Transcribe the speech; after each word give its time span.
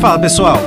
Fala 0.00 0.16
pessoal, 0.16 0.60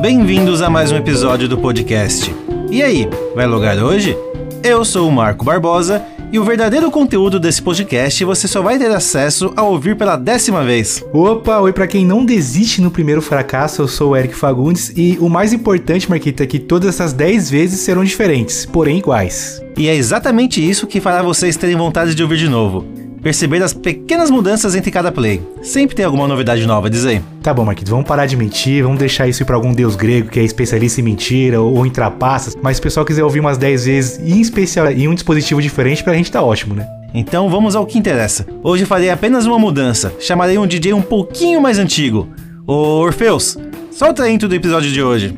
bem-vindos 0.00 0.62
a 0.62 0.70
mais 0.70 0.90
um 0.90 0.96
episódio 0.96 1.46
do 1.46 1.58
podcast. 1.58 2.34
E 2.70 2.82
aí, 2.82 3.06
vai 3.34 3.46
logar 3.46 3.76
hoje? 3.76 4.16
Eu 4.64 4.82
sou 4.82 5.06
o 5.06 5.12
Marco 5.12 5.44
Barbosa 5.44 6.02
e 6.32 6.38
o 6.38 6.44
verdadeiro 6.44 6.90
conteúdo 6.90 7.38
desse 7.38 7.60
podcast 7.60 8.24
você 8.24 8.48
só 8.48 8.62
vai 8.62 8.78
ter 8.78 8.90
acesso 8.90 9.52
ao 9.56 9.72
ouvir 9.72 9.94
pela 9.94 10.16
décima 10.16 10.64
vez. 10.64 11.04
Opa, 11.12 11.60
oi 11.60 11.70
pra 11.70 11.86
quem 11.86 12.06
não 12.06 12.24
desiste 12.24 12.80
no 12.80 12.90
primeiro 12.90 13.20
fracasso, 13.20 13.82
eu 13.82 13.88
sou 13.88 14.12
o 14.12 14.16
Eric 14.16 14.34
Fagundes 14.34 14.90
e 14.96 15.18
o 15.20 15.28
mais 15.28 15.52
importante, 15.52 16.08
Marquita, 16.08 16.44
é 16.44 16.46
que 16.46 16.58
todas 16.58 16.88
essas 16.88 17.12
10 17.12 17.50
vezes 17.50 17.80
serão 17.80 18.02
diferentes, 18.02 18.64
porém 18.64 18.96
iguais. 18.96 19.62
E 19.76 19.86
é 19.86 19.94
exatamente 19.94 20.66
isso 20.66 20.86
que 20.86 20.98
fará 20.98 21.20
vocês 21.20 21.58
terem 21.58 21.76
vontade 21.76 22.14
de 22.14 22.22
ouvir 22.22 22.38
de 22.38 22.48
novo. 22.48 22.86
Perceber 23.22 23.62
as 23.62 23.72
pequenas 23.72 24.30
mudanças 24.30 24.74
entre 24.74 24.90
cada 24.90 25.10
play. 25.10 25.42
Sempre 25.62 25.96
tem 25.96 26.04
alguma 26.04 26.28
novidade 26.28 26.66
nova, 26.66 26.88
diz 26.88 27.04
aí. 27.04 27.20
Tá 27.42 27.52
bom, 27.52 27.64
Marquito, 27.64 27.90
vamos 27.90 28.06
parar 28.06 28.26
de 28.26 28.36
mentir, 28.36 28.82
vamos 28.82 28.98
deixar 28.98 29.26
isso 29.26 29.42
ir 29.42 29.46
pra 29.46 29.56
algum 29.56 29.72
deus 29.72 29.96
grego 29.96 30.28
que 30.28 30.38
é 30.38 30.44
especialista 30.44 31.00
em 31.00 31.04
mentira 31.04 31.60
ou, 31.60 31.78
ou 31.78 31.86
em 31.86 31.90
trapaças, 31.90 32.56
mas 32.62 32.76
se 32.76 32.80
o 32.80 32.82
pessoal 32.82 33.04
quiser 33.04 33.24
ouvir 33.24 33.40
umas 33.40 33.58
10 33.58 33.84
vezes, 33.84 34.20
em 34.20 34.40
especial 34.40 34.90
em 34.90 35.08
um 35.08 35.14
dispositivo 35.14 35.60
diferente, 35.60 36.04
pra 36.04 36.14
gente 36.14 36.30
tá 36.30 36.42
ótimo, 36.42 36.74
né? 36.74 36.86
Então 37.12 37.48
vamos 37.48 37.74
ao 37.74 37.86
que 37.86 37.98
interessa. 37.98 38.46
Hoje 38.62 38.84
farei 38.84 39.10
apenas 39.10 39.46
uma 39.46 39.58
mudança. 39.58 40.12
Chamarei 40.20 40.58
um 40.58 40.66
DJ 40.66 40.92
um 40.92 41.02
pouquinho 41.02 41.60
mais 41.60 41.78
antigo. 41.78 42.28
Ô 42.66 43.00
Orfeus, 43.00 43.56
solta 43.90 44.24
a 44.24 44.30
intro 44.30 44.48
do 44.48 44.54
episódio 44.54 44.92
de 44.92 45.02
hoje. 45.02 45.34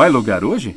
Vai 0.00 0.08
logar 0.08 0.42
hoje? 0.42 0.74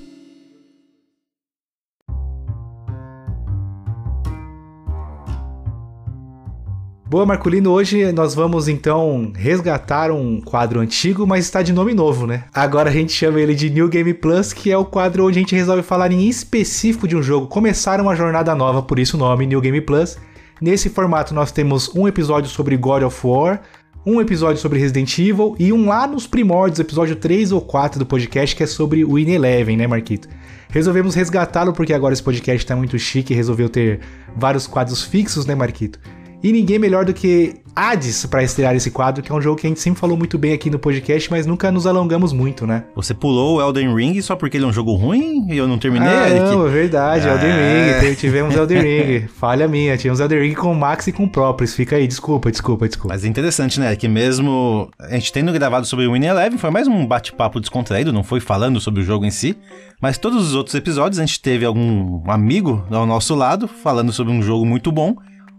Boa, 7.06 7.26
Marculino, 7.26 7.72
hoje 7.72 8.12
nós 8.12 8.36
vamos 8.36 8.68
então 8.68 9.32
resgatar 9.34 10.12
um 10.12 10.42
quadro 10.42 10.82
antigo, 10.82 11.26
mas 11.26 11.46
está 11.46 11.62
de 11.62 11.72
nome 11.72 11.94
novo, 11.94 12.28
né? 12.28 12.44
Agora 12.54 12.90
a 12.90 12.92
gente 12.92 13.14
chama 13.14 13.40
ele 13.40 13.56
de 13.56 13.70
New 13.70 13.88
Game 13.88 14.14
Plus, 14.14 14.52
que 14.52 14.70
é 14.70 14.78
o 14.78 14.84
quadro 14.84 15.26
onde 15.26 15.40
a 15.40 15.42
gente 15.42 15.56
resolve 15.56 15.84
falar 15.84 16.12
em 16.12 16.28
específico 16.28 17.08
de 17.08 17.16
um 17.16 17.24
jogo, 17.24 17.48
começar 17.48 18.02
uma 18.02 18.18
jornada 18.18 18.54
nova, 18.54 18.82
por 18.82 19.00
isso 19.00 19.16
o 19.16 19.20
nome 19.20 19.48
New 19.48 19.62
Game 19.62 19.80
Plus. 19.80 20.18
Nesse 20.60 20.90
formato 20.90 21.34
nós 21.34 21.50
temos 21.50 21.90
um 21.96 22.10
episódio 22.10 22.50
sobre 22.50 22.76
God 22.76 23.04
of 23.04 23.26
War, 23.26 23.62
um 24.06 24.20
episódio 24.20 24.62
sobre 24.62 24.80
Resident 24.80 25.18
Evil 25.18 25.56
e 25.58 25.72
um 25.72 25.88
lá 25.88 26.06
nos 26.06 26.28
primórdios, 26.28 26.80
episódio 26.80 27.16
3 27.16 27.52
ou 27.52 27.62
4 27.62 28.00
do 28.00 28.06
podcast, 28.06 28.56
que 28.56 28.64
é 28.64 28.68
sobre 28.68 29.06
o 29.06 29.18
In 29.18 29.32
Eleven, 29.32 29.78
né, 29.78 29.88
Marquito? 29.88 30.28
Resolvemos 30.70 31.16
resgatá-lo 31.16 31.72
porque 31.72 31.94
agora 31.94 32.14
esse 32.14 32.24
podcast 32.24 32.66
tá 32.66 32.76
muito 32.76 32.98
chique 33.00 33.32
e 33.32 33.36
resolveu 33.36 33.70
ter 33.70 34.02
vários 34.36 34.68
quadros 34.68 35.04
fixos, 35.04 35.46
né, 35.46 35.56
Marquito? 35.56 36.00
E 36.44 36.52
ninguém 36.52 36.78
melhor 36.78 37.06
do 37.06 37.14
que 37.14 37.56
Hades 37.76 38.26
para 38.26 38.44
estrear 38.44 38.76
esse 38.76 38.92
quadro, 38.92 39.24
que 39.24 39.32
é 39.32 39.36
um 39.36 39.42
jogo 39.42 39.60
que 39.60 39.66
a 39.66 39.70
gente 39.70 39.80
sempre 39.80 40.00
falou 40.00 40.16
muito 40.16 40.38
bem 40.38 40.54
aqui 40.54 40.70
no 40.70 40.78
podcast, 40.78 41.32
mas 41.32 41.46
nunca 41.46 41.72
nos 41.72 41.88
alongamos 41.88 42.32
muito, 42.32 42.68
né? 42.68 42.84
Você 42.96 43.14
pulou 43.14 43.58
o 43.58 43.62
Elden 43.62 43.96
Ring 43.96 44.22
só 44.22 44.36
porque 44.36 44.58
ele 44.58 44.66
é 44.66 44.68
um 44.68 44.74
jogo 44.74 44.94
ruim 44.94 45.48
e 45.50 45.58
eu 45.58 45.68
não 45.68 45.80
terminei, 45.80 46.08
ah? 46.08 46.52
Não, 46.52 46.68
é 46.68 46.70
verdade, 46.70 47.28
Elden 47.28 47.50
É. 47.50 48.00
Ring, 48.02 48.16
tivemos 48.16 48.56
Elden 48.56 48.82
Ring, 48.82 49.28
falha 49.40 49.68
minha, 49.68 49.98
tivemos 49.98 50.20
Elden 50.20 50.42
Ring 50.42 50.54
com 50.54 50.72
o 50.72 50.76
Max 50.76 51.08
e 51.08 51.12
com 51.12 51.24
o 51.24 51.30
Próprios, 51.30 51.74
fica 51.74 51.96
aí, 51.96 52.08
desculpa, 52.08 52.52
desculpa, 52.52 52.88
desculpa. 52.88 53.14
Mas 53.14 53.26
é 53.26 53.28
interessante, 53.28 53.80
né? 53.80 53.96
Que 53.96 54.08
mesmo 54.08 54.90
a 55.00 55.16
gente 55.16 55.32
tendo 55.34 55.52
gravado 55.52 55.88
sobre 55.88 56.06
o 56.06 56.12
Win 56.12 56.26
Eleven, 56.26 56.60
foi 56.60 56.70
mais 56.70 56.88
um 56.88 57.08
bate-papo 57.08 57.60
descontraído, 57.60 58.14
não 58.14 58.24
foi 58.24 58.40
falando 58.40 58.80
sobre 58.80 59.02
o 59.02 59.04
jogo 59.04 59.26
em 59.26 59.32
si. 59.32 59.58
Mas 60.00 60.18
todos 60.18 60.46
os 60.46 60.54
outros 60.54 60.76
episódios 60.76 61.18
a 61.18 61.26
gente 61.26 61.42
teve 61.42 61.66
algum 61.66 62.22
amigo 62.30 62.86
ao 62.92 63.06
nosso 63.06 63.34
lado 63.34 63.68
falando 63.68 64.12
sobre 64.12 64.32
um 64.34 64.44
jogo 64.44 64.66
muito 64.66 64.92
bom. 64.92 65.16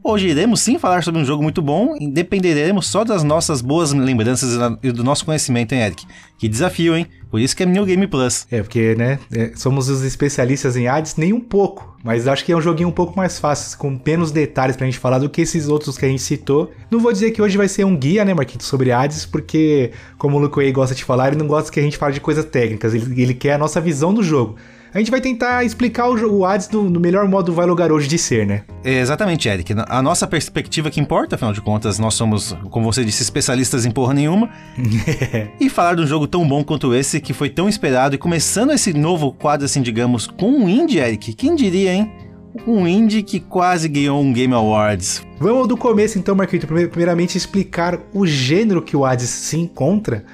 Hoje 0.07 0.29
iremos 0.29 0.61
sim 0.61 0.79
falar 0.79 1.03
sobre 1.03 1.19
um 1.19 1.25
jogo 1.25 1.43
muito 1.43 1.63
bom 1.63 1.97
e 1.99 2.07
dependeremos 2.07 2.89
só 2.89 3.05
das 3.05 3.23
nossas 3.23 3.63
boas 3.63 3.91
lembranças 3.91 4.51
e 4.83 4.93
do 4.93 5.03
nosso 5.03 5.25
conhecimento, 5.25 5.73
hein, 5.73 5.81
Eric? 5.81 6.07
Que 6.37 6.47
desafio, 6.47 6.95
hein? 6.95 7.07
Por 7.31 7.41
isso 7.41 7.57
que 7.57 7.63
é 7.63 7.67
New 7.67 7.87
Game 7.87 8.07
Plus. 8.07 8.47
É, 8.51 8.61
porque, 8.61 8.95
né, 8.97 9.19
é, 9.33 9.53
somos 9.57 9.89
os 9.89 10.03
especialistas 10.03 10.77
em 10.77 10.87
Hades, 10.87 11.17
nem 11.17 11.33
um 11.33 11.41
pouco. 11.41 11.97
Mas 12.05 12.29
acho 12.29 12.45
que 12.45 12.53
é 12.53 12.57
um 12.57 12.61
joguinho 12.61 12.91
um 12.91 12.93
pouco 12.93 13.17
mais 13.17 13.39
fácil, 13.39 13.79
com 13.79 13.99
menos 14.07 14.31
detalhes 14.31 14.77
pra 14.77 14.85
gente 14.85 14.99
falar 14.99 15.19
do 15.19 15.31
que 15.31 15.41
esses 15.41 15.69
outros 15.69 15.97
que 15.97 16.05
a 16.05 16.09
gente 16.09 16.21
citou. 16.21 16.71
Não 16.91 17.01
vou 17.01 17.11
dizer 17.11 17.31
que 17.31 17.41
hoje 17.41 17.57
vai 17.57 17.67
ser 17.67 17.85
um 17.85 17.97
guia, 17.97 18.27
né, 18.27 18.35
Marquito, 18.35 18.63
sobre 18.63 18.93
Hades, 18.93 19.25
porque, 19.25 19.91
como 20.19 20.39
o 20.39 20.51
Way 20.51 20.71
gosta 20.71 20.95
de 20.95 21.03
falar, 21.03 21.29
ele 21.29 21.39
não 21.39 21.47
gosta 21.47 21.73
que 21.73 21.81
a 21.81 21.83
gente 21.83 21.97
fale 21.97 22.13
de 22.13 22.21
coisas 22.21 22.45
técnicas, 22.45 22.93
ele, 22.93 23.23
ele 23.23 23.33
quer 23.33 23.55
a 23.55 23.59
nossa 23.59 23.81
visão 23.81 24.13
do 24.13 24.23
jogo. 24.23 24.57
A 24.95 24.99
gente 24.99 25.11
vai 25.11 25.21
tentar 25.21 25.65
explicar 25.65 26.09
o, 26.09 26.39
o 26.39 26.45
Hades 26.45 26.71
no, 26.71 26.89
no 26.89 27.01
melhor 27.01 27.27
modo 27.27 27.53
vai 27.53 27.67
lugar 27.67 27.91
hoje 27.91 28.07
de 28.07 28.17
ser, 28.17 28.47
né? 28.47 28.63
É, 28.85 29.01
Exatamente, 29.01 29.49
Eric. 29.49 29.75
A 29.89 30.01
nossa 30.01 30.25
perspectiva 30.25 30.89
que 30.89 31.01
importa, 31.01 31.35
afinal 31.35 31.53
de 31.53 31.61
contas, 31.61 31.99
nós 31.99 32.15
somos, 32.15 32.57
como 32.71 32.93
você 32.93 33.05
disse, 33.05 33.21
especialistas 33.25 33.85
em 33.85 33.91
porra 33.91 34.15
nenhuma. 34.15 34.49
e 35.61 35.69
falar 35.69 35.97
de 35.97 36.03
um 36.03 36.07
jogo 36.07 36.29
tão 36.29 36.47
bom 36.47 36.63
quanto 36.63 36.95
esse, 36.95 37.21
que 37.21 37.33
foi 37.33 37.51
tão 37.51 37.69
esperado, 37.69 38.15
e 38.15 38.19
começando 38.19 38.71
esse 38.71 38.93
novo 38.93 39.33
quadro, 39.33 39.65
assim, 39.67 39.83
digamos, 39.83 40.29
com 40.29 40.49
um 40.49 40.69
indie, 40.69 40.99
Eric. 41.01 41.33
Quem 41.35 41.57
diria, 41.57 41.93
hein? 41.93 42.13
Um 42.65 42.87
indie 42.87 43.25
que 43.25 43.41
quase 43.41 43.89
ganhou 43.89 44.23
um 44.23 44.33
Game 44.33 44.55
Awards. 44.55 45.27
Vamos 45.41 45.67
do 45.67 45.77
começo 45.77 46.21
então, 46.21 46.37
Marquito. 46.37 46.69
Primeir- 46.69 46.89
Primeiramente 46.89 47.37
explicar 47.37 47.99
o 48.13 48.25
gênero 48.25 48.81
que 48.81 48.97
o 48.97 49.05
Hades 49.05 49.29
se 49.29 49.59
encontra, 49.59 50.25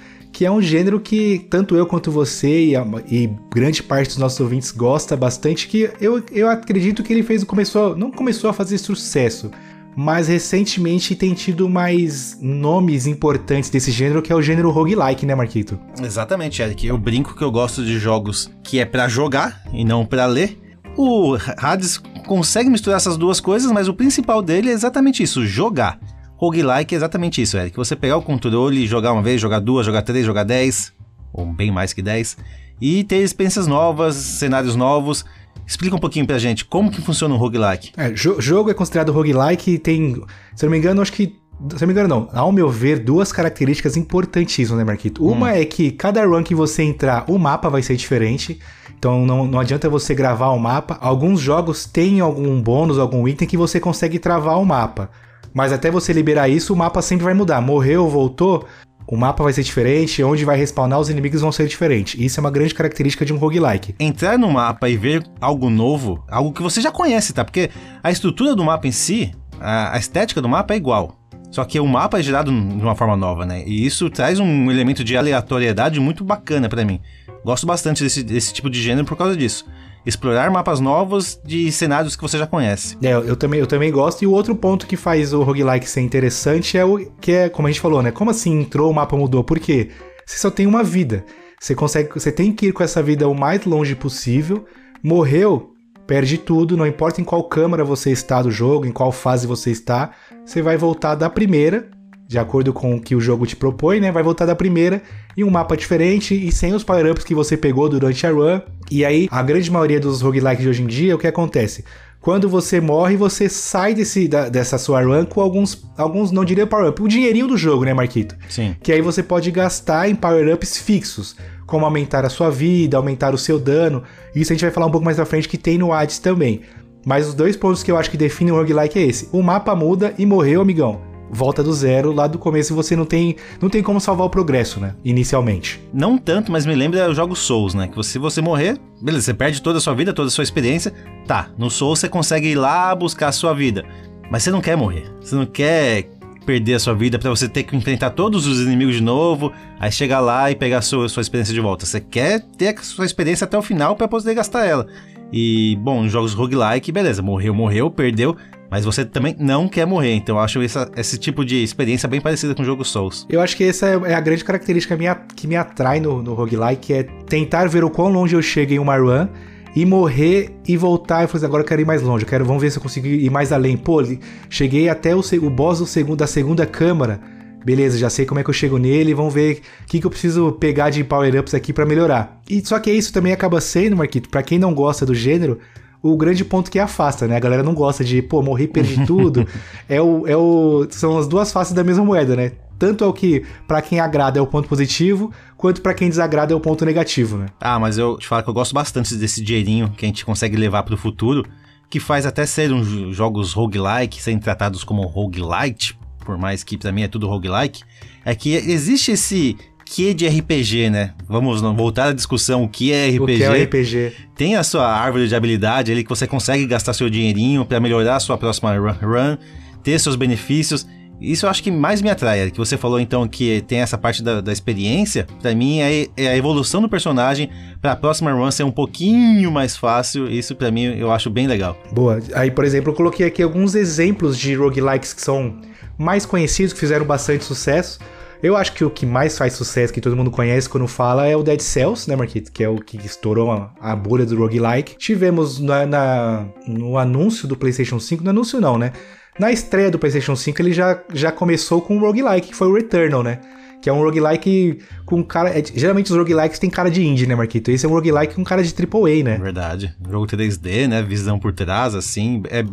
que 0.40 0.46
é 0.46 0.50
um 0.50 0.62
gênero 0.62 0.98
que 0.98 1.46
tanto 1.50 1.76
eu 1.76 1.84
quanto 1.84 2.10
você 2.10 2.64
e, 2.68 2.74
a- 2.74 2.86
e 3.06 3.28
grande 3.54 3.82
parte 3.82 4.06
dos 4.08 4.16
nossos 4.16 4.40
ouvintes 4.40 4.70
gosta 4.70 5.14
bastante, 5.14 5.68
que 5.68 5.90
eu, 6.00 6.22
eu 6.32 6.48
acredito 6.48 7.02
que 7.02 7.12
ele 7.12 7.22
fez 7.22 7.44
começou, 7.44 7.94
não 7.94 8.10
começou 8.10 8.48
a 8.48 8.52
fazer 8.54 8.78
sucesso, 8.78 9.50
mas 9.94 10.28
recentemente 10.28 11.14
tem 11.14 11.34
tido 11.34 11.68
mais 11.68 12.38
nomes 12.40 13.06
importantes 13.06 13.68
desse 13.68 13.90
gênero, 13.90 14.22
que 14.22 14.32
é 14.32 14.34
o 14.34 14.40
gênero 14.40 14.70
roguelike, 14.70 15.26
né, 15.26 15.34
Marquito? 15.34 15.78
Exatamente, 16.02 16.62
Eric. 16.62 16.86
Eu 16.86 16.96
brinco 16.96 17.36
que 17.36 17.44
eu 17.44 17.50
gosto 17.50 17.84
de 17.84 17.98
jogos 17.98 18.50
que 18.64 18.78
é 18.78 18.86
pra 18.86 19.08
jogar 19.08 19.62
e 19.74 19.84
não 19.84 20.06
pra 20.06 20.24
ler. 20.24 20.58
O 20.96 21.36
Hades 21.58 21.98
consegue 22.26 22.70
misturar 22.70 22.96
essas 22.96 23.18
duas 23.18 23.40
coisas, 23.40 23.70
mas 23.70 23.88
o 23.88 23.92
principal 23.94 24.40
dele 24.40 24.70
é 24.70 24.72
exatamente 24.72 25.22
isso, 25.22 25.44
jogar. 25.44 26.00
Roguelike 26.40 26.94
é 26.94 26.96
exatamente 26.96 27.42
isso, 27.42 27.58
Eric. 27.58 27.76
Você 27.76 27.94
pegar 27.94 28.16
o 28.16 28.22
controle 28.22 28.82
e 28.82 28.86
jogar 28.86 29.12
uma 29.12 29.20
vez, 29.22 29.38
jogar 29.38 29.58
duas, 29.60 29.84
jogar 29.84 30.00
três, 30.00 30.24
jogar 30.24 30.44
dez, 30.44 30.90
ou 31.34 31.44
bem 31.44 31.70
mais 31.70 31.92
que 31.92 32.00
dez, 32.00 32.34
e 32.80 33.04
ter 33.04 33.18
experiências 33.18 33.66
novas, 33.66 34.14
cenários 34.16 34.74
novos. 34.74 35.22
Explica 35.66 35.94
um 35.94 35.98
pouquinho 35.98 36.26
pra 36.26 36.38
gente 36.38 36.64
como 36.64 36.90
que 36.90 37.02
funciona 37.02 37.34
um 37.34 37.36
roguelike. 37.36 37.92
É, 37.94 38.10
jo- 38.10 38.40
jogo 38.40 38.70
é 38.70 38.74
considerado 38.74 39.12
roguelike 39.12 39.72
e 39.72 39.78
tem, 39.78 40.14
se 40.56 40.64
eu 40.64 40.68
não 40.68 40.70
me 40.72 40.78
engano, 40.78 41.02
acho 41.02 41.12
que. 41.12 41.36
Se 41.76 41.82
não 41.82 41.88
me 41.88 41.92
engano, 41.92 42.08
não. 42.08 42.28
Ao 42.32 42.50
meu 42.50 42.70
ver, 42.70 43.00
duas 43.00 43.30
características 43.32 43.94
importantíssimas, 43.94 44.78
né, 44.78 44.82
Marquito? 44.84 45.22
Uma 45.22 45.52
é 45.52 45.64
que 45.66 45.90
cada 45.90 46.24
run 46.24 46.42
que 46.42 46.54
você 46.54 46.82
entrar, 46.82 47.24
o 47.28 47.38
mapa 47.38 47.68
vai 47.68 47.82
ser 47.82 47.96
diferente. 47.96 48.58
Então 48.98 49.26
não, 49.26 49.46
não 49.46 49.60
adianta 49.60 49.86
você 49.88 50.14
gravar 50.14 50.48
o 50.48 50.58
mapa. 50.58 50.96
Alguns 51.02 51.38
jogos 51.38 51.84
têm 51.84 52.20
algum 52.20 52.62
bônus, 52.62 52.98
algum 52.98 53.28
item 53.28 53.46
que 53.46 53.58
você 53.58 53.78
consegue 53.78 54.18
travar 54.18 54.58
o 54.58 54.64
mapa. 54.64 55.10
Mas 55.52 55.72
até 55.72 55.90
você 55.90 56.12
liberar 56.12 56.48
isso, 56.48 56.72
o 56.72 56.76
mapa 56.76 57.02
sempre 57.02 57.24
vai 57.24 57.34
mudar. 57.34 57.60
Morreu, 57.60 58.08
voltou, 58.08 58.66
o 59.10 59.16
mapa 59.16 59.42
vai 59.42 59.52
ser 59.52 59.64
diferente, 59.64 60.22
onde 60.22 60.44
vai 60.44 60.56
respawnar 60.56 61.00
os 61.00 61.10
inimigos 61.10 61.40
vão 61.40 61.50
ser 61.50 61.66
diferentes. 61.66 62.14
Isso 62.20 62.38
é 62.38 62.40
uma 62.40 62.50
grande 62.50 62.72
característica 62.72 63.24
de 63.24 63.32
um 63.32 63.38
roguelike. 63.38 63.94
Entrar 63.98 64.38
no 64.38 64.48
mapa 64.48 64.88
e 64.88 64.96
ver 64.96 65.24
algo 65.40 65.68
novo, 65.68 66.24
algo 66.30 66.52
que 66.52 66.62
você 66.62 66.80
já 66.80 66.92
conhece, 66.92 67.32
tá? 67.32 67.44
Porque 67.44 67.70
a 68.02 68.10
estrutura 68.12 68.54
do 68.54 68.64
mapa 68.64 68.86
em 68.86 68.92
si, 68.92 69.32
a, 69.60 69.98
estética 69.98 70.40
do 70.40 70.48
mapa 70.48 70.74
é 70.74 70.76
igual. 70.76 71.16
Só 71.50 71.64
que 71.64 71.80
o 71.80 71.86
mapa 71.86 72.20
é 72.20 72.22
gerado 72.22 72.52
de 72.52 72.82
uma 72.82 72.94
forma 72.94 73.16
nova, 73.16 73.44
né? 73.44 73.64
E 73.66 73.84
isso 73.84 74.08
traz 74.08 74.38
um 74.38 74.70
elemento 74.70 75.02
de 75.02 75.16
aleatoriedade 75.16 75.98
muito 75.98 76.22
bacana 76.22 76.68
pra 76.68 76.84
mim. 76.84 77.00
Gosto 77.44 77.66
bastante 77.66 78.04
desse, 78.04 78.22
desse 78.22 78.52
tipo 78.52 78.70
de 78.70 78.80
gênero 78.80 79.04
por 79.04 79.16
causa 79.16 79.36
disso. 79.36 79.66
Explorar 80.04 80.50
mapas 80.50 80.80
novos 80.80 81.38
de 81.44 81.70
cenários 81.70 82.16
que 82.16 82.22
você 82.22 82.38
já 82.38 82.46
conhece. 82.46 82.96
É, 83.02 83.12
eu 83.12 83.36
também, 83.36 83.60
eu 83.60 83.66
também 83.66 83.92
gosto. 83.92 84.22
E 84.22 84.26
o 84.26 84.32
outro 84.32 84.54
ponto 84.54 84.86
que 84.86 84.96
faz 84.96 85.32
o 85.32 85.42
roguelike 85.42 85.88
ser 85.88 86.00
interessante 86.00 86.78
é 86.78 86.84
o 86.84 86.98
que 87.20 87.32
é, 87.32 87.48
como 87.48 87.68
a 87.68 87.70
gente 87.70 87.80
falou, 87.80 88.02
né? 88.02 88.10
Como 88.10 88.30
assim 88.30 88.60
entrou, 88.60 88.90
o 88.90 88.94
mapa 88.94 89.16
mudou? 89.16 89.44
Por 89.44 89.58
quê? 89.58 89.90
Você 90.24 90.38
só 90.38 90.50
tem 90.50 90.66
uma 90.66 90.82
vida. 90.82 91.24
Você 91.60 91.74
consegue, 91.74 92.08
você 92.14 92.32
tem 92.32 92.52
que 92.52 92.68
ir 92.68 92.72
com 92.72 92.82
essa 92.82 93.02
vida 93.02 93.28
o 93.28 93.34
mais 93.34 93.64
longe 93.64 93.94
possível. 93.94 94.64
Morreu, 95.02 95.74
perde 96.06 96.38
tudo, 96.38 96.76
não 96.76 96.86
importa 96.86 97.20
em 97.20 97.24
qual 97.24 97.44
câmara 97.44 97.84
você 97.84 98.10
está 98.10 98.40
do 98.40 98.50
jogo, 98.50 98.86
em 98.86 98.92
qual 98.92 99.12
fase 99.12 99.46
você 99.46 99.70
está, 99.70 100.10
você 100.44 100.62
vai 100.62 100.76
voltar 100.76 101.14
da 101.14 101.28
primeira 101.28 101.90
de 102.30 102.38
acordo 102.38 102.72
com 102.72 102.94
o 102.94 103.00
que 103.00 103.16
o 103.16 103.20
jogo 103.20 103.44
te 103.44 103.56
propõe, 103.56 103.98
né? 103.98 104.12
Vai 104.12 104.22
voltar 104.22 104.46
da 104.46 104.54
primeira 104.54 105.02
em 105.36 105.42
um 105.42 105.50
mapa 105.50 105.76
diferente 105.76 106.32
e 106.32 106.52
sem 106.52 106.72
os 106.72 106.84
power-ups 106.84 107.24
que 107.24 107.34
você 107.34 107.56
pegou 107.56 107.88
durante 107.88 108.24
a 108.24 108.30
run. 108.30 108.60
E 108.88 109.04
aí, 109.04 109.26
a 109.32 109.42
grande 109.42 109.68
maioria 109.68 109.98
dos 109.98 110.20
roguelikes 110.20 110.62
de 110.62 110.68
hoje 110.68 110.82
em 110.84 110.86
dia, 110.86 111.16
o 111.16 111.18
que 111.18 111.26
acontece? 111.26 111.84
Quando 112.20 112.48
você 112.48 112.80
morre, 112.80 113.16
você 113.16 113.48
sai 113.48 113.94
desse, 113.94 114.28
da, 114.28 114.48
dessa 114.48 114.78
sua 114.78 115.02
run 115.02 115.24
com 115.24 115.40
alguns, 115.40 115.84
alguns 115.98 116.30
não 116.30 116.44
diria 116.44 116.68
power-up, 116.68 117.02
o 117.02 117.08
dinheirinho 117.08 117.48
do 117.48 117.56
jogo, 117.56 117.84
né, 117.84 117.92
Marquito? 117.92 118.36
Sim. 118.48 118.76
Que 118.80 118.92
aí 118.92 119.00
você 119.00 119.24
pode 119.24 119.50
gastar 119.50 120.08
em 120.08 120.14
power-ups 120.14 120.78
fixos, 120.78 121.34
como 121.66 121.84
aumentar 121.84 122.24
a 122.24 122.28
sua 122.28 122.48
vida, 122.48 122.96
aumentar 122.96 123.34
o 123.34 123.38
seu 123.38 123.58
dano. 123.58 124.04
Isso 124.36 124.52
a 124.52 124.54
gente 124.54 124.62
vai 124.62 124.70
falar 124.70 124.86
um 124.86 124.92
pouco 124.92 125.04
mais 125.04 125.16
pra 125.16 125.26
frente 125.26 125.48
que 125.48 125.58
tem 125.58 125.76
no 125.76 125.92
Hades 125.92 126.20
também. 126.20 126.60
Mas 127.04 127.26
os 127.26 127.34
dois 127.34 127.56
pontos 127.56 127.82
que 127.82 127.90
eu 127.90 127.98
acho 127.98 128.08
que 128.08 128.16
definem 128.16 128.52
o 128.52 128.56
roguelike 128.56 129.00
é 129.00 129.02
esse. 129.02 129.28
O 129.32 129.42
mapa 129.42 129.74
muda 129.74 130.14
e 130.16 130.24
morreu, 130.24 130.60
amigão 130.60 131.09
volta 131.30 131.62
do 131.62 131.72
zero, 131.72 132.12
lá 132.12 132.26
do 132.26 132.38
começo 132.38 132.74
você 132.74 132.96
não 132.96 133.04
tem, 133.04 133.36
não 133.60 133.68
tem 133.68 133.82
como 133.82 134.00
salvar 134.00 134.26
o 134.26 134.30
progresso, 134.30 134.80
né? 134.80 134.94
Inicialmente. 135.04 135.80
Não 135.92 136.18
tanto, 136.18 136.50
mas 136.50 136.66
me 136.66 136.74
lembra 136.74 137.08
os 137.08 137.16
jogos 137.16 137.38
Souls, 137.38 137.74
né? 137.74 137.88
Que 137.88 138.02
se 138.02 138.18
você 138.18 138.40
morrer, 138.40 138.78
beleza, 139.00 139.26
você 139.26 139.34
perde 139.34 139.62
toda 139.62 139.78
a 139.78 139.80
sua 139.80 139.94
vida, 139.94 140.12
toda 140.12 140.28
a 140.28 140.30
sua 140.30 140.44
experiência. 140.44 140.92
Tá, 141.26 141.50
no 141.56 141.70
Souls 141.70 142.00
você 142.00 142.08
consegue 142.08 142.48
ir 142.48 142.56
lá 142.56 142.94
buscar 142.94 143.28
a 143.28 143.32
sua 143.32 143.54
vida. 143.54 143.84
Mas 144.30 144.42
você 144.42 144.50
não 144.50 144.60
quer 144.60 144.76
morrer. 144.76 145.10
Você 145.20 145.34
não 145.34 145.46
quer 145.46 146.08
perder 146.44 146.74
a 146.74 146.78
sua 146.78 146.94
vida 146.94 147.18
para 147.18 147.30
você 147.30 147.48
ter 147.48 147.62
que 147.62 147.76
enfrentar 147.76 148.10
todos 148.10 148.46
os 148.46 148.60
inimigos 148.60 148.96
de 148.96 149.02
novo, 149.02 149.52
aí 149.78 149.92
chegar 149.92 150.20
lá 150.20 150.50
e 150.50 150.56
pegar 150.56 150.78
a 150.78 150.82
sua, 150.82 151.08
sua 151.08 151.20
experiência 151.20 151.54
de 151.54 151.60
volta. 151.60 151.86
Você 151.86 152.00
quer 152.00 152.40
ter 152.56 152.68
a 152.68 152.82
sua 152.82 153.04
experiência 153.04 153.44
até 153.44 153.56
o 153.56 153.62
final 153.62 153.94
para 153.94 154.08
poder 154.08 154.34
gastar 154.34 154.66
ela. 154.66 154.86
E, 155.32 155.76
bom, 155.80 156.08
jogos 156.08 156.34
roguelike, 156.34 156.90
beleza, 156.90 157.22
morreu, 157.22 157.54
morreu, 157.54 157.90
perdeu, 157.90 158.36
mas 158.70 158.84
você 158.84 159.04
também 159.04 159.34
não 159.38 159.68
quer 159.68 159.86
morrer. 159.86 160.14
Então 160.14 160.36
eu 160.36 160.40
acho 160.40 160.62
essa, 160.62 160.90
esse 160.96 161.18
tipo 161.18 161.44
de 161.44 161.62
experiência 161.62 162.08
bem 162.08 162.20
parecida 162.20 162.54
com 162.54 162.62
o 162.62 162.64
jogo 162.64 162.84
Souls. 162.84 163.26
Eu 163.28 163.40
acho 163.40 163.56
que 163.56 163.64
essa 163.64 163.86
é, 163.86 164.12
é 164.12 164.14
a 164.14 164.20
grande 164.20 164.44
característica 164.44 164.96
minha, 164.96 165.14
que 165.14 165.46
me 165.46 165.56
atrai 165.56 166.00
no, 166.00 166.22
no 166.22 166.34
roguelike, 166.34 166.92
é 166.92 167.02
tentar 167.02 167.68
ver 167.68 167.82
o 167.82 167.90
quão 167.90 168.08
longe 168.08 168.36
eu 168.36 168.42
chego 168.42 168.72
em 168.72 168.78
uma 168.78 168.96
run 168.96 169.26
e 169.74 169.84
morrer 169.84 170.50
e 170.66 170.76
voltar 170.76 171.22
e 171.22 171.24
assim, 171.24 171.44
agora 171.44 171.62
eu 171.62 171.66
quero 171.66 171.80
ir 171.80 171.84
mais 171.84 172.02
longe, 172.02 172.24
eu 172.24 172.28
quero, 172.28 172.44
vamos 172.44 172.60
ver 172.62 172.70
se 172.70 172.78
eu 172.78 172.82
consigo 172.82 173.06
ir 173.06 173.30
mais 173.30 173.52
além. 173.52 173.76
Pô, 173.76 174.02
cheguei 174.48 174.88
até 174.88 175.14
o, 175.14 175.20
o 175.20 175.50
boss 175.50 175.78
do 175.78 175.86
segundo, 175.86 176.18
da 176.18 176.26
segunda 176.26 176.66
câmara, 176.66 177.20
beleza, 177.64 177.98
já 177.98 178.10
sei 178.10 178.26
como 178.26 178.40
é 178.40 178.44
que 178.44 178.50
eu 178.50 178.54
chego 178.54 178.78
nele, 178.78 179.14
vamos 179.14 179.32
ver 179.32 179.60
o 179.82 179.86
que, 179.86 180.00
que 180.00 180.06
eu 180.06 180.10
preciso 180.10 180.52
pegar 180.52 180.90
de 180.90 181.04
power-ups 181.04 181.54
aqui 181.54 181.72
para 181.72 181.86
melhorar. 181.86 182.40
E 182.48 182.64
só 182.66 182.78
que 182.78 182.90
isso 182.90 183.12
também 183.12 183.32
acaba 183.32 183.60
sendo, 183.60 183.96
Marquito, 183.96 184.28
para 184.28 184.42
quem 184.42 184.58
não 184.58 184.74
gosta 184.74 185.06
do 185.06 185.14
gênero, 185.14 185.58
o 186.02 186.16
grande 186.16 186.44
ponto 186.44 186.70
que 186.70 186.78
afasta, 186.78 187.26
né? 187.26 187.36
A 187.36 187.40
galera 187.40 187.62
não 187.62 187.74
gosta 187.74 188.02
de, 188.04 188.22
pô, 188.22 188.42
morri, 188.42 188.66
perdi 188.66 189.04
tudo. 189.06 189.46
é 189.88 190.00
o, 190.00 190.26
é 190.26 190.36
o, 190.36 190.86
são 190.90 191.18
as 191.18 191.28
duas 191.28 191.52
faces 191.52 191.72
da 191.72 191.84
mesma 191.84 192.04
moeda, 192.04 192.34
né? 192.34 192.52
Tanto 192.78 193.04
é 193.04 193.06
o 193.06 193.12
que, 193.12 193.44
para 193.68 193.82
quem 193.82 194.00
agrada, 194.00 194.38
é 194.38 194.42
o 194.42 194.46
ponto 194.46 194.66
positivo, 194.66 195.30
quanto 195.54 195.82
para 195.82 195.92
quem 195.92 196.08
desagrada 196.08 196.54
é 196.54 196.56
o 196.56 196.60
ponto 196.60 196.82
negativo, 196.84 197.36
né? 197.36 197.46
Ah, 197.60 197.78
mas 197.78 197.98
eu 197.98 198.16
te 198.16 198.26
falo 198.26 198.42
que 198.42 198.48
eu 198.48 198.54
gosto 198.54 198.72
bastante 198.72 199.14
desse 199.16 199.42
dinheirinho 199.44 199.90
que 199.90 200.06
a 200.06 200.08
gente 200.08 200.24
consegue 200.24 200.56
levar 200.56 200.82
pro 200.84 200.96
futuro, 200.96 201.44
que 201.90 202.00
faz 202.00 202.24
até 202.24 202.46
ser 202.46 202.72
uns 202.72 203.14
jogos 203.14 203.52
roguelike, 203.52 204.22
serem 204.22 204.38
tratados 204.38 204.82
como 204.82 205.02
roguelite, 205.02 205.98
por 206.24 206.38
mais 206.38 206.64
que 206.64 206.78
para 206.78 206.90
mim 206.90 207.02
é 207.02 207.08
tudo 207.08 207.28
roguelike, 207.28 207.82
é 208.24 208.34
que 208.34 208.54
existe 208.54 209.12
esse 209.12 209.58
que 209.90 210.14
de 210.14 210.28
RPG, 210.28 210.88
né? 210.88 211.14
Vamos 211.28 211.60
voltar 211.60 212.08
à 212.08 212.12
discussão, 212.12 212.62
o 212.62 212.68
que 212.68 212.92
é 212.92 213.08
RPG? 213.08 213.22
O 213.22 213.26
que 213.26 213.42
é 213.42 213.62
RPG? 213.64 214.12
Tem 214.36 214.54
a 214.54 214.62
sua 214.62 214.86
árvore 214.86 215.26
de 215.26 215.34
habilidade 215.34 215.90
ali 215.90 216.04
que 216.04 216.08
você 216.08 216.28
consegue 216.28 216.64
gastar 216.64 216.92
seu 216.92 217.10
dinheirinho 217.10 217.64
para 217.64 217.80
melhorar 217.80 218.16
a 218.16 218.20
sua 218.20 218.38
próxima 218.38 218.72
run, 218.72 219.36
ter 219.82 219.98
seus 219.98 220.14
benefícios. 220.14 220.86
Isso 221.20 221.44
eu 221.44 221.50
acho 221.50 221.62
que 221.62 221.72
mais 221.72 222.00
me 222.00 222.08
atrai, 222.08 222.50
que 222.52 222.56
você 222.56 222.76
falou 222.78 223.00
então 223.00 223.26
que 223.26 223.62
tem 223.62 223.80
essa 223.80 223.98
parte 223.98 224.22
da, 224.22 224.40
da 224.40 224.52
experiência, 224.52 225.26
para 225.42 225.54
mim 225.54 225.80
é, 225.80 226.06
é, 226.16 226.28
a 226.28 226.36
evolução 226.36 226.80
do 226.80 226.88
personagem 226.88 227.50
para 227.82 227.92
a 227.92 227.96
próxima 227.96 228.32
run 228.32 228.50
ser 228.50 228.62
um 228.62 228.70
pouquinho 228.70 229.50
mais 229.50 229.76
fácil, 229.76 230.30
isso 230.30 230.54
para 230.54 230.70
mim 230.70 230.84
eu 230.84 231.12
acho 231.12 231.28
bem 231.28 231.46
legal. 231.46 231.76
Boa, 231.92 232.20
aí 232.32 232.50
por 232.50 232.64
exemplo 232.64 232.92
eu 232.92 232.96
coloquei 232.96 233.26
aqui 233.26 233.42
alguns 233.42 233.74
exemplos 233.74 234.38
de 234.38 234.54
roguelikes 234.54 235.12
que 235.12 235.20
são 235.20 235.60
mais 235.98 236.24
conhecidos, 236.24 236.72
que 236.72 236.80
fizeram 236.80 237.04
bastante 237.04 237.44
sucesso, 237.44 237.98
eu 238.42 238.56
acho 238.56 238.72
que 238.72 238.84
o 238.84 238.90
que 238.90 239.04
mais 239.04 239.36
faz 239.36 239.52
sucesso, 239.52 239.92
que 239.92 240.00
todo 240.00 240.16
mundo 240.16 240.30
conhece 240.30 240.68
quando 240.68 240.86
fala, 240.86 241.26
é 241.26 241.36
o 241.36 241.42
Dead 241.42 241.60
Cells, 241.60 242.08
né, 242.08 242.16
Marquito? 242.16 242.50
Que 242.50 242.64
é 242.64 242.68
o 242.68 242.76
que 242.76 242.96
estourou 242.96 243.50
a, 243.50 243.70
a 243.80 243.94
bolha 243.94 244.24
do 244.24 244.36
roguelike. 244.36 244.96
Tivemos 244.96 245.60
na, 245.60 245.86
na, 245.86 246.46
no 246.66 246.96
anúncio 246.96 247.46
do 247.46 247.56
PlayStation 247.56 248.00
5, 248.00 248.24
no 248.24 248.30
anúncio 248.30 248.60
não, 248.60 248.78
né? 248.78 248.92
Na 249.38 249.52
estreia 249.52 249.90
do 249.90 249.98
PlayStation 249.98 250.36
5, 250.36 250.60
ele 250.60 250.72
já, 250.72 251.02
já 251.12 251.30
começou 251.30 251.80
com 251.80 251.96
um 251.96 252.00
roguelike, 252.00 252.48
que 252.48 252.56
foi 252.56 252.68
o 252.68 252.74
Returnal, 252.74 253.22
né? 253.22 253.40
Que 253.80 253.88
é 253.88 253.92
um 253.92 254.02
roguelike 254.02 254.78
com 255.06 255.22
cara. 255.22 255.50
É, 255.58 255.62
geralmente 255.64 256.10
os 256.10 256.16
roguelikes 256.16 256.58
têm 256.58 256.68
cara 256.68 256.90
de 256.90 257.04
indie, 257.04 257.26
né, 257.26 257.34
Marquito? 257.34 257.70
Esse 257.70 257.86
é 257.86 257.88
um 257.88 257.92
roguelike 257.92 258.34
com 258.34 258.44
cara 258.44 258.62
de 258.62 258.74
AAA, 258.74 259.24
né? 259.24 259.38
Verdade. 259.38 259.94
Jogo 260.08 260.26
3D, 260.26 260.86
né? 260.86 261.02
Visão 261.02 261.38
por 261.38 261.52
trás, 261.52 261.94
assim. 261.94 262.42
É... 262.50 262.64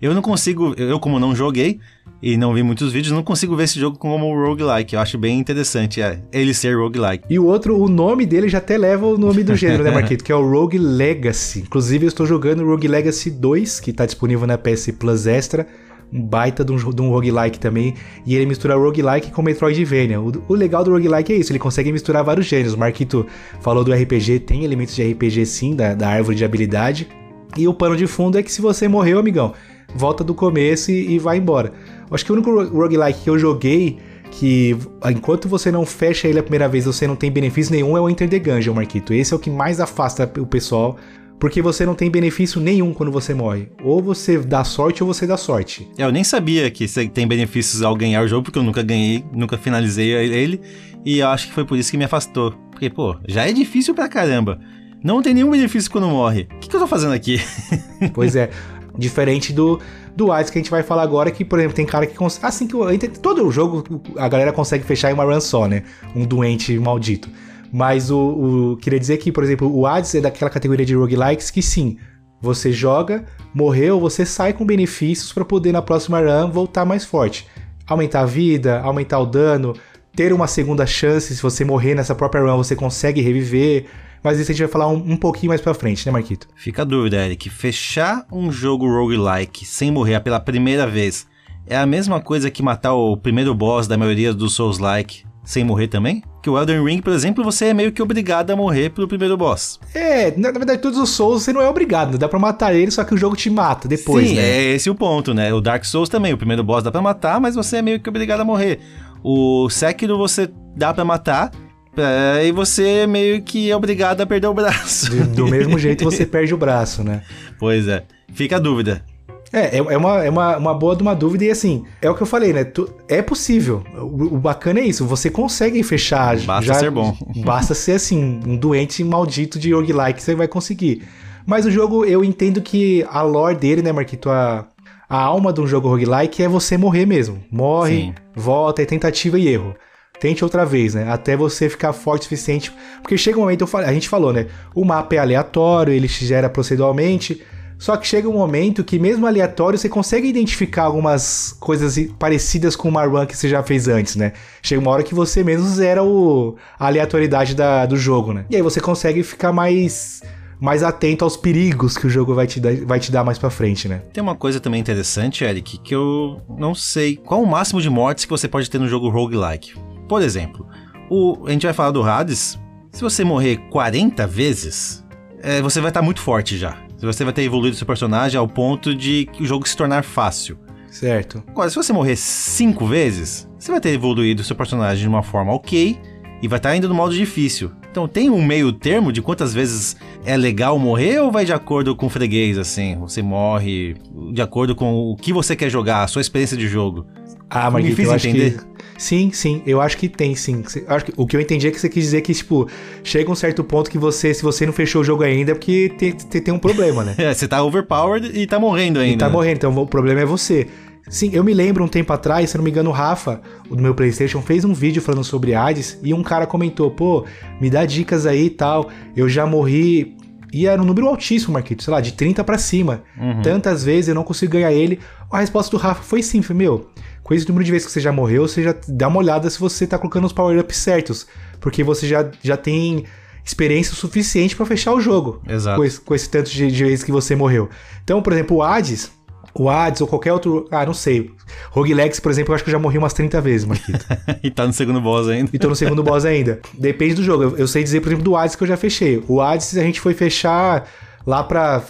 Eu 0.00 0.14
não 0.14 0.22
consigo. 0.22 0.74
Eu, 0.78 0.98
como 0.98 1.18
não 1.18 1.34
joguei, 1.34 1.80
e 2.22 2.38
não 2.38 2.54
vi 2.54 2.62
muitos 2.62 2.90
vídeos, 2.90 3.12
não 3.12 3.22
consigo 3.22 3.54
ver 3.54 3.64
esse 3.64 3.78
jogo 3.78 3.98
como 3.98 4.32
roguelike. 4.34 4.94
Eu 4.94 5.00
acho 5.00 5.18
bem 5.18 5.38
interessante 5.38 6.00
é, 6.00 6.20
ele 6.32 6.54
ser 6.54 6.74
roguelike. 6.74 7.24
E 7.28 7.38
o 7.38 7.44
outro, 7.44 7.78
o 7.78 7.86
nome 7.86 8.24
dele 8.24 8.48
já 8.48 8.58
até 8.58 8.78
leva 8.78 9.06
o 9.06 9.18
nome 9.18 9.44
do 9.44 9.54
gênero, 9.56 9.84
né, 9.84 9.90
Marquito? 9.90 10.24
Que 10.24 10.32
é 10.32 10.34
o 10.34 10.48
Rogue 10.48 10.78
Legacy. 10.78 11.60
Inclusive, 11.60 12.06
eu 12.06 12.08
estou 12.08 12.24
jogando 12.24 12.62
o 12.62 12.66
Rogue 12.66 12.88
Legacy 12.88 13.30
2, 13.30 13.78
que 13.80 13.90
está 13.90 14.06
disponível 14.06 14.46
na 14.46 14.56
PS 14.56 14.90
Plus 14.98 15.26
Extra. 15.26 15.66
Um 16.14 16.22
baita 16.22 16.64
de 16.64 16.72
um, 16.72 16.76
de 16.76 17.02
um 17.02 17.10
roguelike 17.10 17.58
também. 17.58 17.94
E 18.24 18.36
ele 18.36 18.46
mistura 18.46 18.76
roguelike 18.76 19.32
com 19.32 19.42
Metroidvania. 19.42 20.20
O, 20.20 20.32
o 20.48 20.54
legal 20.54 20.84
do 20.84 20.92
roguelike 20.92 21.32
é 21.32 21.36
isso, 21.36 21.50
ele 21.50 21.58
consegue 21.58 21.90
misturar 21.92 22.22
vários 22.22 22.46
gêneros. 22.46 22.74
O 22.74 22.78
Marquito 22.78 23.26
falou 23.60 23.82
do 23.82 23.92
RPG, 23.92 24.40
tem 24.40 24.64
elementos 24.64 24.94
de 24.94 25.02
RPG 25.02 25.44
sim, 25.46 25.74
da, 25.74 25.94
da 25.94 26.08
árvore 26.08 26.36
de 26.36 26.44
habilidade. 26.44 27.08
E 27.56 27.66
o 27.66 27.74
pano 27.74 27.96
de 27.96 28.06
fundo 28.06 28.38
é 28.38 28.42
que 28.42 28.52
se 28.52 28.60
você 28.60 28.86
morreu, 28.86 29.18
amigão, 29.18 29.52
volta 29.94 30.22
do 30.22 30.34
começo 30.34 30.90
e, 30.90 31.14
e 31.14 31.18
vai 31.18 31.38
embora. 31.38 31.72
Acho 32.10 32.24
que 32.24 32.32
o 32.32 32.34
único 32.34 32.62
roguelike 32.64 33.22
que 33.22 33.30
eu 33.30 33.38
joguei 33.38 33.98
que 34.30 34.76
enquanto 35.10 35.48
você 35.48 35.70
não 35.70 35.86
fecha 35.86 36.26
ele 36.26 36.38
a 36.38 36.42
primeira 36.42 36.68
vez, 36.68 36.84
você 36.84 37.06
não 37.06 37.14
tem 37.14 37.30
benefício 37.30 37.72
nenhum, 37.72 37.96
é 37.96 38.00
o 38.00 38.08
Enter 38.08 38.28
the 38.28 38.38
Gungeon, 38.38 38.74
Marquito. 38.74 39.14
Esse 39.14 39.32
é 39.32 39.36
o 39.36 39.38
que 39.38 39.50
mais 39.50 39.80
afasta 39.80 40.30
o 40.38 40.46
pessoal, 40.46 40.96
porque 41.38 41.60
você 41.60 41.84
não 41.84 41.94
tem 41.94 42.10
benefício 42.10 42.60
nenhum 42.60 42.92
quando 42.92 43.12
você 43.12 43.34
morre. 43.34 43.68
Ou 43.82 44.02
você 44.02 44.38
dá 44.38 44.64
sorte 44.64 45.02
ou 45.02 45.12
você 45.12 45.26
dá 45.26 45.36
sorte. 45.36 45.88
É, 45.98 46.04
eu 46.04 46.12
nem 46.12 46.24
sabia 46.24 46.70
que 46.70 46.86
você 46.88 47.08
tem 47.08 47.26
benefícios 47.26 47.82
ao 47.82 47.94
ganhar 47.94 48.22
o 48.22 48.28
jogo, 48.28 48.44
porque 48.44 48.58
eu 48.58 48.62
nunca 48.62 48.82
ganhei, 48.82 49.24
nunca 49.32 49.58
finalizei 49.58 50.10
ele, 50.10 50.60
e 51.04 51.18
eu 51.18 51.28
acho 51.28 51.48
que 51.48 51.52
foi 51.52 51.64
por 51.64 51.78
isso 51.78 51.90
que 51.90 51.98
me 51.98 52.04
afastou. 52.04 52.52
Porque, 52.70 52.88
pô, 52.88 53.16
já 53.28 53.48
é 53.48 53.52
difícil 53.52 53.94
pra 53.94 54.08
caramba. 54.08 54.58
Não 55.02 55.20
tem 55.20 55.34
nenhum 55.34 55.50
benefício 55.50 55.90
quando 55.90 56.08
morre. 56.08 56.48
O 56.56 56.58
que, 56.60 56.68
que 56.68 56.74
eu 56.74 56.80
tô 56.80 56.86
fazendo 56.86 57.12
aqui? 57.12 57.40
Pois 58.12 58.36
é. 58.36 58.50
Diferente 58.96 59.52
do, 59.52 59.80
do 60.16 60.34
Ice 60.38 60.52
que 60.52 60.58
a 60.58 60.62
gente 60.62 60.70
vai 60.70 60.82
falar 60.82 61.02
agora, 61.02 61.30
que, 61.30 61.44
por 61.44 61.58
exemplo, 61.58 61.74
tem 61.74 61.84
cara 61.84 62.06
que 62.06 62.14
consegue. 62.14 62.46
Assim 62.46 62.66
que 62.66 63.08
todo 63.20 63.46
o 63.46 63.50
jogo 63.50 63.84
a 64.16 64.28
galera 64.28 64.52
consegue 64.52 64.84
fechar 64.84 65.10
em 65.10 65.14
uma 65.14 65.24
run 65.24 65.40
só, 65.40 65.66
né? 65.66 65.82
Um 66.14 66.24
doente 66.24 66.78
maldito. 66.78 67.28
Mas 67.76 68.08
o, 68.08 68.18
o 68.18 68.76
queria 68.76 69.00
dizer 69.00 69.16
que, 69.16 69.32
por 69.32 69.42
exemplo, 69.42 69.68
o 69.68 69.84
Hades 69.84 70.14
é 70.14 70.20
daquela 70.20 70.48
categoria 70.48 70.86
de 70.86 70.94
roguelikes 70.94 71.50
que 71.50 71.60
sim, 71.60 71.98
você 72.40 72.70
joga, 72.70 73.24
morreu, 73.52 73.98
você 73.98 74.24
sai 74.24 74.52
com 74.52 74.64
benefícios 74.64 75.32
para 75.32 75.44
poder 75.44 75.72
na 75.72 75.82
próxima 75.82 76.20
run 76.20 76.52
voltar 76.52 76.84
mais 76.84 77.04
forte. 77.04 77.48
Aumentar 77.84 78.20
a 78.20 78.26
vida, 78.26 78.80
aumentar 78.80 79.18
o 79.18 79.26
dano, 79.26 79.74
ter 80.14 80.32
uma 80.32 80.46
segunda 80.46 80.86
chance, 80.86 81.34
se 81.34 81.42
você 81.42 81.64
morrer 81.64 81.96
nessa 81.96 82.14
própria 82.14 82.44
run, 82.44 82.56
você 82.56 82.76
consegue 82.76 83.20
reviver 83.20 83.86
mas 84.22 84.38
isso 84.38 84.50
a 84.50 84.54
gente 84.54 84.62
vai 84.62 84.72
falar 84.72 84.88
um, 84.88 85.12
um 85.12 85.16
pouquinho 85.18 85.50
mais 85.50 85.60
pra 85.60 85.74
frente, 85.74 86.06
né, 86.06 86.10
Marquito? 86.10 86.48
Fica 86.56 86.80
a 86.80 86.84
dúvida, 86.84 87.22
Eric. 87.22 87.50
Fechar 87.50 88.24
um 88.32 88.50
jogo 88.50 88.86
roguelike 88.86 89.66
sem 89.66 89.90
morrer 89.90 90.18
pela 90.20 90.40
primeira 90.40 90.86
vez 90.86 91.26
é 91.66 91.76
a 91.76 91.84
mesma 91.84 92.22
coisa 92.22 92.50
que 92.50 92.62
matar 92.62 92.94
o 92.94 93.18
primeiro 93.18 93.54
boss 93.54 93.86
da 93.86 93.98
maioria 93.98 94.32
dos 94.32 94.54
Souls-like 94.54 95.26
sem 95.44 95.62
morrer 95.62 95.88
também? 95.88 96.22
Que 96.42 96.48
o 96.48 96.58
Elden 96.58 96.84
Ring, 96.84 97.00
por 97.00 97.12
exemplo, 97.12 97.44
você 97.44 97.66
é 97.66 97.74
meio 97.74 97.92
que 97.92 98.02
obrigado 98.02 98.50
a 98.50 98.56
morrer 98.56 98.90
pro 98.90 99.06
primeiro 99.06 99.36
boss. 99.36 99.78
É, 99.94 100.30
na, 100.36 100.50
na 100.50 100.58
verdade, 100.58 100.80
todos 100.80 100.98
os 100.98 101.10
Souls 101.10 101.42
você 101.42 101.52
não 101.52 101.60
é 101.60 101.68
obrigado, 101.68 102.12
né? 102.12 102.18
dá 102.18 102.28
pra 102.28 102.38
matar 102.38 102.74
ele, 102.74 102.90
só 102.90 103.04
que 103.04 103.14
o 103.14 103.16
jogo 103.16 103.36
te 103.36 103.50
mata 103.50 103.86
depois, 103.86 104.28
Sim, 104.28 104.36
né? 104.36 104.42
é 104.42 104.74
esse 104.74 104.88
o 104.88 104.94
ponto, 104.94 105.34
né? 105.34 105.52
O 105.52 105.60
Dark 105.60 105.84
Souls 105.84 106.08
também, 106.08 106.32
o 106.32 106.38
primeiro 106.38 106.64
boss 106.64 106.82
dá 106.82 106.90
pra 106.90 107.02
matar, 107.02 107.40
mas 107.40 107.54
você 107.54 107.76
é 107.76 107.82
meio 107.82 108.00
que 108.00 108.08
obrigado 108.08 108.40
a 108.40 108.44
morrer. 108.44 108.80
O 109.22 109.68
Sekiro 109.70 110.18
você 110.18 110.50
dá 110.76 110.92
pra 110.92 111.04
matar, 111.04 111.50
é, 111.96 112.46
e 112.46 112.52
você 112.52 113.06
meio 113.06 113.40
que 113.42 113.70
é 113.70 113.76
obrigado 113.76 114.20
a 114.20 114.26
perder 114.26 114.48
o 114.48 114.54
braço. 114.54 115.10
Do, 115.10 115.26
do 115.26 115.46
mesmo 115.46 115.78
jeito 115.78 116.04
você 116.04 116.26
perde 116.26 116.52
o 116.52 116.56
braço, 116.56 117.04
né? 117.04 117.22
Pois 117.58 117.86
é. 117.86 118.04
Fica 118.32 118.56
a 118.56 118.58
dúvida. 118.58 119.04
É, 119.52 119.76
é, 119.76 119.78
é, 119.78 119.96
uma, 119.96 120.24
é 120.24 120.30
uma, 120.30 120.56
uma 120.56 120.74
boa 120.74 120.96
de 120.96 121.02
uma 121.02 121.14
dúvida 121.14 121.44
e 121.44 121.50
assim, 121.50 121.84
é 122.02 122.10
o 122.10 122.14
que 122.14 122.22
eu 122.22 122.26
falei, 122.26 122.52
né? 122.52 122.64
Tu, 122.64 122.88
é 123.08 123.22
possível. 123.22 123.84
O, 123.96 124.34
o, 124.34 124.38
bacana 124.38 124.80
é 124.80 124.84
isso, 124.84 125.06
você 125.06 125.30
consegue 125.30 125.82
fechar. 125.82 126.36
Basta 126.38 126.66
já, 126.66 126.74
ser 126.74 126.90
bom. 126.90 127.16
Basta 127.44 127.74
ser 127.74 127.92
assim, 127.92 128.40
um 128.46 128.56
doente 128.56 129.04
maldito 129.04 129.58
de 129.58 129.72
roguelike, 129.72 130.22
você 130.22 130.34
vai 130.34 130.48
conseguir. 130.48 131.02
Mas 131.46 131.66
o 131.66 131.70
jogo, 131.70 132.04
eu 132.04 132.24
entendo 132.24 132.60
que 132.60 133.06
a 133.08 133.22
lore 133.22 133.56
dele, 133.56 133.82
né, 133.82 133.92
Marquito, 133.92 134.30
a, 134.30 134.66
a 135.08 135.18
alma 135.20 135.52
de 135.52 135.60
um 135.60 135.66
jogo 135.66 135.88
roguelike 135.88 136.42
é 136.42 136.48
você 136.48 136.76
morrer 136.76 137.06
mesmo. 137.06 137.42
Morre, 137.50 137.96
Sim. 137.96 138.14
volta, 138.34 138.82
é 138.82 138.86
tentativa 138.86 139.38
e 139.38 139.46
erro. 139.46 139.74
Tente 140.18 140.42
outra 140.42 140.64
vez, 140.64 140.94
né? 140.94 141.10
Até 141.10 141.36
você 141.36 141.68
ficar 141.68 141.92
forte 141.92 142.22
o 142.22 142.24
suficiente. 142.24 142.72
Porque 143.02 143.18
chega 143.18 143.36
um 143.36 143.42
momento, 143.42 143.68
a 143.76 143.92
gente 143.92 144.08
falou, 144.08 144.32
né? 144.32 144.46
O 144.74 144.84
mapa 144.84 145.14
é 145.14 145.18
aleatório, 145.18 145.92
ele 145.92 146.08
se 146.08 146.24
gera 146.24 146.48
proceduralmente. 146.48 147.42
Só 147.78 147.96
que 147.96 148.06
chega 148.06 148.28
um 148.28 148.32
momento 148.32 148.84
que, 148.84 148.98
mesmo 148.98 149.26
aleatório, 149.26 149.78
você 149.78 149.88
consegue 149.88 150.28
identificar 150.28 150.84
algumas 150.84 151.56
coisas 151.60 151.98
parecidas 152.18 152.76
com 152.76 152.88
uma 152.88 153.04
run 153.04 153.26
que 153.26 153.36
você 153.36 153.48
já 153.48 153.62
fez 153.62 153.88
antes, 153.88 154.16
né? 154.16 154.32
Chega 154.62 154.80
uma 154.80 154.90
hora 154.90 155.02
que 155.02 155.14
você 155.14 155.42
mesmo 155.42 155.66
zera 155.68 156.02
o, 156.02 156.56
a 156.78 156.86
aleatoriedade 156.86 157.54
da, 157.54 157.84
do 157.86 157.96
jogo, 157.96 158.32
né? 158.32 158.46
E 158.50 158.56
aí 158.56 158.62
você 158.62 158.80
consegue 158.80 159.22
ficar 159.22 159.52
mais 159.52 160.22
mais 160.60 160.82
atento 160.82 161.24
aos 161.24 161.36
perigos 161.36 161.98
que 161.98 162.06
o 162.06 162.10
jogo 162.10 162.34
vai 162.34 162.46
te 162.46 162.58
dar, 162.58 162.74
vai 162.86 162.98
te 162.98 163.12
dar 163.12 163.22
mais 163.22 163.38
pra 163.38 163.50
frente, 163.50 163.86
né? 163.86 164.00
Tem 164.12 164.22
uma 164.22 164.34
coisa 164.34 164.58
também 164.60 164.80
interessante, 164.80 165.44
Eric, 165.44 165.78
que 165.78 165.94
eu 165.94 166.40
não 166.48 166.74
sei 166.74 167.16
qual 167.16 167.42
o 167.42 167.46
máximo 167.46 167.82
de 167.82 167.90
mortes 167.90 168.24
que 168.24 168.30
você 168.30 168.48
pode 168.48 168.70
ter 168.70 168.78
no 168.78 168.88
jogo 168.88 169.10
roguelike. 169.10 169.74
Por 170.08 170.22
exemplo, 170.22 170.66
o, 171.10 171.46
a 171.46 171.50
gente 171.50 171.66
vai 171.66 171.74
falar 171.74 171.90
do 171.90 172.02
Hades. 172.02 172.58
Se 172.92 173.02
você 173.02 173.24
morrer 173.24 173.58
40 173.70 174.26
vezes, 174.26 175.04
é, 175.42 175.60
você 175.60 175.80
vai 175.80 175.90
estar 175.90 176.00
tá 176.00 176.04
muito 176.04 176.20
forte 176.20 176.56
já. 176.56 176.78
Você 176.98 177.24
vai 177.24 177.32
ter 177.32 177.42
evoluído 177.42 177.76
seu 177.76 177.86
personagem 177.86 178.38
ao 178.38 178.48
ponto 178.48 178.94
de 178.94 179.28
o 179.38 179.44
jogo 179.44 179.68
se 179.68 179.76
tornar 179.76 180.02
fácil. 180.02 180.58
Certo. 180.90 181.42
Agora, 181.48 181.68
se 181.68 181.76
você 181.76 181.92
morrer 181.92 182.16
5 182.16 182.86
vezes, 182.86 183.48
você 183.58 183.70
vai 183.70 183.80
ter 183.80 183.90
evoluído 183.90 184.44
seu 184.44 184.54
personagem 184.54 185.02
de 185.02 185.08
uma 185.08 185.22
forma 185.22 185.52
ok 185.52 185.98
e 186.40 186.48
vai 186.48 186.58
estar 186.58 186.70
tá 186.70 186.76
indo 186.76 186.88
no 186.88 186.94
modo 186.94 187.14
difícil. 187.14 187.72
Então 187.90 188.08
tem 188.08 188.28
um 188.28 188.44
meio 188.44 188.72
termo 188.72 189.12
de 189.12 189.22
quantas 189.22 189.54
vezes 189.54 189.96
é 190.24 190.36
legal 190.36 190.78
morrer 190.78 191.20
ou 191.20 191.30
vai 191.30 191.44
de 191.44 191.52
acordo 191.52 191.94
com 191.94 192.06
o 192.06 192.10
freguês, 192.10 192.58
assim? 192.58 192.96
Você 192.98 193.22
morre 193.22 193.94
de 194.32 194.42
acordo 194.42 194.74
com 194.74 194.94
o 194.94 195.16
que 195.16 195.32
você 195.32 195.54
quer 195.54 195.70
jogar, 195.70 196.02
a 196.02 196.08
sua 196.08 196.20
experiência 196.20 196.56
de 196.56 196.66
jogo. 196.66 197.06
Ah, 197.54 197.70
mas 197.70 197.84
Me 197.84 197.94
fiz 197.94 198.10
entender? 198.10 198.58
Que... 198.58 198.74
Sim, 198.98 199.30
sim, 199.32 199.62
eu 199.64 199.80
acho 199.80 199.96
que 199.96 200.08
tem, 200.08 200.34
sim. 200.34 200.62
Acho 200.88 201.04
que, 201.04 201.12
o 201.16 201.26
que 201.26 201.36
eu 201.36 201.40
entendi 201.40 201.68
é 201.68 201.70
que 201.70 201.80
você 201.80 201.88
quis 201.88 202.02
dizer 202.02 202.20
que, 202.20 202.34
tipo, 202.34 202.68
chega 203.02 203.30
um 203.30 203.34
certo 203.34 203.62
ponto 203.62 203.88
que 203.88 203.98
você, 203.98 204.34
se 204.34 204.42
você 204.42 204.66
não 204.66 204.72
fechou 204.72 205.02
o 205.02 205.04
jogo 205.04 205.22
ainda, 205.22 205.52
é 205.52 205.54
porque 205.54 205.92
tem, 205.96 206.12
tem, 206.12 206.42
tem 206.42 206.54
um 206.54 206.58
problema, 206.58 207.04
né? 207.04 207.14
é, 207.18 207.32
você 207.32 207.46
tá 207.46 207.62
overpowered 207.62 208.36
e 208.36 208.46
tá 208.46 208.58
morrendo 208.58 208.98
ainda. 208.98 209.14
E 209.14 209.18
tá 209.18 209.28
morrendo, 209.28 209.56
então 209.56 209.76
o 209.76 209.86
problema 209.86 210.20
é 210.20 210.24
você. 210.24 210.66
Sim, 211.08 211.30
eu 211.32 211.44
me 211.44 211.52
lembro 211.52 211.84
um 211.84 211.88
tempo 211.88 212.12
atrás, 212.12 212.50
se 212.50 212.56
não 212.56 212.64
me 212.64 212.70
engano, 212.70 212.90
o 212.90 212.92
Rafa, 212.92 213.40
do 213.68 213.80
meu 213.80 213.94
PlayStation, 213.94 214.40
fez 214.40 214.64
um 214.64 214.72
vídeo 214.72 215.02
falando 215.02 215.24
sobre 215.24 215.54
Hades 215.54 215.98
e 216.02 216.14
um 216.14 216.22
cara 216.22 216.46
comentou: 216.46 216.90
pô, 216.90 217.24
me 217.60 217.68
dá 217.70 217.84
dicas 217.84 218.26
aí 218.26 218.46
e 218.46 218.50
tal. 218.50 218.90
Eu 219.14 219.28
já 219.28 219.46
morri. 219.46 220.16
E 220.52 220.68
era 220.68 220.80
um 220.80 220.84
número 220.84 221.08
altíssimo, 221.08 221.54
Marquito, 221.54 221.82
sei 221.82 221.92
lá, 221.92 222.00
de 222.00 222.12
30 222.12 222.44
para 222.44 222.56
cima. 222.58 223.02
Uhum. 223.18 223.42
Tantas 223.42 223.82
vezes 223.82 224.08
eu 224.08 224.14
não 224.14 224.22
consigo 224.22 224.52
ganhar 224.52 224.72
ele. 224.72 225.00
A 225.28 225.40
resposta 225.40 225.68
do 225.68 225.76
Rafa 225.76 226.00
foi 226.04 226.22
sim, 226.22 226.42
foi 226.42 226.54
meu 226.54 226.88
com 227.24 227.32
esse 227.32 227.48
número 227.48 227.64
de 227.64 227.72
vezes 227.72 227.86
que 227.86 227.92
você 227.92 228.00
já 228.00 228.12
morreu, 228.12 228.46
você 228.46 228.62
já 228.62 228.74
dá 228.86 229.08
uma 229.08 229.18
olhada 229.18 229.48
se 229.48 229.58
você 229.58 229.86
tá 229.86 229.98
colocando 229.98 230.26
os 230.26 230.32
power-ups 230.32 230.76
certos. 230.76 231.26
Porque 231.58 231.82
você 231.82 232.06
já, 232.06 232.30
já 232.42 232.54
tem 232.54 233.06
experiência 233.42 233.94
suficiente 233.94 234.54
para 234.54 234.66
fechar 234.66 234.92
o 234.92 235.00
jogo. 235.00 235.40
Exato. 235.48 235.78
Com 235.78 235.84
esse, 235.84 236.00
com 236.02 236.14
esse 236.14 236.28
tanto 236.28 236.50
de, 236.50 236.70
de, 236.70 236.84
vezes 236.84 237.02
que 237.02 237.10
você 237.10 237.34
morreu. 237.34 237.70
Então, 238.04 238.20
por 238.20 238.34
exemplo, 238.34 238.58
o 238.58 238.62
Hades, 238.62 239.10
o 239.54 239.70
Hades 239.70 240.02
ou 240.02 240.06
qualquer 240.06 240.34
outro. 240.34 240.68
Ah, 240.70 240.84
não 240.84 240.92
sei. 240.92 241.30
Roguelex, 241.70 242.20
por 242.20 242.30
exemplo, 242.30 242.52
eu 242.52 242.56
acho 242.56 242.62
que 242.62 242.68
eu 242.68 242.72
já 242.72 242.78
morri 242.78 242.98
umas 242.98 243.14
30 243.14 243.40
vezes, 243.40 243.66
Marquito. 243.66 244.04
e 244.44 244.50
tá 244.50 244.66
no 244.66 244.72
segundo 244.74 245.00
boss 245.00 245.26
ainda. 245.26 245.48
E 245.50 245.58
tô 245.58 245.70
no 245.70 245.76
segundo 245.76 246.02
boss 246.02 246.26
ainda. 246.26 246.60
Depende 246.74 247.14
do 247.14 247.22
jogo. 247.22 247.42
Eu, 247.42 247.56
eu 247.56 247.66
sei 247.66 247.82
dizer, 247.82 248.02
por 248.02 248.08
exemplo, 248.08 248.24
do 248.24 248.36
Hades 248.36 248.54
que 248.54 248.62
eu 248.62 248.68
já 248.68 248.76
fechei. 248.76 249.24
O 249.26 249.40
Hades 249.40 249.78
a 249.78 249.82
gente 249.82 249.98
foi 249.98 250.12
fechar 250.12 250.86
lá 251.26 251.42
pra 251.42 251.82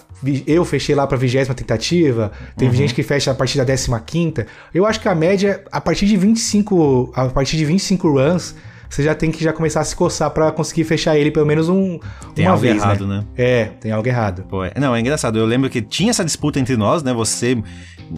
eu 0.47 0.65
fechei 0.65 0.95
lá 0.95 1.07
pra 1.07 1.19
vigésima 1.19 1.55
tentativa, 1.55 2.33
teve 2.57 2.71
uhum. 2.71 2.77
gente 2.77 2.95
que 2.95 3.03
fecha 3.03 3.31
a 3.31 3.35
partir 3.35 3.59
da 3.59 3.65
décima 3.65 4.01
quinta. 4.01 4.47
Eu 4.73 4.87
acho 4.87 5.01
que 5.01 5.09
a 5.09 5.15
média, 5.15 5.63
a 5.71 5.81
partir 5.81 6.07
de 6.07 6.17
25, 6.17 7.13
a 7.15 7.27
partir 7.27 7.57
de 7.57 7.65
25 7.65 8.09
runs, 8.11 8.55
você 8.89 9.03
já 9.03 9.15
tem 9.15 9.31
que 9.31 9.43
já 9.43 9.53
começar 9.53 9.81
a 9.81 9.85
se 9.85 9.97
coçar 9.97 10.31
para 10.31 10.53
conseguir 10.53 10.85
fechar 10.85 11.17
ele 11.17 11.31
pelo 11.31 11.47
menos 11.47 11.69
um 11.69 11.99
tem 12.35 12.47
uma 12.47 12.53
algo 12.53 12.63
vez, 12.63 12.77
errado, 12.77 13.07
né? 13.07 13.19
né? 13.19 13.25
É, 13.37 13.65
tem 13.81 13.91
algo 13.91 14.07
errado. 14.07 14.45
Pô, 14.49 14.65
é, 14.65 14.73
não, 14.79 14.95
é 14.95 15.01
engraçado. 15.01 15.39
Eu 15.39 15.45
lembro 15.45 15.69
que 15.69 15.83
tinha 15.83 16.11
essa 16.11 16.25
disputa 16.25 16.61
entre 16.61 16.77
nós, 16.77 17.03
né? 17.03 17.13
Você 17.13 17.61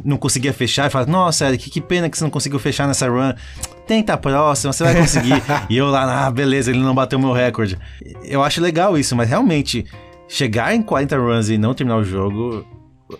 não 0.05 0.17
conseguia 0.17 0.53
fechar 0.53 0.87
e 0.87 0.91
falava, 0.91 1.11
nossa, 1.11 1.47
Eric, 1.47 1.71
que 1.71 1.81
pena 1.81 2.11
que 2.11 2.19
você 2.19 2.25
não 2.25 2.31
conseguiu 2.31 2.59
fechar 2.59 2.87
nessa 2.87 3.09
run. 3.09 3.33
Tenta 3.87 4.15
a 4.15 4.17
próxima, 4.17 4.73
você 4.73 4.85
vai 4.85 4.97
conseguir. 4.97 5.43
e 5.71 5.77
eu 5.77 5.87
lá, 5.87 6.27
ah, 6.27 6.31
beleza, 6.31 6.71
ele 6.71 6.81
não 6.81 6.95
bateu 6.95 7.19
meu 7.19 7.33
recorde. 7.33 7.79
Eu 8.25 8.43
acho 8.43 8.61
legal 8.61 8.99
isso, 8.99 9.17
mas 9.17 9.29
realmente 9.29 9.87
chegar 10.29 10.75
em 10.75 10.83
40 10.83 11.17
runs 11.17 11.51
e 11.51 11.59
não 11.59 11.75
terminar 11.75 11.99
o 11.99 12.05
jogo, 12.05 12.65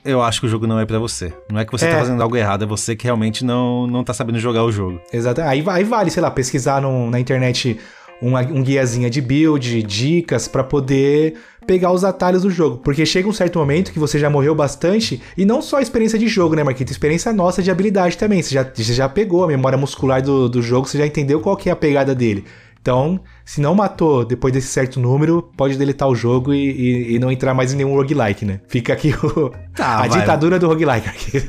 eu 0.05 0.23
acho 0.23 0.41
que 0.41 0.47
o 0.47 0.49
jogo 0.49 0.67
não 0.67 0.79
é 0.79 0.87
para 0.87 0.99
você. 0.99 1.33
Não 1.51 1.61
é 1.61 1.65
que 1.65 1.73
você 1.73 1.87
tá 1.87 1.93
é. 1.93 1.95
tá 1.95 2.01
fazendo 2.01 2.23
algo 2.23 2.37
errado, 2.37 2.65
é 2.65 2.67
você 2.67 2.97
que 2.97 3.05
realmente 3.05 3.45
não, 3.45 3.87
não 3.87 4.03
tá 4.03 4.13
sabendo 4.13 4.39
jogar 4.39 4.65
o 4.65 4.73
jogo. 4.73 5.01
Exato. 5.13 5.41
Aí, 5.43 5.65
aí 5.67 5.85
vale, 5.85 6.11
sei 6.11 6.23
lá, 6.23 6.31
pesquisar 6.31 6.81
no, 6.81 7.11
na 7.11 7.21
internet 7.21 7.79
um, 8.21 8.37
um 8.37 8.63
guiazinha 8.63 9.11
de 9.11 9.21
build, 9.21 9.83
dicas 9.83 10.49
para 10.49 10.65
poder 10.65 11.35
pegar 11.67 11.93
os 11.93 12.05
atalhos 12.05 12.43
do 12.43 12.51
jogo. 12.51 12.79
Porque 12.79 13.05
chega 13.05 13.29
um 13.29 13.33
certo 13.33 13.59
momento 13.59 13.93
que 13.93 13.99
você 13.99 14.19
já 14.19 14.31
morreu 14.31 14.55
bastante, 14.55 15.21
e 15.37 15.45
não 15.45 15.61
só 15.61 15.79
a 15.79 15.83
experiência 15.83 16.19
de 16.19 16.29
jogo, 16.29 16.55
né, 16.55 16.63
Marquito? 16.63 16.91
Experiência 16.91 17.33
nossa 17.33 17.63
de 17.63 17.71
habilidade 17.71 18.17
também. 18.17 18.43
Você 18.43 18.55
já, 18.55 18.65
você 18.65 18.95
já 18.95 19.09
pegou 19.09 19.45
a 19.45 19.49
memória 19.49 19.77
muscular 19.77 20.23
do, 20.23 20.49
do 20.49 20.63
jogo, 20.63 20.87
você 20.89 20.99
já 20.99 21.07
entendeu 21.07 21.41
qual 21.41 21.57
que 21.57 21.69
é 21.69 21.73
a 21.73 21.77
pegada 21.77 22.15
dele. 22.15 22.45
Então, 22.87 23.19
se 23.45 23.61
não 23.61 23.75
matou 23.75 24.25
depois 24.25 24.55
desse 24.55 24.69
certo 24.69 25.01
número, 25.01 25.43
pode 25.57 25.77
deletar 25.77 26.09
o 26.09 26.15
jogo 26.15 26.55
e, 26.55 26.71
e, 26.71 27.15
e 27.17 27.19
não 27.19 27.33
entrar 27.33 27.53
mais 27.53 27.73
em 27.73 27.77
nenhum 27.79 27.97
roguelike, 27.97 28.45
né? 28.45 28.61
Fica 28.69 28.93
aqui 28.93 29.13
o, 29.13 29.51
tá, 29.75 30.05
a 30.05 30.07
vai. 30.07 30.21
ditadura 30.21 30.57
do 30.57 30.69
roguelike. 30.69 31.43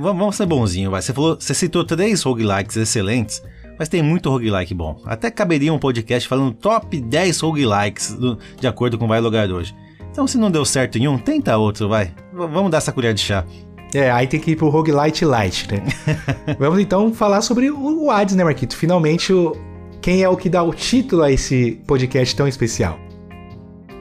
Vamos 0.00 0.36
ser 0.36 0.46
bonzinho, 0.46 0.88
vai. 0.88 1.02
Você 1.02 1.12
falou, 1.12 1.36
você 1.36 1.52
citou 1.52 1.82
três 1.82 2.22
roguelikes 2.22 2.76
excelentes, 2.76 3.42
mas 3.76 3.88
tem 3.88 4.04
muito 4.04 4.30
roguelike 4.30 4.72
bom. 4.72 5.02
Até 5.04 5.32
caberia 5.32 5.72
um 5.72 5.80
podcast 5.80 6.28
falando 6.28 6.52
top 6.52 7.00
10 7.00 7.40
roguelikes 7.40 8.12
do, 8.12 8.38
de 8.60 8.68
acordo 8.68 8.96
com 8.96 9.06
o 9.06 9.08
Vai 9.08 9.20
Logar 9.20 9.50
hoje. 9.50 9.74
Então, 10.12 10.28
se 10.28 10.38
não 10.38 10.48
deu 10.48 10.64
certo 10.64 10.96
em 10.96 11.08
um, 11.08 11.18
tenta 11.18 11.56
outro, 11.56 11.88
vai. 11.88 12.04
V 12.32 12.46
vamos 12.46 12.70
dar 12.70 12.78
essa 12.78 12.92
colher 12.92 13.14
de 13.14 13.20
chá. 13.20 13.44
É, 13.92 14.12
aí 14.12 14.28
tem 14.28 14.38
que 14.38 14.52
ir 14.52 14.56
pro 14.56 14.68
Roguelite 14.68 15.24
Light, 15.24 15.68
né? 15.70 15.82
Vamos 16.58 16.78
então 16.78 17.12
falar 17.12 17.42
sobre 17.42 17.70
o 17.70 18.10
Hades, 18.10 18.34
né, 18.34 18.42
Marquito? 18.42 18.74
Finalmente 18.74 19.34
o, 19.34 19.54
quem 20.02 20.24
é 20.24 20.28
o 20.28 20.36
que 20.36 20.48
dá 20.48 20.64
o 20.64 20.74
título 20.74 21.22
a 21.22 21.30
esse 21.30 21.80
podcast 21.86 22.34
tão 22.34 22.48
especial? 22.48 22.98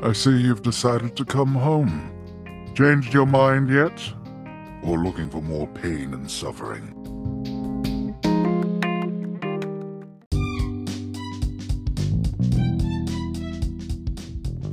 I 0.03 0.15
see 0.15 0.31
you've 0.31 0.63
decided 0.63 1.12
to 1.12 1.24
come 1.24 1.55
home. 1.55 1.91
Changed 2.75 3.13
your 3.13 3.27
mind 3.27 3.70
yet? 3.70 3.93
Or 4.81 4.98
looking 4.98 5.29
for 5.29 5.43
more 5.43 5.67
pain 5.79 6.12
and 6.15 6.27
suffering? 6.27 6.81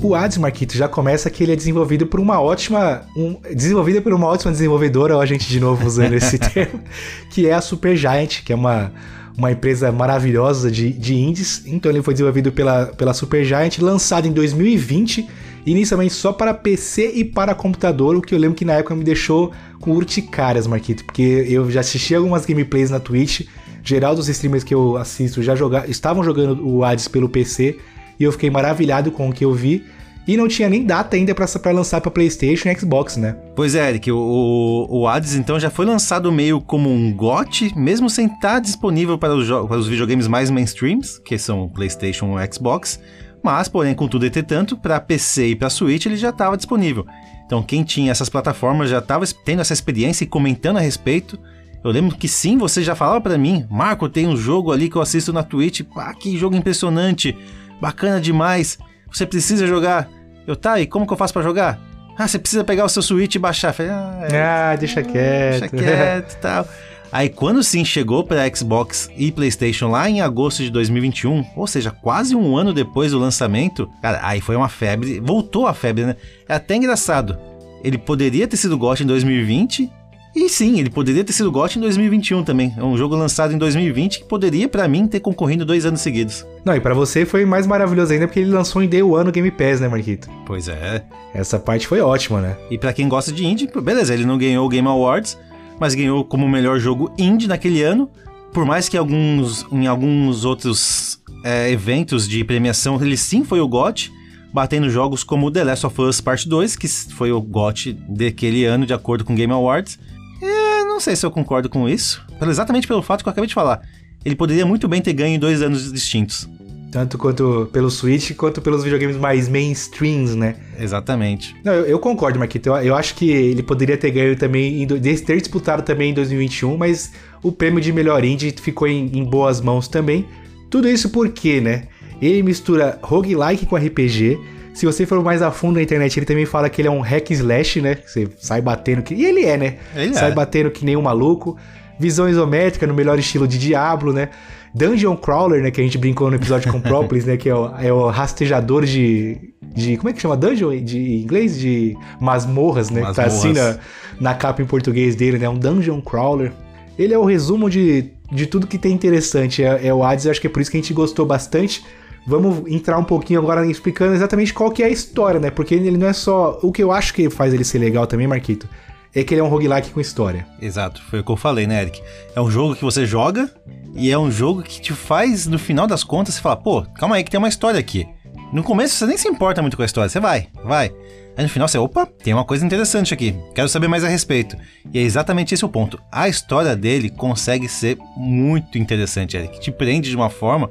O 0.00 0.14
Hades 0.14 0.38
Marquito 0.38 0.74
já 0.74 0.88
começa 0.88 1.28
que 1.28 1.42
ele 1.42 1.52
é 1.52 1.56
desenvolvido 1.56 2.06
por 2.06 2.20
uma 2.20 2.40
ótima. 2.40 3.02
Um, 3.14 3.36
desenvolvido 3.54 4.00
por 4.00 4.14
uma 4.14 4.28
ótima 4.28 4.50
desenvolvedora, 4.50 5.18
ó, 5.18 5.20
a 5.20 5.26
gente 5.26 5.46
de 5.46 5.60
novo 5.60 5.86
usando 5.86 6.14
esse 6.14 6.38
termo, 6.40 6.80
que 7.28 7.46
é 7.46 7.52
a 7.52 7.60
Supergiant, 7.60 8.42
que 8.42 8.52
é 8.52 8.56
uma 8.56 8.92
uma 9.38 9.52
empresa 9.52 9.92
maravilhosa 9.92 10.68
de, 10.68 10.92
de 10.92 11.14
indies. 11.14 11.62
Então 11.64 11.92
ele 11.92 12.02
foi 12.02 12.12
desenvolvido 12.12 12.50
pela, 12.50 12.86
pela 12.86 13.14
Supergiant, 13.14 13.78
lançado 13.78 14.26
em 14.26 14.32
2020, 14.32 15.28
inicialmente 15.64 16.12
só 16.12 16.32
para 16.32 16.52
PC 16.52 17.12
e 17.14 17.24
para 17.24 17.54
computador, 17.54 18.16
o 18.16 18.20
que 18.20 18.34
eu 18.34 18.38
lembro 18.38 18.56
que 18.56 18.64
na 18.64 18.74
época 18.74 18.96
me 18.96 19.04
deixou 19.04 19.52
com 19.78 19.92
urticárias, 19.92 20.66
Marquito, 20.66 21.04
porque 21.04 21.46
eu 21.48 21.70
já 21.70 21.80
assisti 21.80 22.16
algumas 22.16 22.44
gameplays 22.44 22.90
na 22.90 22.98
Twitch, 22.98 23.42
geral 23.84 24.16
dos 24.16 24.28
streamers 24.28 24.64
que 24.64 24.74
eu 24.74 24.96
assisto 24.96 25.40
já 25.40 25.54
joga, 25.54 25.84
estavam 25.88 26.24
jogando 26.24 26.66
o 26.66 26.82
Hades 26.82 27.06
pelo 27.06 27.28
PC, 27.28 27.78
e 28.18 28.24
eu 28.24 28.32
fiquei 28.32 28.50
maravilhado 28.50 29.12
com 29.12 29.28
o 29.28 29.32
que 29.32 29.44
eu 29.44 29.54
vi. 29.54 29.84
E 30.28 30.36
não 30.36 30.46
tinha 30.46 30.68
nem 30.68 30.84
data 30.84 31.16
ainda 31.16 31.34
para 31.34 31.70
lançar 31.72 32.02
para 32.02 32.10
PlayStation 32.10 32.68
e 32.68 32.78
Xbox, 32.78 33.16
né? 33.16 33.34
Pois 33.56 33.74
é, 33.74 33.88
Eric, 33.88 34.12
o, 34.12 34.86
o 34.90 35.08
Hades 35.08 35.34
então 35.34 35.58
já 35.58 35.70
foi 35.70 35.86
lançado 35.86 36.30
meio 36.30 36.60
como 36.60 36.92
um 36.92 37.10
GOT, 37.10 37.72
mesmo 37.74 38.10
sem 38.10 38.26
estar 38.26 38.38
tá 38.40 38.60
disponível 38.60 39.16
para 39.16 39.34
os, 39.34 39.48
para 39.48 39.78
os 39.78 39.88
videogames 39.88 40.28
mais 40.28 40.50
mainstreams, 40.50 41.18
que 41.18 41.38
são 41.38 41.66
PlayStation 41.70 42.38
e 42.38 42.52
Xbox. 42.52 43.00
Mas, 43.42 43.68
porém, 43.68 43.94
contudo, 43.94 44.26
entretanto, 44.26 44.76
para 44.76 45.00
PC 45.00 45.46
e 45.46 45.56
para 45.56 45.70
Switch 45.70 46.04
ele 46.04 46.16
já 46.18 46.28
estava 46.28 46.58
disponível. 46.58 47.06
Então, 47.46 47.62
quem 47.62 47.82
tinha 47.82 48.10
essas 48.10 48.28
plataformas 48.28 48.90
já 48.90 48.98
estava 48.98 49.24
tendo 49.46 49.62
essa 49.62 49.72
experiência 49.72 50.24
e 50.24 50.26
comentando 50.26 50.76
a 50.76 50.80
respeito. 50.80 51.38
Eu 51.82 51.90
lembro 51.90 52.14
que 52.14 52.28
sim, 52.28 52.58
você 52.58 52.82
já 52.82 52.94
falava 52.94 53.18
para 53.22 53.38
mim, 53.38 53.64
Marco, 53.70 54.10
tem 54.10 54.26
um 54.26 54.36
jogo 54.36 54.72
ali 54.72 54.90
que 54.90 54.96
eu 54.96 55.00
assisto 55.00 55.32
na 55.32 55.42
Twitch, 55.42 55.80
pá, 55.84 56.12
que 56.12 56.36
jogo 56.36 56.54
impressionante, 56.54 57.34
bacana 57.80 58.20
demais. 58.20 58.76
Você 59.10 59.24
precisa 59.24 59.66
jogar. 59.66 60.17
Eu, 60.48 60.56
tá, 60.56 60.80
e 60.80 60.86
como 60.86 61.06
que 61.06 61.12
eu 61.12 61.16
faço 61.18 61.34
para 61.34 61.42
jogar? 61.42 61.78
Ah, 62.16 62.26
você 62.26 62.38
precisa 62.38 62.64
pegar 62.64 62.86
o 62.86 62.88
seu 62.88 63.02
Switch 63.02 63.34
e 63.34 63.38
baixar. 63.38 63.74
falei, 63.74 63.92
ah, 63.92 64.28
é, 64.32 64.42
ah, 64.42 64.76
deixa 64.76 65.02
quieto. 65.02 65.60
Deixa 65.60 65.68
quieto 65.68 66.32
e 66.32 66.36
tal. 66.38 66.66
Aí 67.12 67.28
quando 67.28 67.62
sim 67.62 67.84
chegou 67.84 68.24
para 68.24 68.48
Xbox 68.54 69.10
e 69.14 69.30
PlayStation 69.30 69.88
lá 69.88 70.08
em 70.08 70.22
agosto 70.22 70.62
de 70.62 70.70
2021, 70.70 71.44
ou 71.54 71.66
seja, 71.66 71.90
quase 71.90 72.34
um 72.34 72.56
ano 72.56 72.72
depois 72.72 73.12
do 73.12 73.18
lançamento, 73.18 73.90
cara, 74.00 74.20
aí 74.22 74.40
foi 74.40 74.56
uma 74.56 74.70
febre, 74.70 75.20
voltou 75.20 75.66
a 75.66 75.74
febre, 75.74 76.06
né? 76.06 76.16
É 76.48 76.54
até 76.54 76.76
engraçado. 76.76 77.38
Ele 77.84 77.98
poderia 77.98 78.48
ter 78.48 78.56
sido 78.56 78.78
GOT 78.78 79.02
em 79.02 79.06
2020 79.06 79.90
E 80.34 80.48
sim, 80.48 80.78
ele 80.78 80.90
poderia 80.90 81.24
ter 81.24 81.32
sido 81.32 81.50
GOT 81.50 81.78
em 81.78 81.80
2021 81.80 82.44
também. 82.44 82.72
É 82.76 82.82
um 82.82 82.96
jogo 82.96 83.16
lançado 83.16 83.52
em 83.52 83.58
2020 83.58 84.20
que 84.20 84.24
poderia, 84.24 84.68
pra 84.68 84.86
mim, 84.86 85.06
ter 85.06 85.20
concorrido 85.20 85.64
dois 85.64 85.84
anos 85.84 86.00
seguidos. 86.00 86.46
Não, 86.64 86.76
e 86.76 86.80
pra 86.80 86.94
você 86.94 87.24
foi 87.24 87.44
mais 87.44 87.66
maravilhoso 87.66 88.12
ainda 88.12 88.26
porque 88.26 88.40
ele 88.40 88.50
lançou 88.50 88.82
em 88.82 88.88
Day 88.88 89.02
One 89.02 89.24
no 89.24 89.32
Game 89.32 89.50
Pass, 89.50 89.80
né, 89.80 89.88
Marquito? 89.88 90.28
Pois 90.46 90.68
é. 90.68 91.04
Essa 91.34 91.58
parte 91.58 91.86
foi 91.86 92.00
ótima, 92.00 92.40
né? 92.40 92.56
E 92.70 92.78
pra 92.78 92.92
quem 92.92 93.08
gosta 93.08 93.32
de 93.32 93.44
indie, 93.44 93.68
beleza, 93.82 94.14
ele 94.14 94.24
não 94.24 94.38
ganhou 94.38 94.64
o 94.66 94.68
Game 94.68 94.86
Awards, 94.86 95.38
mas 95.80 95.94
ganhou 95.94 96.24
como 96.24 96.46
o 96.46 96.48
melhor 96.48 96.78
jogo 96.78 97.12
indie 97.18 97.48
naquele 97.48 97.82
ano. 97.82 98.08
Por 98.52 98.64
mais 98.64 98.88
que 98.88 98.96
alguns, 98.96 99.66
em 99.70 99.86
alguns 99.86 100.44
outros 100.44 101.20
é, 101.44 101.70
eventos 101.70 102.28
de 102.28 102.42
premiação 102.44 103.00
ele 103.00 103.16
sim 103.16 103.44
foi 103.44 103.60
o 103.60 103.68
GOT, 103.68 104.12
batendo 104.52 104.88
jogos 104.90 105.22
como 105.22 105.50
The 105.50 105.64
Last 105.64 105.86
of 105.86 106.00
Us 106.00 106.20
Part 106.20 106.48
2, 106.48 106.76
que 106.76 106.88
foi 106.88 107.30
o 107.30 107.40
GOT 107.40 107.92
daquele 108.08 108.64
ano, 108.64 108.86
de 108.86 108.94
acordo 108.94 109.24
com 109.24 109.32
o 109.32 109.36
Game 109.36 109.52
Awards. 109.52 109.98
É, 110.40 110.84
não 110.84 111.00
sei 111.00 111.16
se 111.16 111.24
eu 111.24 111.30
concordo 111.30 111.68
com 111.68 111.88
isso, 111.88 112.24
exatamente 112.42 112.86
pelo 112.86 113.02
fato 113.02 113.22
que 113.22 113.28
eu 113.28 113.32
acabei 113.32 113.48
de 113.48 113.54
falar. 113.54 113.82
Ele 114.24 114.36
poderia 114.36 114.66
muito 114.66 114.88
bem 114.88 115.00
ter 115.00 115.12
ganho 115.12 115.36
em 115.36 115.38
dois 115.38 115.62
anos 115.62 115.92
distintos. 115.92 116.48
Tanto 116.90 117.18
quanto 117.18 117.68
pelo 117.70 117.90
Switch, 117.90 118.34
quanto 118.34 118.62
pelos 118.62 118.82
videogames 118.82 119.16
mais 119.16 119.46
mainstreams, 119.46 120.34
né? 120.34 120.56
Exatamente. 120.78 121.54
Não, 121.62 121.72
eu, 121.72 121.84
eu 121.84 121.98
concordo, 121.98 122.38
Marquito. 122.38 122.68
Eu, 122.68 122.76
eu, 122.76 122.96
acho 122.96 123.14
que 123.14 123.30
ele 123.30 123.62
poderia 123.62 123.96
ter 123.96 124.10
ganho 124.10 124.34
também, 124.36 124.82
em, 124.82 124.86
ter 124.86 125.38
disputado 125.38 125.82
também 125.82 126.10
em 126.10 126.14
2021, 126.14 126.78
mas 126.78 127.12
o 127.42 127.52
prêmio 127.52 127.80
de 127.80 127.92
melhor 127.92 128.24
indie 128.24 128.54
ficou 128.58 128.88
em, 128.88 129.06
em 129.12 129.24
boas 129.24 129.60
mãos 129.60 129.86
também. 129.86 130.26
Tudo 130.70 130.88
isso 130.88 131.10
porque, 131.10 131.60
né? 131.60 131.88
Ele 132.22 132.42
mistura 132.42 132.98
roguelike 133.02 133.66
com 133.66 133.76
RPG. 133.76 134.38
Se 134.78 134.86
você 134.86 135.04
for 135.04 135.20
mais 135.24 135.42
a 135.42 135.50
fundo 135.50 135.74
na 135.74 135.82
internet, 135.82 136.16
ele 136.16 136.24
também 136.24 136.46
fala 136.46 136.70
que 136.70 136.80
ele 136.80 136.86
é 136.86 136.90
um 136.90 137.00
hack 137.00 137.32
slash, 137.32 137.80
né? 137.80 137.98
Você 138.06 138.28
sai 138.38 138.62
batendo 138.62 139.02
que. 139.02 139.12
E 139.12 139.24
ele 139.24 139.44
é, 139.44 139.56
né? 139.56 139.78
Ele 139.92 140.14
sai 140.14 140.30
é. 140.30 140.32
batendo 140.32 140.70
que 140.70 140.84
nem 140.84 140.96
um 140.96 141.02
maluco. 141.02 141.56
Visão 141.98 142.28
isométrica 142.28 142.86
no 142.86 142.94
melhor 142.94 143.18
estilo 143.18 143.48
de 143.48 143.58
Diablo, 143.58 144.12
né? 144.12 144.28
Dungeon 144.72 145.16
Crawler, 145.16 145.64
né? 145.64 145.72
Que 145.72 145.80
a 145.80 145.84
gente 145.84 145.98
brincou 145.98 146.30
no 146.30 146.36
episódio 146.36 146.70
com 146.70 146.80
Propolis, 146.80 147.24
né? 147.24 147.36
Que 147.36 147.48
é 147.48 147.54
o, 147.56 147.74
é 147.76 147.92
o 147.92 148.08
rastejador 148.08 148.84
de, 148.84 149.52
de. 149.60 149.96
Como 149.96 150.10
é 150.10 150.12
que 150.12 150.20
chama? 150.20 150.36
Dungeon 150.36 150.80
de 150.80 150.96
em 150.96 151.22
inglês? 151.22 151.58
De 151.58 151.96
masmorras, 152.20 152.88
né? 152.88 153.04
Que 153.04 153.14
tá 153.16 153.24
assim 153.24 153.52
na, 153.52 153.78
na 154.20 154.32
capa 154.32 154.62
em 154.62 154.64
português 154.64 155.16
dele, 155.16 155.38
né? 155.38 155.48
Um 155.48 155.58
Dungeon 155.58 156.00
Crawler. 156.00 156.52
Ele 156.96 157.12
é 157.12 157.18
o 157.18 157.24
resumo 157.24 157.68
de, 157.68 158.12
de 158.30 158.46
tudo 158.46 158.64
que 158.64 158.78
tem 158.78 158.92
interessante. 158.92 159.60
É, 159.60 159.88
é 159.88 159.92
o 159.92 160.04
Hades, 160.04 160.26
eu 160.26 160.30
acho 160.30 160.40
que 160.40 160.46
é 160.46 160.50
por 160.50 160.62
isso 160.62 160.70
que 160.70 160.76
a 160.76 160.80
gente 160.80 160.94
gostou 160.94 161.26
bastante. 161.26 161.84
Vamos 162.28 162.70
entrar 162.70 162.98
um 162.98 163.04
pouquinho 163.04 163.40
agora 163.40 163.66
explicando 163.66 164.14
exatamente 164.14 164.52
qual 164.52 164.70
que 164.70 164.82
é 164.82 164.86
a 164.86 164.90
história, 164.90 165.40
né? 165.40 165.50
Porque 165.50 165.74
ele 165.74 165.96
não 165.96 166.06
é 166.06 166.12
só. 166.12 166.58
O 166.62 166.70
que 166.70 166.82
eu 166.82 166.92
acho 166.92 167.14
que 167.14 167.30
faz 167.30 167.54
ele 167.54 167.64
ser 167.64 167.78
legal 167.78 168.06
também, 168.06 168.26
Marquito, 168.26 168.68
é 169.14 169.24
que 169.24 169.32
ele 169.32 169.40
é 169.40 169.44
um 169.44 169.48
roguelike 169.48 169.90
com 169.90 169.98
história. 169.98 170.46
Exato, 170.60 171.02
foi 171.08 171.20
o 171.20 171.24
que 171.24 171.32
eu 171.32 171.38
falei, 171.38 171.66
né, 171.66 171.80
Eric? 171.80 172.02
É 172.36 172.40
um 172.42 172.50
jogo 172.50 172.76
que 172.76 172.84
você 172.84 173.06
joga 173.06 173.50
e 173.94 174.10
é 174.10 174.18
um 174.18 174.30
jogo 174.30 174.62
que 174.62 174.78
te 174.78 174.92
faz, 174.92 175.46
no 175.46 175.58
final 175.58 175.86
das 175.86 176.04
contas, 176.04 176.34
você 176.34 176.42
fala, 176.42 176.58
pô, 176.58 176.82
calma 176.98 177.16
aí 177.16 177.24
que 177.24 177.30
tem 177.30 177.38
uma 177.38 177.48
história 177.48 177.80
aqui. 177.80 178.06
No 178.52 178.62
começo 178.62 178.94
você 178.94 179.06
nem 179.06 179.16
se 179.16 179.26
importa 179.26 179.62
muito 179.62 179.78
com 179.78 179.82
a 179.82 179.86
história, 179.86 180.10
você 180.10 180.20
vai, 180.20 180.48
vai. 180.62 180.92
Aí 181.34 181.42
no 181.42 181.48
final 181.48 181.66
você, 181.66 181.78
opa, 181.78 182.04
tem 182.04 182.34
uma 182.34 182.44
coisa 182.44 182.66
interessante 182.66 183.14
aqui, 183.14 183.34
quero 183.54 183.70
saber 183.70 183.88
mais 183.88 184.04
a 184.04 184.08
respeito. 184.08 184.54
E 184.92 184.98
é 184.98 185.02
exatamente 185.02 185.54
esse 185.54 185.64
o 185.64 185.68
ponto. 185.70 185.98
A 186.12 186.28
história 186.28 186.76
dele 186.76 187.08
consegue 187.08 187.68
ser 187.68 187.96
muito 188.18 188.76
interessante, 188.76 189.34
Eric. 189.34 189.58
Te 189.60 189.72
prende 189.72 190.10
de 190.10 190.16
uma 190.16 190.28
forma 190.28 190.68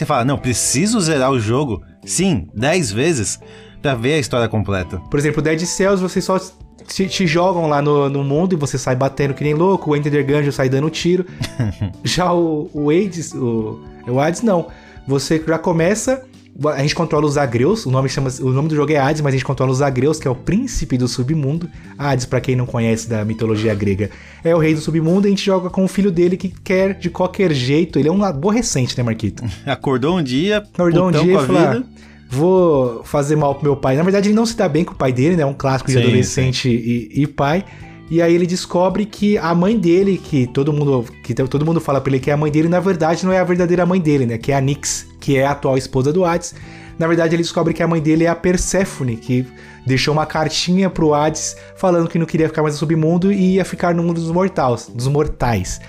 você 0.00 0.06
fala, 0.06 0.24
não, 0.24 0.38
preciso 0.38 0.98
zerar 0.98 1.30
o 1.30 1.38
jogo, 1.38 1.82
sim, 2.06 2.48
10 2.54 2.90
vezes, 2.90 3.38
pra 3.82 3.94
ver 3.94 4.14
a 4.14 4.18
história 4.18 4.48
completa. 4.48 4.96
Por 5.10 5.20
exemplo, 5.20 5.42
Dead 5.42 5.60
Cells, 5.60 6.02
você 6.02 6.22
só 6.22 6.40
te, 6.88 7.06
te, 7.06 7.26
jogam 7.26 7.68
lá 7.68 7.82
no, 7.82 8.08
no, 8.08 8.24
mundo 8.24 8.54
e 8.54 8.56
você 8.56 8.78
sai 8.78 8.96
batendo 8.96 9.34
que 9.34 9.44
nem 9.44 9.52
louco, 9.52 9.90
o 9.90 9.96
Enter 9.96 10.10
the 10.10 10.22
Gungeon 10.22 10.52
sai 10.52 10.70
dando 10.70 10.88
tiro. 10.88 11.26
já 12.02 12.32
o, 12.32 12.70
o 12.72 12.88
Hades, 12.88 13.34
o, 13.34 13.78
o 14.08 14.18
Hades 14.18 14.40
não. 14.40 14.68
Você 15.06 15.42
já 15.46 15.58
começa, 15.58 16.24
a 16.66 16.82
gente 16.82 16.94
controla 16.94 17.26
os 17.26 17.38
Agreus, 17.38 17.86
o 17.86 17.90
nome, 17.90 18.08
chama, 18.08 18.28
o 18.40 18.50
nome 18.50 18.68
do 18.68 18.74
jogo 18.74 18.92
é 18.92 18.96
Hades, 18.96 19.22
mas 19.22 19.32
a 19.32 19.36
gente 19.36 19.44
controla 19.44 19.72
os 19.72 19.80
Agreus, 19.80 20.18
que 20.18 20.28
é 20.28 20.30
o 20.30 20.34
príncipe 20.34 20.98
do 20.98 21.08
submundo. 21.08 21.68
Hades, 21.96 22.26
para 22.26 22.40
quem 22.40 22.54
não 22.54 22.66
conhece 22.66 23.08
da 23.08 23.24
mitologia 23.24 23.74
grega, 23.74 24.10
é 24.44 24.54
o 24.54 24.58
rei 24.58 24.74
do 24.74 24.80
submundo 24.80 25.26
e 25.26 25.28
a 25.28 25.30
gente 25.30 25.44
joga 25.44 25.70
com 25.70 25.84
o 25.84 25.88
filho 25.88 26.10
dele 26.10 26.36
que 26.36 26.48
quer 26.48 26.94
de 26.94 27.08
qualquer 27.08 27.52
jeito, 27.52 27.98
ele 27.98 28.08
é 28.08 28.12
um 28.12 28.22
aborrecente, 28.24 28.96
né, 28.96 29.02
Marquito? 29.02 29.44
Acordou 29.64 30.18
um 30.18 30.22
dia, 30.22 30.58
Acordou 30.58 31.08
um 31.08 31.10
dia 31.10 31.34
e 31.34 31.46
falou, 31.46 31.84
vou 32.30 33.02
fazer 33.04 33.36
mal 33.36 33.54
pro 33.54 33.64
meu 33.64 33.76
pai. 33.76 33.96
Na 33.96 34.02
verdade, 34.02 34.28
ele 34.28 34.36
não 34.36 34.46
se 34.46 34.56
dá 34.56 34.68
bem 34.68 34.84
com 34.84 34.92
o 34.92 34.96
pai 34.96 35.12
dele, 35.12 35.36
né? 35.36 35.44
Um 35.44 35.54
clássico 35.54 35.90
de 35.90 35.96
sim, 35.96 36.02
adolescente 36.02 36.68
e, 36.68 37.22
e, 37.22 37.26
pai. 37.26 37.64
E 38.10 38.20
aí 38.20 38.34
ele 38.34 38.46
descobre 38.46 39.06
que 39.06 39.38
a 39.38 39.54
mãe 39.54 39.78
dele, 39.78 40.18
que 40.18 40.46
todo 40.46 40.72
mundo, 40.72 41.04
que 41.22 41.32
todo 41.32 41.64
mundo 41.64 41.80
fala 41.80 42.00
pra 42.00 42.10
ele 42.10 42.18
que 42.18 42.28
é 42.28 42.32
a 42.32 42.36
mãe 42.36 42.50
dele, 42.50 42.68
na 42.68 42.80
verdade 42.80 43.24
não 43.24 43.32
é 43.32 43.38
a 43.38 43.44
verdadeira 43.44 43.86
mãe 43.86 44.00
dele, 44.00 44.26
né? 44.26 44.36
Que 44.36 44.50
é 44.50 44.56
a 44.56 44.60
Nyx, 44.60 45.06
que 45.20 45.36
é 45.36 45.46
a 45.46 45.52
atual 45.52 45.78
esposa 45.78 46.12
do 46.12 46.24
Hades. 46.24 46.54
Na 46.98 47.06
verdade, 47.06 47.34
ele 47.34 47.42
descobre 47.42 47.72
que 47.72 47.82
a 47.82 47.88
mãe 47.88 47.98
dele 47.98 48.24
é 48.24 48.28
a 48.28 48.34
Perséfone, 48.34 49.16
que 49.16 49.46
deixou 49.86 50.12
uma 50.12 50.26
cartinha 50.26 50.90
pro 50.90 51.14
Hades 51.14 51.56
falando 51.74 52.08
que 52.08 52.18
não 52.18 52.26
queria 52.26 52.46
ficar 52.46 52.60
mais 52.62 52.74
no 52.74 52.78
submundo 52.78 53.32
e 53.32 53.54
ia 53.54 53.64
ficar 53.64 53.94
no 53.94 54.02
mundo 54.02 54.20
dos 54.20 54.30
mortais, 54.30 54.90
dos 54.92 55.06
mortais. 55.06 55.80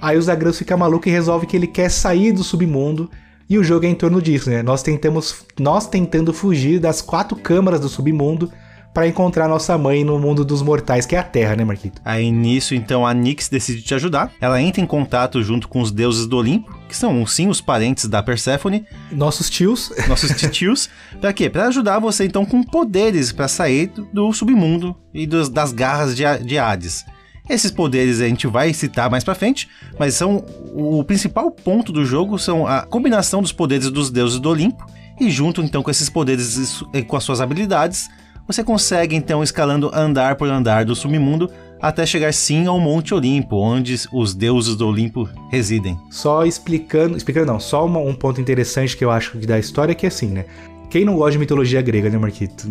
Aí 0.00 0.18
o 0.18 0.22
Zagreus 0.22 0.58
fica 0.58 0.76
maluco 0.76 1.08
e 1.08 1.12
resolve 1.12 1.46
que 1.46 1.56
ele 1.56 1.66
quer 1.66 1.90
sair 1.90 2.32
do 2.32 2.44
submundo 2.44 3.10
e 3.48 3.56
o 3.56 3.64
jogo 3.64 3.86
é 3.86 3.88
em 3.88 3.94
torno 3.94 4.20
disso, 4.20 4.50
né? 4.50 4.62
Nós 4.62 4.82
tentamos, 4.82 5.46
nós 5.58 5.86
tentando 5.86 6.34
fugir 6.34 6.78
das 6.78 7.00
quatro 7.00 7.34
câmaras 7.34 7.80
do 7.80 7.88
submundo 7.88 8.52
para 8.92 9.06
encontrar 9.06 9.48
nossa 9.48 9.76
mãe 9.78 10.02
no 10.02 10.18
mundo 10.18 10.44
dos 10.44 10.62
mortais, 10.62 11.06
que 11.06 11.14
é 11.14 11.18
a 11.18 11.22
Terra, 11.22 11.54
né, 11.54 11.64
Marquito? 11.64 12.00
Aí 12.04 12.30
nisso, 12.30 12.74
então, 12.74 13.06
a 13.06 13.14
Nyx 13.14 13.48
decide 13.48 13.82
te 13.82 13.94
ajudar. 13.94 14.32
Ela 14.40 14.60
entra 14.60 14.80
em 14.80 14.86
contato 14.86 15.42
junto 15.42 15.68
com 15.68 15.80
os 15.80 15.92
deuses 15.92 16.26
do 16.26 16.36
Olimpo, 16.36 16.76
que 16.88 16.96
são 16.96 17.24
sim 17.26 17.48
os 17.48 17.60
parentes 17.60 18.06
da 18.06 18.22
Perséfone. 18.22 18.84
Nossos 19.12 19.48
tios. 19.48 19.92
Nossos 20.08 20.30
tios. 20.50 20.88
pra 21.20 21.32
quê? 21.32 21.48
Pra 21.48 21.66
ajudar 21.68 21.98
você, 21.98 22.24
então, 22.24 22.44
com 22.44 22.62
poderes 22.62 23.30
para 23.30 23.46
sair 23.46 23.92
do 24.12 24.32
submundo 24.32 24.96
e 25.14 25.26
dos, 25.26 25.48
das 25.48 25.72
garras 25.72 26.16
de, 26.16 26.24
de 26.44 26.58
Hades. 26.58 27.04
Esses 27.48 27.70
poderes 27.70 28.20
a 28.20 28.28
gente 28.28 28.46
vai 28.46 28.74
citar 28.74 29.10
mais 29.10 29.24
pra 29.24 29.34
frente, 29.34 29.68
mas 29.98 30.14
são 30.14 30.44
o 30.74 31.02
principal 31.02 31.50
ponto 31.50 31.90
do 31.90 32.04
jogo 32.04 32.38
são 32.38 32.66
a 32.66 32.82
combinação 32.82 33.40
dos 33.40 33.52
poderes 33.52 33.90
dos 33.90 34.10
deuses 34.10 34.38
do 34.38 34.50
Olimpo 34.50 34.84
e 35.18 35.30
junto 35.30 35.62
então 35.62 35.82
com 35.82 35.90
esses 35.90 36.10
poderes 36.10 36.82
e 36.92 37.02
com 37.02 37.16
as 37.16 37.24
suas 37.24 37.40
habilidades, 37.40 38.08
você 38.48 38.64
consegue 38.64 39.14
então 39.14 39.42
escalando 39.42 39.90
andar 39.94 40.36
por 40.36 40.48
andar 40.48 40.86
do 40.86 40.96
submundo 40.96 41.50
até 41.80 42.04
chegar 42.06 42.32
sim 42.32 42.66
ao 42.66 42.80
Monte 42.80 43.14
Olimpo, 43.14 43.56
onde 43.56 43.94
os 44.10 44.34
deuses 44.34 44.74
do 44.74 44.88
Olimpo 44.88 45.28
residem. 45.50 45.96
Só 46.10 46.44
explicando, 46.44 47.16
explicando 47.16 47.46
não, 47.46 47.60
só 47.60 47.84
uma, 47.84 48.00
um 48.00 48.14
ponto 48.14 48.40
interessante 48.40 48.96
que 48.96 49.04
eu 49.04 49.10
acho 49.10 49.36
da 49.38 49.58
história 49.58 49.92
é 49.92 49.94
que 49.94 50.06
assim, 50.06 50.28
né? 50.28 50.46
Quem 50.90 51.04
não 51.04 51.16
gosta 51.16 51.32
de 51.32 51.38
mitologia 51.38 51.82
grega, 51.82 52.08
né, 52.08 52.16
Marquito? 52.16 52.66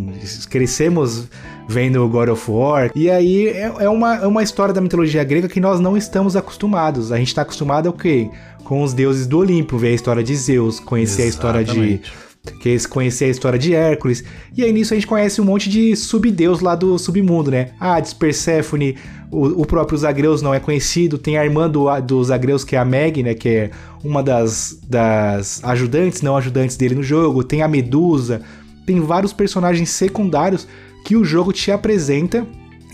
Crescemos 0.50 1.28
vendo 1.70 2.08
God 2.10 2.30
of 2.30 2.50
War. 2.50 2.90
E 2.96 3.12
aí 3.12 3.48
é, 3.50 3.72
é, 3.80 3.90
uma, 3.90 4.16
é 4.16 4.26
uma 4.26 4.42
história 4.42 4.74
da 4.74 4.82
mitologia 4.82 5.24
grega 5.24 5.48
que 5.48 5.60
nós 5.60 5.80
não 5.80 5.96
estamos 5.96 6.36
acostumados. 6.36 7.12
A 7.12 7.18
gente 7.18 7.28
está 7.28 7.44
acostumado 7.44 7.86
ao 7.88 7.94
quê? 7.94 8.28
Com 8.64 8.82
os 8.82 8.92
deuses 8.92 9.28
do 9.28 9.38
Olimpo, 9.38 9.78
ver 9.78 9.90
a 9.90 9.94
história 9.94 10.24
de 10.24 10.36
Zeus, 10.36 10.80
conhecer 10.80 11.28
Exatamente. 11.28 11.70
a 11.70 11.74
história 11.74 11.98
de 12.00 12.27
que 12.54 12.70
é 12.70 12.78
conhecer 12.90 13.26
a 13.26 13.30
história 13.30 13.60
de 13.60 13.74
Hércules. 13.74 14.24
E 14.56 14.64
aí 14.64 14.72
nisso 14.72 14.94
a 14.94 14.98
gente 14.98 15.08
conhece 15.08 15.40
um 15.42 15.46
monte 15.46 15.70
de 15.70 15.96
subdeus 15.96 16.60
lá 16.60 16.76
do 16.76 16.98
submundo, 16.98 17.52
né? 17.52 17.72
Hades, 17.80 18.14
Perséfone, 18.14 18.98
o, 19.32 19.62
o 19.62 19.66
próprio 19.66 19.98
Zagreus 19.98 20.42
não 20.42 20.54
é 20.54 20.60
conhecido, 20.60 21.18
tem 21.18 21.38
a 21.38 21.46
irmã 21.46 21.70
do, 21.70 21.88
do 22.02 22.24
Zagreus 22.24 22.64
que 22.64 22.76
é 22.76 22.80
a 22.80 22.86
Meg, 22.86 23.24
né? 23.24 23.34
Que 23.34 23.50
é 23.50 23.72
uma 24.04 24.24
das, 24.24 24.80
das 24.88 25.64
ajudantes, 25.64 26.22
não 26.22 26.38
ajudantes 26.38 26.78
dele 26.78 26.96
no 26.96 27.04
jogo. 27.04 27.44
Tem 27.44 27.62
a 27.62 27.68
Medusa, 27.68 28.42
tem 28.86 29.00
vários 29.02 29.34
personagens 29.34 29.90
secundários 29.90 30.68
que 31.06 31.16
o 31.16 31.24
jogo 31.24 31.52
te 31.52 31.72
apresenta. 31.72 32.46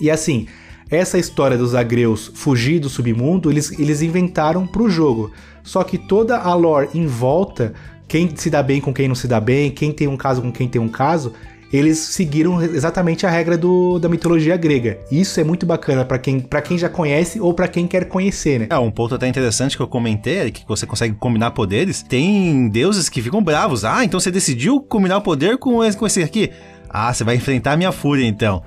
E 0.01 0.09
assim, 0.09 0.47
essa 0.89 1.17
história 1.17 1.57
dos 1.57 1.73
Agreus 1.73 2.31
fugir 2.33 2.79
do 2.79 2.89
submundo, 2.89 3.49
eles, 3.49 3.71
eles 3.79 4.01
inventaram 4.01 4.67
pro 4.67 4.89
jogo. 4.89 5.31
Só 5.63 5.83
que 5.83 5.97
toda 5.97 6.37
a 6.37 6.53
lore 6.53 6.89
em 6.93 7.07
volta 7.07 7.73
quem 8.13 8.29
se 8.35 8.47
dá 8.47 8.61
bem 8.61 8.79
com 8.79 8.93
quem 8.93 9.07
não 9.07 9.15
se 9.15 9.27
dá 9.27 9.39
bem, 9.39 9.71
quem 9.71 9.91
tem 9.91 10.07
um 10.07 10.15
caso 10.15 10.39
com 10.39 10.51
quem 10.51 10.67
tem 10.67 10.79
um 10.79 10.87
caso, 10.87 11.33
eles 11.73 11.97
seguiram 11.97 12.61
exatamente 12.61 13.25
a 13.25 13.29
regra 13.31 13.57
do, 13.57 13.97
da 13.97 14.07
mitologia 14.07 14.55
grega. 14.55 14.99
Isso 15.11 15.39
é 15.39 15.43
muito 15.43 15.65
bacana 15.65 16.05
para 16.05 16.19
quem, 16.19 16.39
pra 16.39 16.61
quem 16.61 16.77
já 16.77 16.87
conhece 16.87 17.39
ou 17.41 17.55
para 17.55 17.67
quem 17.67 17.87
quer 17.87 18.05
conhecer, 18.05 18.59
né? 18.59 18.67
É, 18.69 18.77
um 18.77 18.91
ponto 18.91 19.15
até 19.15 19.27
interessante 19.27 19.75
que 19.75 19.81
eu 19.81 19.87
comentei 19.87 20.37
é 20.37 20.51
que 20.51 20.63
você 20.67 20.85
consegue 20.85 21.15
combinar 21.15 21.49
poderes. 21.51 22.03
Tem 22.03 22.69
deuses 22.69 23.09
que 23.09 23.19
ficam 23.19 23.41
bravos. 23.41 23.83
Ah, 23.83 24.05
então 24.05 24.19
você 24.19 24.29
decidiu 24.29 24.79
combinar 24.79 25.17
o 25.17 25.21
poder 25.21 25.57
com 25.57 25.83
esse, 25.83 25.97
com 25.97 26.05
esse 26.05 26.21
aqui. 26.21 26.51
Ah, 26.87 27.11
você 27.11 27.23
vai 27.23 27.35
enfrentar 27.35 27.71
a 27.71 27.77
minha 27.77 27.91
fúria 27.91 28.27
então. 28.27 28.61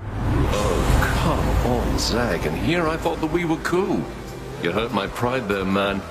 Oh, 0.51 1.63
come 1.63 1.73
on, 1.73 1.97
Zag, 1.97 2.45
and 2.45 2.69
here 2.69 2.83
I 2.93 2.97
thought 2.97 3.21
that 3.21 3.33
we 3.33 3.45
were 3.45 3.61
cool. 3.63 4.01
You 4.61 4.73
hurt 4.73 4.93
my 4.93 5.07
pride 5.07 5.47
there, 5.47 5.63
man. 5.63 6.01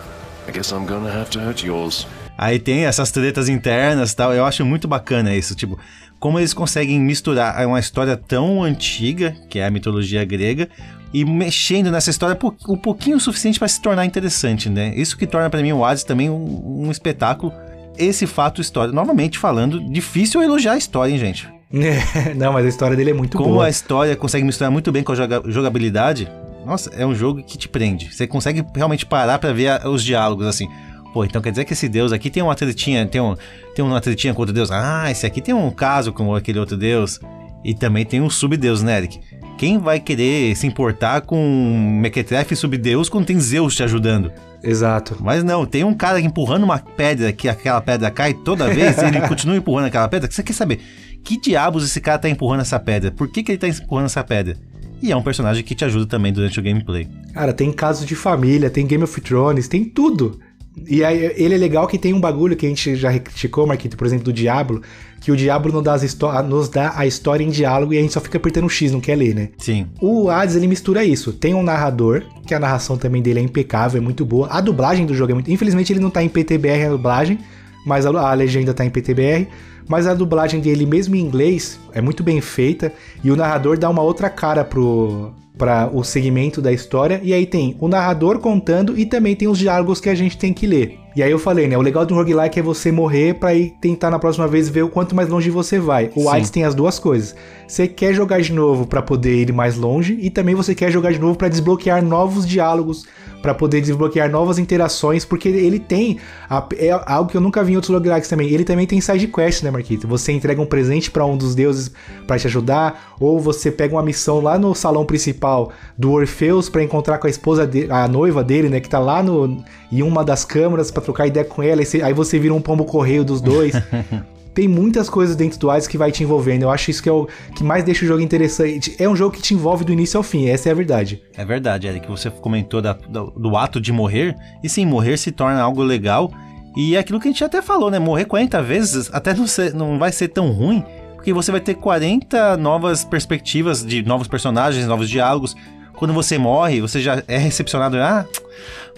I 0.48 0.52
guess 0.52 0.72
I'm 0.72 0.86
gonna 0.86 1.12
have 1.12 1.28
to 1.32 1.40
hurt 1.40 1.62
yours. 1.62 2.06
Aí 2.38 2.58
tem 2.58 2.84
essas 2.84 3.10
tretas 3.10 3.48
internas 3.48 4.12
e 4.12 4.16
tal. 4.16 4.32
Eu 4.32 4.44
acho 4.44 4.64
muito 4.64 4.86
bacana 4.86 5.34
isso. 5.34 5.54
Tipo, 5.54 5.78
como 6.18 6.38
eles 6.38 6.52
conseguem 6.52 7.00
misturar 7.00 7.66
uma 7.66 7.80
história 7.80 8.16
tão 8.16 8.62
antiga, 8.62 9.34
que 9.48 9.58
é 9.58 9.66
a 9.66 9.70
mitologia 9.70 10.24
grega, 10.24 10.68
e 11.12 11.24
mexendo 11.24 11.90
nessa 11.90 12.10
história 12.10 12.36
um 12.68 12.76
pouquinho 12.76 13.16
o 13.16 13.20
suficiente 13.20 13.58
para 13.58 13.68
se 13.68 13.80
tornar 13.80 14.04
interessante, 14.04 14.68
né? 14.68 14.92
Isso 14.96 15.16
que 15.16 15.26
torna 15.26 15.48
para 15.48 15.62
mim 15.62 15.72
o 15.72 15.84
Hades 15.84 16.04
também 16.04 16.28
um, 16.28 16.86
um 16.86 16.90
espetáculo. 16.90 17.52
Esse 17.96 18.26
fato 18.26 18.60
história, 18.60 18.92
novamente 18.92 19.38
falando, 19.38 19.80
difícil 19.90 20.42
elogiar 20.42 20.72
a 20.72 20.76
história, 20.76 21.12
hein, 21.12 21.18
gente? 21.18 21.48
Não, 22.36 22.52
mas 22.52 22.66
a 22.66 22.68
história 22.68 22.96
dele 22.96 23.10
é 23.10 23.14
muito 23.14 23.36
Como 23.36 23.54
boa. 23.54 23.66
a 23.66 23.70
história 23.70 24.14
consegue 24.14 24.44
misturar 24.44 24.70
muito 24.70 24.92
bem 24.92 25.02
com 25.02 25.12
a 25.12 25.14
joga 25.14 25.42
jogabilidade, 25.46 26.30
nossa, 26.66 26.90
é 26.94 27.06
um 27.06 27.14
jogo 27.14 27.42
que 27.42 27.56
te 27.56 27.68
prende. 27.68 28.12
Você 28.12 28.26
consegue 28.26 28.64
realmente 28.74 29.06
parar 29.06 29.38
para 29.38 29.52
ver 29.52 29.68
a, 29.68 29.88
os 29.88 30.02
diálogos 30.02 30.46
assim. 30.46 30.68
Pô, 31.16 31.24
então 31.24 31.40
quer 31.40 31.48
dizer 31.48 31.64
que 31.64 31.72
esse 31.72 31.88
deus 31.88 32.12
aqui 32.12 32.28
tem 32.28 32.42
uma 32.42 32.54
tretinha, 32.54 33.06
tem, 33.06 33.18
um, 33.18 33.34
tem 33.74 33.82
uma 33.82 34.02
tretinha 34.02 34.34
com 34.34 34.42
outro 34.42 34.54
deus. 34.54 34.70
Ah, 34.70 35.10
esse 35.10 35.24
aqui 35.24 35.40
tem 35.40 35.54
um 35.54 35.70
caso 35.70 36.12
com 36.12 36.34
aquele 36.34 36.58
outro 36.58 36.76
deus. 36.76 37.18
E 37.64 37.72
também 37.72 38.04
tem 38.04 38.20
um 38.20 38.28
subdeus, 38.28 38.82
né, 38.82 38.98
Eric? 38.98 39.18
Quem 39.56 39.78
vai 39.78 39.98
querer 39.98 40.54
se 40.54 40.66
importar 40.66 41.22
com 41.22 41.38
um 41.38 42.00
Mequetrefe 42.00 42.54
subdeus 42.54 43.08
quando 43.08 43.24
tem 43.24 43.40
Zeus 43.40 43.74
te 43.74 43.82
ajudando? 43.82 44.30
Exato. 44.62 45.16
Mas 45.18 45.42
não, 45.42 45.64
tem 45.64 45.84
um 45.84 45.94
cara 45.94 46.20
empurrando 46.20 46.64
uma 46.64 46.78
pedra 46.78 47.32
que 47.32 47.48
aquela 47.48 47.80
pedra 47.80 48.10
cai 48.10 48.34
toda 48.34 48.68
vez 48.68 48.98
e 48.98 49.06
ele 49.06 49.22
continua 49.26 49.56
empurrando 49.56 49.86
aquela 49.86 50.08
pedra. 50.08 50.30
Você 50.30 50.42
quer 50.42 50.52
saber 50.52 50.80
que 51.24 51.40
diabos 51.40 51.82
esse 51.82 51.98
cara 51.98 52.18
tá 52.18 52.28
empurrando 52.28 52.60
essa 52.60 52.78
pedra? 52.78 53.10
Por 53.10 53.28
que, 53.28 53.42
que 53.42 53.52
ele 53.52 53.58
tá 53.58 53.68
empurrando 53.68 54.04
essa 54.04 54.22
pedra? 54.22 54.54
E 55.00 55.10
é 55.10 55.16
um 55.16 55.22
personagem 55.22 55.64
que 55.64 55.74
te 55.74 55.82
ajuda 55.82 56.04
também 56.04 56.30
durante 56.30 56.60
o 56.60 56.62
gameplay. 56.62 57.08
Cara, 57.32 57.54
tem 57.54 57.72
casos 57.72 58.04
de 58.04 58.14
família, 58.14 58.68
tem 58.68 58.86
Game 58.86 59.02
of 59.02 59.18
Thrones, 59.22 59.66
tem 59.66 59.82
tudo. 59.82 60.40
E 60.84 61.02
aí, 61.02 61.32
ele 61.36 61.54
é 61.54 61.58
legal 61.58 61.86
que 61.86 61.96
tem 61.96 62.12
um 62.12 62.20
bagulho 62.20 62.56
que 62.56 62.66
a 62.66 62.68
gente 62.68 62.96
já 62.96 63.18
criticou, 63.18 63.66
Marquito, 63.66 63.96
por 63.96 64.06
exemplo, 64.06 64.24
do 64.24 64.32
Diablo, 64.32 64.82
que 65.20 65.32
o 65.32 65.36
Diablo 65.36 65.72
nos 65.72 65.82
dá, 65.82 65.94
as 65.94 66.48
nos 66.48 66.68
dá 66.68 66.92
a 66.94 67.06
história 67.06 67.42
em 67.42 67.48
diálogo 67.48 67.94
e 67.94 67.98
a 67.98 68.02
gente 68.02 68.12
só 68.12 68.20
fica 68.20 68.36
apertando 68.36 68.66
o 68.66 68.68
X, 68.68 68.92
não 68.92 69.00
quer 69.00 69.16
ler, 69.16 69.34
né? 69.34 69.48
Sim. 69.58 69.86
O 70.00 70.28
Hades, 70.28 70.54
ele 70.54 70.66
mistura 70.66 71.04
isso. 71.04 71.32
Tem 71.32 71.54
um 71.54 71.62
narrador, 71.62 72.22
que 72.46 72.54
a 72.54 72.60
narração 72.60 72.98
também 72.98 73.22
dele 73.22 73.40
é 73.40 73.42
impecável, 73.42 74.00
é 74.00 74.04
muito 74.04 74.24
boa. 74.24 74.48
A 74.48 74.60
dublagem 74.60 75.06
do 75.06 75.14
jogo 75.14 75.32
é 75.32 75.34
muito... 75.34 75.50
Infelizmente 75.50 75.92
ele 75.92 76.00
não 76.00 76.10
tá 76.10 76.22
em 76.22 76.28
PTBR 76.28 76.84
a 76.84 76.90
dublagem, 76.90 77.38
mas 77.86 78.04
a, 78.04 78.10
a 78.10 78.34
legenda 78.34 78.74
tá 78.74 78.84
em 78.84 78.90
PTBR. 78.90 79.48
Mas 79.88 80.06
a 80.06 80.14
dublagem 80.14 80.60
dele, 80.60 80.84
mesmo 80.84 81.14
em 81.14 81.20
inglês, 81.20 81.78
é 81.92 82.00
muito 82.00 82.22
bem 82.22 82.40
feita. 82.40 82.92
E 83.22 83.30
o 83.30 83.36
narrador 83.36 83.78
dá 83.78 83.88
uma 83.88 84.02
outra 84.02 84.28
cara 84.28 84.64
pro, 84.64 85.32
para 85.56 85.88
o 85.92 86.04
segmento 86.04 86.60
da 86.60 86.72
história. 86.72 87.20
E 87.22 87.32
aí 87.32 87.46
tem 87.46 87.76
o 87.80 87.88
narrador 87.88 88.38
contando 88.38 88.98
e 88.98 89.06
também 89.06 89.34
tem 89.34 89.48
os 89.48 89.58
diálogos 89.58 90.00
que 90.00 90.08
a 90.08 90.14
gente 90.14 90.36
tem 90.36 90.52
que 90.52 90.66
ler. 90.66 91.05
E 91.16 91.22
aí 91.22 91.30
eu 91.30 91.38
falei, 91.38 91.66
né? 91.66 91.78
O 91.78 91.80
legal 91.80 92.04
do 92.04 92.14
roguelike 92.14 92.58
é 92.58 92.62
você 92.62 92.92
morrer 92.92 93.36
para 93.36 93.54
ir 93.54 93.70
tentar 93.80 94.10
na 94.10 94.18
próxima 94.18 94.46
vez 94.46 94.68
ver 94.68 94.82
o 94.82 94.90
quanto 94.90 95.16
mais 95.16 95.30
longe 95.30 95.48
você 95.48 95.78
vai. 95.78 96.10
O 96.14 96.28
Hades 96.28 96.50
tem 96.50 96.62
as 96.62 96.74
duas 96.74 96.98
coisas. 96.98 97.34
Você 97.66 97.88
quer 97.88 98.12
jogar 98.12 98.42
de 98.42 98.52
novo 98.52 98.86
para 98.86 99.00
poder 99.00 99.48
ir 99.48 99.50
mais 99.50 99.76
longe 99.76 100.18
e 100.20 100.28
também 100.28 100.54
você 100.54 100.74
quer 100.74 100.90
jogar 100.90 101.12
de 101.12 101.18
novo 101.18 101.34
para 101.34 101.48
desbloquear 101.48 102.04
novos 102.04 102.46
diálogos, 102.46 103.06
para 103.40 103.54
poder 103.54 103.80
desbloquear 103.80 104.30
novas 104.30 104.58
interações, 104.58 105.24
porque 105.24 105.48
ele 105.48 105.78
tem 105.78 106.18
a, 106.50 106.66
é 106.76 106.90
algo 107.06 107.30
que 107.30 107.36
eu 107.36 107.40
nunca 107.40 107.64
vi 107.64 107.72
em 107.72 107.76
outros 107.76 107.94
roguelikes 107.94 108.28
também. 108.28 108.50
Ele 108.50 108.62
também 108.62 108.86
tem 108.86 109.00
side 109.00 109.26
quest, 109.28 109.62
né, 109.62 109.70
Marquito? 109.70 110.06
Você 110.06 110.32
entrega 110.32 110.60
um 110.60 110.66
presente 110.66 111.10
para 111.10 111.24
um 111.24 111.36
dos 111.36 111.54
deuses 111.54 111.90
para 112.26 112.38
te 112.38 112.46
ajudar, 112.46 113.14
ou 113.18 113.40
você 113.40 113.70
pega 113.70 113.94
uma 113.94 114.02
missão 114.02 114.40
lá 114.40 114.58
no 114.58 114.74
salão 114.74 115.06
principal 115.06 115.72
do 115.96 116.12
Orfeus 116.12 116.68
para 116.68 116.82
encontrar 116.82 117.16
com 117.16 117.26
a 117.26 117.30
esposa 117.30 117.68
a 117.88 118.06
noiva 118.06 118.44
dele, 118.44 118.68
né, 118.68 118.80
que 118.80 118.88
tá 118.88 118.98
lá 118.98 119.22
no 119.22 119.64
em 119.90 120.02
uma 120.02 120.24
das 120.24 120.44
câmaras 120.44 120.90
para 120.90 121.02
trocar 121.02 121.26
ideia 121.26 121.44
com 121.44 121.62
ela, 121.62 121.82
aí 122.02 122.12
você 122.12 122.38
vira 122.38 122.54
um 122.54 122.60
pombo 122.60 122.84
correio 122.84 123.24
dos 123.24 123.40
dois. 123.40 123.74
tem 124.56 124.66
muitas 124.66 125.10
coisas 125.10 125.36
dentro 125.36 125.58
do 125.58 125.70
Hades 125.70 125.86
que 125.86 125.98
vai 125.98 126.10
te 126.10 126.22
envolvendo. 126.22 126.62
Eu 126.62 126.70
acho 126.70 126.90
isso 126.90 127.02
que 127.02 127.10
é 127.10 127.12
o 127.12 127.28
que 127.54 127.62
mais 127.62 127.84
deixa 127.84 128.06
o 128.06 128.08
jogo 128.08 128.22
interessante. 128.22 128.96
É 128.98 129.06
um 129.06 129.14
jogo 129.14 129.36
que 129.36 129.42
te 129.42 129.52
envolve 129.52 129.84
do 129.84 129.92
início 129.92 130.16
ao 130.16 130.22
fim, 130.22 130.48
essa 130.48 130.70
é 130.70 130.72
a 130.72 130.74
verdade. 130.74 131.22
É 131.36 131.44
verdade, 131.44 131.86
Eric. 131.86 132.08
Você 132.08 132.30
comentou 132.30 132.80
da, 132.80 132.94
do, 132.94 133.30
do, 133.32 133.54
ato 133.54 133.78
de 133.78 133.92
morrer. 133.92 134.34
E 134.64 134.68
sim, 134.68 134.86
morrer 134.86 135.18
se 135.18 135.30
torna 135.30 135.60
algo 135.60 135.82
legal. 135.82 136.32
E 136.74 136.96
é 136.96 136.98
aquilo 136.98 137.20
que 137.20 137.28
a 137.28 137.30
gente 137.30 137.44
até 137.44 137.60
falou, 137.60 137.90
né? 137.90 137.98
Morrer 137.98 138.24
40 138.24 138.62
vezes 138.62 139.10
até 139.12 139.34
não, 139.34 139.46
ser, 139.46 139.74
não 139.74 139.98
vai 139.98 140.10
ser 140.10 140.28
tão 140.28 140.50
ruim. 140.50 140.82
Porque 141.16 141.34
você 141.34 141.52
vai 141.52 141.60
ter 141.60 141.74
40 141.74 142.56
novas 142.56 143.04
perspectivas 143.04 143.84
de 143.84 144.02
novos 144.02 144.26
personagens, 144.26 144.86
novos 144.86 145.10
diálogos. 145.10 145.54
Quando 145.96 146.12
você 146.12 146.38
morre, 146.38 146.80
você 146.80 147.00
já 147.00 147.22
é 147.26 147.38
recepcionado. 147.38 147.96
Ah, 147.96 148.26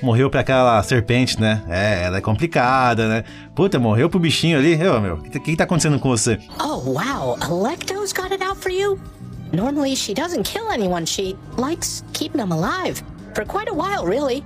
morreu 0.02 0.28
pra 0.28 0.40
aquela 0.40 0.82
serpente, 0.82 1.40
né? 1.40 1.62
É, 1.68 2.04
ela 2.04 2.18
é 2.18 2.20
complicada, 2.20 3.08
né? 3.08 3.24
Puta, 3.54 3.78
morreu 3.78 4.10
pro 4.10 4.18
bichinho 4.18 4.58
ali. 4.58 4.74
Ô, 4.86 5.00
meu, 5.00 5.14
o 5.14 5.22
que, 5.22 5.38
que 5.38 5.56
tá 5.56 5.64
acontecendo 5.64 5.98
com 5.98 6.08
você? 6.08 6.38
Oh, 6.60 6.78
wow. 6.78 7.38
Electo's 7.48 8.12
got 8.12 8.32
it 8.32 8.42
out 8.42 8.60
for 8.60 8.70
you? 8.70 8.98
Normally 9.52 9.94
she 9.94 10.12
doesn't 10.12 10.42
kill 10.42 10.68
anyone. 10.70 11.06
She 11.06 11.36
likes 11.56 12.02
keeping 12.12 12.38
them 12.38 12.52
alive. 12.52 13.02
For 13.34 13.44
quite 13.44 13.70
a 13.70 13.74
while, 13.74 14.04
really. 14.04 14.44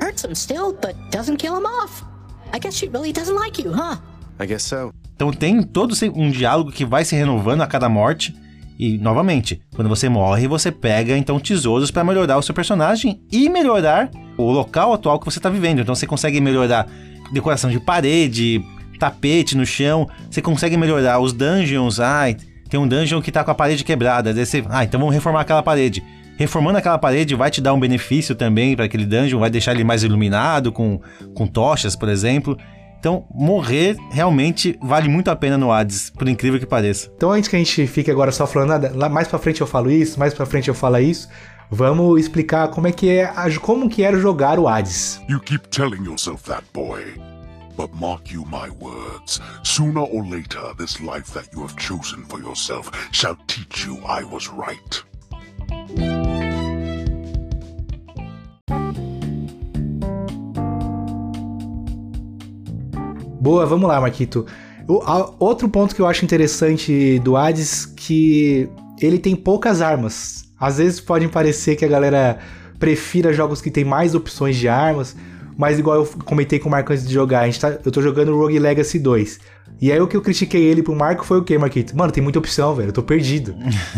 Hurts 0.00 0.22
them 0.22 0.34
still, 0.34 0.72
but 0.72 0.94
doesn't 1.10 1.38
kill 1.38 1.54
them 1.54 1.66
off. 1.66 2.04
I 2.52 2.58
guess 2.58 2.74
she 2.74 2.88
really 2.88 3.12
doesn't 3.12 3.34
like 3.34 3.58
you, 3.58 3.72
huh? 3.72 3.96
I 4.38 4.46
guess 4.46 4.62
so. 4.62 4.92
Então 5.14 5.32
tem 5.32 5.62
todo 5.62 5.94
um 6.14 6.30
diálogo 6.30 6.70
que 6.70 6.84
vai 6.84 7.04
se 7.04 7.16
renovando 7.16 7.62
a 7.62 7.66
cada 7.66 7.88
morte. 7.88 8.34
E, 8.78 8.98
novamente, 8.98 9.60
quando 9.74 9.88
você 9.88 10.08
morre, 10.08 10.46
você 10.46 10.70
pega 10.70 11.16
então 11.16 11.40
tesouros 11.40 11.90
para 11.90 12.04
melhorar 12.04 12.36
o 12.36 12.42
seu 12.42 12.54
personagem 12.54 13.20
e 13.32 13.48
melhorar 13.48 14.10
o 14.36 14.50
local 14.50 14.92
atual 14.92 15.18
que 15.18 15.24
você 15.24 15.38
está 15.38 15.48
vivendo. 15.48 15.80
Então 15.80 15.94
você 15.94 16.06
consegue 16.06 16.40
melhorar 16.40 16.86
decoração 17.32 17.70
de 17.70 17.80
parede, 17.80 18.62
tapete 18.98 19.56
no 19.56 19.64
chão, 19.64 20.08
você 20.30 20.42
consegue 20.42 20.76
melhorar 20.76 21.18
os 21.20 21.32
dungeons. 21.32 22.00
Ai, 22.00 22.36
tem 22.68 22.78
um 22.78 22.86
dungeon 22.86 23.22
que 23.22 23.30
está 23.30 23.42
com 23.42 23.50
a 23.50 23.54
parede 23.54 23.84
quebrada. 23.84 24.34
Daí 24.34 24.44
você, 24.44 24.64
ah, 24.68 24.84
então 24.84 25.00
vamos 25.00 25.14
reformar 25.14 25.40
aquela 25.40 25.62
parede. 25.62 26.02
Reformando 26.36 26.76
aquela 26.76 26.98
parede 26.98 27.34
vai 27.34 27.50
te 27.50 27.62
dar 27.62 27.72
um 27.72 27.80
benefício 27.80 28.34
também 28.34 28.76
para 28.76 28.84
aquele 28.84 29.06
dungeon, 29.06 29.40
vai 29.40 29.48
deixar 29.48 29.72
ele 29.72 29.84
mais 29.84 30.02
iluminado 30.02 30.70
com, 30.70 31.00
com 31.34 31.46
tochas, 31.46 31.96
por 31.96 32.10
exemplo. 32.10 32.58
Então, 33.06 33.24
morrer 33.32 33.96
realmente 34.10 34.76
vale 34.82 35.08
muito 35.08 35.30
a 35.30 35.36
pena 35.36 35.56
no 35.56 35.70
Hades, 35.70 36.10
por 36.10 36.26
incrível 36.26 36.58
que 36.58 36.66
pareça. 36.66 37.08
Então, 37.16 37.30
antes 37.30 37.48
que 37.48 37.54
a 37.54 37.58
gente 37.60 37.86
fique 37.86 38.10
agora 38.10 38.32
só 38.32 38.48
falando 38.48 38.70
nada, 38.70 38.92
lá 38.96 39.08
mais 39.08 39.28
para 39.28 39.38
frente 39.38 39.60
eu 39.60 39.66
falo 39.68 39.88
isso, 39.92 40.18
mais 40.18 40.34
para 40.34 40.44
frente 40.44 40.66
eu 40.66 40.74
falo 40.74 40.98
isso, 40.98 41.28
vamos 41.70 42.18
explicar 42.18 42.66
como 42.66 42.88
é 42.88 42.90
que 42.90 43.08
é, 43.08 43.32
como 43.62 43.88
que 43.88 44.02
era 44.02 44.18
jogar 44.18 44.58
o 44.58 44.66
Hades. 44.66 45.20
You 45.28 45.38
keep 45.38 45.68
telling 45.68 46.02
yourself 46.04 46.42
that, 46.50 46.64
boy. 46.74 47.00
But 47.76 47.90
mark 47.94 48.32
you 48.32 48.44
my 48.44 48.70
words, 48.80 49.40
sooner 49.62 50.00
or 50.00 50.28
later 50.28 50.74
this 50.76 50.98
life 50.98 51.32
that 51.34 51.48
you 51.54 51.62
have 51.62 51.76
chosen 51.76 52.24
for 52.24 52.40
yourself 52.40 52.90
shall 53.12 53.36
teach 53.46 53.86
you 53.86 54.00
I 54.04 54.24
was 54.24 54.48
right. 54.48 56.45
Boa, 63.46 63.64
vamos 63.64 63.86
lá, 63.86 64.00
Marquito. 64.00 64.44
O, 64.88 65.00
a, 65.04 65.32
outro 65.38 65.68
ponto 65.68 65.94
que 65.94 66.02
eu 66.02 66.06
acho 66.08 66.24
interessante 66.24 67.20
do 67.20 67.36
Hades 67.36 67.86
que 67.86 68.68
ele 69.00 69.20
tem 69.20 69.36
poucas 69.36 69.80
armas. 69.80 70.46
Às 70.58 70.78
vezes 70.78 71.00
podem 71.00 71.28
parecer 71.28 71.76
que 71.76 71.84
a 71.84 71.88
galera 71.88 72.40
prefira 72.76 73.32
jogos 73.32 73.60
que 73.60 73.70
tem 73.70 73.84
mais 73.84 74.16
opções 74.16 74.56
de 74.56 74.66
armas, 74.66 75.14
mas 75.56 75.78
igual 75.78 75.98
eu 75.98 76.06
comentei 76.24 76.58
com 76.58 76.68
o 76.68 76.72
Marco 76.72 76.92
antes 76.92 77.06
de 77.06 77.14
jogar, 77.14 77.42
a 77.42 77.46
gente 77.46 77.60
tá, 77.60 77.78
eu 77.84 77.92
tô 77.92 78.02
jogando 78.02 78.36
Rogue 78.36 78.58
Legacy 78.58 78.98
2. 78.98 79.38
E 79.80 79.92
aí 79.92 80.00
o 80.00 80.08
que 80.08 80.16
eu 80.16 80.22
critiquei 80.22 80.64
ele 80.64 80.82
pro 80.82 80.96
Marco 80.96 81.24
foi 81.24 81.38
o 81.38 81.44
que, 81.44 81.56
Marquito? 81.56 81.96
Mano, 81.96 82.10
tem 82.10 82.24
muita 82.24 82.40
opção, 82.40 82.74
velho, 82.74 82.88
eu 82.88 82.92
tô 82.92 83.02
perdido. 83.04 83.54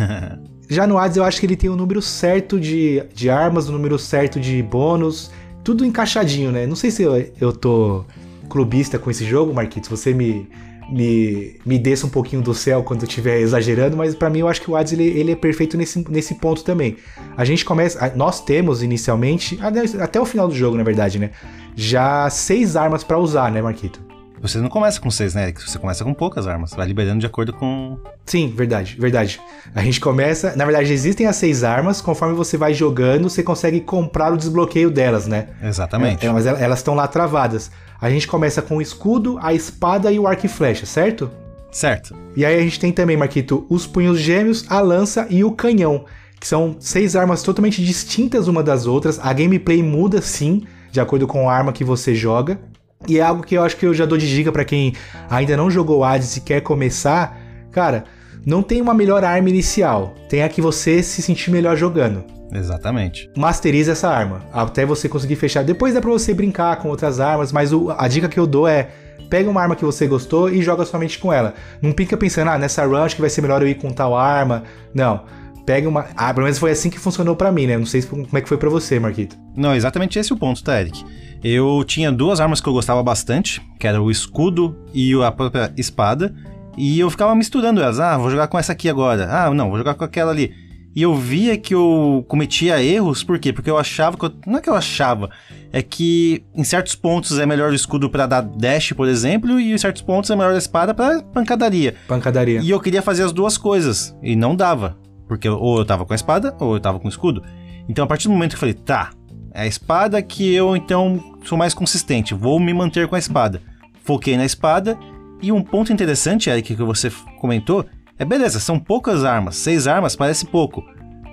Já 0.68 0.86
no 0.86 0.98
Hades 0.98 1.16
eu 1.16 1.24
acho 1.24 1.40
que 1.40 1.46
ele 1.46 1.56
tem 1.56 1.70
o 1.70 1.76
número 1.76 2.02
certo 2.02 2.60
de, 2.60 3.02
de 3.14 3.30
armas, 3.30 3.66
o 3.70 3.72
número 3.72 3.98
certo 3.98 4.38
de 4.38 4.62
bônus, 4.62 5.30
tudo 5.64 5.86
encaixadinho, 5.86 6.52
né? 6.52 6.66
Não 6.66 6.76
sei 6.76 6.90
se 6.90 7.02
eu, 7.02 7.32
eu 7.40 7.50
tô 7.50 8.04
clubista 8.48 8.98
com 8.98 9.10
esse 9.10 9.24
jogo, 9.24 9.52
Marquitos, 9.52 9.88
você 9.88 10.12
me, 10.12 10.48
me, 10.90 11.56
me 11.64 11.78
desça 11.78 12.06
um 12.06 12.10
pouquinho 12.10 12.42
do 12.42 12.54
céu 12.54 12.82
quando 12.82 13.02
eu 13.02 13.08
estiver 13.08 13.40
exagerando, 13.40 13.96
mas 13.96 14.14
para 14.14 14.30
mim 14.30 14.40
eu 14.40 14.48
acho 14.48 14.60
que 14.60 14.70
o 14.70 14.76
Hades 14.76 14.92
ele, 14.92 15.04
ele, 15.04 15.32
é 15.32 15.36
perfeito 15.36 15.76
nesse, 15.76 16.04
nesse 16.10 16.34
ponto 16.36 16.64
também. 16.64 16.96
A 17.36 17.44
gente 17.44 17.64
começa, 17.64 18.12
nós 18.16 18.40
temos 18.40 18.82
inicialmente, 18.82 19.58
até 20.00 20.20
o 20.20 20.24
final 20.24 20.48
do 20.48 20.54
jogo, 20.54 20.76
na 20.76 20.82
verdade, 20.82 21.18
né? 21.18 21.30
Já 21.76 22.28
seis 22.30 22.74
armas 22.74 23.04
para 23.04 23.18
usar, 23.18 23.52
né, 23.52 23.62
Marquito? 23.62 24.08
Você 24.40 24.58
não 24.58 24.68
começa 24.68 25.00
com 25.00 25.10
seis, 25.10 25.34
né? 25.34 25.52
Você 25.52 25.78
começa 25.78 26.04
com 26.04 26.14
poucas 26.14 26.46
armas. 26.46 26.72
Vai 26.72 26.86
liberando 26.86 27.20
de 27.20 27.26
acordo 27.26 27.52
com. 27.52 27.98
Sim, 28.24 28.52
verdade, 28.54 28.96
verdade. 28.98 29.40
A 29.74 29.82
gente 29.82 30.00
começa. 30.00 30.54
Na 30.54 30.64
verdade, 30.64 30.92
existem 30.92 31.26
as 31.26 31.36
seis 31.36 31.64
armas. 31.64 32.00
Conforme 32.00 32.34
você 32.34 32.56
vai 32.56 32.72
jogando, 32.72 33.28
você 33.28 33.42
consegue 33.42 33.80
comprar 33.80 34.32
o 34.32 34.36
desbloqueio 34.36 34.90
delas, 34.90 35.26
né? 35.26 35.48
Exatamente. 35.62 36.24
É, 36.24 36.30
mas 36.30 36.46
elas 36.46 36.78
estão 36.78 36.94
lá 36.94 37.08
travadas. 37.08 37.70
A 38.00 38.08
gente 38.08 38.28
começa 38.28 38.62
com 38.62 38.76
o 38.76 38.82
escudo, 38.82 39.38
a 39.42 39.52
espada 39.52 40.12
e 40.12 40.18
o 40.18 40.26
arco 40.26 40.46
e 40.46 40.48
flecha, 40.48 40.86
certo? 40.86 41.30
Certo. 41.70 42.14
E 42.36 42.44
aí 42.44 42.56
a 42.56 42.62
gente 42.62 42.78
tem 42.78 42.92
também, 42.92 43.16
Marquito, 43.16 43.66
os 43.68 43.86
punhos 43.86 44.20
gêmeos, 44.20 44.64
a 44.68 44.80
lança 44.80 45.26
e 45.28 45.42
o 45.42 45.50
canhão, 45.50 46.04
que 46.38 46.46
são 46.46 46.76
seis 46.78 47.16
armas 47.16 47.42
totalmente 47.42 47.84
distintas 47.84 48.46
uma 48.46 48.62
das 48.62 48.86
outras. 48.86 49.18
A 49.18 49.32
gameplay 49.32 49.82
muda 49.82 50.22
sim, 50.22 50.62
de 50.92 51.00
acordo 51.00 51.26
com 51.26 51.50
a 51.50 51.54
arma 51.54 51.72
que 51.72 51.82
você 51.82 52.14
joga. 52.14 52.60
E 53.06 53.18
é 53.18 53.22
algo 53.22 53.42
que 53.42 53.56
eu 53.56 53.62
acho 53.62 53.76
que 53.76 53.86
eu 53.86 53.94
já 53.94 54.06
dou 54.06 54.16
de 54.18 54.28
dica 54.28 54.50
pra 54.52 54.64
quem 54.64 54.94
ainda 55.28 55.56
não 55.56 55.70
jogou 55.70 56.04
Hades 56.04 56.36
e 56.36 56.40
quer 56.40 56.60
começar. 56.60 57.36
Cara, 57.70 58.04
não 58.46 58.62
tem 58.62 58.80
uma 58.80 58.94
melhor 58.94 59.24
arma 59.24 59.48
inicial. 59.48 60.14
Tem 60.28 60.42
a 60.42 60.48
que 60.48 60.62
você 60.62 61.02
se 61.02 61.20
sentir 61.20 61.50
melhor 61.50 61.76
jogando. 61.76 62.37
Exatamente. 62.52 63.30
Masteriza 63.36 63.92
essa 63.92 64.08
arma, 64.08 64.42
até 64.52 64.84
você 64.86 65.08
conseguir 65.08 65.36
fechar. 65.36 65.62
Depois 65.64 65.94
dá 65.94 66.00
pra 66.00 66.10
você 66.10 66.32
brincar 66.32 66.76
com 66.76 66.88
outras 66.88 67.20
armas, 67.20 67.52
mas 67.52 67.72
o- 67.72 67.90
a 67.90 68.08
dica 68.08 68.28
que 68.28 68.38
eu 68.38 68.46
dou 68.46 68.66
é 68.66 68.88
pega 69.28 69.50
uma 69.50 69.60
arma 69.60 69.76
que 69.76 69.84
você 69.84 70.06
gostou 70.06 70.48
e 70.50 70.62
joga 70.62 70.84
somente 70.86 71.18
com 71.18 71.32
ela. 71.32 71.54
Não 71.82 71.92
fica 71.92 72.16
pensando, 72.16 72.48
ah, 72.50 72.58
nessa 72.58 72.84
run 72.86 72.96
acho 72.96 73.14
que 73.14 73.20
vai 73.20 73.30
ser 73.30 73.42
melhor 73.42 73.60
eu 73.62 73.68
ir 73.68 73.74
com 73.74 73.90
tal 73.90 74.16
arma. 74.16 74.62
Não. 74.94 75.24
Pega 75.66 75.86
uma. 75.86 76.06
Ah, 76.16 76.32
pelo 76.32 76.44
menos 76.44 76.58
foi 76.58 76.70
assim 76.70 76.88
que 76.88 76.98
funcionou 76.98 77.36
pra 77.36 77.52
mim, 77.52 77.66
né? 77.66 77.76
Não 77.76 77.84
sei 77.84 78.00
se- 78.00 78.08
como 78.08 78.26
é 78.32 78.40
que 78.40 78.48
foi 78.48 78.56
pra 78.56 78.70
você, 78.70 78.98
Marquito. 78.98 79.36
Não, 79.54 79.74
exatamente 79.74 80.18
esse 80.18 80.32
é 80.32 80.34
o 80.34 80.38
ponto, 80.38 80.64
tá, 80.64 80.80
Eric? 80.80 81.04
Eu 81.44 81.84
tinha 81.86 82.10
duas 82.10 82.40
armas 82.40 82.58
que 82.60 82.68
eu 82.68 82.72
gostava 82.72 83.02
bastante, 83.02 83.60
que 83.78 83.86
era 83.86 84.00
o 84.00 84.10
escudo 84.10 84.74
e 84.94 85.12
a 85.22 85.30
própria 85.30 85.70
espada, 85.76 86.34
e 86.76 86.98
eu 86.98 87.10
ficava 87.10 87.34
misturando 87.34 87.82
elas. 87.82 88.00
Ah, 88.00 88.16
vou 88.16 88.30
jogar 88.30 88.48
com 88.48 88.58
essa 88.58 88.72
aqui 88.72 88.88
agora. 88.88 89.28
Ah, 89.30 89.50
não, 89.52 89.68
vou 89.68 89.76
jogar 89.76 89.92
com 89.94 90.04
aquela 90.04 90.32
ali. 90.32 90.54
E 90.94 91.02
eu 91.02 91.14
via 91.14 91.56
que 91.56 91.74
eu 91.74 92.24
cometia 92.28 92.82
erros, 92.82 93.22
por 93.22 93.38
quê? 93.38 93.52
Porque 93.52 93.70
eu 93.70 93.78
achava 93.78 94.16
que 94.16 94.24
eu, 94.24 94.32
não 94.46 94.58
é 94.58 94.60
que 94.60 94.68
eu 94.68 94.74
achava, 94.74 95.30
é 95.72 95.82
que 95.82 96.44
em 96.54 96.64
certos 96.64 96.94
pontos 96.94 97.38
é 97.38 97.46
melhor 97.46 97.70
o 97.70 97.74
escudo 97.74 98.10
pra 98.10 98.26
dar 98.26 98.40
dash, 98.40 98.92
por 98.92 99.06
exemplo, 99.06 99.60
e 99.60 99.72
em 99.72 99.78
certos 99.78 100.02
pontos 100.02 100.30
é 100.30 100.36
melhor 100.36 100.54
a 100.54 100.58
espada 100.58 100.94
pra 100.94 101.22
pancadaria. 101.22 101.94
Pancadaria. 102.08 102.60
E 102.60 102.70
eu 102.70 102.80
queria 102.80 103.02
fazer 103.02 103.22
as 103.22 103.32
duas 103.32 103.56
coisas. 103.56 104.16
E 104.22 104.34
não 104.34 104.56
dava. 104.56 104.98
Porque 105.28 105.48
ou 105.48 105.78
eu 105.78 105.84
tava 105.84 106.06
com 106.06 106.12
a 106.12 106.16
espada, 106.16 106.56
ou 106.58 106.74
eu 106.74 106.80
tava 106.80 106.98
com 106.98 107.06
o 107.06 107.10
escudo. 107.10 107.44
Então, 107.88 108.04
a 108.04 108.08
partir 108.08 108.28
do 108.28 108.34
momento 108.34 108.50
que 108.50 108.56
eu 108.56 108.60
falei, 108.60 108.74
tá, 108.74 109.10
é 109.52 109.62
a 109.62 109.66
espada 109.66 110.20
que 110.22 110.52
eu 110.54 110.76
então 110.76 111.36
sou 111.44 111.56
mais 111.56 111.74
consistente, 111.74 112.34
vou 112.34 112.58
me 112.58 112.72
manter 112.72 113.08
com 113.08 113.14
a 113.14 113.18
espada. 113.18 113.60
Foquei 114.04 114.36
na 114.36 114.44
espada. 114.44 114.98
E 115.40 115.52
um 115.52 115.62
ponto 115.62 115.92
interessante, 115.92 116.50
Eric, 116.50 116.74
que 116.74 116.82
você 116.82 117.12
comentou, 117.40 117.84
é 118.18 118.24
beleza, 118.24 118.58
são 118.60 118.78
poucas 118.78 119.24
armas. 119.24 119.56
Seis 119.56 119.86
armas 119.86 120.16
parece 120.16 120.44
pouco. 120.46 120.82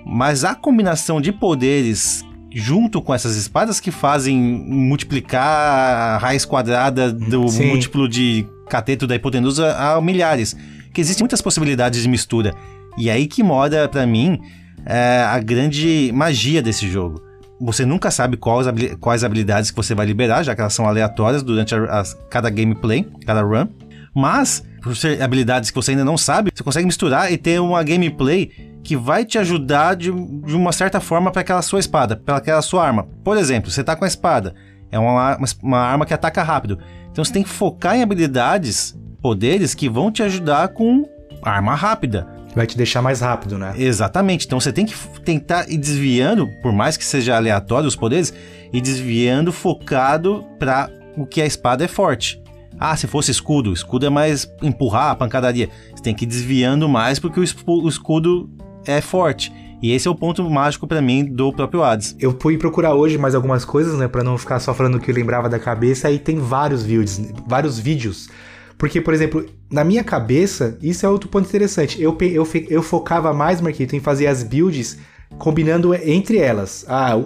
Mas 0.06 0.44
a 0.44 0.54
combinação 0.54 1.20
de 1.20 1.32
poderes 1.32 2.24
junto 2.52 3.02
com 3.02 3.12
essas 3.12 3.36
espadas 3.36 3.78
que 3.80 3.90
fazem 3.90 4.38
multiplicar 4.40 5.42
a 5.44 6.18
raiz 6.18 6.44
quadrada 6.44 7.12
do 7.12 7.48
Sim. 7.48 7.66
múltiplo 7.68 8.08
de 8.08 8.46
cateto 8.68 9.06
da 9.06 9.14
hipotenusa 9.14 9.76
a 9.76 10.00
milhares. 10.00 10.56
Que 10.94 11.00
existem 11.00 11.22
muitas 11.24 11.42
possibilidades 11.42 12.02
de 12.02 12.08
mistura. 12.08 12.54
E 12.96 13.10
aí 13.10 13.26
que 13.26 13.42
mora, 13.42 13.86
pra 13.88 14.06
mim, 14.06 14.40
é, 14.86 15.22
a 15.28 15.38
grande 15.40 16.10
magia 16.14 16.62
desse 16.62 16.88
jogo. 16.88 17.20
Você 17.60 17.84
nunca 17.84 18.10
sabe 18.10 18.36
quais 18.38 19.24
habilidades 19.24 19.70
que 19.70 19.76
você 19.76 19.94
vai 19.94 20.06
liberar, 20.06 20.42
já 20.42 20.54
que 20.54 20.60
elas 20.60 20.72
são 20.74 20.86
aleatórias 20.86 21.42
durante 21.42 21.74
a, 21.74 22.00
a- 22.00 22.04
cada 22.30 22.48
gameplay, 22.48 23.06
cada 23.26 23.42
run. 23.42 23.66
Mas, 24.16 24.64
por 24.82 24.96
ser 24.96 25.20
habilidades 25.20 25.68
que 25.70 25.76
você 25.76 25.90
ainda 25.90 26.04
não 26.04 26.16
sabe, 26.16 26.50
você 26.54 26.64
consegue 26.64 26.86
misturar 26.86 27.30
e 27.30 27.36
ter 27.36 27.60
uma 27.60 27.82
gameplay 27.82 28.50
que 28.82 28.96
vai 28.96 29.26
te 29.26 29.36
ajudar 29.36 29.94
de, 29.94 30.10
de 30.10 30.56
uma 30.56 30.72
certa 30.72 31.00
forma 31.00 31.30
para 31.30 31.42
aquela 31.42 31.60
sua 31.60 31.80
espada, 31.80 32.16
para 32.16 32.38
aquela 32.38 32.62
sua 32.62 32.86
arma. 32.86 33.06
Por 33.22 33.36
exemplo, 33.36 33.70
você 33.70 33.84
tá 33.84 33.94
com 33.94 34.06
a 34.06 34.08
espada, 34.08 34.54
é 34.90 34.98
uma, 34.98 35.36
uma 35.62 35.80
arma 35.80 36.06
que 36.06 36.14
ataca 36.14 36.42
rápido. 36.42 36.78
Então 37.12 37.22
você 37.22 37.30
tem 37.30 37.42
que 37.42 37.48
focar 37.50 37.94
em 37.94 38.02
habilidades, 38.02 38.98
poderes 39.20 39.74
que 39.74 39.86
vão 39.86 40.10
te 40.10 40.22
ajudar 40.22 40.68
com 40.68 41.06
arma 41.42 41.74
rápida. 41.74 42.26
Vai 42.54 42.66
te 42.66 42.74
deixar 42.74 43.02
mais 43.02 43.20
rápido, 43.20 43.58
né? 43.58 43.74
Exatamente. 43.76 44.46
Então 44.46 44.58
você 44.58 44.72
tem 44.72 44.86
que 44.86 44.94
tentar 45.26 45.68
ir 45.68 45.76
desviando, 45.76 46.48
por 46.62 46.72
mais 46.72 46.96
que 46.96 47.04
seja 47.04 47.36
aleatório 47.36 47.86
os 47.86 47.96
poderes, 47.96 48.32
e 48.72 48.80
desviando 48.80 49.52
focado 49.52 50.42
para 50.58 50.88
o 51.18 51.26
que 51.26 51.42
a 51.42 51.46
espada 51.46 51.84
é 51.84 51.88
forte. 51.88 52.45
Ah, 52.78 52.96
se 52.96 53.06
fosse 53.06 53.30
escudo, 53.30 53.72
escudo 53.72 54.06
é 54.06 54.10
mais 54.10 54.50
empurrar 54.62 55.10
a 55.10 55.14
pancadaria. 55.14 55.68
Você 55.94 56.02
tem 56.02 56.14
que 56.14 56.24
ir 56.24 56.28
desviando 56.28 56.88
mais 56.88 57.18
porque 57.18 57.40
o, 57.40 57.88
escudo 57.88 58.50
é 58.86 59.00
forte. 59.00 59.52
E 59.82 59.92
esse 59.92 60.08
é 60.08 60.10
o 60.10 60.14
ponto 60.14 60.42
mágico 60.48 60.86
pra 60.86 61.02
mim 61.02 61.24
do 61.24 61.52
próprio 61.52 61.82
Hades. 61.82 62.16
Eu 62.18 62.36
fui 62.40 62.56
procurar 62.56 62.94
hoje 62.94 63.18
mais 63.18 63.34
algumas 63.34 63.64
coisas, 63.64 63.98
né, 63.98 64.08
Pra 64.08 64.24
não 64.24 64.38
ficar 64.38 64.58
só 64.58 64.72
falando 64.72 64.96
o 64.96 65.00
que 65.00 65.10
eu 65.10 65.14
lembrava 65.14 65.48
da 65.48 65.58
cabeça, 65.58 66.08
aí 66.08 66.18
tem 66.18 66.38
vários 66.38 66.82
vídeos, 66.82 67.20
vários 67.46 67.78
vídeos. 67.78 68.28
Porque, 68.78 69.00
por 69.00 69.14
exemplo, 69.14 69.44
na 69.70 69.84
minha 69.84 70.04
cabeça, 70.04 70.78
isso 70.82 71.04
é 71.06 71.08
outro 71.08 71.28
ponto 71.28 71.46
interessante. 71.46 72.00
Eu, 72.00 72.16
eu, 72.20 72.46
eu 72.68 72.82
focava 72.82 73.32
mais, 73.32 73.60
Marquito, 73.60 73.96
em 73.96 74.00
fazer 74.00 74.26
as 74.26 74.42
builds 74.42 74.98
combinando 75.38 75.94
entre 75.94 76.38
elas. 76.38 76.84
Ah, 76.88 77.18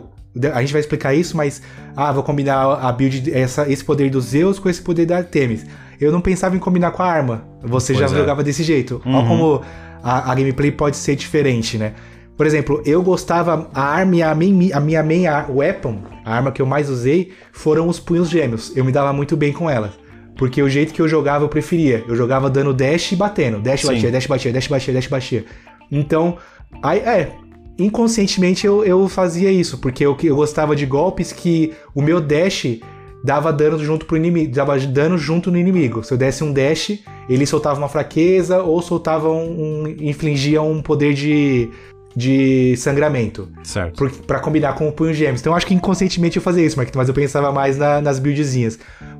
a 0.52 0.60
gente 0.60 0.72
vai 0.72 0.80
explicar 0.80 1.14
isso, 1.14 1.36
mas 1.36 1.60
ah, 1.96 2.12
vou 2.12 2.22
combinar 2.22 2.62
a 2.62 2.92
build 2.92 3.32
essa, 3.32 3.70
esse 3.70 3.84
poder 3.84 4.10
dos 4.10 4.26
Zeus 4.26 4.58
com 4.58 4.68
esse 4.68 4.80
poder 4.80 5.06
da 5.06 5.16
Artemis. 5.18 5.66
Eu 6.00 6.10
não 6.12 6.20
pensava 6.20 6.56
em 6.56 6.58
combinar 6.58 6.92
com 6.92 7.02
a 7.02 7.06
arma. 7.06 7.44
Você 7.62 7.92
já 7.94 8.00
Pois 8.06 8.12
é. 8.12 8.16
jogava 8.16 8.42
desse 8.42 8.62
jeito. 8.62 9.02
Olha 9.04 9.16
Uhum. 9.16 9.28
como 9.28 9.62
a, 10.02 10.30
a 10.30 10.34
gameplay 10.34 10.70
pode 10.70 10.96
ser 10.96 11.16
diferente, 11.16 11.76
né? 11.76 11.92
Por 12.36 12.46
exemplo, 12.46 12.80
eu 12.86 13.02
gostava, 13.02 13.68
a 13.74 13.82
arma 13.82 14.16
e 14.16 14.22
a, 14.22 14.34
main, 14.34 14.72
a 14.72 14.80
minha 14.80 15.02
main 15.02 15.24
weapon, 15.50 15.98
a 16.24 16.34
arma 16.34 16.50
que 16.50 16.62
eu 16.62 16.64
mais 16.66 16.88
usei, 16.88 17.32
foram 17.52 17.86
os 17.86 18.00
punhos 18.00 18.30
gêmeos. 18.30 18.74
Eu 18.74 18.82
me 18.84 18.92
dava 18.92 19.12
muito 19.12 19.36
bem 19.36 19.52
com 19.52 19.68
elas. 19.68 19.90
Porque 20.36 20.62
o 20.62 20.68
jeito 20.70 20.94
que 20.94 21.02
eu 21.02 21.08
jogava 21.08 21.44
eu 21.44 21.50
preferia. 21.50 22.02
Eu 22.08 22.16
jogava 22.16 22.48
dando 22.48 22.72
dash 22.72 23.12
e 23.12 23.16
batendo. 23.16 23.60
Dash 23.60 23.82
Sim. 23.82 23.88
batia, 23.88 24.10
dash 24.10 24.26
batia, 24.26 24.52
dash 24.54 24.68
batia, 24.68 24.94
dash 24.94 25.06
batia. 25.06 25.44
Então, 25.92 26.38
aí, 26.82 27.00
é. 27.00 27.32
Inconscientemente 27.80 28.66
eu, 28.66 28.84
eu 28.84 29.08
fazia 29.08 29.50
isso, 29.50 29.78
porque 29.78 30.04
eu, 30.04 30.16
eu 30.22 30.36
gostava 30.36 30.76
de 30.76 30.86
golpes 30.86 31.32
que 31.32 31.72
o 31.94 32.02
meu 32.02 32.20
dash 32.20 32.78
dava 33.22 33.52
dano 33.52 33.78
junto 33.82 34.06
pro 34.06 34.16
inimigo, 34.16 34.52
dava 34.52 34.78
dano 34.78 35.18
junto 35.18 35.50
no 35.50 35.58
inimigo. 35.58 36.02
Se 36.02 36.12
eu 36.12 36.18
desse 36.18 36.42
um 36.42 36.52
dash, 36.52 36.98
ele 37.28 37.46
soltava 37.46 37.78
uma 37.78 37.88
fraqueza 37.88 38.62
ou 38.62 38.80
soltava 38.80 39.28
um, 39.30 39.82
um 39.82 39.88
infligia 40.00 40.62
um 40.62 40.80
poder 40.82 41.12
de, 41.14 41.68
de 42.16 42.74
sangramento. 42.76 43.48
Certo. 43.62 44.08
Pra 44.26 44.40
combinar 44.40 44.74
com 44.74 44.88
o 44.88 44.92
punho 44.92 45.12
gêmeos. 45.12 45.40
Então 45.40 45.52
eu 45.52 45.56
acho 45.56 45.66
que 45.66 45.74
inconscientemente 45.74 46.36
eu 46.36 46.42
fazia 46.42 46.64
isso, 46.64 46.78
mas 46.94 47.08
eu 47.08 47.14
pensava 47.14 47.52
mais 47.52 47.76
na- 47.76 48.00
nas 48.00 48.18
buildzinhas. 48.18 48.78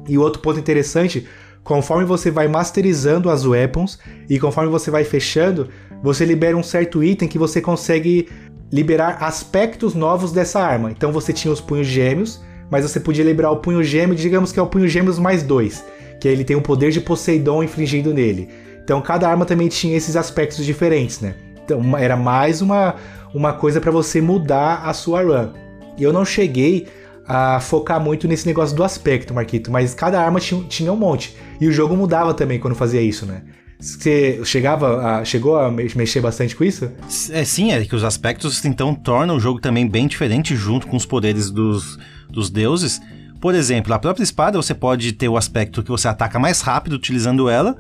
E 0.09 0.17
o 0.17 0.23
outro 0.23 0.41
ponto 0.41 0.59
interessante, 0.59 1.27
conforme 1.63 2.05
você 2.05 2.31
vai 2.31 2.49
masterizando 2.49 3.29
as 3.29 3.45
weapons 3.45 3.99
e 4.29 4.39
conforme 4.39 4.71
você 4.71 4.91
vai 4.91 5.05
fechando, 5.05 5.69
você 6.03 6.25
libera 6.25 6.57
um 6.57 6.63
certo 6.63 7.05
item 7.05 7.29
que 7.29 7.39
você 7.39 7.61
consegue 7.61 8.27
liberar 8.73 9.19
aspectos 9.23 9.95
novos 9.95 10.33
dessa 10.33 10.61
arma. 10.61 10.91
Então 10.91 11.13
você 11.13 11.33
tinha 11.33 11.53
os 11.53 11.61
punhos 11.61 11.87
gêmeos, 11.87 12.41
mas 12.71 12.85
você 12.85 13.01
podia 13.01 13.25
liberar 13.25 13.51
o 13.51 13.57
punho 13.57 13.83
gêmeo, 13.83 14.15
digamos 14.15 14.53
que 14.53 14.61
é 14.61 14.63
o 14.63 14.67
punho 14.67 14.89
gêmeos 14.89 15.19
mais 15.19 15.43
dois, 15.43 15.85
que 16.21 16.29
ele 16.29 16.45
tem 16.45 16.57
o 16.57 16.63
poder 16.63 16.91
de 16.91 17.01
Poseidon 17.01 17.63
infligindo 17.63 18.15
nele. 18.15 18.49
Então 18.83 19.01
cada 19.01 19.29
arma 19.29 19.45
também 19.45 19.69
tinha 19.69 19.97
esses 19.97 20.17
aspectos 20.17 20.65
diferentes, 20.65 21.21
né? 21.21 21.35
Então 21.65 21.97
era 21.97 22.17
mais 22.17 22.63
uma, 22.63 22.95
uma 23.35 23.53
coisa 23.53 23.81
para 23.81 23.91
você 23.91 24.21
mudar 24.21 24.83
a 24.85 24.93
sua 24.93 25.23
run. 25.23 25.53
E 25.99 26.03
eu 26.03 26.13
não 26.13 26.25
cheguei 26.25 26.87
a 27.27 27.61
focar 27.61 28.01
muito 28.01 28.27
nesse 28.27 28.47
negócio 28.47 28.75
do 28.75 28.83
aspecto, 28.83 29.33
Marquito, 29.33 29.71
mas 29.71 29.95
cada 29.95 30.21
arma 30.21 30.41
tinha, 30.41 30.63
tinha 30.65 30.93
um 30.93 30.97
monte. 30.97 31.37
E 31.61 31.69
o 31.69 31.73
jogo 31.73 31.97
mudava 31.97 32.35
também 32.35 32.59
quando 32.59 32.75
fazia 32.75 33.01
isso, 33.01 33.27
né? 33.27 33.43
Você 33.81 34.41
chegava 34.45 35.21
a, 35.21 35.25
chegou 35.25 35.59
a 35.59 35.71
me- 35.71 35.91
mexer 35.97 36.21
bastante 36.21 36.55
com 36.55 36.63
isso? 36.65 36.91
É 37.31 37.45
sim, 37.45 37.73
é 37.73 37.85
que 37.85 37.97
os 37.97 38.05
aspectos 38.05 38.65
então 38.65 38.95
tornam 38.95 39.37
o 39.37 39.41
jogo 39.41 39.61
também 39.61 39.89
bem 39.89 40.07
diferente 40.07 40.55
junto 40.55 40.87
com 40.87 40.97
os 40.97 41.07
poderes 41.07 41.51
dos, 41.51 41.99
dos 42.29 42.51
deuses. 42.51 43.01
Por 43.41 43.55
exemplo, 43.55 43.95
a 43.95 43.99
própria 43.99 44.23
espada 44.23 44.61
você 44.61 44.75
pode 44.75 45.13
ter 45.13 45.29
o 45.29 45.37
aspecto 45.37 45.83
que 45.83 45.91
você 45.91 46.07
ataca 46.09 46.39
mais 46.39 46.61
rápido 46.61 46.93
utilizando 46.93 47.49
ela, 47.49 47.75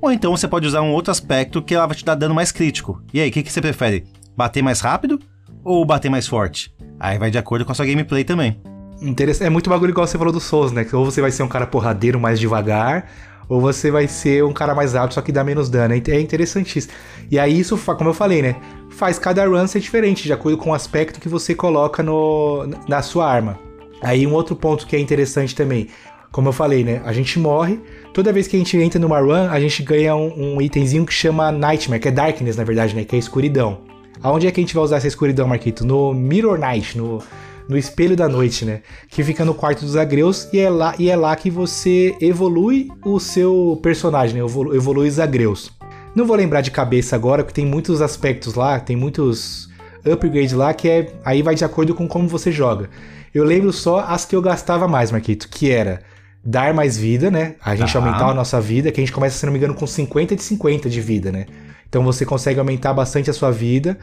ou 0.00 0.12
então 0.12 0.36
você 0.36 0.46
pode 0.46 0.66
usar 0.66 0.82
um 0.82 0.92
outro 0.92 1.10
aspecto 1.10 1.62
que 1.62 1.74
ela 1.74 1.86
vai 1.86 1.96
te 1.96 2.04
dar 2.04 2.14
dano 2.14 2.34
mais 2.34 2.52
crítico. 2.52 3.00
E 3.14 3.20
aí, 3.20 3.30
o 3.30 3.32
que, 3.32 3.42
que 3.42 3.50
você 3.50 3.62
prefere? 3.62 4.04
Bater 4.36 4.62
mais 4.62 4.80
rápido 4.80 5.18
ou 5.64 5.84
bater 5.86 6.10
mais 6.10 6.26
forte? 6.26 6.70
Aí 7.00 7.18
vai 7.18 7.30
de 7.30 7.38
acordo 7.38 7.64
com 7.64 7.72
a 7.72 7.74
sua 7.74 7.86
gameplay 7.86 8.24
também. 8.24 8.60
Interessante. 9.00 9.46
É 9.46 9.50
muito 9.50 9.70
bagulho 9.70 9.90
igual 9.90 10.06
você 10.06 10.18
falou 10.18 10.32
do 10.32 10.40
Souls, 10.40 10.70
né? 10.72 10.84
Que 10.84 10.94
ou 10.94 11.04
você 11.04 11.22
vai 11.22 11.30
ser 11.30 11.42
um 11.42 11.48
cara 11.48 11.66
porradeiro 11.66 12.20
mais 12.20 12.38
devagar, 12.38 13.10
ou 13.48 13.60
você 13.60 13.90
vai 13.90 14.08
ser 14.08 14.44
um 14.44 14.52
cara 14.52 14.74
mais 14.74 14.94
rápido, 14.94 15.14
só 15.14 15.20
que 15.20 15.32
dá 15.32 15.44
menos 15.44 15.68
dano. 15.68 15.94
É 15.94 15.96
É 15.96 16.20
interessantíssimo. 16.20 16.92
E 17.30 17.38
aí 17.38 17.58
isso, 17.58 17.76
como 17.78 18.10
eu 18.10 18.14
falei, 18.14 18.42
né? 18.42 18.56
Faz 18.90 19.18
cada 19.18 19.46
run 19.46 19.66
ser 19.66 19.80
diferente, 19.80 20.24
de 20.24 20.32
acordo 20.32 20.58
com 20.58 20.70
o 20.70 20.74
aspecto 20.74 21.20
que 21.20 21.28
você 21.28 21.54
coloca 21.54 22.02
no, 22.02 22.66
na 22.88 23.02
sua 23.02 23.30
arma. 23.30 23.58
Aí 24.02 24.26
um 24.26 24.32
outro 24.32 24.56
ponto 24.56 24.86
que 24.86 24.96
é 24.96 24.98
interessante 24.98 25.54
também. 25.54 25.88
Como 26.32 26.48
eu 26.48 26.52
falei, 26.52 26.84
né? 26.84 27.00
A 27.04 27.12
gente 27.12 27.38
morre. 27.38 27.80
Toda 28.12 28.32
vez 28.32 28.46
que 28.46 28.56
a 28.56 28.58
gente 28.58 28.76
entra 28.76 29.00
numa 29.00 29.20
run, 29.20 29.48
a 29.48 29.60
gente 29.60 29.82
ganha 29.82 30.14
um, 30.14 30.56
um 30.56 30.60
itemzinho 30.60 31.06
que 31.06 31.12
chama 31.12 31.50
Nightmare, 31.50 32.00
que 32.00 32.08
é 32.08 32.10
Darkness, 32.10 32.56
na 32.56 32.64
verdade, 32.64 32.94
né? 32.94 33.04
Que 33.04 33.16
é 33.16 33.18
escuridão. 33.18 33.78
Aonde 34.22 34.46
é 34.46 34.50
que 34.50 34.60
a 34.60 34.62
gente 34.62 34.74
vai 34.74 34.82
usar 34.82 34.96
essa 34.96 35.06
escuridão, 35.06 35.46
Marquito? 35.46 35.84
No 35.84 36.12
Mirror 36.12 36.58
Night, 36.58 36.96
no, 36.98 37.22
no 37.68 37.76
espelho 37.76 38.16
da 38.16 38.28
noite, 38.28 38.64
né? 38.64 38.80
Que 39.08 39.24
fica 39.24 39.44
no 39.44 39.54
quarto 39.54 39.80
dos 39.84 39.96
agreus 39.96 40.48
e 40.52 40.58
é 40.60 40.70
lá, 40.70 40.94
e 40.98 41.10
é 41.10 41.16
lá 41.16 41.34
que 41.34 41.50
você 41.50 42.14
evolui 42.20 42.88
o 43.04 43.18
seu 43.18 43.78
personagem, 43.82 44.36
né? 44.36 44.40
Evolu- 44.44 44.74
Evolui 44.74 45.08
os 45.08 45.18
agreus. 45.18 45.70
Não 46.14 46.24
vou 46.26 46.36
lembrar 46.36 46.60
de 46.60 46.70
cabeça 46.70 47.14
agora, 47.16 47.42
porque 47.44 47.54
tem 47.60 47.66
muitos 47.66 48.00
aspectos 48.00 48.54
lá, 48.54 48.78
tem 48.80 48.96
muitos 48.96 49.68
upgrades 50.04 50.52
lá 50.52 50.72
que 50.72 50.88
é 50.88 51.12
aí 51.24 51.42
vai 51.42 51.54
de 51.54 51.64
acordo 51.64 51.94
com 51.94 52.06
como 52.08 52.28
você 52.28 52.50
joga. 52.52 52.88
Eu 53.34 53.44
lembro 53.44 53.72
só 53.72 54.00
as 54.00 54.24
que 54.24 54.34
eu 54.34 54.40
gastava 54.40 54.88
mais, 54.88 55.10
Marquito, 55.10 55.48
que 55.48 55.70
era 55.70 56.00
dar 56.42 56.72
mais 56.72 56.96
vida, 56.96 57.30
né? 57.30 57.56
A 57.62 57.74
gente 57.74 57.92
Tá. 57.92 57.98
aumentar 57.98 58.28
a 58.30 58.34
nossa 58.34 58.60
vida, 58.60 58.90
que 58.92 59.00
a 59.00 59.02
gente 59.02 59.12
começa, 59.12 59.36
se 59.36 59.44
não 59.44 59.52
me 59.52 59.58
engano, 59.58 59.74
com 59.74 59.86
50 59.86 60.36
de 60.36 60.42
50 60.42 60.88
de 60.88 61.00
vida, 61.00 61.30
né? 61.32 61.44
Então 61.88 62.02
você 62.04 62.24
consegue 62.24 62.58
aumentar 62.60 62.94
bastante 62.94 63.28
a 63.28 63.32
sua 63.32 63.50
vida. 63.50 63.98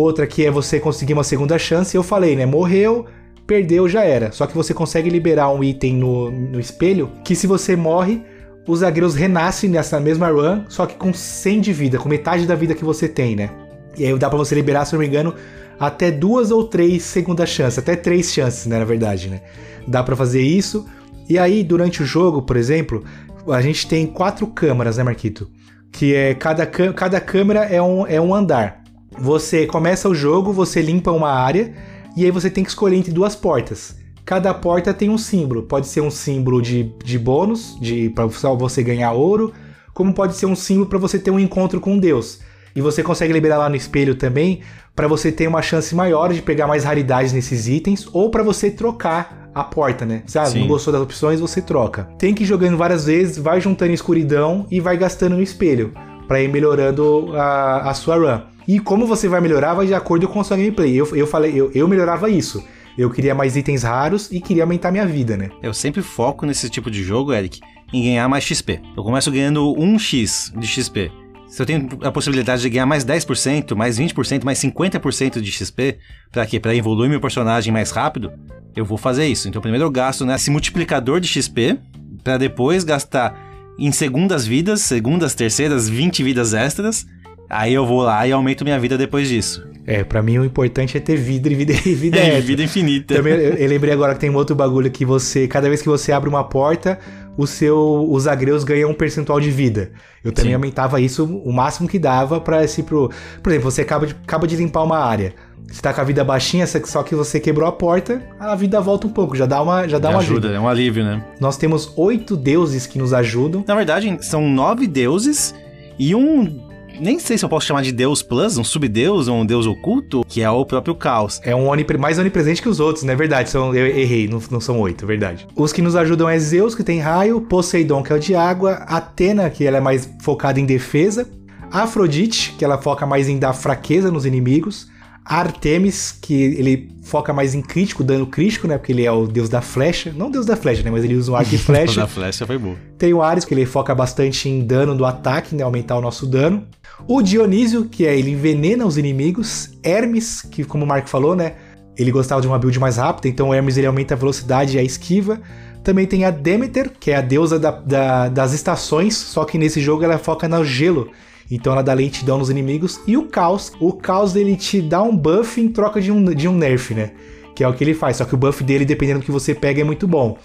Outra 0.00 0.28
que 0.28 0.46
é 0.46 0.50
você 0.50 0.78
conseguir 0.78 1.12
uma 1.12 1.24
segunda 1.24 1.58
chance. 1.58 1.96
Eu 1.96 2.04
falei, 2.04 2.36
né? 2.36 2.46
Morreu, 2.46 3.06
perdeu, 3.44 3.88
já 3.88 4.04
era. 4.04 4.30
Só 4.30 4.46
que 4.46 4.54
você 4.54 4.72
consegue 4.72 5.10
liberar 5.10 5.50
um 5.50 5.64
item 5.64 5.96
no, 5.96 6.30
no 6.30 6.60
espelho 6.60 7.10
que 7.24 7.34
se 7.34 7.48
você 7.48 7.74
morre, 7.74 8.22
os 8.64 8.78
zagueiros 8.78 9.16
renascem 9.16 9.68
nessa 9.68 9.98
mesma 9.98 10.28
run, 10.28 10.62
só 10.68 10.86
que 10.86 10.94
com 10.94 11.12
100 11.12 11.60
de 11.60 11.72
vida, 11.72 11.98
com 11.98 12.08
metade 12.08 12.46
da 12.46 12.54
vida 12.54 12.76
que 12.76 12.84
você 12.84 13.08
tem, 13.08 13.34
né? 13.34 13.50
E 13.96 14.06
aí 14.06 14.16
dá 14.16 14.28
pra 14.28 14.38
você 14.38 14.54
liberar, 14.54 14.84
se 14.84 14.92
não 14.92 15.00
me 15.00 15.06
engano, 15.08 15.34
até 15.80 16.12
duas 16.12 16.52
ou 16.52 16.62
três 16.62 17.02
segundas 17.02 17.48
chances, 17.48 17.80
até 17.80 17.96
três 17.96 18.32
chances, 18.32 18.66
né, 18.66 18.78
na 18.78 18.84
verdade, 18.84 19.28
né? 19.28 19.40
Dá 19.84 20.00
pra 20.00 20.14
fazer 20.14 20.42
isso. 20.42 20.86
E 21.28 21.40
aí, 21.40 21.64
durante 21.64 22.04
o 22.04 22.06
jogo, 22.06 22.42
por 22.42 22.56
exemplo, 22.56 23.02
a 23.48 23.60
gente 23.60 23.88
tem 23.88 24.06
quatro 24.06 24.46
câmaras, 24.46 24.96
né, 24.96 25.02
Marquito? 25.02 25.50
Que 25.90 26.14
é 26.14 26.34
cada, 26.34 26.64
cada 26.66 27.20
câmera 27.20 27.64
é 27.64 27.82
um, 27.82 28.06
é 28.06 28.20
um 28.20 28.32
andar. 28.32 28.77
Você 29.20 29.66
começa 29.66 30.08
o 30.08 30.14
jogo, 30.14 30.52
você 30.52 30.80
limpa 30.80 31.10
uma 31.10 31.30
área 31.30 31.72
e 32.16 32.24
aí 32.24 32.30
você 32.30 32.48
tem 32.48 32.62
que 32.62 32.70
escolher 32.70 32.96
entre 32.96 33.12
duas 33.12 33.34
portas. 33.34 33.96
Cada 34.24 34.52
porta 34.54 34.94
tem 34.94 35.10
um 35.10 35.18
símbolo. 35.18 35.62
Pode 35.62 35.86
ser 35.86 36.00
um 36.00 36.10
símbolo 36.10 36.60
de, 36.60 36.92
de 37.04 37.18
bônus, 37.18 37.76
de 37.80 38.10
para 38.10 38.28
só 38.30 38.54
você 38.54 38.82
ganhar 38.82 39.12
ouro, 39.12 39.52
como 39.94 40.12
pode 40.12 40.34
ser 40.36 40.46
um 40.46 40.54
símbolo 40.54 40.86
para 40.86 40.98
você 40.98 41.18
ter 41.18 41.30
um 41.30 41.40
encontro 41.40 41.80
com 41.80 41.98
Deus. 41.98 42.40
E 42.76 42.80
você 42.80 43.02
consegue 43.02 43.32
liberar 43.32 43.58
lá 43.58 43.68
no 43.68 43.74
espelho 43.74 44.14
também 44.14 44.60
para 44.94 45.08
você 45.08 45.32
ter 45.32 45.48
uma 45.48 45.62
chance 45.62 45.94
maior 45.94 46.32
de 46.32 46.42
pegar 46.42 46.66
mais 46.66 46.84
raridades 46.84 47.32
nesses 47.32 47.66
itens 47.66 48.06
ou 48.12 48.30
para 48.30 48.42
você 48.42 48.70
trocar 48.70 49.50
a 49.54 49.64
porta, 49.64 50.04
né? 50.04 50.22
Sabe? 50.26 50.50
Sim. 50.50 50.60
Não 50.60 50.68
gostou 50.68 50.92
das 50.92 51.02
opções, 51.02 51.40
você 51.40 51.60
troca. 51.60 52.08
Tem 52.18 52.34
que 52.34 52.44
ir 52.44 52.46
jogando 52.46 52.76
várias 52.76 53.06
vezes, 53.06 53.38
vai 53.38 53.60
juntando 53.60 53.92
escuridão 53.92 54.66
e 54.70 54.78
vai 54.78 54.96
gastando 54.96 55.36
no 55.36 55.42
espelho 55.42 55.92
para 56.28 56.40
ir 56.40 56.48
melhorando 56.48 57.32
a, 57.34 57.90
a 57.90 57.94
sua 57.94 58.16
run. 58.16 58.57
E 58.68 58.78
como 58.78 59.06
você 59.06 59.26
vai 59.26 59.40
melhorar 59.40 59.72
vai 59.72 59.86
de 59.86 59.94
acordo 59.94 60.28
com 60.28 60.40
a 60.40 60.44
sua 60.44 60.58
gameplay. 60.58 60.94
Eu, 60.94 61.08
eu 61.16 61.26
falei, 61.26 61.58
eu, 61.58 61.72
eu 61.74 61.88
melhorava 61.88 62.28
isso. 62.28 62.62
Eu 62.98 63.08
queria 63.08 63.34
mais 63.34 63.56
itens 63.56 63.82
raros 63.82 64.30
e 64.30 64.42
queria 64.42 64.62
aumentar 64.62 64.92
minha 64.92 65.06
vida, 65.06 65.38
né? 65.38 65.48
Eu 65.62 65.72
sempre 65.72 66.02
foco 66.02 66.44
nesse 66.44 66.68
tipo 66.68 66.90
de 66.90 67.02
jogo, 67.02 67.32
Eric, 67.32 67.60
em 67.94 68.02
ganhar 68.02 68.28
mais 68.28 68.44
XP. 68.44 68.82
Eu 68.94 69.02
começo 69.02 69.30
ganhando 69.30 69.74
1x 69.74 70.54
de 70.58 70.66
XP. 70.66 71.10
Se 71.46 71.62
eu 71.62 71.64
tenho 71.64 71.88
a 72.02 72.12
possibilidade 72.12 72.60
de 72.60 72.68
ganhar 72.68 72.84
mais 72.84 73.06
10%, 73.06 73.74
mais 73.74 73.98
20%, 73.98 74.44
mais 74.44 74.58
50% 74.58 75.40
de 75.40 75.50
XP, 75.50 75.96
pra 76.30 76.44
quê? 76.44 76.60
Pra 76.60 76.74
evoluir 76.74 77.08
meu 77.08 77.22
personagem 77.22 77.72
mais 77.72 77.90
rápido, 77.90 78.30
eu 78.76 78.84
vou 78.84 78.98
fazer 78.98 79.26
isso. 79.26 79.48
Então 79.48 79.62
primeiro 79.62 79.86
eu 79.86 79.90
gasto 79.90 80.26
nesse 80.26 80.50
multiplicador 80.50 81.20
de 81.20 81.28
XP, 81.28 81.78
pra 82.22 82.36
depois 82.36 82.84
gastar 82.84 83.34
em 83.78 83.90
segundas 83.92 84.46
vidas, 84.46 84.82
segundas, 84.82 85.34
terceiras, 85.34 85.88
20 85.88 86.22
vidas 86.22 86.52
extras. 86.52 87.06
Aí 87.48 87.72
eu 87.72 87.86
vou 87.86 88.02
lá 88.02 88.26
e 88.26 88.32
aumento 88.32 88.64
minha 88.64 88.78
vida 88.78 88.98
depois 88.98 89.28
disso. 89.28 89.66
É, 89.86 90.04
pra 90.04 90.22
mim 90.22 90.36
o 90.38 90.44
importante 90.44 90.98
é 90.98 91.00
ter 91.00 91.16
vida 91.16 91.48
e 91.48 91.54
vida, 91.54 91.72
e 91.72 91.94
vida 91.94 92.18
É, 92.20 92.40
vida 92.40 92.62
infinita. 92.62 93.14
Também 93.14 93.32
eu, 93.32 93.54
eu 93.54 93.68
lembrei 93.68 93.92
agora 93.92 94.12
que 94.14 94.20
tem 94.20 94.28
um 94.28 94.36
outro 94.36 94.54
bagulho 94.54 94.90
que 94.90 95.04
você, 95.04 95.48
cada 95.48 95.66
vez 95.66 95.80
que 95.80 95.88
você 95.88 96.12
abre 96.12 96.28
uma 96.28 96.44
porta, 96.44 96.98
o 97.38 97.46
seu, 97.46 98.06
os 98.10 98.26
agreus 98.26 98.64
ganham 98.64 98.90
um 98.90 98.94
percentual 98.94 99.40
de 99.40 99.50
vida. 99.50 99.92
Eu 100.22 100.30
também 100.30 100.50
Sim. 100.50 100.54
aumentava 100.56 101.00
isso 101.00 101.24
o 101.24 101.52
máximo 101.52 101.88
que 101.88 101.98
dava 101.98 102.38
pra 102.38 102.62
esse 102.64 102.82
pro. 102.82 103.10
Por 103.42 103.50
exemplo, 103.50 103.70
você 103.70 103.80
acaba 103.80 104.06
de, 104.06 104.14
acaba 104.24 104.46
de 104.46 104.56
limpar 104.56 104.82
uma 104.82 104.98
área. 104.98 105.32
Você 105.70 105.80
tá 105.80 105.92
com 105.92 106.00
a 106.00 106.04
vida 106.04 106.24
baixinha, 106.24 106.66
só 106.66 107.02
que 107.02 107.14
você 107.14 107.38
quebrou 107.38 107.68
a 107.68 107.72
porta, 107.72 108.22
a 108.40 108.54
vida 108.54 108.80
volta 108.80 109.06
um 109.06 109.10
pouco, 109.10 109.36
já 109.36 109.44
dá 109.46 109.62
uma, 109.62 109.86
já 109.86 109.98
dá 109.98 110.08
Me 110.08 110.14
uma 110.14 110.20
ajuda, 110.22 110.48
ajuda. 110.48 110.56
é 110.56 110.60
um 110.60 110.68
alívio, 110.68 111.04
né? 111.04 111.22
Nós 111.40 111.56
temos 111.56 111.92
oito 111.96 112.36
deuses 112.36 112.86
que 112.86 112.98
nos 112.98 113.12
ajudam. 113.12 113.64
Na 113.66 113.74
verdade, 113.74 114.18
são 114.22 114.48
nove 114.48 114.86
deuses 114.86 115.54
e 115.98 116.14
um. 116.14 116.67
Nem 117.00 117.18
sei 117.18 117.38
se 117.38 117.44
eu 117.44 117.48
posso 117.48 117.66
chamar 117.66 117.82
de 117.82 117.92
Deus 117.92 118.22
Plus, 118.22 118.58
um 118.58 118.64
subdeus 118.64 119.28
ou 119.28 119.36
um 119.36 119.46
deus 119.46 119.66
oculto, 119.66 120.22
que 120.26 120.42
é 120.42 120.50
o 120.50 120.64
próprio 120.66 120.94
Caos. 120.94 121.40
É 121.44 121.54
um 121.54 121.68
onipre- 121.68 121.96
mais 121.98 122.18
onipresente 122.18 122.60
que 122.60 122.68
os 122.68 122.80
outros, 122.80 123.04
não 123.04 123.12
é 123.12 123.16
verdade? 123.16 123.50
São, 123.50 123.74
eu 123.74 123.86
errei, 123.86 124.26
não, 124.28 124.40
não 124.50 124.60
são 124.60 124.78
oito, 124.80 125.06
verdade. 125.06 125.46
Os 125.54 125.72
que 125.72 125.80
nos 125.82 125.94
ajudam 125.96 126.28
é 126.28 126.38
Zeus, 126.38 126.74
que 126.74 126.82
tem 126.82 126.98
raio, 127.00 127.40
Poseidon, 127.40 128.02
que 128.02 128.12
é 128.12 128.16
o 128.16 128.18
de 128.18 128.34
água, 128.34 128.72
Atena, 128.86 129.48
que 129.48 129.64
ela 129.64 129.76
é 129.76 129.80
mais 129.80 130.08
focada 130.22 130.58
em 130.58 130.66
defesa, 130.66 131.28
Afrodite, 131.70 132.54
que 132.58 132.64
ela 132.64 132.78
foca 132.78 133.06
mais 133.06 133.28
em 133.28 133.38
dar 133.38 133.52
fraqueza 133.52 134.10
nos 134.10 134.24
inimigos, 134.26 134.88
Artemis, 135.24 136.10
que 136.22 136.32
ele 136.34 136.90
foca 137.02 137.34
mais 137.34 137.54
em 137.54 137.60
crítico, 137.60 138.02
dano 138.02 138.26
crítico, 138.26 138.66
né? 138.66 138.78
Porque 138.78 138.92
ele 138.92 139.04
é 139.04 139.12
o 139.12 139.26
deus 139.26 139.50
da 139.50 139.60
flecha. 139.60 140.10
Não 140.16 140.30
deus 140.30 140.46
da 140.46 140.56
flecha, 140.56 140.82
né? 140.82 140.90
Mas 140.90 141.04
ele 141.04 141.14
usa 141.16 141.30
um 141.32 141.36
arco 141.36 141.54
e 141.54 141.58
flecha. 141.58 142.00
da 142.00 142.06
flecha 142.06 142.46
foi 142.46 142.56
boa. 142.56 142.76
Tem 142.96 143.12
o 143.12 143.20
Ares, 143.22 143.44
que 143.44 143.52
ele 143.52 143.66
foca 143.66 143.94
bastante 143.94 144.48
em 144.48 144.64
dano 144.64 144.94
do 144.94 145.04
ataque, 145.04 145.54
né? 145.54 145.62
Aumentar 145.62 145.98
o 145.98 146.00
nosso 146.00 146.24
dano. 146.26 146.64
O 147.06 147.22
Dionísio, 147.22 147.84
que 147.84 148.06
é 148.06 148.18
ele 148.18 148.32
envenena 148.32 148.86
os 148.86 148.98
inimigos. 148.98 149.70
Hermes, 149.82 150.42
que 150.42 150.64
como 150.64 150.84
o 150.84 150.86
Marco 150.88 151.08
falou, 151.08 151.34
né? 151.36 151.54
Ele 151.96 152.10
gostava 152.12 152.40
de 152.40 152.46
uma 152.46 152.58
build 152.58 152.78
mais 152.78 152.96
rápida, 152.96 153.28
então 153.28 153.48
o 153.48 153.54
Hermes 153.54 153.76
ele 153.76 153.86
aumenta 153.86 154.14
a 154.14 154.16
velocidade 154.16 154.76
e 154.76 154.80
a 154.80 154.82
esquiva. 154.82 155.40
Também 155.82 156.06
tem 156.06 156.24
a 156.24 156.30
Demeter, 156.30 156.90
que 156.98 157.10
é 157.10 157.16
a 157.16 157.20
deusa 157.20 157.58
da- 157.58 157.70
da- 157.70 158.28
das 158.28 158.52
estações, 158.52 159.16
só 159.16 159.44
que 159.44 159.56
nesse 159.58 159.80
jogo 159.80 160.04
ela 160.04 160.18
foca 160.18 160.46
no 160.48 160.64
gelo. 160.64 161.10
Então 161.50 161.72
ela 161.72 161.82
dá 161.82 161.94
lentidão 161.94 162.36
nos 162.38 162.50
inimigos. 162.50 163.00
E 163.06 163.16
o 163.16 163.24
Caos. 163.24 163.72
O 163.80 163.92
Caos 163.94 164.36
ele 164.36 164.54
te 164.54 164.82
dá 164.82 165.02
um 165.02 165.16
buff 165.16 165.60
em 165.60 165.68
troca 165.68 166.00
de 166.00 166.12
um, 166.12 166.22
de 166.26 166.46
um 166.46 166.54
nerf, 166.54 166.92
né? 166.94 167.12
Que 167.54 167.64
é 167.64 167.68
o 167.68 167.72
que 167.72 167.82
ele 167.82 167.94
faz. 167.94 168.18
Só 168.18 168.24
que 168.26 168.34
o 168.34 168.38
buff 168.38 168.62
dele, 168.62 168.84
dependendo 168.84 169.20
do 169.20 169.24
que 169.24 169.32
você 169.32 169.54
pega, 169.54 169.80
é 169.80 169.84
muito 169.84 170.06
bom. 170.06 170.36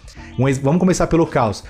Vamos 0.62 0.80
começar 0.80 1.08
pelo 1.08 1.28
Caos. 1.28 1.64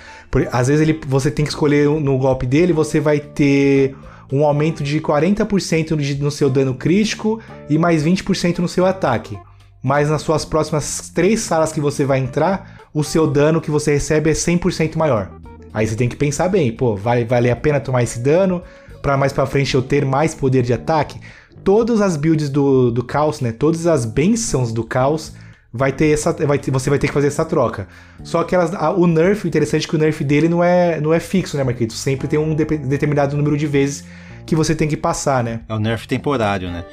Às 0.52 0.68
vezes 0.68 0.88
ele, 0.88 1.00
você 1.08 1.32
tem 1.32 1.44
que 1.44 1.50
escolher 1.52 1.90
no 1.90 2.18
golpe 2.18 2.46
dele, 2.46 2.72
você 2.74 3.00
vai 3.00 3.20
ter 3.20 3.96
um 4.36 4.44
aumento 4.46 4.84
de 4.84 5.00
40% 5.00 5.96
de- 5.96 6.16
no 6.16 6.32
seu 6.32 6.50
dano 6.50 6.74
crítico 6.74 7.40
e 7.70 7.78
mais 7.78 8.02
20% 8.04 8.60
no 8.60 8.68
seu 8.68 8.86
ataque. 8.86 9.38
Mas 9.82 10.10
nas 10.10 10.22
suas 10.22 10.44
próximas 10.46 11.10
três 11.14 11.42
salas 11.42 11.72
que 11.72 11.80
você 11.80 12.04
vai 12.06 12.20
entrar, 12.20 12.80
o 12.94 13.04
seu 13.04 13.28
dano 13.28 13.62
que 13.62 13.70
você 13.70 13.94
recebe 13.94 14.30
é 14.30 14.34
100% 14.34 14.98
maior. 14.98 15.30
Aí 15.74 15.86
você 15.86 15.96
tem 15.96 16.10
que 16.10 16.16
pensar 16.16 16.50
bem, 16.50 16.72
pô, 16.72 16.96
vai 16.96 17.26
valer 17.26 17.52
a 17.52 17.56
pena 17.56 17.80
tomar 17.80 18.02
esse 18.04 18.20
dano 18.20 18.62
para 19.02 19.18
mais 19.18 19.34
pra 19.34 19.46
frente 19.46 19.76
eu 19.76 19.82
ter 19.82 20.06
mais 20.06 20.34
poder 20.34 20.64
de 20.64 20.74
ataque? 20.74 21.20
Todas 21.64 22.02
as 22.02 22.16
builds 22.18 22.50
do, 22.50 22.92
do 22.92 23.04
caos, 23.04 23.40
né? 23.40 23.52
Todas 23.52 23.86
as 23.88 24.06
bênçãos 24.06 24.72
do 24.72 24.84
caos 24.84 25.34
vai 25.72 25.92
ter 25.92 26.12
essa, 26.14 26.32
vai 26.46 26.60
ter- 26.60 26.72
você 26.72 26.90
vai 26.90 27.00
ter 27.00 27.08
que 27.08 27.14
fazer 27.14 27.28
essa 27.28 27.44
troca. 27.44 27.88
Só 28.24 28.44
que 28.44 28.54
elas, 28.54 28.74
a- 28.76 28.92
o 28.92 29.08
nerf, 29.08 29.48
interessante 29.48 29.86
é 29.86 29.90
que 29.90 29.96
o 29.96 30.00
nerf 30.00 30.24
dele 30.24 30.48
não 30.48 30.64
é, 30.64 31.02
não 31.02 31.14
é 31.14 31.20
fixo, 31.20 31.58
né, 31.58 31.64
Marquito? 31.64 31.94
Sempre 31.94 32.28
tem 32.28 32.38
um 32.40 32.54
depe- 32.54 32.78
determinado 32.78 33.36
número 33.36 33.58
de 33.58 33.66
vezes 33.66 34.04
que 34.46 34.56
você 34.56 34.76
tem 34.76 34.88
que 34.88 34.98
passar, 34.98 35.44
né? 35.44 35.62
É 35.68 35.74
o 35.74 35.80
nerf 35.80 36.08
temporário, 36.08 36.72
né? 36.72 36.84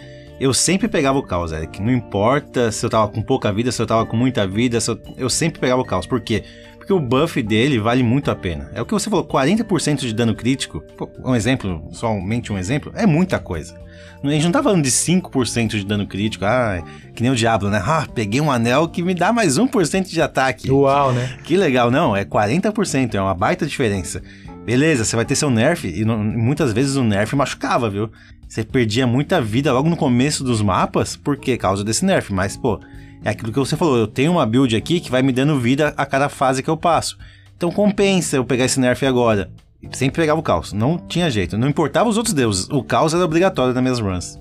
Eu 0.40 0.54
sempre 0.54 0.88
pegava 0.88 1.18
o 1.18 1.22
caos, 1.22 1.52
Eric. 1.52 1.82
Não 1.82 1.92
importa 1.92 2.72
se 2.72 2.84
eu 2.84 2.88
tava 2.88 3.08
com 3.08 3.20
pouca 3.20 3.52
vida, 3.52 3.70
se 3.70 3.80
eu 3.82 3.86
tava 3.86 4.06
com 4.06 4.16
muita 4.16 4.46
vida, 4.46 4.80
se 4.80 4.90
eu, 4.90 4.98
eu 5.18 5.28
sempre 5.28 5.60
pegava 5.60 5.82
o 5.82 5.84
caos. 5.84 6.06
Por 6.06 6.20
quê? 6.20 6.44
Porque 6.78 6.94
o 6.94 6.98
buff 6.98 7.42
dele 7.42 7.78
vale 7.78 8.02
muito 8.02 8.30
a 8.30 8.34
pena. 8.34 8.70
É 8.74 8.80
o 8.80 8.86
que 8.86 8.92
você 8.92 9.10
falou, 9.10 9.24
40% 9.24 9.98
de 9.98 10.14
dano 10.14 10.34
crítico. 10.34 10.80
Pô, 10.96 11.10
um 11.22 11.34
exemplo, 11.34 11.86
somente 11.92 12.50
um 12.50 12.56
exemplo, 12.56 12.90
é 12.96 13.04
muita 13.04 13.38
coisa. 13.38 13.78
A 14.22 14.30
gente 14.30 14.44
não 14.44 14.52
tá 14.52 14.62
falando 14.62 14.82
de 14.82 14.90
5% 14.90 15.68
de 15.68 15.84
dano 15.84 16.06
crítico, 16.06 16.44
ah, 16.44 16.82
que 17.14 17.22
nem 17.22 17.32
o 17.32 17.36
Diablo, 17.36 17.70
né? 17.70 17.82
Ah, 17.84 18.06
peguei 18.12 18.40
um 18.40 18.50
anel 18.50 18.88
que 18.88 19.02
me 19.02 19.14
dá 19.14 19.32
mais 19.32 19.58
1% 19.58 20.08
de 20.08 20.20
ataque. 20.20 20.70
Uau, 20.70 21.12
né? 21.12 21.38
Que 21.44 21.56
legal, 21.56 21.90
não, 21.90 22.14
é 22.14 22.24
40%, 22.24 23.14
é 23.14 23.20
uma 23.20 23.34
baita 23.34 23.66
diferença. 23.66 24.22
Beleza, 24.64 25.04
você 25.04 25.16
vai 25.16 25.24
ter 25.24 25.34
seu 25.34 25.50
nerf, 25.50 25.88
e 25.88 26.04
muitas 26.04 26.72
vezes 26.72 26.96
o 26.96 27.02
nerf 27.02 27.34
machucava, 27.34 27.88
viu? 27.88 28.10
Você 28.46 28.62
perdia 28.62 29.06
muita 29.06 29.40
vida 29.40 29.72
logo 29.72 29.88
no 29.88 29.96
começo 29.96 30.44
dos 30.44 30.60
mapas, 30.60 31.16
por 31.16 31.36
quê? 31.36 31.56
Causa 31.56 31.82
desse 31.82 32.04
nerf, 32.04 32.32
mas, 32.32 32.56
pô, 32.56 32.78
é 33.24 33.30
aquilo 33.30 33.52
que 33.52 33.58
você 33.58 33.76
falou, 33.76 33.96
eu 33.96 34.06
tenho 34.06 34.32
uma 34.32 34.46
build 34.46 34.76
aqui 34.76 35.00
que 35.00 35.10
vai 35.10 35.22
me 35.22 35.32
dando 35.32 35.58
vida 35.58 35.94
a 35.96 36.04
cada 36.04 36.28
fase 36.28 36.62
que 36.62 36.70
eu 36.70 36.76
passo. 36.76 37.16
Então 37.56 37.70
compensa 37.70 38.36
eu 38.36 38.44
pegar 38.44 38.64
esse 38.64 38.80
nerf 38.80 39.04
agora. 39.04 39.50
Sempre 39.92 40.22
pegava 40.22 40.38
o 40.38 40.42
caos, 40.42 40.72
não 40.72 40.98
tinha 40.98 41.30
jeito, 41.30 41.56
não 41.56 41.68
importava 41.68 42.08
os 42.08 42.18
outros 42.18 42.34
deuses, 42.34 42.68
o 42.70 42.82
caos 42.82 43.14
era 43.14 43.24
obrigatório 43.24 43.72
nas 43.72 43.82
minhas 43.82 43.98
runs. 43.98 44.38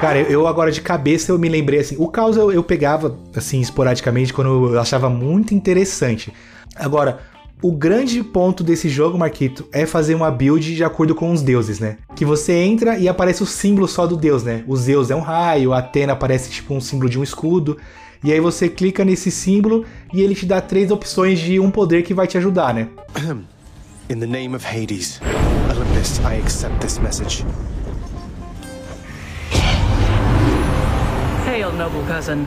Cara, 0.00 0.20
eu 0.20 0.46
agora 0.46 0.70
de 0.70 0.80
cabeça 0.80 1.32
eu 1.32 1.38
me 1.38 1.48
lembrei 1.48 1.80
assim, 1.80 1.96
o 1.98 2.08
caos 2.08 2.36
eu, 2.36 2.52
eu 2.52 2.62
pegava 2.62 3.18
assim 3.34 3.60
esporadicamente 3.60 4.32
quando 4.32 4.74
eu 4.74 4.80
achava 4.80 5.08
muito 5.08 5.54
interessante. 5.54 6.32
Agora, 6.76 7.20
o 7.60 7.72
grande 7.72 8.22
ponto 8.22 8.62
desse 8.62 8.88
jogo, 8.88 9.18
Marquito, 9.18 9.66
é 9.72 9.84
fazer 9.84 10.14
uma 10.14 10.30
build 10.30 10.74
de 10.74 10.84
acordo 10.84 11.14
com 11.14 11.32
os 11.32 11.42
deuses, 11.42 11.80
né? 11.80 11.98
Que 12.14 12.24
você 12.24 12.52
entra 12.52 12.96
e 12.98 13.08
aparece 13.08 13.42
o 13.42 13.46
símbolo 13.46 13.88
só 13.88 14.06
do 14.06 14.16
deus, 14.16 14.44
né? 14.44 14.62
O 14.66 14.76
Zeus 14.76 15.10
é 15.10 15.16
um 15.16 15.20
raio, 15.20 15.72
a 15.72 15.78
Atena 15.78 16.12
aparece 16.12 16.50
tipo 16.50 16.72
um 16.72 16.80
símbolo 16.80 17.10
de 17.10 17.18
um 17.18 17.22
escudo. 17.22 17.76
E 18.22 18.32
aí 18.32 18.40
você 18.40 18.68
clica 18.68 19.04
nesse 19.04 19.30
símbolo 19.30 19.84
e 20.12 20.20
ele 20.20 20.34
te 20.34 20.46
dá 20.46 20.60
três 20.60 20.90
opções 20.90 21.38
de 21.40 21.58
um 21.58 21.70
poder 21.70 22.02
que 22.02 22.14
vai 22.14 22.26
te 22.26 22.38
ajudar, 22.38 22.72
né? 22.72 22.88
In 24.10 24.20
the 24.20 24.26
name 24.26 24.54
of 24.54 24.64
Hades, 24.64 25.20
Olympus, 25.70 26.18
I 26.20 26.40
accept 26.40 26.78
this 26.80 26.98
message. 26.98 27.44
Hail, 31.44 31.72
noble 31.72 32.02
cousin. 32.06 32.46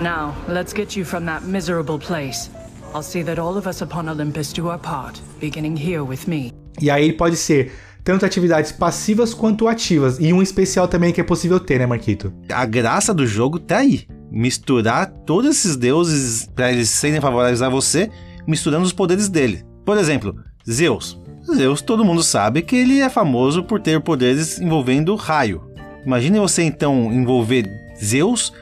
Now, 0.00 0.34
let's 0.48 0.72
get 0.72 0.96
you 0.96 1.04
from 1.04 1.26
that 1.26 1.44
miserable 1.44 1.98
place. 1.98 2.48
I'll 2.94 3.02
see 3.02 3.24
that 3.24 3.40
all 3.40 3.58
of 3.58 3.66
us 3.68 3.82
upon 3.82 4.08
Olympus 4.08 4.52
do 4.52 4.68
our 4.68 4.78
part, 4.78 5.20
beginning 5.40 5.76
here 5.76 6.04
with 6.04 6.28
me. 6.28 6.52
E 6.80 6.88
aí 6.88 7.12
pode 7.12 7.36
ser 7.36 7.72
tanto 8.04 8.24
atividades 8.24 8.70
passivas 8.70 9.34
quanto 9.34 9.66
ativas. 9.66 10.20
E 10.20 10.32
um 10.32 10.40
especial 10.40 10.86
também 10.86 11.12
que 11.12 11.20
é 11.20 11.24
possível 11.24 11.58
ter, 11.58 11.80
né, 11.80 11.86
Marquito? 11.86 12.32
A 12.52 12.64
graça 12.64 13.12
do 13.12 13.26
jogo 13.26 13.58
tá 13.58 13.78
aí. 13.78 14.06
Misturar 14.30 15.08
todos 15.26 15.50
esses 15.50 15.76
deuses 15.76 16.48
para 16.54 16.70
eles 16.70 16.88
serem 16.88 17.20
favoráveis 17.20 17.62
a 17.62 17.68
você, 17.68 18.08
misturando 18.46 18.84
os 18.84 18.92
poderes 18.92 19.28
dele. 19.28 19.64
Por 19.84 19.98
exemplo, 19.98 20.36
Zeus. 20.70 21.20
Zeus, 21.52 21.82
todo 21.82 22.04
mundo 22.04 22.22
sabe 22.22 22.62
que 22.62 22.76
ele 22.76 23.00
é 23.00 23.10
famoso 23.10 23.64
por 23.64 23.80
ter 23.80 24.00
poderes 24.00 24.60
envolvendo 24.60 25.16
raio. 25.16 25.68
Imagine 26.06 26.38
você 26.38 26.62
então 26.62 27.12
envolver 27.12 27.68
Zeus 28.00 28.52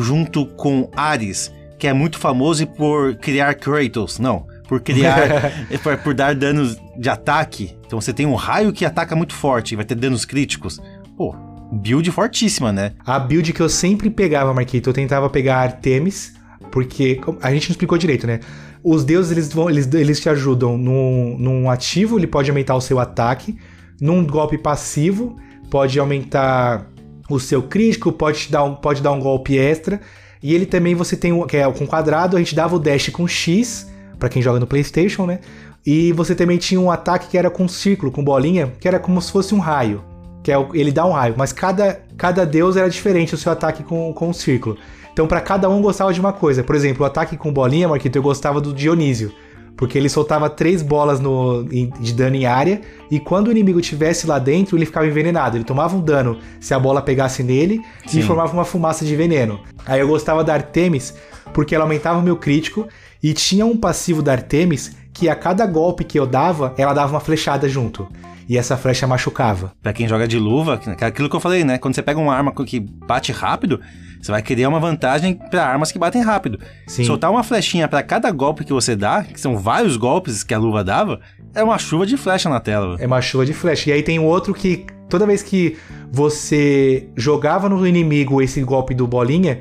junto 0.00 0.44
com 0.56 0.90
Ares, 0.96 1.52
que 1.78 1.86
é 1.86 1.92
muito 1.92 2.18
famoso 2.18 2.66
por 2.66 3.16
criar 3.16 3.54
Kratos. 3.54 4.18
Não, 4.18 4.46
por 4.68 4.80
criar, 4.80 5.52
por, 5.82 5.96
por 5.98 6.14
dar 6.14 6.34
danos 6.34 6.76
de 6.96 7.08
ataque. 7.08 7.76
Então 7.86 8.00
você 8.00 8.12
tem 8.12 8.26
um 8.26 8.34
raio 8.34 8.72
que 8.72 8.84
ataca 8.84 9.14
muito 9.14 9.34
forte 9.34 9.72
e 9.72 9.76
vai 9.76 9.84
ter 9.84 9.94
danos 9.94 10.24
críticos. 10.24 10.80
Pô, 11.16 11.34
build 11.72 12.10
fortíssima, 12.10 12.72
né? 12.72 12.92
A 13.04 13.18
build 13.18 13.52
que 13.52 13.60
eu 13.60 13.68
sempre 13.68 14.10
pegava, 14.10 14.52
Marquito, 14.54 14.90
eu 14.90 14.94
tentava 14.94 15.28
pegar 15.28 15.58
Artemis, 15.58 16.34
porque 16.70 17.20
a 17.42 17.52
gente 17.52 17.68
não 17.68 17.72
explicou 17.72 17.98
direito, 17.98 18.26
né? 18.26 18.40
Os 18.82 19.04
deuses, 19.04 19.32
eles, 19.32 19.52
vão, 19.52 19.68
eles, 19.68 19.92
eles 19.92 20.20
te 20.20 20.28
ajudam 20.28 20.78
num, 20.78 21.36
num 21.38 21.70
ativo, 21.70 22.18
ele 22.18 22.26
pode 22.26 22.50
aumentar 22.50 22.76
o 22.76 22.80
seu 22.80 23.00
ataque. 23.00 23.58
Num 24.00 24.24
golpe 24.24 24.58
passivo, 24.58 25.36
pode 25.70 25.98
aumentar 25.98 26.86
o 27.28 27.40
seu 27.40 27.62
crítico, 27.62 28.12
pode, 28.12 28.40
te 28.40 28.52
dar 28.52 28.62
um, 28.62 28.74
pode 28.76 29.02
dar 29.02 29.10
um 29.12 29.18
golpe 29.18 29.58
extra. 29.58 30.00
E 30.42 30.54
ele 30.54 30.66
também, 30.66 30.94
você 30.94 31.16
tem, 31.16 31.46
que 31.46 31.56
é 31.56 31.70
com 31.72 31.86
quadrado, 31.86 32.36
a 32.36 32.38
gente 32.38 32.54
dava 32.54 32.76
o 32.76 32.78
dash 32.78 33.08
com 33.08 33.26
X, 33.26 33.90
para 34.18 34.28
quem 34.28 34.42
joga 34.42 34.60
no 34.60 34.66
Playstation, 34.66 35.26
né? 35.26 35.40
E 35.84 36.12
você 36.12 36.34
também 36.34 36.58
tinha 36.58 36.80
um 36.80 36.90
ataque 36.90 37.28
que 37.28 37.38
era 37.38 37.48
com 37.48 37.68
círculo, 37.68 38.10
com 38.10 38.24
bolinha, 38.24 38.72
que 38.80 38.88
era 38.88 38.98
como 38.98 39.20
se 39.22 39.30
fosse 39.30 39.54
um 39.54 39.58
raio. 39.58 40.02
Que 40.42 40.52
é, 40.52 40.68
ele 40.74 40.90
dá 40.90 41.06
um 41.06 41.12
raio, 41.12 41.34
mas 41.36 41.52
cada, 41.52 42.00
cada 42.16 42.44
deus 42.44 42.76
era 42.76 42.90
diferente 42.90 43.34
o 43.34 43.38
seu 43.38 43.52
ataque 43.52 43.82
com, 43.82 44.12
com 44.12 44.30
o 44.30 44.34
círculo. 44.34 44.76
Então, 45.12 45.26
para 45.26 45.40
cada 45.40 45.68
um 45.68 45.80
gostava 45.80 46.12
de 46.12 46.20
uma 46.20 46.32
coisa. 46.32 46.62
Por 46.62 46.74
exemplo, 46.74 47.02
o 47.02 47.06
ataque 47.06 47.36
com 47.36 47.52
bolinha, 47.52 47.88
Marquito, 47.88 48.16
eu 48.16 48.22
gostava 48.22 48.60
do 48.60 48.72
Dionísio. 48.72 49.32
Porque 49.76 49.98
ele 49.98 50.08
soltava 50.08 50.48
três 50.48 50.82
bolas 50.82 51.20
no, 51.20 51.64
de 51.64 52.12
dano 52.14 52.34
em 52.34 52.46
área, 52.46 52.80
e 53.10 53.20
quando 53.20 53.48
o 53.48 53.50
inimigo 53.50 53.78
estivesse 53.78 54.26
lá 54.26 54.38
dentro, 54.38 54.76
ele 54.76 54.86
ficava 54.86 55.06
envenenado. 55.06 55.56
Ele 55.56 55.64
tomava 55.64 55.94
um 55.94 56.00
dano 56.00 56.38
se 56.58 56.72
a 56.72 56.78
bola 56.78 57.02
pegasse 57.02 57.42
nele 57.42 57.82
Sim. 58.06 58.20
e 58.20 58.22
formava 58.22 58.52
uma 58.52 58.64
fumaça 58.64 59.04
de 59.04 59.14
veneno. 59.14 59.60
Aí 59.84 60.00
eu 60.00 60.08
gostava 60.08 60.42
da 60.42 60.54
Artemis, 60.54 61.14
porque 61.52 61.74
ela 61.74 61.84
aumentava 61.84 62.18
o 62.18 62.22
meu 62.22 62.36
crítico, 62.36 62.88
e 63.22 63.32
tinha 63.32 63.66
um 63.66 63.76
passivo 63.76 64.22
da 64.22 64.32
Artemis 64.32 64.92
que 65.16 65.30
a 65.30 65.34
cada 65.34 65.64
golpe 65.66 66.04
que 66.04 66.18
eu 66.18 66.26
dava, 66.26 66.74
ela 66.76 66.92
dava 66.92 67.14
uma 67.14 67.20
flechada 67.20 67.66
junto 67.66 68.06
e 68.46 68.58
essa 68.58 68.76
flecha 68.76 69.06
machucava. 69.06 69.72
Para 69.82 69.94
quem 69.94 70.06
joga 70.06 70.28
de 70.28 70.38
luva, 70.38 70.78
aquilo 71.00 71.30
que 71.30 71.34
eu 71.34 71.40
falei, 71.40 71.64
né? 71.64 71.78
Quando 71.78 71.94
você 71.94 72.02
pega 72.02 72.20
uma 72.20 72.34
arma 72.34 72.52
que 72.52 72.78
bate 72.78 73.32
rápido, 73.32 73.80
você 74.20 74.30
vai 74.30 74.42
querer 74.42 74.68
uma 74.68 74.78
vantagem 74.78 75.34
para 75.34 75.66
armas 75.66 75.90
que 75.90 75.98
batem 75.98 76.22
rápido. 76.22 76.60
Sim. 76.86 77.04
Soltar 77.04 77.30
uma 77.30 77.42
flechinha 77.42 77.88
para 77.88 78.02
cada 78.02 78.30
golpe 78.30 78.64
que 78.64 78.72
você 78.74 78.94
dá, 78.94 79.24
que 79.24 79.40
são 79.40 79.56
vários 79.56 79.96
golpes 79.96 80.44
que 80.44 80.52
a 80.52 80.58
luva 80.58 80.84
dava, 80.84 81.18
é 81.54 81.64
uma 81.64 81.78
chuva 81.78 82.04
de 82.04 82.16
flecha 82.18 82.50
na 82.50 82.60
tela. 82.60 82.96
É 83.00 83.06
uma 83.06 83.22
chuva 83.22 83.46
de 83.46 83.54
flecha. 83.54 83.90
E 83.90 83.94
aí 83.94 84.02
tem 84.02 84.18
outro 84.18 84.52
que 84.52 84.84
toda 85.08 85.26
vez 85.26 85.42
que 85.42 85.78
você 86.12 87.08
jogava 87.16 87.68
no 87.68 87.86
inimigo 87.86 88.42
esse 88.42 88.62
golpe 88.62 88.94
do 88.94 89.06
bolinha, 89.06 89.60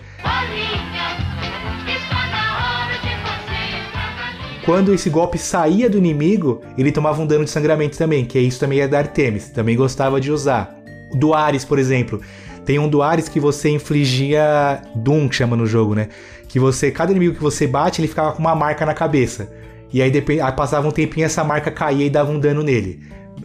quando 4.66 4.92
esse 4.94 5.12
golpe 5.12 5.38
saía 5.38 5.88
do 5.88 5.98
inimigo, 5.98 6.62
ele 6.76 6.92
tomava 6.92 7.22
um 7.22 7.28
dano 7.28 7.46
de 7.46 7.52
sangramento 7.52 7.96
também, 7.96 8.26
que 8.26 8.40
isso 8.40 8.60
também 8.60 8.80
é 8.80 8.88
da 8.88 8.98
Artemis, 8.98 9.50
também 9.50 9.78
gostava 9.78 10.20
de 10.20 10.32
usar. 10.32 10.76
Do 11.14 11.36
Ares, 11.36 11.64
por 11.64 11.78
exemplo, 11.78 12.20
tem 12.66 12.80
um 12.80 12.90
do 12.90 13.04
Ares 13.04 13.30
que 13.30 13.40
você 13.40 13.70
infligia 13.70 14.82
Doom, 14.96 15.30
que 15.30 15.36
chama 15.36 15.56
no 15.56 15.68
jogo, 15.68 15.94
né? 15.94 16.10
Que 16.48 16.60
você, 16.60 16.90
cada 16.90 17.12
inimigo 17.12 17.36
que 17.36 17.42
você 17.42 17.68
bate, 17.68 18.02
ele 18.02 18.08
ficava 18.08 18.32
com 18.32 18.40
uma 18.40 18.56
marca 18.56 18.86
na 18.88 18.94
cabeça. 18.96 19.52
E 19.94 20.02
aí, 20.02 20.12
aí 20.12 20.52
passava 20.52 20.88
um 20.88 20.92
tempinho, 20.92 21.26
essa 21.26 21.44
marca 21.44 21.70
caía 21.70 22.06
e 22.06 22.10
dava 22.10 22.32
um 22.32 22.40
dano 22.40 22.64
nele. 22.64 23.04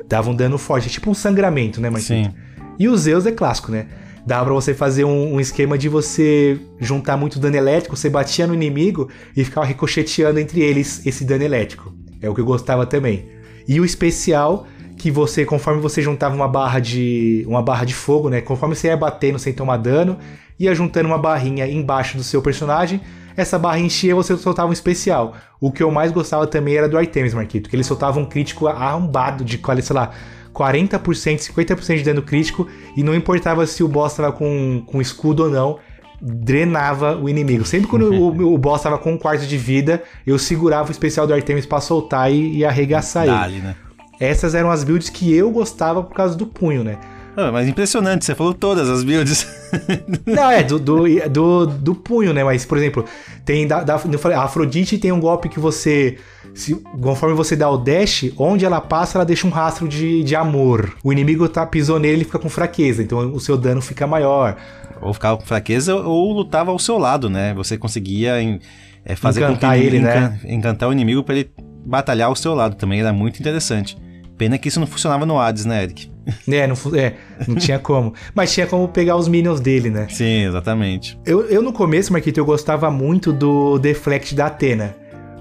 Dava 0.09 0.31
um 0.31 0.35
dano 0.35 0.57
forte, 0.57 0.87
é 0.89 0.91
tipo 0.91 1.11
um 1.11 1.15
sangramento, 1.15 1.83
né, 1.83 1.91
Marquinhos? 1.91 2.29
Sim. 2.29 2.35
E 2.79 2.89
o 2.89 2.97
Zeus 2.97 3.27
é 3.27 3.33
clássico, 3.33 3.71
né? 3.71 3.87
Dava 4.27 4.47
pra 4.47 4.55
você 4.55 4.75
fazer 4.75 5.05
um, 5.05 5.35
um, 5.35 5.41
esquema 5.41 5.77
de 5.79 5.89
você 5.89 6.61
juntar 6.79 7.17
muito 7.17 7.39
dano 7.39 7.57
elétrico, 7.57 7.97
você 7.97 8.09
batia 8.09 8.47
no 8.47 8.55
inimigo 8.55 9.09
e 9.37 9.45
ficava 9.45 9.67
ricocheteando 9.67 10.39
entre 10.39 10.61
eles 10.61 11.05
esse 11.07 11.25
dano 11.25 11.43
elétrico. 11.43 11.95
É 12.21 12.29
o 12.29 12.35
que 12.35 12.41
eu 12.41 12.45
gostava 12.45 12.87
também. 12.87 13.29
E 13.67 13.81
o 13.81 13.85
especial 13.85 14.67
que 14.97 15.11
você, 15.11 15.45
conforme 15.45 15.81
você 15.81 16.03
juntava 16.03 16.35
uma 16.35 16.49
barra 16.49 16.79
de 16.79 17.45
uma 17.49 17.63
barra 17.63 17.85
de 17.85 17.95
fogo, 17.95 18.29
né, 18.29 18.41
conforme 18.41 18.75
você 18.75 18.89
ia 18.89 18.97
batendo 18.97 19.39
sem 19.39 19.53
tomar 19.53 19.79
dano, 19.79 20.19
ia 20.59 20.75
juntando 20.75 21.09
uma 21.09 21.19
barrinha 21.19 21.67
embaixo 21.67 22.19
do 22.19 22.23
seu 22.23 22.43
personagem, 22.43 23.01
essa 23.35 23.59
barra 23.59 23.79
enchia 23.79 24.15
você 24.15 24.37
soltava 24.37 24.69
um 24.69 24.73
especial. 24.73 25.35
O 25.59 25.73
que 25.73 25.83
eu 25.83 25.91
mais 25.91 26.13
gostava 26.13 26.47
também 26.47 26.77
era 26.77 26.89
do 26.89 26.99
Artemis, 26.99 27.33
Marquito, 27.33 27.71
que 27.71 27.77
ele 27.77 27.85
soltava 27.85 28.19
um 28.19 28.27
crítico 28.27 28.67
arrombado 28.67 29.45
de, 29.45 29.59
sei 29.83 29.97
lá, 29.97 30.11
40%, 30.55 31.39
50% 31.39 31.97
de 31.97 32.03
dano 32.03 32.23
crítico, 32.23 32.67
e 32.97 33.03
não 33.03 33.15
importava 33.15 33.67
se 33.67 33.83
o 33.83 33.89
boss 33.89 34.13
estava 34.13 34.33
com, 34.33 34.83
com 34.87 35.01
escudo 35.01 35.45
ou 35.45 35.51
não, 35.51 35.79
drenava 36.21 37.17
o 37.17 37.29
inimigo. 37.29 37.65
Sempre 37.65 37.89
quando 37.89 38.13
o, 38.13 38.29
o 38.55 38.59
boss 38.59 38.81
estava 38.81 38.99
com 38.99 39.13
um 39.13 39.19
quarto 39.19 39.47
de 39.47 39.57
vida, 39.57 40.03
eu 40.27 40.39
segurava 40.39 40.89
o 40.89 40.93
especial 40.93 41.27
do 41.27 41.33
Artemis 41.33 41.67
para 41.67 41.81
soltar 41.81 42.33
e, 42.33 42.59
e 42.59 42.65
arregaçar 42.65 43.27
ele. 43.27 43.61
Né? 43.61 43.77
Essas 44.21 44.55
eram 44.55 44.71
as 44.71 44.85
builds 44.85 45.09
que 45.09 45.35
eu 45.35 45.51
gostava 45.51 46.03
por 46.03 46.15
causa 46.15 46.37
do 46.37 46.47
punho, 46.47 46.85
né? 46.85 46.99
Ah, 47.37 47.53
mas 47.53 47.69
impressionante, 47.69 48.25
você 48.25 48.35
falou 48.35 48.53
todas 48.53 48.89
as 48.89 49.05
builds. 49.05 49.47
Não, 50.27 50.51
é, 50.51 50.63
do, 50.63 50.79
do, 50.79 51.05
do, 51.29 51.67
do, 51.67 51.95
punho, 51.95 52.33
né? 52.33 52.43
Mas, 52.43 52.65
por 52.65 52.77
exemplo, 52.77 53.05
tem 53.45 53.67
da, 53.67 53.83
da, 53.83 53.95
a 53.95 54.43
Afrodite 54.43 54.99
tem 54.99 55.13
um 55.13 55.21
golpe 55.21 55.49
que 55.49 55.61
você. 55.61 56.17
Se, 56.53 56.75
conforme 57.01 57.35
você 57.35 57.55
dá 57.55 57.71
o 57.71 57.79
dash, 57.79 58.33
onde 58.37 58.65
ela 58.65 58.81
passa, 58.81 59.17
ela 59.17 59.25
deixa 59.25 59.47
um 59.47 59.51
rastro 59.51 59.87
de, 59.87 60.25
de 60.25 60.35
amor. 60.35 60.93
O 61.05 61.13
inimigo 61.13 61.49
tá, 61.49 61.65
pisou 61.65 62.01
nele, 62.01 62.15
ele 62.15 62.25
fica 62.25 62.41
com 62.41 62.49
fraqueza, 62.49 63.03
então 63.03 63.33
o 63.33 63.39
seu 63.39 63.57
dano 63.57 63.81
fica 63.81 64.07
maior. 64.07 64.57
Ou 65.01 65.15
ficava 65.15 65.37
com 65.37 65.47
fraqueza 65.47 65.95
ou 65.95 66.33
lutava 66.33 66.73
ao 66.73 66.79
seu 66.79 66.99
lado, 66.99 67.31
né? 67.31 67.55
Você 67.55 67.79
conseguia 67.79 68.43
em, 68.43 68.59
é, 69.05 69.15
fazer 69.15 69.41
encantar 69.41 69.75
com 69.75 69.81
que 69.81 69.87
ele, 69.87 69.97
ele 69.99 70.05
né? 70.05 70.41
encantar 70.45 70.89
o 70.89 70.93
inimigo 70.93 71.23
para 71.23 71.37
ele 71.37 71.51
batalhar 71.87 72.29
ao 72.29 72.37
seu 72.37 72.55
lado 72.55 72.75
também, 72.75 73.01
era 73.01 73.13
muito 73.13 73.39
interessante. 73.41 73.97
Pena 74.41 74.57
que 74.57 74.69
isso 74.69 74.81
não 74.81 74.87
funcionava 74.87 75.27
no 75.27 75.39
Hades, 75.39 75.67
né, 75.67 75.83
Eric? 75.83 76.11
É, 76.51 76.67
não, 76.67 76.75
é, 76.97 77.15
não 77.47 77.57
tinha 77.57 77.79
como. 77.79 78.15
Mas 78.35 78.55
tinha 78.55 78.67
como 78.67 78.89
pegar 78.89 79.17
os 79.17 79.29
minions 79.29 79.61
dele, 79.61 79.91
né? 79.91 80.07
Sim, 80.09 80.47
exatamente. 80.47 81.19
Eu, 81.27 81.43
eu 81.49 81.61
no 81.61 81.75
começo, 81.75 82.11
Marquito, 82.11 82.39
eu 82.39 82.45
gostava 82.47 82.91
muito 82.91 83.35
do 83.35 83.79
Deflect 83.79 84.35
da 84.35 84.47
Atena. 84.47 84.97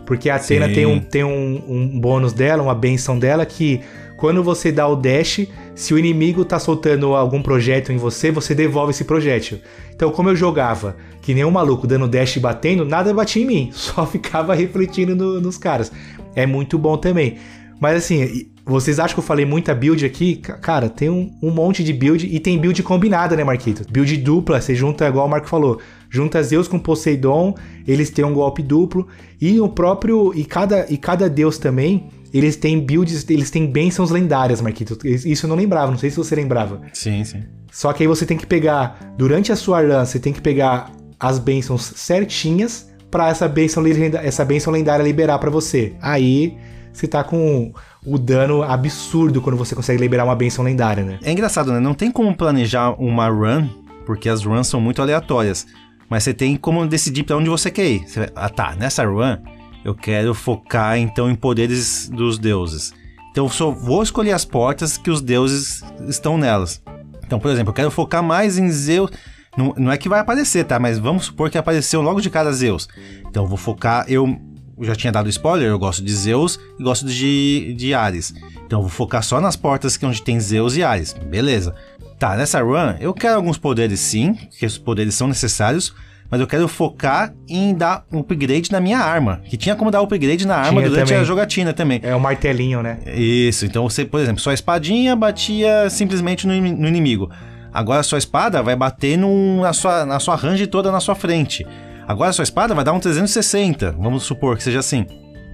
Porque 0.05 0.29
a 0.29 0.35
Atena 0.35 0.67
tem, 0.67 0.85
um, 0.85 0.99
tem 0.99 1.23
um, 1.23 1.63
um 1.65 1.99
bônus 1.99 2.33
dela, 2.33 2.61
uma 2.61 2.75
benção 2.75 3.17
dela, 3.17 3.45
que 3.45 3.79
quando 4.17 4.43
você 4.43 4.69
dá 4.69 4.85
o 4.85 4.97
dash, 4.97 5.47
se 5.75 5.93
o 5.93 5.97
inimigo 5.97 6.43
tá 6.43 6.59
soltando 6.59 7.15
algum 7.15 7.41
projétil 7.41 7.95
em 7.95 7.97
você, 7.97 8.31
você 8.31 8.53
devolve 8.53 8.91
esse 8.91 9.05
projétil. 9.05 9.59
Então, 9.95 10.11
como 10.11 10.29
eu 10.29 10.35
jogava 10.35 10.97
que 11.21 11.33
nem 11.33 11.45
um 11.45 11.51
maluco 11.51 11.87
dando 11.87 12.07
dash 12.07 12.35
e 12.35 12.39
batendo, 12.39 12.83
nada 12.83 13.13
batia 13.13 13.43
em 13.43 13.45
mim, 13.45 13.69
só 13.73 14.05
ficava 14.05 14.53
refletindo 14.53 15.15
no, 15.15 15.39
nos 15.39 15.57
caras. 15.57 15.89
É 16.35 16.45
muito 16.45 16.77
bom 16.77 16.97
também. 16.97 17.37
Mas 17.79 17.95
assim, 17.95 18.49
vocês 18.69 18.99
acham 18.99 19.15
que 19.15 19.19
eu 19.19 19.23
falei 19.23 19.45
muita 19.45 19.73
build 19.73 20.05
aqui? 20.05 20.35
Cara, 20.35 20.89
tem 20.89 21.09
um, 21.09 21.31
um, 21.41 21.49
monte 21.49 21.83
de 21.83 21.91
build 21.91 22.25
e 22.25 22.39
tem 22.39 22.57
build 22.59 22.81
combinada, 22.83 23.35
né, 23.35 23.43
Marquito? 23.43 23.85
Build 23.91 24.15
dupla, 24.17 24.61
você 24.61 24.75
junta, 24.75 25.07
igual 25.07 25.25
o 25.25 25.29
Marco 25.29 25.47
falou, 25.47 25.79
junta 26.09 26.41
Zeus 26.43 26.67
com 26.67 26.77
Poseidon, 26.77 27.55
eles 27.87 28.09
têm 28.09 28.23
um 28.23 28.33
golpe 28.33 28.61
duplo 28.61 29.07
e 29.41 29.59
o 29.59 29.67
próprio 29.67 30.31
e 30.35 30.45
cada 30.45 30.85
e 30.89 30.97
cada 30.97 31.29
deus 31.29 31.57
também, 31.57 32.09
eles 32.33 32.55
têm 32.55 32.79
builds, 32.79 33.27
eles 33.29 33.49
têm 33.49 33.65
bênçãos 33.65 34.11
lendárias, 34.11 34.61
Marquito. 34.61 34.97
Isso 35.05 35.45
eu 35.45 35.49
não 35.49 35.55
lembrava, 35.55 35.91
não 35.91 35.97
sei 35.97 36.09
se 36.09 36.17
você 36.17 36.35
lembrava. 36.35 36.81
Sim, 36.93 37.23
sim. 37.23 37.43
Só 37.71 37.91
que 37.91 38.03
aí 38.03 38.07
você 38.07 38.25
tem 38.25 38.37
que 38.37 38.45
pegar, 38.45 39.13
durante 39.17 39.51
a 39.51 39.55
sua 39.55 39.81
run, 39.81 40.05
você 40.05 40.19
tem 40.19 40.31
que 40.33 40.41
pegar 40.41 40.91
as 41.19 41.39
bênçãos 41.39 41.93
certinhas 41.95 42.87
para 43.09 43.29
essa 43.29 43.47
bênção 43.47 43.83
essa 44.21 44.45
bênção 44.45 44.71
lendária 44.71 45.03
liberar 45.03 45.39
para 45.39 45.49
você. 45.49 45.93
Aí 46.01 46.55
você 46.93 47.07
tá 47.07 47.23
com 47.23 47.73
o 48.05 48.17
dano 48.17 48.63
absurdo 48.63 49.41
quando 49.41 49.57
você 49.57 49.75
consegue 49.75 49.99
liberar 49.99 50.25
uma 50.25 50.35
benção 50.35 50.63
lendária, 50.63 51.03
né? 51.03 51.19
É 51.21 51.31
engraçado, 51.31 51.71
né? 51.71 51.79
Não 51.79 51.93
tem 51.93 52.11
como 52.11 52.35
planejar 52.35 52.91
uma 52.91 53.27
run, 53.27 53.67
porque 54.05 54.29
as 54.29 54.43
runs 54.43 54.67
são 54.67 54.79
muito 54.79 55.01
aleatórias. 55.01 55.67
Mas 56.09 56.23
você 56.23 56.33
tem 56.33 56.55
como 56.55 56.87
decidir 56.87 57.23
para 57.23 57.37
onde 57.37 57.49
você 57.49 57.69
quer 57.69 57.89
ir. 57.89 58.07
Você 58.07 58.31
ah, 58.35 58.49
tá, 58.49 58.75
nessa 58.75 59.05
run 59.05 59.37
eu 59.83 59.95
quero 59.95 60.33
focar 60.33 60.97
então 60.97 61.29
em 61.29 61.35
poderes 61.35 62.09
dos 62.09 62.37
deuses. 62.37 62.93
Então 63.31 63.45
eu 63.45 63.49
só 63.49 63.71
vou 63.71 64.01
escolher 64.01 64.31
as 64.31 64.43
portas 64.43 64.97
que 64.97 65.09
os 65.09 65.21
deuses 65.21 65.83
estão 66.07 66.37
nelas. 66.37 66.81
Então, 67.25 67.39
por 67.39 67.51
exemplo, 67.51 67.69
eu 67.69 67.75
quero 67.75 67.91
focar 67.91 68.23
mais 68.23 68.57
em 68.57 68.69
Zeus. 68.71 69.11
Não, 69.55 69.73
não 69.77 69.91
é 69.91 69.97
que 69.97 70.09
vai 70.09 70.19
aparecer, 70.19 70.65
tá? 70.65 70.79
Mas 70.79 70.97
vamos 70.97 71.25
supor 71.25 71.49
que 71.49 71.57
apareceu 71.57 72.01
logo 72.01 72.21
de 72.21 72.29
cara 72.29 72.51
Zeus. 72.51 72.87
Então 73.27 73.43
eu 73.43 73.47
vou 73.47 73.57
focar. 73.57 74.05
Eu 74.07 74.39
eu 74.79 74.85
já 74.85 74.95
tinha 74.95 75.11
dado 75.11 75.29
spoiler, 75.29 75.67
eu 75.69 75.77
gosto 75.79 76.03
de 76.03 76.13
Zeus 76.13 76.59
e 76.79 76.83
gosto 76.83 77.05
de, 77.05 77.73
de 77.77 77.93
Ares. 77.93 78.33
Então 78.65 78.79
eu 78.79 78.83
vou 78.83 78.89
focar 78.89 79.21
só 79.23 79.39
nas 79.41 79.55
portas 79.55 79.97
que 79.97 80.05
onde 80.05 80.21
tem 80.21 80.39
Zeus 80.39 80.75
e 80.77 80.83
Ares. 80.83 81.13
Beleza. 81.13 81.75
Tá, 82.17 82.35
nessa 82.35 82.61
run 82.61 82.95
eu 82.99 83.13
quero 83.13 83.35
alguns 83.35 83.57
poderes 83.57 83.99
sim, 83.99 84.33
que 84.57 84.65
os 84.65 84.77
poderes 84.77 85.15
são 85.15 85.27
necessários, 85.27 85.93
mas 86.29 86.39
eu 86.41 86.45
quero 86.45 86.67
focar 86.67 87.33
em 87.47 87.73
dar 87.73 88.05
um 88.11 88.19
upgrade 88.19 88.71
na 88.71 88.79
minha 88.79 88.99
arma. 88.99 89.41
Que 89.45 89.55
tinha 89.57 89.75
como 89.75 89.89
dar 89.89 90.01
upgrade 90.01 90.45
na 90.45 90.55
arma 90.57 90.79
Tinha 90.81 90.89
durante 90.89 91.07
também. 91.07 91.21
a 91.21 91.25
jogatina 91.25 91.73
também. 91.73 91.99
É 92.03 92.13
o 92.13 92.19
martelinho, 92.19 92.83
né? 92.83 92.99
Isso, 93.15 93.65
então 93.65 93.87
você, 93.89 94.05
por 94.05 94.19
exemplo, 94.19 94.39
sua 94.41 94.53
espadinha 94.53 95.15
batia 95.15 95.89
simplesmente 95.89 96.45
no, 96.45 96.53
no 96.53 96.87
inimigo. 96.87 97.31
Agora 97.73 98.03
sua 98.03 98.17
espada 98.17 98.61
vai 98.61 98.75
bater 98.75 99.17
num- 99.17 99.61
na, 99.61 99.73
sua, 99.73 100.05
na 100.05 100.19
sua 100.19 100.35
range 100.35 100.67
toda 100.67 100.91
na 100.91 100.99
sua 100.99 101.15
frente. 101.15 101.65
Agora 102.09 102.33
sua 102.33 102.41
espada 102.41 102.73
vai 102.73 102.83
dar 102.83 102.93
um 102.93 102.99
360, 102.99 103.91
vamos 103.91 104.23
supor 104.23 104.57
que 104.57 104.63
seja 104.63 104.79
assim. 104.79 105.05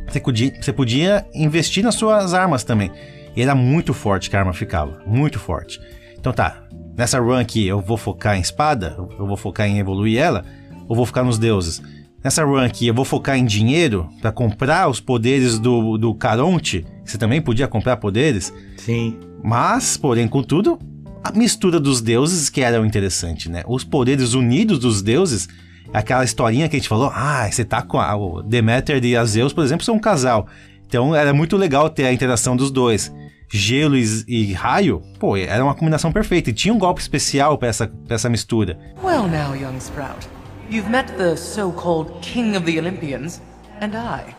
Você 0.08 0.22
podia, 0.22 0.53
você 0.62 0.72
podia 0.72 1.26
investir 1.34 1.84
nas 1.84 1.95
suas 1.95 2.34
armas 2.34 2.64
também. 2.64 2.89
E 3.36 3.41
era 3.41 3.53
muito 3.53 3.93
forte 3.93 4.30
que 4.30 4.38
a 4.38 4.39
arma 4.39 4.53
ficava, 4.53 5.01
muito 5.06 5.38
forte. 5.38 5.82
Então 6.18 6.32
tá, 6.32 6.64
nessa 6.97 7.20
run 7.20 7.36
aqui 7.36 7.68
eu 7.68 7.82
vou 7.82 7.97
focar 7.97 8.38
em 8.38 8.39
espada, 8.39 8.95
eu 8.97 9.28
vou 9.28 9.36
focar 9.36 9.68
em 9.68 9.80
evoluir 9.80 10.18
ela, 10.18 10.45
ou 10.88 10.95
vou 10.95 11.06
focar 11.06 11.26
nos 11.26 11.38
deuses? 11.38 11.82
Nessa 12.24 12.45
run 12.45 12.64
aqui 12.64 12.88
eu 12.88 12.93
vou 12.93 13.03
focar 13.03 13.38
em 13.38 13.43
dinheiro 13.43 14.08
pra 14.22 14.32
comprar 14.32 14.88
os 14.88 15.01
poderes 15.01 15.60
do, 15.60 15.97
do 15.97 16.16
Caronte, 16.16 16.86
você 17.03 17.18
também 17.18 17.41
podia 17.41 17.68
comprar 17.68 17.97
poderes. 17.97 18.53
Sim. 18.78 19.20
Mas, 19.43 19.97
porém, 19.97 20.26
contudo, 20.26 20.80
a 21.22 21.34
mistura 21.34 21.82
dos 21.82 21.99
deuses 21.99 22.49
que 22.49 22.62
era 22.62 22.82
o 22.82 22.86
interessante, 22.86 23.49
né? 23.49 23.62
Os 23.68 23.84
poderes 23.84 24.34
unidos 24.34 24.80
dos 24.80 25.01
deuses, 25.01 25.49
aquela 25.94 26.24
historinha 26.24 26.68
que 26.68 26.76
a 26.76 26.80
gente 26.80 26.90
falou, 26.90 27.12
ah, 27.14 27.48
você 27.50 27.64
tá 27.64 27.82
com 27.82 28.00
a, 28.00 28.16
o 28.16 28.42
Deméter 28.42 29.04
e 29.04 29.16
a 29.16 29.26
Zeus, 29.26 29.54
por 29.54 29.64
exemplo, 29.64 29.86
são 29.86 29.96
um 29.96 30.00
casal. 30.00 30.48
Então 30.88 31.16
era 31.16 31.34
muito 31.34 31.58
legal 31.58 31.90
ter 31.90 32.06
a 32.06 32.14
interação 32.14 32.56
dos 32.56 32.72
dois. 32.72 33.14
Gelo 33.48 33.96
e, 33.96 34.24
e 34.28 34.54
raio, 34.54 35.02
pô, 35.20 35.38
era 35.38 35.64
uma 35.64 35.76
combinação 35.76 36.12
perfeita. 36.12 36.50
E 36.50 36.54
tinha 36.54 36.74
um 36.74 36.80
golpe 36.80 37.02
especial 37.02 37.58
pra 37.58 37.70
essa, 37.70 37.88
pra 37.88 38.16
essa 38.16 38.30
mistura. 38.30 38.78
Well, 39.04 39.28
now, 39.28 39.56
young 39.56 39.78
Sprout, 39.78 40.28
you've 40.70 40.90
met 40.90 41.12
the 41.18 41.36
so 41.36 41.72
called 41.72 42.12
King 42.22 42.58
of 42.58 42.66
the 42.66 42.80
Olympians, 42.80 43.42
and 43.82 43.96
I. 43.96 44.36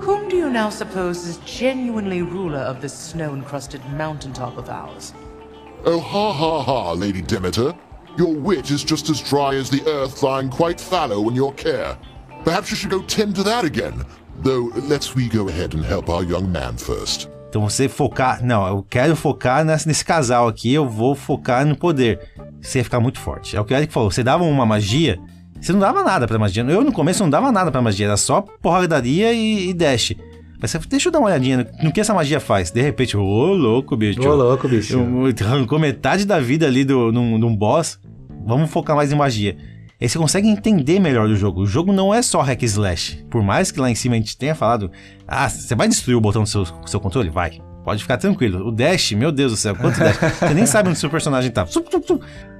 Whom 0.00 0.28
do 0.28 0.36
you 0.36 0.48
now 0.48 0.70
suppose 0.70 1.28
is 1.28 1.38
genuinely 1.44 2.22
ruler 2.22 2.60
of 2.60 2.80
this 2.80 2.92
snow 2.92 3.34
encrusted 3.34 3.82
mountaintop 3.98 4.56
of 4.56 4.70
ours? 4.70 5.12
Oh, 5.84 6.00
ha 6.00 6.32
ha 6.32 6.62
ha, 6.62 6.92
Lady 6.92 7.20
Demeter. 7.20 7.74
Your 8.18 8.34
wit 8.34 8.70
is 8.70 8.82
just 8.82 9.08
as 9.08 9.20
dry 9.20 9.54
as 9.54 9.70
the 9.70 9.82
earth 9.86 10.22
lying 10.22 10.50
quite 10.50 10.80
fallow 10.80 11.28
in 11.28 11.36
your 11.36 11.52
care. 11.54 11.96
Perhaps 12.44 12.70
you 12.70 12.76
should 12.76 12.90
go 12.90 13.02
tend 13.02 13.36
to 13.36 13.44
that 13.44 13.64
again. 13.64 14.04
Though, 14.42 14.70
let's 14.88 15.14
we 15.14 15.28
go 15.28 15.48
ahead 15.48 15.74
and 15.74 15.84
help 15.84 16.08
our 16.08 16.24
young 16.24 16.50
man 16.50 16.76
first. 16.76 17.28
Então 17.48 17.62
você 17.62 17.88
focar, 17.88 18.44
não, 18.44 18.66
eu 18.66 18.86
quero 18.88 19.16
focar 19.16 19.64
nesse, 19.64 20.04
casal 20.04 20.48
aqui, 20.48 20.72
eu 20.72 20.88
vou 20.88 21.14
focar 21.14 21.64
no 21.66 21.76
poder. 21.76 22.20
Você 22.60 22.78
ia 22.78 22.84
ficar 22.84 23.00
muito 23.00 23.18
forte. 23.18 23.56
É 23.56 23.60
o 23.60 23.64
que 23.64 23.74
o 23.74 23.76
Eric 23.76 23.92
falou, 23.92 24.10
você 24.10 24.22
dava 24.22 24.44
uma 24.44 24.64
magia, 24.66 25.18
você 25.60 25.72
não 25.72 25.80
dava 25.80 26.02
nada 26.02 26.26
pra 26.26 26.38
magia. 26.38 26.62
Eu 26.64 26.82
no 26.82 26.92
começo 26.92 27.22
não 27.22 27.30
dava 27.30 27.52
nada 27.52 27.70
pra 27.70 27.82
magia, 27.82 28.06
era 28.06 28.16
só 28.16 28.42
porradaria 28.62 29.32
e, 29.32 29.70
e 29.70 29.74
dash. 29.74 30.14
Mas 30.60 30.70
você, 30.70 30.78
deixa 30.88 31.08
eu 31.08 31.12
dar 31.12 31.18
uma 31.20 31.28
olhadinha 31.28 31.58
no, 31.58 31.84
no 31.84 31.92
que 31.92 32.00
essa 32.00 32.12
magia 32.12 32.38
faz. 32.40 32.70
De 32.70 32.80
repente, 32.82 33.16
ô 33.16 33.22
louco, 33.54 33.96
bicho. 33.96 34.20
Ô, 34.20 34.34
louco, 34.34 34.68
bicho. 34.68 34.94
Eu- 34.98 35.46
Arrancou 35.46 35.78
metade 35.78 36.24
da 36.26 36.38
vida 36.38 36.66
ali 36.66 36.84
do, 36.84 37.10
num, 37.10 37.38
num 37.38 37.56
boss. 37.56 37.98
Vamos 38.46 38.70
focar 38.70 38.94
mais 38.96 39.10
em 39.12 39.16
magia. 39.16 39.56
Aí 40.00 40.08
você 40.08 40.18
consegue 40.18 40.48
entender 40.48 40.98
melhor 40.98 41.28
do 41.28 41.36
jogo. 41.36 41.60
O 41.62 41.66
jogo 41.66 41.92
não 41.92 42.12
é 42.12 42.22
só 42.22 42.40
hack 42.40 42.62
slash. 42.62 43.24
Por 43.30 43.42
mais 43.42 43.70
que 43.70 43.78
lá 43.80 43.90
em 43.90 43.94
cima 43.94 44.14
a 44.14 44.18
gente 44.18 44.36
tenha 44.36 44.54
falado, 44.54 44.90
ah, 45.28 45.48
você 45.48 45.74
vai 45.74 45.88
destruir 45.88 46.14
o 46.16 46.20
botão 46.20 46.42
do 46.42 46.48
seu, 46.48 46.64
seu 46.86 46.98
controle? 47.00 47.28
Vai. 47.28 47.60
Pode 47.84 48.02
ficar 48.02 48.16
tranquilo. 48.18 48.66
O 48.66 48.70
dash, 48.72 49.12
meu 49.12 49.30
Deus 49.32 49.52
do 49.52 49.56
céu, 49.56 49.74
quanto 49.74 49.98
dash. 49.98 50.16
Você 50.40 50.54
nem 50.54 50.66
sabe 50.66 50.90
onde 50.90 50.98
seu 50.98 51.08
personagem 51.08 51.50
tá. 51.50 51.66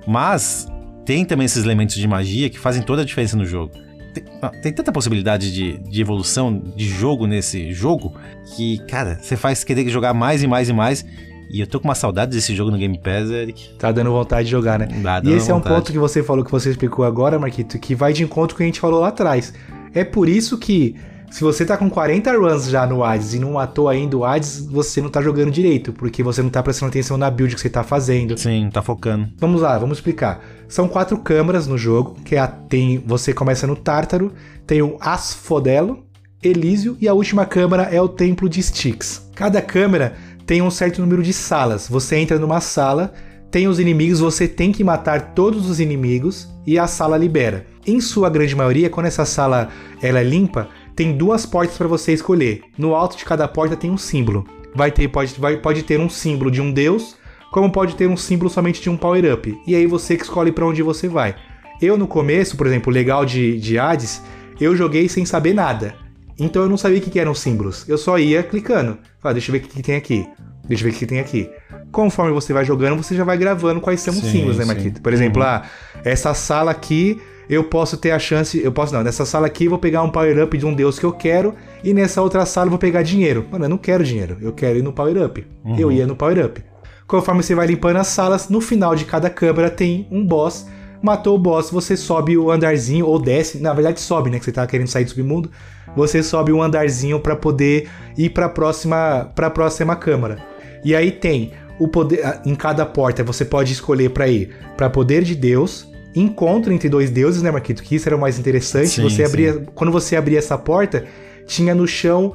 Mas 0.07 0.67
tem 1.05 1.25
também 1.25 1.45
esses 1.45 1.63
elementos 1.65 1.95
de 1.95 2.07
magia 2.09 2.49
que 2.49 2.59
fazem 2.59 2.83
toda 2.83 3.03
a 3.03 3.05
diferença 3.05 3.37
no 3.37 3.45
jogo. 3.45 3.73
Tem, 4.13 4.25
ah, 4.43 4.49
tem 4.49 4.73
tanta 4.73 4.93
possibilidade 4.93 5.53
de, 5.53 5.79
de 5.79 6.01
evolução 6.01 6.63
de 6.77 6.87
jogo 6.87 7.27
nesse 7.27 7.73
jogo 7.73 8.15
que, 8.55 8.79
cara, 8.87 9.19
você 9.21 9.37
faz 9.37 9.65
querer 9.65 9.89
jogar 9.89 10.15
mais 10.15 10.43
e 10.43 10.47
mais 10.47 10.69
e 10.69 10.73
mais. 10.73 11.05
E 11.53 11.61
eu 11.61 11.67
tô 11.67 11.81
com 11.81 11.89
uma 11.89 11.97
saudade 11.97 12.31
desse 12.31 12.55
jogo 12.55 12.71
no 12.71 12.79
Game 12.79 12.97
Pass, 12.97 13.29
Eric. 13.29 13.75
Tá 13.77 13.91
dando 13.91 14.13
vontade 14.13 14.45
de 14.45 14.53
jogar, 14.53 14.79
né? 14.79 14.87
Dá, 15.03 15.19
e 15.19 15.23
dando 15.23 15.37
esse 15.37 15.51
é 15.51 15.55
um 15.55 15.59
vontade. 15.59 15.75
ponto 15.75 15.93
que 15.93 15.99
você 15.99 16.23
falou, 16.23 16.45
que 16.45 16.51
você 16.51 16.71
explicou 16.71 17.05
agora, 17.05 17.41
Marquito, 17.41 17.77
que 17.79 17.95
vai 17.95 18.13
de 18.13 18.23
encontro 18.23 18.55
com 18.55 18.55
o 18.55 18.57
que 18.59 18.63
a 18.63 18.67
gente 18.67 18.79
falou 18.79 19.01
lá 19.01 19.09
atrás. 19.09 19.53
É 19.93 20.05
por 20.05 20.29
isso 20.29 20.57
que, 20.57 20.95
se 21.31 21.45
você 21.45 21.65
tá 21.65 21.77
com 21.77 21.89
40 21.89 22.37
runs 22.37 22.69
já 22.69 22.85
no 22.87 23.05
Hades 23.05 23.35
e 23.35 23.39
não 23.39 23.53
matou 23.53 23.89
ainda 23.89 24.17
o 24.17 24.25
Hades, 24.25 24.67
você 24.67 25.01
não 25.01 25.09
tá 25.09 25.23
jogando 25.23 25.51
direito, 25.51 25.93
porque 25.93 26.23
você 26.23 26.43
não 26.43 26.51
tá 26.51 26.63
prestando 26.63 26.91
atenção 26.91 27.17
na 27.17 27.31
build 27.31 27.55
que 27.55 27.61
você 27.61 27.71
tá 27.71 27.85
fazendo. 27.85 28.37
Sim, 28.37 28.69
tá 28.73 28.83
focando. 28.83 29.29
Vamos 29.39 29.63
lá, 29.63 29.79
vamos 29.79 29.99
explicar. 29.99 30.45
São 30.69 30.89
quatro 30.89 31.17
câmaras 31.19 31.67
no 31.67 31.79
jogo, 31.79 32.17
que 32.25 32.35
é 32.35 32.41
a, 32.41 32.49
tem, 32.49 33.03
você 33.07 33.33
começa 33.33 33.67
no 33.67 33.77
Tártaro, 33.77 34.33
tem 34.67 34.83
o 34.83 34.97
Asfodelo, 35.01 36.05
Elísio 36.43 36.97
e 37.01 37.07
a 37.07 37.15
última 37.15 37.47
câmara 37.47 37.85
é 37.85 38.01
o 38.01 38.09
Templo 38.09 38.49
de 38.49 38.61
Styx. 38.61 39.31
Cada 39.35 39.63
câmara 39.63 40.15
tem 40.47 40.61
um 40.61 40.71
certo 40.71 41.01
número 41.01 41.23
de 41.23 41.33
salas. 41.33 41.87
Você 41.89 42.17
entra 42.17 42.39
numa 42.39 42.61
sala, 42.61 43.13
tem 43.51 43.69
os 43.69 43.79
inimigos, 43.79 44.21
você 44.21 44.49
tem 44.49 44.73
que 44.73 44.83
matar 44.83 45.33
todos 45.35 45.69
os 45.69 45.79
inimigos 45.81 46.49
e 46.67 46.79
a 46.79 46.87
sala 46.87 47.17
libera. 47.17 47.67
Em 47.87 48.01
sua 48.01 48.29
grande 48.29 48.57
maioria, 48.57 48.91
quando 48.91 49.07
essa 49.07 49.25
sala 49.25 49.69
ela 50.03 50.21
é 50.21 50.25
limpa, 50.25 50.69
tem 51.01 51.17
duas 51.17 51.47
portas 51.47 51.79
para 51.79 51.89
você 51.89 52.13
escolher. 52.13 52.61
No 52.77 52.95
alto 52.95 53.17
de 53.17 53.25
cada 53.25 53.49
porta 53.49 53.75
tem 53.75 53.91
um 53.91 53.97
símbolo. 53.97 54.47
Vai 54.75 54.93
ter, 54.93 55.09
pode, 55.09 55.33
vai, 55.41 55.57
pode 55.57 55.83
ter 55.83 55.99
um 55.99 56.11
símbolo 56.11 56.51
de 56.51 56.61
um 56.61 56.71
deus, 56.71 57.17
como 57.51 57.73
pode 57.73 57.97
ter 57.97 58.07
um 58.07 58.19
símbolo 58.19 58.51
somente 58.51 58.83
de 58.83 58.91
um 58.91 58.99
power-up. 58.99 59.59
E 59.67 59.75
aí 59.75 59.87
você 59.87 60.15
que 60.15 60.25
escolhe 60.25 60.53
para 60.53 60.67
onde 60.67 60.83
você 60.83 61.09
vai. 61.09 61.35
Eu 61.81 61.97
no 61.97 62.07
começo, 62.07 62.55
por 62.55 62.67
exemplo, 62.67 62.93
legal 62.93 63.25
de, 63.25 63.59
de 63.59 63.79
Hades, 63.79 64.21
eu 64.61 64.77
joguei 64.77 65.09
sem 65.09 65.25
saber 65.25 65.55
nada. 65.55 65.95
Então 66.39 66.65
eu 66.65 66.69
não 66.69 66.77
sabia 66.77 66.99
o 66.99 67.01
que, 67.01 67.09
que 67.09 67.19
eram 67.19 67.35
símbolos. 67.35 67.89
Eu 67.89 67.97
só 67.97 68.19
ia 68.19 68.43
clicando. 68.43 68.99
Ah, 69.25 69.33
deixa 69.33 69.49
eu 69.49 69.53
ver 69.55 69.59
o 69.61 69.63
que, 69.63 69.77
que 69.77 69.83
tem 69.83 69.97
aqui. 69.97 70.29
Deixa 70.69 70.85
eu 70.85 70.91
ver 70.91 70.95
o 70.95 70.99
que, 70.99 71.07
tem 71.07 71.19
aqui. 71.19 71.49
Conforme 71.91 72.35
você 72.35 72.53
vai 72.53 72.67
jogando, 72.67 73.03
você 73.03 73.17
já 73.17 73.25
vai 73.25 73.39
gravando 73.39 73.81
quais 73.81 74.03
são 74.03 74.13
os 74.13 74.21
Sim, 74.21 74.33
símbolos, 74.33 74.59
né. 74.59 74.67
Marquito? 74.67 75.01
Por 75.01 75.15
exemplo, 75.15 75.43
ah, 75.43 75.63
essa 76.05 76.35
sala 76.35 76.71
aqui 76.71 77.19
eu 77.49 77.65
posso 77.65 77.97
ter 77.97 78.11
a 78.11 78.19
chance. 78.19 78.63
Eu 78.63 78.73
posso 78.73 78.95
não, 78.95 79.03
nessa 79.03 79.25
sala 79.25 79.47
aqui 79.47 79.65
eu 79.65 79.71
vou 79.71 79.79
pegar 79.79 80.03
um 80.03 80.11
power-up 80.11 80.57
de 80.57 80.67
um 80.67 80.75
deus 80.75 80.99
que 80.99 81.05
eu 81.05 81.13
quero. 81.13 81.55
E 81.83 81.93
nessa 81.93 82.23
outra 82.23 82.47
sala 82.47 82.67
eu 82.67 82.71
vou 82.71 82.79
pegar 82.79 83.03
dinheiro. 83.03 83.47
Mano, 83.51 83.65
eu 83.65 83.69
não 83.69 83.79
quero 83.79 84.05
dinheiro. 84.05 84.37
Eu 84.41 84.53
quero 84.53 84.79
ir 84.79 84.83
no 84.83 84.93
power-up. 84.93 85.47
Eu 85.79 85.91
ia 85.91 86.07
no 86.07 86.15
power-up. 86.15 86.63
Conforme 87.07 87.43
você 87.43 87.57
vai 87.57 87.67
limpando 87.67 87.97
as 87.97 88.07
salas, 88.07 88.49
no 88.49 88.61
final 88.61 88.95
de 88.95 89.05
cada 89.05 89.29
câmara 89.29 89.69
tem 89.69 90.07
um 90.13 90.25
boss. 90.25 90.69
Matou 91.03 91.35
o 91.35 91.39
boss, 91.39 91.71
você 91.71 91.97
sobe 91.97 92.37
o 92.37 92.51
andarzinho 92.51 93.07
ou 93.07 93.19
desce. 93.19 93.59
Na 93.59 93.73
verdade, 93.73 94.01
sobe, 94.01 94.31
né? 94.31 94.39
Que 94.39 94.45
você 94.45 94.53
tá 94.53 94.67
querendo 94.67 94.87
sair 94.87 95.05
do 95.05 95.11
submundo. 95.11 95.51
Você 95.97 96.23
sobe 96.23 96.53
um 96.53 96.63
andarzinho 96.63 97.19
pra 97.19 97.35
poder 97.35 97.89
ir 98.17 98.31
pra 98.31 98.49
próxima, 98.49 99.33
pra 99.35 99.51
próxima 99.51 99.97
câmara. 99.97 100.39
E 100.85 100.95
aí 100.95 101.11
tem 101.11 101.51
o 101.81 101.89
poder. 101.89 102.41
Em 102.47 102.55
cada 102.55 102.87
porta 102.87 103.25
você 103.25 103.45
pode 103.45 103.73
escolher 103.73 104.11
pra 104.11 104.29
ir 104.29 104.55
pra 104.77 104.89
poder 104.89 105.25
de 105.25 105.35
Deus. 105.35 105.90
Encontro 106.15 106.73
entre 106.73 106.89
dois 106.89 107.11
deuses, 107.11 107.43
né, 107.43 107.51
Marquito? 107.51 107.83
Que 107.83 107.95
isso 107.95 108.09
era 108.09 108.17
o 108.17 108.21
mais 108.21 108.39
interessante. 108.39 108.89
Sim, 108.89 109.03
você 109.03 109.17
sim. 109.17 109.25
abria, 109.25 109.67
quando 109.75 109.93
você 109.93 110.17
abria 110.17 110.39
essa 110.39 110.59
porta, 110.59 111.05
tinha 111.47 111.75
no 111.75 111.87
chão 111.87 112.33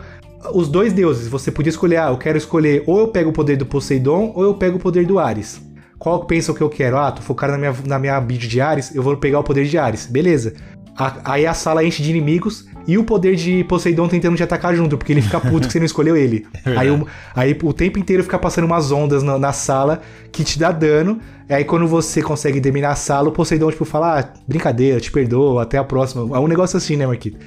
os 0.53 0.69
dois 0.69 0.93
deuses. 0.93 1.27
Você 1.27 1.51
podia 1.51 1.69
escolher, 1.69 1.97
ah, 1.97 2.09
eu 2.09 2.17
quero 2.17 2.37
escolher 2.37 2.83
ou 2.85 2.99
eu 2.99 3.07
pego 3.09 3.29
o 3.29 3.33
poder 3.33 3.57
do 3.57 3.65
Poseidon 3.65 4.31
ou 4.35 4.43
eu 4.43 4.53
pego 4.53 4.77
o 4.77 4.79
poder 4.79 5.05
do 5.05 5.19
Ares. 5.19 5.61
Qual 5.97 6.25
pensa 6.25 6.51
o 6.51 6.55
que 6.55 6.61
eu 6.61 6.69
quero? 6.69 6.97
Ah, 6.97 7.11
tô 7.11 7.21
focado 7.21 7.53
na 7.53 7.57
minha, 7.57 7.75
na 7.85 7.99
minha 7.99 8.19
build 8.19 8.47
de 8.47 8.61
Ares, 8.61 8.93
eu 8.93 9.01
vou 9.01 9.15
pegar 9.17 9.39
o 9.39 9.43
poder 9.43 9.65
de 9.65 9.77
Ares. 9.77 10.05
Beleza. 10.05 10.53
A- 10.97 11.17
aí 11.25 11.45
a 11.45 11.53
sala 11.53 11.83
enche 11.83 12.01
de 12.01 12.09
inimigos 12.09 12.65
e 12.87 12.97
o 12.97 13.03
poder 13.03 13.35
de 13.35 13.63
Poseidon 13.65 14.07
tentando 14.07 14.37
te 14.37 14.43
atacar 14.43 14.75
junto, 14.75 14.97
porque 14.97 15.11
ele 15.11 15.21
fica 15.21 15.39
puto 15.39 15.67
que 15.67 15.73
você 15.73 15.79
não 15.79 15.85
escolheu 15.85 16.15
ele. 16.15 16.45
Aí 16.77 16.89
o, 16.89 17.05
aí 17.35 17.57
o 17.63 17.73
tempo 17.73 17.97
inteiro 17.99 18.23
fica 18.23 18.37
passando 18.37 18.65
umas 18.65 18.91
ondas 18.91 19.23
na, 19.23 19.37
na 19.39 19.51
sala 19.51 20.01
que 20.31 20.43
te 20.43 20.57
dá 20.59 20.71
dano. 20.71 21.19
Aí 21.49 21.63
quando 21.65 21.87
você 21.87 22.21
consegue 22.21 22.61
terminar 22.61 22.91
a 22.91 22.95
sala, 22.95 23.29
o 23.29 23.31
Poseidon 23.31 23.71
tipo 23.71 23.85
fala, 23.85 24.19
ah, 24.19 24.33
brincadeira, 24.47 24.99
te 25.01 25.11
perdoo, 25.11 25.59
até 25.59 25.77
a 25.77 25.83
próxima. 25.83 26.35
É 26.35 26.39
um 26.39 26.47
negócio 26.47 26.77
assim, 26.77 26.95
né, 26.95 27.05
Marquito? 27.07 27.37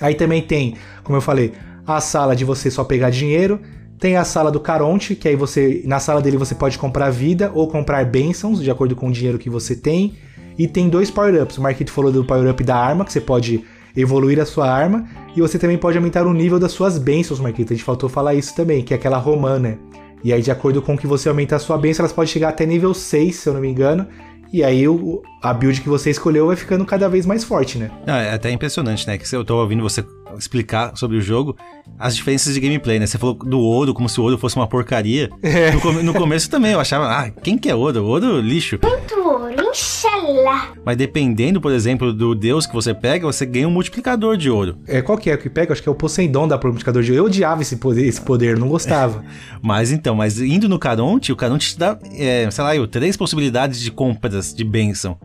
Aí 0.00 0.14
também 0.14 0.42
tem, 0.42 0.74
como 1.04 1.16
eu 1.16 1.22
falei, 1.22 1.52
a 1.86 2.00
sala 2.00 2.34
de 2.34 2.44
você 2.44 2.70
só 2.70 2.82
pegar 2.84 3.10
dinheiro. 3.10 3.60
Tem 3.98 4.16
a 4.16 4.24
sala 4.24 4.50
do 4.50 4.58
Caronte, 4.60 5.14
que 5.14 5.28
aí 5.28 5.36
você. 5.36 5.82
Na 5.86 6.00
sala 6.00 6.20
dele 6.20 6.36
você 6.36 6.54
pode 6.54 6.76
comprar 6.78 7.10
vida 7.10 7.50
ou 7.54 7.68
comprar 7.68 8.04
bênçãos, 8.04 8.60
de 8.60 8.70
acordo 8.70 8.96
com 8.96 9.08
o 9.08 9.12
dinheiro 9.12 9.38
que 9.38 9.48
você 9.48 9.74
tem. 9.76 10.14
E 10.58 10.68
tem 10.68 10.88
dois 10.88 11.10
power-ups. 11.10 11.58
O 11.58 11.62
Marquito 11.62 11.90
falou 11.90 12.12
do 12.12 12.24
power-up 12.24 12.62
da 12.62 12.76
arma, 12.76 13.04
que 13.04 13.12
você 13.12 13.20
pode 13.20 13.64
evoluir 13.96 14.40
a 14.40 14.46
sua 14.46 14.70
arma. 14.70 15.06
E 15.36 15.40
você 15.40 15.58
também 15.58 15.78
pode 15.78 15.96
aumentar 15.96 16.26
o 16.26 16.32
nível 16.32 16.58
das 16.58 16.72
suas 16.72 16.98
bênçãos, 16.98 17.40
Marquito. 17.40 17.72
A 17.72 17.76
gente 17.76 17.84
faltou 17.84 18.08
falar 18.08 18.34
isso 18.34 18.54
também, 18.54 18.82
que 18.82 18.94
é 18.94 18.96
aquela 18.96 19.18
romã, 19.18 19.58
né? 19.58 19.78
E 20.22 20.32
aí, 20.32 20.40
de 20.40 20.50
acordo 20.50 20.80
com 20.80 20.96
que 20.96 21.06
você 21.06 21.28
aumenta 21.28 21.56
a 21.56 21.58
sua 21.58 21.76
bênção, 21.76 22.02
elas 22.02 22.12
podem 22.12 22.30
chegar 22.30 22.48
até 22.48 22.64
nível 22.64 22.94
6, 22.94 23.34
se 23.34 23.48
eu 23.48 23.54
não 23.54 23.60
me 23.60 23.68
engano. 23.68 24.06
E 24.52 24.62
aí 24.62 24.84
a 25.42 25.52
build 25.52 25.80
que 25.80 25.88
você 25.88 26.10
escolheu 26.10 26.46
vai 26.46 26.54
ficando 26.54 26.84
cada 26.84 27.08
vez 27.08 27.26
mais 27.26 27.42
forte, 27.42 27.76
né? 27.76 27.90
É 28.06 28.32
até 28.32 28.50
impressionante, 28.50 29.06
né? 29.06 29.18
Que 29.18 29.34
eu 29.34 29.44
tô 29.44 29.56
ouvindo 29.56 29.82
você 29.82 30.04
explicar 30.38 30.96
sobre 30.96 31.16
o 31.16 31.20
jogo, 31.20 31.56
as 31.98 32.14
diferenças 32.16 32.54
de 32.54 32.60
gameplay, 32.60 32.98
né? 32.98 33.06
Você 33.06 33.18
falou 33.18 33.34
do 33.34 33.58
ouro 33.60 33.92
como 33.94 34.08
se 34.08 34.20
o 34.20 34.24
ouro 34.24 34.38
fosse 34.38 34.56
uma 34.56 34.66
porcaria. 34.66 35.30
É. 35.42 35.70
No, 35.72 35.80
come- 35.80 36.02
no 36.02 36.14
começo 36.14 36.48
também 36.50 36.72
eu 36.72 36.80
achava, 36.80 37.06
ah, 37.06 37.30
quem 37.30 37.56
que 37.58 37.68
é 37.68 37.74
ouro? 37.74 38.04
Ouro, 38.04 38.40
lixo. 38.40 38.78
Muito 38.82 39.14
ouro, 39.20 39.54
inshallah. 39.70 40.72
Mas 40.84 40.96
dependendo, 40.96 41.60
por 41.60 41.72
exemplo, 41.72 42.12
do 42.12 42.34
deus 42.34 42.66
que 42.66 42.74
você 42.74 42.92
pega, 42.94 43.26
você 43.26 43.44
ganha 43.46 43.68
um 43.68 43.70
multiplicador 43.70 44.36
de 44.36 44.50
ouro. 44.50 44.78
É, 44.86 45.00
qual 45.02 45.18
que 45.18 45.30
é 45.30 45.34
o 45.34 45.38
que 45.38 45.48
pega? 45.50 45.72
Acho 45.72 45.82
que 45.82 45.88
é 45.88 45.92
o 45.92 45.94
Poseidon 45.94 46.46
da 46.48 46.56
multiplicador 46.56 47.02
de 47.02 47.14
Eu 47.14 47.24
odiava 47.24 47.62
esse 47.62 47.76
poder, 47.76 48.06
esse 48.06 48.20
poder, 48.20 48.58
não 48.58 48.68
gostava. 48.68 49.24
Mas 49.62 49.90
então, 49.92 50.14
mas 50.14 50.40
indo 50.40 50.68
no 50.68 50.78
Caronte, 50.78 51.32
o 51.32 51.36
Caronte 51.36 51.70
te 51.70 51.78
dá, 51.78 51.98
é, 52.18 52.48
sei 52.50 52.62
lá, 52.64 52.76
eu, 52.76 52.86
três 52.86 53.16
possibilidades 53.16 53.80
de 53.80 53.90
compras 53.90 54.52
de 54.54 54.62
bênção. 54.62 55.16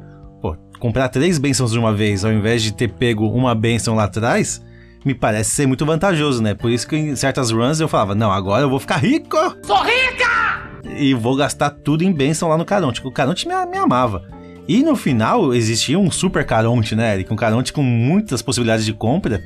Pô, 0.41 0.55
comprar 0.79 1.09
três 1.09 1.37
bênçãos 1.37 1.71
de 1.73 1.77
uma 1.79 1.93
vez, 1.93 2.23
ao 2.23 2.31
invés 2.31 2.63
de 2.63 2.71
ter 2.73 2.87
pego 2.87 3.27
uma 3.27 3.53
bênção 3.53 3.95
lá 3.95 4.05
atrás, 4.05 4.63
me 5.05 5.13
parece 5.13 5.51
ser 5.51 5.65
muito 5.65 5.85
vantajoso, 5.85 6.41
né? 6.41 6.53
Por 6.53 6.69
isso 6.71 6.87
que 6.87 6.95
em 6.95 7.15
certas 7.15 7.51
runs 7.51 7.79
eu 7.79 7.87
falava, 7.87 8.15
não, 8.15 8.31
agora 8.31 8.63
eu 8.63 8.69
vou 8.69 8.79
ficar 8.79 8.97
rico! 8.97 9.37
Sou 9.63 9.81
rica! 9.83 10.69
E 10.97 11.13
vou 11.13 11.35
gastar 11.35 11.69
tudo 11.69 12.03
em 12.03 12.11
bênção 12.11 12.49
lá 12.49 12.57
no 12.57 12.65
Caronte. 12.65 13.05
O 13.05 13.11
Caronte 13.11 13.47
me, 13.47 13.53
me 13.65 13.77
amava. 13.77 14.23
E 14.67 14.83
no 14.83 14.95
final 14.95 15.53
existia 15.53 15.97
um 15.97 16.11
super 16.11 16.45
Caronte, 16.45 16.95
né, 16.95 17.15
Eric? 17.15 17.33
Um 17.33 17.35
Caronte 17.35 17.73
com 17.73 17.81
muitas 17.81 18.41
possibilidades 18.41 18.85
de 18.85 18.93
compra. 18.93 19.43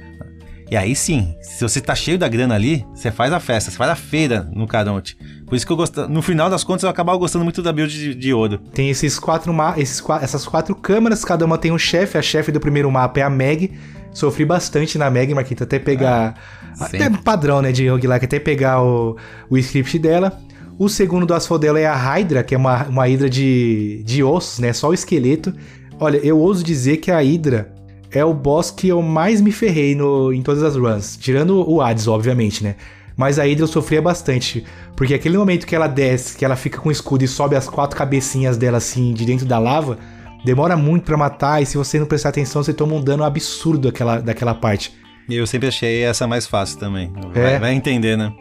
E 0.69 0.75
aí 0.75 0.95
sim, 0.95 1.35
se 1.39 1.61
você 1.61 1.79
tá 1.79 1.93
cheio 1.93 2.17
da 2.17 2.27
grana 2.27 2.55
ali, 2.55 2.85
você 2.95 3.11
faz 3.11 3.31
a 3.31 3.39
festa, 3.39 3.69
você 3.69 3.77
faz 3.77 3.91
a 3.91 3.95
feira 3.95 4.49
no 4.53 4.65
Caronte. 4.65 5.15
Por 5.45 5.55
isso 5.55 5.67
que 5.67 5.71
eu 5.71 5.77
gosto. 5.77 6.09
No 6.09 6.21
final 6.21 6.49
das 6.49 6.63
contas, 6.63 6.83
eu 6.83 6.89
acabava 6.89 7.17
gostando 7.17 7.43
muito 7.43 7.61
da 7.61 7.71
build 7.71 7.93
de, 7.93 8.15
de 8.15 8.33
ouro. 8.33 8.57
Tem 8.57 8.89
esses 8.89 9.19
quatro 9.19 9.53
ma 9.53 9.75
esses, 9.77 10.03
essas 10.21 10.45
quatro 10.45 10.73
câmaras, 10.75 11.23
cada 11.23 11.45
uma 11.45 11.57
tem 11.57 11.71
um 11.71 11.77
chefe. 11.77 12.17
A 12.17 12.21
chefe 12.21 12.51
do 12.51 12.59
primeiro 12.59 12.89
mapa 12.91 13.19
é 13.19 13.23
a 13.23 13.29
Meg. 13.29 13.71
Sofri 14.13 14.45
bastante 14.45 14.97
na 14.97 15.09
Meg, 15.09 15.33
Marquito, 15.33 15.63
até 15.63 15.79
pegar. 15.79 16.35
até 16.79 17.05
sempre. 17.05 17.21
padrão, 17.21 17.61
né, 17.61 17.71
de 17.71 17.87
roguelike, 17.87 18.25
até 18.25 18.39
pegar 18.39 18.81
o, 18.81 19.17
o 19.49 19.57
script 19.57 19.97
dela. 19.97 20.39
O 20.77 20.89
segundo 20.89 21.25
do 21.25 21.33
Asphodel 21.33 21.77
é 21.77 21.85
a 21.85 21.95
Hydra, 21.95 22.43
que 22.43 22.55
é 22.55 22.57
uma, 22.57 22.83
uma 22.85 23.05
Hydra 23.05 23.29
de, 23.29 24.01
de 24.05 24.23
ossos, 24.23 24.59
né? 24.59 24.73
Só 24.73 24.89
o 24.89 24.93
esqueleto. 24.93 25.53
Olha, 25.99 26.17
eu 26.17 26.39
ouso 26.39 26.63
dizer 26.63 26.97
que 26.97 27.11
a 27.11 27.19
Hydra 27.19 27.73
é 28.11 28.25
o 28.25 28.33
boss 28.33 28.71
que 28.71 28.87
eu 28.87 29.01
mais 29.01 29.39
me 29.41 29.51
ferrei 29.51 29.95
no, 29.95 30.33
em 30.33 30.41
todas 30.41 30.63
as 30.63 30.75
runs. 30.75 31.17
Tirando 31.17 31.69
o 31.69 31.81
Hades, 31.81 32.07
obviamente, 32.07 32.63
né? 32.63 32.75
Mas 33.15 33.37
a 33.37 33.43
Hydra 33.43 33.63
eu 33.63 33.67
sofria 33.67 34.01
bastante. 34.01 34.63
Porque 34.95 35.13
aquele 35.13 35.37
momento 35.37 35.65
que 35.65 35.75
ela 35.75 35.87
desce, 35.87 36.35
que 36.35 36.43
ela 36.43 36.55
fica 36.55 36.79
com 36.79 36.89
o 36.89 36.91
escudo 36.91 37.23
e 37.23 37.27
sobe 37.27 37.55
as 37.55 37.67
quatro 37.67 37.97
cabecinhas 37.97 38.57
dela 38.57 38.77
assim 38.77 39.13
de 39.13 39.25
dentro 39.25 39.45
da 39.45 39.59
lava, 39.59 39.97
demora 40.43 40.75
muito 40.75 41.03
pra 41.03 41.17
matar. 41.17 41.61
E 41.61 41.65
se 41.65 41.77
você 41.77 41.99
não 41.99 42.05
prestar 42.05 42.29
atenção, 42.29 42.63
você 42.63 42.73
toma 42.73 42.95
um 42.95 43.01
dano 43.01 43.23
absurdo 43.23 43.89
daquela, 43.89 44.19
daquela 44.19 44.53
parte. 44.53 44.93
E 45.29 45.35
eu 45.35 45.47
sempre 45.47 45.67
achei 45.67 46.03
essa 46.03 46.27
mais 46.27 46.45
fácil 46.45 46.79
também. 46.79 47.11
É. 47.33 47.41
Vai, 47.41 47.59
vai 47.59 47.73
entender, 47.73 48.17
né? 48.17 48.33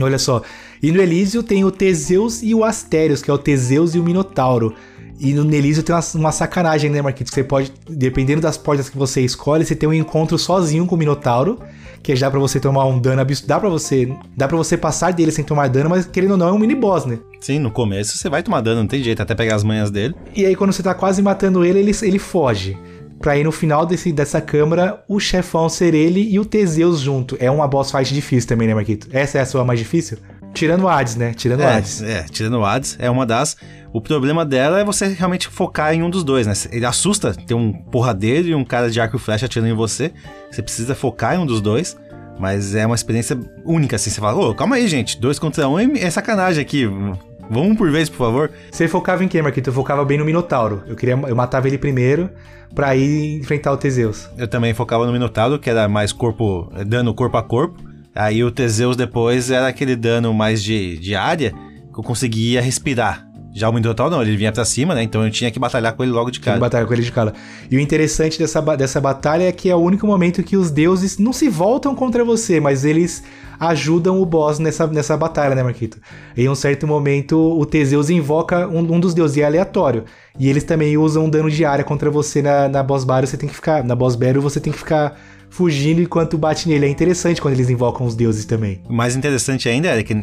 Olha 0.00 0.18
só. 0.18 0.42
E 0.82 0.90
no 0.90 1.00
Elísio 1.00 1.42
tem 1.42 1.64
o 1.64 1.70
Teseus 1.70 2.42
e 2.42 2.54
o 2.54 2.64
Astérios, 2.64 3.22
que 3.22 3.30
é 3.30 3.34
o 3.34 3.38
Teseus 3.38 3.94
e 3.94 3.98
o 3.98 4.04
Minotauro. 4.04 4.74
E 5.20 5.34
no 5.34 5.54
Elísio 5.54 5.82
tem 5.82 5.94
uma, 5.94 6.02
uma 6.14 6.32
sacanagem, 6.32 6.90
né, 6.90 7.02
Marquito? 7.02 7.30
Você 7.30 7.44
pode, 7.44 7.70
dependendo 7.88 8.40
das 8.40 8.56
portas 8.56 8.88
que 8.88 8.96
você 8.96 9.20
escolhe, 9.20 9.66
você 9.66 9.76
tem 9.76 9.86
um 9.86 9.92
encontro 9.92 10.38
sozinho 10.38 10.86
com 10.86 10.94
o 10.94 10.98
Minotauro, 10.98 11.58
que 12.02 12.16
já 12.16 12.30
pra 12.30 12.40
você 12.40 12.58
tomar 12.58 12.86
um 12.86 12.98
dano 12.98 13.20
absurdo. 13.20 13.46
Dá 13.46 13.60
pra 13.60 13.68
você, 13.68 14.10
dá 14.34 14.48
para 14.48 14.56
você 14.56 14.78
passar 14.78 15.12
dele 15.12 15.30
sem 15.30 15.44
tomar 15.44 15.68
dano, 15.68 15.90
mas 15.90 16.06
querendo 16.06 16.32
ou 16.32 16.36
não 16.38 16.48
é 16.48 16.52
um 16.52 16.58
mini 16.58 16.74
boss, 16.74 17.04
né? 17.04 17.18
Sim, 17.38 17.58
no 17.58 17.70
começo 17.70 18.16
você 18.16 18.30
vai 18.30 18.42
tomar 18.42 18.62
dano, 18.62 18.80
não 18.80 18.88
tem 18.88 19.02
jeito, 19.02 19.20
até 19.20 19.34
pegar 19.34 19.56
as 19.56 19.62
manhas 19.62 19.90
dele. 19.90 20.14
E 20.34 20.46
aí 20.46 20.56
quando 20.56 20.72
você 20.72 20.82
tá 20.82 20.94
quase 20.94 21.20
matando 21.20 21.66
ele, 21.66 21.80
ele, 21.80 21.92
ele 22.02 22.18
foge. 22.18 22.78
Pra 23.20 23.36
ir 23.36 23.44
no 23.44 23.52
final 23.52 23.84
desse, 23.84 24.10
dessa 24.12 24.40
câmara, 24.40 25.04
o 25.06 25.20
chefão 25.20 25.68
ser 25.68 25.92
ele 25.92 26.22
e 26.32 26.40
o 26.40 26.44
Teseus 26.46 27.00
junto. 27.00 27.36
É 27.38 27.50
uma 27.50 27.68
boss 27.68 27.90
fight 27.90 28.14
difícil 28.14 28.48
também, 28.48 28.66
né, 28.66 28.74
Marquito? 28.74 29.08
Essa 29.12 29.36
é 29.36 29.40
a 29.42 29.46
sua 29.46 29.62
mais 29.62 29.78
difícil? 29.78 30.16
Tirando 30.52 30.82
o 30.82 30.88
Hades, 30.88 31.16
né? 31.16 31.32
Tirando 31.34 31.60
o 31.60 31.62
É, 31.62 31.76
Hades. 31.76 32.02
é, 32.02 32.22
tirando 32.24 32.54
o 32.58 32.64
Hades, 32.64 32.96
é 32.98 33.08
uma 33.10 33.24
das. 33.24 33.56
O 33.92 34.00
problema 34.00 34.44
dela 34.44 34.78
é 34.80 34.84
você 34.84 35.08
realmente 35.08 35.48
focar 35.48 35.92
em 35.94 36.02
um 36.02 36.10
dos 36.10 36.22
dois, 36.22 36.46
né? 36.46 36.52
Ele 36.70 36.84
assusta 36.86 37.34
ter 37.34 37.54
um 37.54 37.72
porradeiro 37.72 38.48
e 38.48 38.54
um 38.54 38.64
cara 38.64 38.90
de 38.90 39.00
arco 39.00 39.16
e 39.16 39.18
flecha 39.18 39.46
atirando 39.46 39.68
em 39.70 39.74
você. 39.74 40.12
Você 40.50 40.62
precisa 40.62 40.94
focar 40.94 41.34
em 41.34 41.38
um 41.38 41.46
dos 41.46 41.60
dois. 41.60 41.96
Mas 42.38 42.74
é 42.74 42.86
uma 42.86 42.94
experiência 42.94 43.38
única, 43.66 43.96
assim. 43.96 44.08
Você 44.08 44.18
fala, 44.20 44.34
ô, 44.40 44.54
calma 44.54 44.76
aí, 44.76 44.88
gente. 44.88 45.20
Dois 45.20 45.38
contra 45.38 45.68
um 45.68 45.78
é 45.78 46.08
sacanagem 46.08 46.62
aqui. 46.62 46.86
Vamos 46.86 47.72
um 47.72 47.74
por 47.74 47.90
vez, 47.90 48.08
por 48.08 48.16
favor. 48.16 48.50
Você 48.70 48.88
focava 48.88 49.22
em 49.22 49.28
quem, 49.28 49.42
Marquito? 49.42 49.68
Eu 49.68 49.74
focava 49.74 50.04
bem 50.06 50.16
no 50.16 50.24
Minotauro. 50.24 50.82
Eu 50.86 50.96
queria, 50.96 51.14
eu 51.28 51.36
matava 51.36 51.66
ele 51.66 51.76
primeiro 51.76 52.30
pra 52.74 52.96
ir 52.96 53.40
enfrentar 53.40 53.72
o 53.72 53.76
Teseus. 53.76 54.30
Eu 54.38 54.48
também 54.48 54.72
focava 54.72 55.04
no 55.04 55.12
Minotauro, 55.12 55.58
que 55.58 55.68
era 55.68 55.86
mais 55.88 56.12
corpo. 56.12 56.72
dano 56.86 57.12
corpo 57.12 57.36
a 57.36 57.42
corpo. 57.42 57.89
Aí 58.20 58.44
o 58.44 58.50
Teseus 58.50 58.98
depois 58.98 59.50
era 59.50 59.66
aquele 59.66 59.96
dano 59.96 60.34
mais 60.34 60.62
de, 60.62 60.98
de 60.98 61.14
área 61.14 61.52
que 61.52 61.98
eu 61.98 62.04
conseguia 62.04 62.60
respirar. 62.60 63.26
Já 63.52 63.68
o 63.68 63.72
Minotauro 63.72 64.14
não, 64.14 64.22
ele 64.22 64.36
vinha 64.36 64.52
pra 64.52 64.64
cima, 64.64 64.94
né? 64.94 65.02
Então 65.02 65.24
eu 65.24 65.30
tinha 65.30 65.50
que 65.50 65.58
batalhar 65.58 65.94
com 65.94 66.02
ele 66.02 66.12
logo 66.12 66.30
de 66.30 66.38
Tinha 66.38 66.44
cara. 66.44 66.56
que 66.56 66.60
batalhar 66.60 66.86
com 66.86 66.94
ele 66.94 67.02
de 67.02 67.12
cara. 67.12 67.34
E 67.70 67.76
o 67.76 67.80
interessante 67.80 68.38
dessa, 68.38 68.60
dessa 68.76 69.00
batalha 69.00 69.44
é 69.44 69.52
que 69.52 69.68
é 69.68 69.74
o 69.74 69.78
único 69.78 70.06
momento 70.06 70.42
que 70.42 70.56
os 70.56 70.70
deuses 70.70 71.18
não 71.18 71.32
se 71.32 71.48
voltam 71.48 71.94
contra 71.94 72.24
você, 72.24 72.60
mas 72.60 72.84
eles 72.84 73.24
ajudam 73.58 74.20
o 74.20 74.24
boss 74.24 74.58
nessa, 74.58 74.86
nessa 74.86 75.16
batalha, 75.16 75.54
né, 75.54 75.62
Marquito? 75.62 75.98
Em 76.36 76.48
um 76.48 76.54
certo 76.54 76.86
momento, 76.86 77.36
o 77.36 77.66
Teseus 77.66 78.08
invoca 78.08 78.66
um, 78.68 78.78
um 78.78 79.00
dos 79.00 79.12
deuses, 79.12 79.36
e 79.36 79.42
é 79.42 79.44
aleatório. 79.44 80.04
E 80.38 80.48
eles 80.48 80.64
também 80.64 80.96
usam 80.96 81.28
dano 81.28 81.50
de 81.50 81.64
área 81.64 81.84
contra 81.84 82.10
você 82.10 82.40
na, 82.40 82.68
na 82.68 82.82
boss 82.82 83.04
battle, 83.04 83.26
você 83.26 83.36
tem 83.36 83.48
que 83.48 83.54
ficar. 83.54 83.84
Na 83.84 83.94
boss 83.94 84.14
battle 84.16 84.40
você 84.40 84.60
tem 84.60 84.72
que 84.72 84.78
ficar 84.78 85.20
fugindo 85.50 86.00
enquanto 86.00 86.38
bate 86.38 86.68
nele. 86.68 86.86
É 86.86 86.88
interessante 86.88 87.42
quando 87.42 87.54
eles 87.54 87.68
invocam 87.68 88.06
os 88.06 88.14
deuses 88.14 88.44
também. 88.44 88.80
O 88.88 88.92
mais 88.92 89.16
interessante 89.16 89.68
ainda 89.68 89.88
é 89.88 90.02
que, 90.02 90.14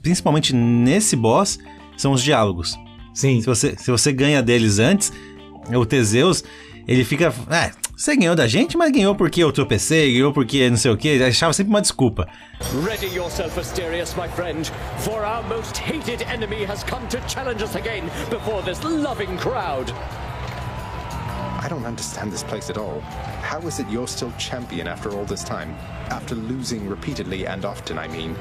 principalmente 0.00 0.54
nesse 0.54 1.16
boss, 1.16 1.58
são 1.96 2.12
os 2.12 2.22
diálogos. 2.22 2.78
Sim. 3.14 3.40
Se 3.40 3.46
você, 3.46 3.76
se 3.76 3.90
você 3.90 4.12
ganha 4.12 4.42
deles 4.42 4.78
antes, 4.78 5.12
o 5.74 5.86
Teseus, 5.86 6.44
ele 6.86 7.04
fica. 7.04 7.32
É, 7.50 7.72
você 7.96 8.14
ganhou 8.14 8.36
da 8.36 8.46
gente, 8.46 8.76
mas 8.76 8.92
ganhou 8.92 9.14
porque 9.14 9.42
eu 9.42 9.50
tropecei, 9.50 10.12
ganhou 10.12 10.32
porque 10.32 10.68
não 10.68 10.76
sei 10.76 10.90
o 10.90 10.96
que. 10.96 11.08
Ele 11.08 11.24
achava 11.24 11.52
sempre 11.54 11.70
uma 11.70 11.80
desculpa. 11.80 12.28
Ready 12.84 13.06
yourself, 13.06 13.58
Asterius, 13.58 14.14
my 14.14 14.28
friend, 14.28 14.70
for 14.98 15.24
our 15.24 15.42
most 15.48 15.78
hated 15.78 16.22
enemy 16.30 16.64
has 16.64 16.84
come 16.84 17.06
to 17.08 17.18
challenge 17.26 17.64
us 17.64 17.74
again 17.74 18.04
before 18.28 18.62
this 18.62 18.82
loving 18.84 19.36
crowd. 19.38 19.90
I 21.58 21.68
don't 21.68 21.86
understand 21.86 22.30
this 22.30 22.44
place 22.44 22.70
at 22.70 22.76
all. 22.76 23.00
How 23.42 23.66
is 23.66 23.80
it 23.80 23.86
you're 23.90 24.06
still 24.06 24.30
champion 24.38 24.86
after 24.86 25.10
all 25.10 25.24
this 25.24 25.42
time? 25.42 25.74
After 26.10 26.34
losing 26.34 26.88
repeatedly 26.88 27.46
and 27.46 27.64
often, 27.64 27.98
I 27.98 28.08
mean. 28.08 28.36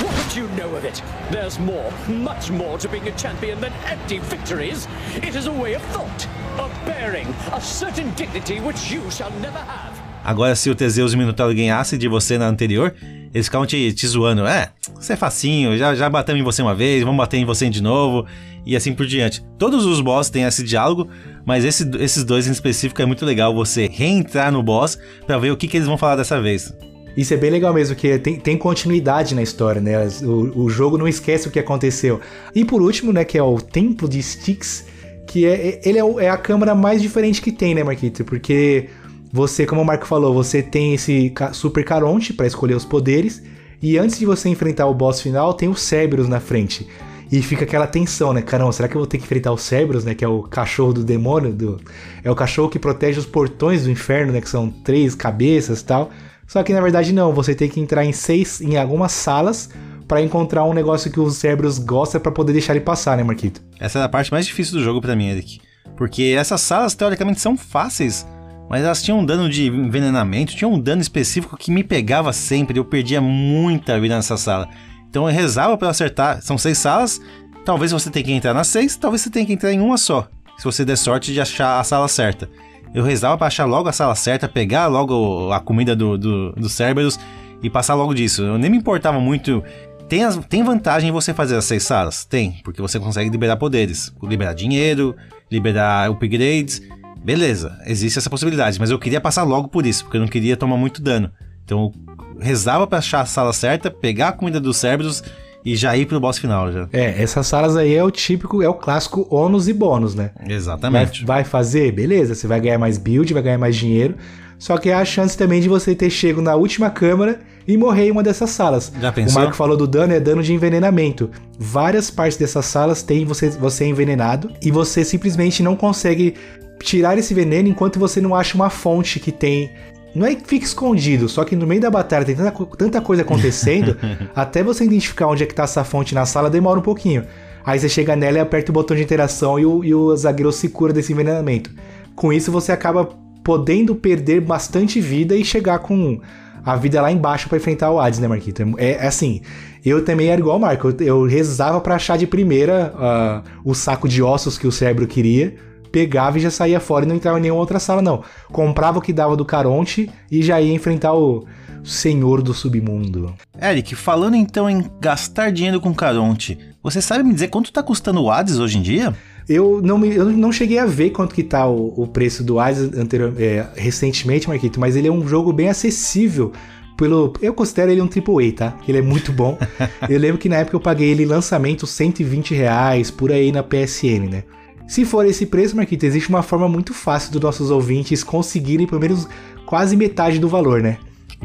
What 0.00 0.14
do 0.34 0.40
you 0.40 0.48
know 0.56 0.74
of 0.76 0.84
it? 0.86 1.02
There's 1.30 1.58
more, 1.58 1.90
much 2.08 2.50
more 2.50 2.78
to 2.78 2.88
being 2.88 3.06
a 3.08 3.12
champion 3.12 3.60
than 3.60 3.72
empty 3.90 4.18
victories. 4.20 4.88
It 5.16 5.36
is 5.36 5.46
a 5.46 5.52
way 5.52 5.74
of 5.74 5.82
thought, 5.92 6.26
a 6.58 6.68
bearing, 6.86 7.26
a 7.52 7.60
certain 7.60 8.10
dignity 8.16 8.60
which 8.60 8.90
you 8.92 9.02
shall 9.10 9.30
never 9.40 9.58
have. 9.58 9.92
Agora, 10.24 10.54
se 10.54 10.70
o 10.70 10.74
Teseus 10.74 11.12
e 11.12 11.16
o 11.16 11.18
Minotauro 11.18 11.52
de 11.54 12.08
você 12.08 12.38
na 12.38 12.46
anterior, 12.46 12.94
eles 13.34 13.46
ficavam 13.46 13.66
te, 13.66 13.92
te 13.92 14.06
zoando. 14.06 14.46
É, 14.46 14.70
você 14.94 15.14
é 15.14 15.16
facinho, 15.16 15.76
já, 15.76 15.94
já 15.94 16.08
batemos 16.08 16.40
em 16.40 16.44
você 16.44 16.62
uma 16.62 16.74
vez, 16.74 17.02
vamos 17.02 17.18
bater 17.18 17.38
em 17.38 17.44
você 17.44 17.68
de 17.68 17.82
novo, 17.82 18.24
e 18.64 18.76
assim 18.76 18.94
por 18.94 19.04
diante. 19.06 19.42
Todos 19.58 19.84
os 19.84 20.00
boss 20.00 20.30
têm 20.30 20.44
esse 20.44 20.62
diálogo, 20.62 21.08
mas 21.44 21.64
esse- 21.64 21.90
esses 21.98 22.22
dois 22.24 22.46
em 22.46 22.52
específico 22.52 23.02
é 23.02 23.06
muito 23.06 23.24
legal 23.26 23.52
você 23.52 23.88
reentrar 23.92 24.52
no 24.52 24.62
boss 24.62 24.96
pra 25.26 25.38
ver 25.38 25.50
o 25.50 25.56
que, 25.56 25.66
que 25.66 25.76
eles 25.76 25.88
vão 25.88 25.98
falar 25.98 26.14
dessa 26.16 26.40
vez. 26.40 26.72
Isso 27.16 27.34
é 27.34 27.36
bem 27.36 27.50
legal 27.50 27.74
mesmo, 27.74 27.94
que 27.94 28.18
tem, 28.18 28.36
tem 28.36 28.56
continuidade 28.56 29.34
na 29.34 29.42
história, 29.42 29.80
né? 29.80 30.08
O, 30.22 30.64
o 30.64 30.70
jogo 30.70 30.96
não 30.96 31.06
esquece 31.06 31.48
o 31.48 31.50
que 31.50 31.58
aconteceu. 31.58 32.20
E 32.54 32.64
por 32.64 32.80
último, 32.80 33.12
né, 33.12 33.24
que 33.24 33.36
é 33.36 33.42
o 33.42 33.60
Templo 33.60 34.08
de 34.08 34.18
Styx, 34.18 34.86
que 35.26 35.46
é, 35.46 35.80
ele 35.84 35.98
é, 35.98 36.24
é 36.24 36.30
a 36.30 36.36
câmara 36.36 36.74
mais 36.74 37.02
diferente 37.02 37.42
que 37.42 37.52
tem, 37.52 37.74
né, 37.74 37.84
Marquito? 37.84 38.24
Porque 38.24 38.88
você, 39.32 39.66
como 39.66 39.80
o 39.80 39.84
Marco 39.84 40.06
falou, 40.06 40.34
você 40.34 40.62
tem 40.62 40.94
esse 40.94 41.32
Super 41.52 41.84
Caronte 41.84 42.32
para 42.32 42.46
escolher 42.46 42.74
os 42.74 42.84
poderes, 42.84 43.42
e 43.80 43.98
antes 43.98 44.18
de 44.18 44.24
você 44.24 44.48
enfrentar 44.48 44.86
o 44.86 44.94
boss 44.94 45.20
final, 45.20 45.54
tem 45.54 45.68
o 45.68 45.74
Cerberus 45.74 46.28
na 46.28 46.38
frente. 46.38 46.86
E 47.32 47.40
fica 47.40 47.64
aquela 47.64 47.86
tensão, 47.86 48.34
né? 48.34 48.42
Caramba, 48.42 48.72
será 48.72 48.86
que 48.86 48.94
eu 48.94 49.00
vou 49.00 49.06
ter 49.06 49.16
que 49.16 49.24
enfrentar 49.24 49.52
o 49.52 49.56
Cerberus, 49.56 50.04
né? 50.04 50.14
Que 50.14 50.22
é 50.22 50.28
o 50.28 50.42
cachorro 50.42 50.92
do 50.92 51.02
demônio, 51.02 51.50
do... 51.50 51.80
é 52.22 52.30
o 52.30 52.34
cachorro 52.34 52.68
que 52.68 52.78
protege 52.78 53.18
os 53.18 53.24
portões 53.24 53.84
do 53.84 53.90
inferno, 53.90 54.32
né? 54.32 54.40
Que 54.42 54.50
são 54.50 54.68
três 54.68 55.14
cabeças 55.14 55.80
e 55.80 55.84
tal. 55.84 56.10
Só 56.52 56.62
que 56.62 56.74
na 56.74 56.82
verdade 56.82 57.14
não, 57.14 57.32
você 57.32 57.54
tem 57.54 57.66
que 57.66 57.80
entrar 57.80 58.04
em 58.04 58.12
seis, 58.12 58.60
em 58.60 58.76
algumas 58.76 59.12
salas 59.12 59.70
para 60.06 60.20
encontrar 60.20 60.64
um 60.64 60.74
negócio 60.74 61.10
que 61.10 61.18
o 61.18 61.30
Cerberus 61.30 61.78
gosta 61.78 62.20
para 62.20 62.30
poder 62.30 62.52
deixar 62.52 62.74
ele 62.74 62.84
passar, 62.84 63.16
né, 63.16 63.22
Marquito? 63.22 63.62
Essa 63.80 64.00
é 64.00 64.02
a 64.02 64.08
parte 64.08 64.30
mais 64.30 64.44
difícil 64.44 64.74
do 64.74 64.84
jogo 64.84 65.00
pra 65.00 65.16
mim, 65.16 65.28
Eric. 65.28 65.62
Porque 65.96 66.34
essas 66.36 66.60
salas, 66.60 66.94
teoricamente, 66.94 67.40
são 67.40 67.56
fáceis, 67.56 68.26
mas 68.68 68.84
elas 68.84 69.02
tinham 69.02 69.20
um 69.20 69.24
dano 69.24 69.48
de 69.48 69.68
envenenamento, 69.68 70.54
tinham 70.54 70.74
um 70.74 70.78
dano 70.78 71.00
específico 71.00 71.56
que 71.56 71.70
me 71.70 71.82
pegava 71.82 72.34
sempre, 72.34 72.78
eu 72.78 72.84
perdia 72.84 73.22
muita 73.22 73.98
vida 73.98 74.14
nessa 74.14 74.36
sala. 74.36 74.68
Então 75.08 75.26
eu 75.26 75.34
rezava 75.34 75.78
pra 75.78 75.88
acertar. 75.88 76.42
São 76.42 76.58
seis 76.58 76.76
salas, 76.76 77.18
Talvez 77.64 77.92
você 77.92 78.10
tenha 78.10 78.24
que 78.24 78.32
entrar 78.32 78.52
nas 78.52 78.66
seis, 78.66 78.96
talvez 78.96 79.22
você 79.22 79.30
tenha 79.30 79.46
que 79.46 79.52
entrar 79.52 79.72
em 79.72 79.80
uma 79.80 79.96
só. 79.96 80.28
Se 80.58 80.64
você 80.64 80.84
der 80.84 80.96
sorte 80.96 81.32
de 81.32 81.40
achar 81.40 81.80
a 81.80 81.84
sala 81.84 82.08
certa. 82.08 82.50
Eu 82.94 83.02
rezava 83.02 83.38
pra 83.38 83.46
achar 83.46 83.64
logo 83.64 83.88
a 83.88 83.92
sala 83.92 84.14
certa, 84.14 84.48
pegar 84.48 84.86
logo 84.86 85.50
a 85.50 85.60
comida 85.60 85.96
do, 85.96 86.18
do, 86.18 86.52
do 86.52 86.68
Cerberus 86.68 87.18
e 87.62 87.70
passar 87.70 87.94
logo 87.94 88.12
disso. 88.12 88.42
Eu 88.42 88.58
nem 88.58 88.70
me 88.70 88.76
importava 88.76 89.18
muito. 89.18 89.62
Tem, 90.08 90.24
as, 90.24 90.36
tem 90.46 90.62
vantagem 90.62 91.08
em 91.08 91.12
você 91.12 91.32
fazer 91.32 91.56
as 91.56 91.64
seis 91.64 91.84
salas? 91.84 92.24
Tem, 92.24 92.60
porque 92.62 92.82
você 92.82 93.00
consegue 93.00 93.30
liberar 93.30 93.56
poderes. 93.56 94.12
Liberar 94.22 94.52
dinheiro, 94.52 95.16
liberar 95.50 96.10
upgrades. 96.10 96.82
Beleza, 97.24 97.78
existe 97.86 98.18
essa 98.18 98.28
possibilidade, 98.28 98.80
mas 98.80 98.90
eu 98.90 98.98
queria 98.98 99.20
passar 99.20 99.44
logo 99.44 99.68
por 99.68 99.86
isso, 99.86 100.04
porque 100.04 100.16
eu 100.16 100.20
não 100.20 100.28
queria 100.28 100.56
tomar 100.56 100.76
muito 100.76 101.00
dano. 101.00 101.30
Então 101.64 101.92
eu 102.36 102.42
rezava 102.42 102.86
pra 102.86 102.98
achar 102.98 103.20
a 103.20 103.26
sala 103.26 103.52
certa, 103.52 103.90
pegar 103.90 104.28
a 104.28 104.32
comida 104.32 104.60
dos 104.60 104.76
Cerberus 104.76 105.22
e 105.64 105.76
já 105.76 105.96
ir 105.96 106.06
pro 106.06 106.20
boss 106.20 106.38
final 106.38 106.72
já. 106.72 106.88
É, 106.92 107.22
essas 107.22 107.46
salas 107.46 107.76
aí 107.76 107.94
é 107.94 108.02
o 108.02 108.10
típico, 108.10 108.62
é 108.62 108.68
o 108.68 108.74
clássico 108.74 109.26
ônus 109.30 109.68
e 109.68 109.72
bônus, 109.72 110.14
né? 110.14 110.30
Exatamente. 110.48 111.24
Vai, 111.24 111.42
vai 111.42 111.44
fazer? 111.44 111.92
Beleza, 111.92 112.34
você 112.34 112.46
vai 112.46 112.60
ganhar 112.60 112.78
mais 112.78 112.98
build, 112.98 113.32
vai 113.32 113.42
ganhar 113.42 113.58
mais 113.58 113.76
dinheiro. 113.76 114.16
Só 114.58 114.78
que 114.78 114.90
há 114.90 115.00
a 115.00 115.04
chance 115.04 115.36
também 115.36 115.60
de 115.60 115.68
você 115.68 115.94
ter 115.94 116.08
chego 116.08 116.40
na 116.40 116.54
última 116.54 116.88
câmara 116.88 117.40
e 117.66 117.76
morrer 117.76 118.06
em 118.06 118.10
uma 118.12 118.22
dessas 118.22 118.50
salas. 118.50 118.92
Já 119.00 119.10
pensou? 119.10 119.36
O 119.36 119.40
Marco 119.40 119.56
falou 119.56 119.76
do 119.76 119.88
dano, 119.88 120.12
é 120.12 120.20
dano 120.20 120.42
de 120.42 120.52
envenenamento. 120.52 121.30
Várias 121.58 122.10
partes 122.10 122.36
dessas 122.36 122.66
salas 122.66 123.02
tem 123.02 123.24
você, 123.24 123.50
você 123.50 123.84
é 123.84 123.88
envenenado 123.88 124.50
e 124.62 124.70
você 124.70 125.04
simplesmente 125.04 125.62
não 125.62 125.74
consegue 125.74 126.34
tirar 126.80 127.18
esse 127.18 127.32
veneno 127.34 127.68
enquanto 127.68 127.98
você 127.98 128.20
não 128.20 128.34
acha 128.34 128.54
uma 128.54 128.70
fonte 128.70 129.20
que 129.20 129.32
tem 129.32 129.70
não 130.14 130.26
é 130.26 130.34
que 130.34 130.46
fica 130.46 130.64
escondido, 130.64 131.28
só 131.28 131.44
que 131.44 131.56
no 131.56 131.66
meio 131.66 131.80
da 131.80 131.90
batalha 131.90 132.24
tem 132.24 132.34
tanta, 132.34 132.52
tanta 132.76 133.00
coisa 133.00 133.22
acontecendo, 133.22 133.96
até 134.34 134.62
você 134.62 134.84
identificar 134.84 135.26
onde 135.26 135.42
é 135.42 135.46
que 135.46 135.54
tá 135.54 135.64
essa 135.64 135.84
fonte 135.84 136.14
na 136.14 136.26
sala 136.26 136.50
demora 136.50 136.78
um 136.78 136.82
pouquinho. 136.82 137.24
Aí 137.64 137.78
você 137.78 137.88
chega 137.88 138.16
nela 138.16 138.38
e 138.38 138.40
aperta 138.40 138.70
o 138.70 138.74
botão 138.74 138.96
de 138.96 139.02
interação 139.02 139.58
e 139.58 139.64
o, 139.64 139.84
e 139.84 139.94
o 139.94 140.14
zagueiro 140.16 140.52
se 140.52 140.68
cura 140.68 140.92
desse 140.92 141.12
envenenamento. 141.12 141.70
Com 142.14 142.32
isso 142.32 142.50
você 142.50 142.72
acaba 142.72 143.08
podendo 143.42 143.94
perder 143.94 144.40
bastante 144.40 145.00
vida 145.00 145.34
e 145.34 145.44
chegar 145.44 145.78
com 145.78 146.20
a 146.64 146.76
vida 146.76 147.00
lá 147.00 147.10
embaixo 147.10 147.48
para 147.48 147.58
enfrentar 147.58 147.90
o 147.90 148.00
Hades, 148.00 148.20
né, 148.20 148.28
Marquito? 148.28 148.62
É, 148.76 148.92
é, 148.92 149.06
assim, 149.06 149.40
eu 149.84 150.04
também 150.04 150.28
era 150.28 150.40
igual 150.40 150.56
o 150.56 150.60
Marco, 150.60 150.88
eu, 150.88 150.96
eu 151.00 151.24
rezava 151.24 151.80
para 151.80 151.96
achar 151.96 152.16
de 152.16 152.26
primeira 152.26 152.92
uh, 152.94 153.48
o 153.64 153.74
saco 153.74 154.08
de 154.08 154.22
ossos 154.22 154.58
que 154.58 154.66
o 154.66 154.72
cérebro 154.72 155.06
queria, 155.06 155.54
pegava 155.92 156.38
e 156.38 156.40
já 156.40 156.50
saía 156.50 156.80
fora 156.80 157.04
e 157.04 157.08
não 157.08 157.14
entrava 157.14 157.38
em 157.38 157.42
nenhuma 157.42 157.60
outra 157.60 157.78
sala, 157.78 158.00
não. 158.00 158.24
Comprava 158.50 158.98
o 158.98 159.02
que 159.02 159.12
dava 159.12 159.36
do 159.36 159.44
Caronte 159.44 160.10
e 160.30 160.42
já 160.42 160.60
ia 160.60 160.72
enfrentar 160.72 161.12
o 161.12 161.44
Senhor 161.84 162.42
do 162.42 162.54
Submundo. 162.54 163.34
Eric, 163.60 163.94
falando 163.94 164.36
então 164.36 164.68
em 164.68 164.84
gastar 165.00 165.52
dinheiro 165.52 165.80
com 165.80 165.94
Caronte, 165.94 166.58
você 166.82 167.02
sabe 167.02 167.24
me 167.24 167.34
dizer 167.34 167.48
quanto 167.48 167.72
tá 167.72 167.82
custando 167.82 168.22
o 168.22 168.30
Hades 168.30 168.58
hoje 168.58 168.78
em 168.78 168.82
dia? 168.82 169.14
Eu 169.48 169.80
não, 169.82 170.04
eu 170.04 170.26
não 170.26 170.52
cheguei 170.52 170.78
a 170.78 170.86
ver 170.86 171.10
quanto 171.10 171.34
que 171.34 171.42
tá 171.42 171.66
o, 171.66 171.92
o 171.96 172.06
preço 172.06 172.44
do 172.44 172.58
Hades 172.58 172.96
anterior, 172.96 173.34
é, 173.38 173.66
recentemente, 173.76 174.48
Marquito, 174.48 174.80
mas 174.80 174.96
ele 174.96 175.08
é 175.08 175.12
um 175.12 175.26
jogo 175.26 175.52
bem 175.52 175.68
acessível 175.68 176.52
pelo. 176.96 177.32
Eu 177.42 177.52
considero 177.52 177.90
ele 177.90 178.00
um 178.00 178.08
AAA, 178.08 178.52
tá? 178.52 178.76
Ele 178.86 178.98
é 178.98 179.02
muito 179.02 179.32
bom. 179.32 179.58
eu 180.08 180.18
lembro 180.18 180.38
que 180.38 180.48
na 180.48 180.56
época 180.56 180.76
eu 180.76 180.80
paguei 180.80 181.10
ele 181.10 181.24
lançamento 181.24 181.86
120 181.86 182.54
reais 182.54 183.10
por 183.10 183.32
aí 183.32 183.50
na 183.50 183.62
PSN, 183.62 184.28
né? 184.30 184.44
Se 184.86 185.04
for 185.04 185.24
esse 185.26 185.46
preço, 185.46 185.76
Marquito, 185.76 186.04
existe 186.04 186.28
uma 186.28 186.42
forma 186.42 186.68
muito 186.68 186.92
fácil 186.92 187.32
dos 187.32 187.40
nossos 187.40 187.70
ouvintes 187.70 188.22
conseguirem 188.22 188.86
pelo 188.86 189.00
menos 189.00 189.28
quase 189.64 189.96
metade 189.96 190.38
do 190.38 190.48
valor, 190.48 190.82
né? 190.82 190.98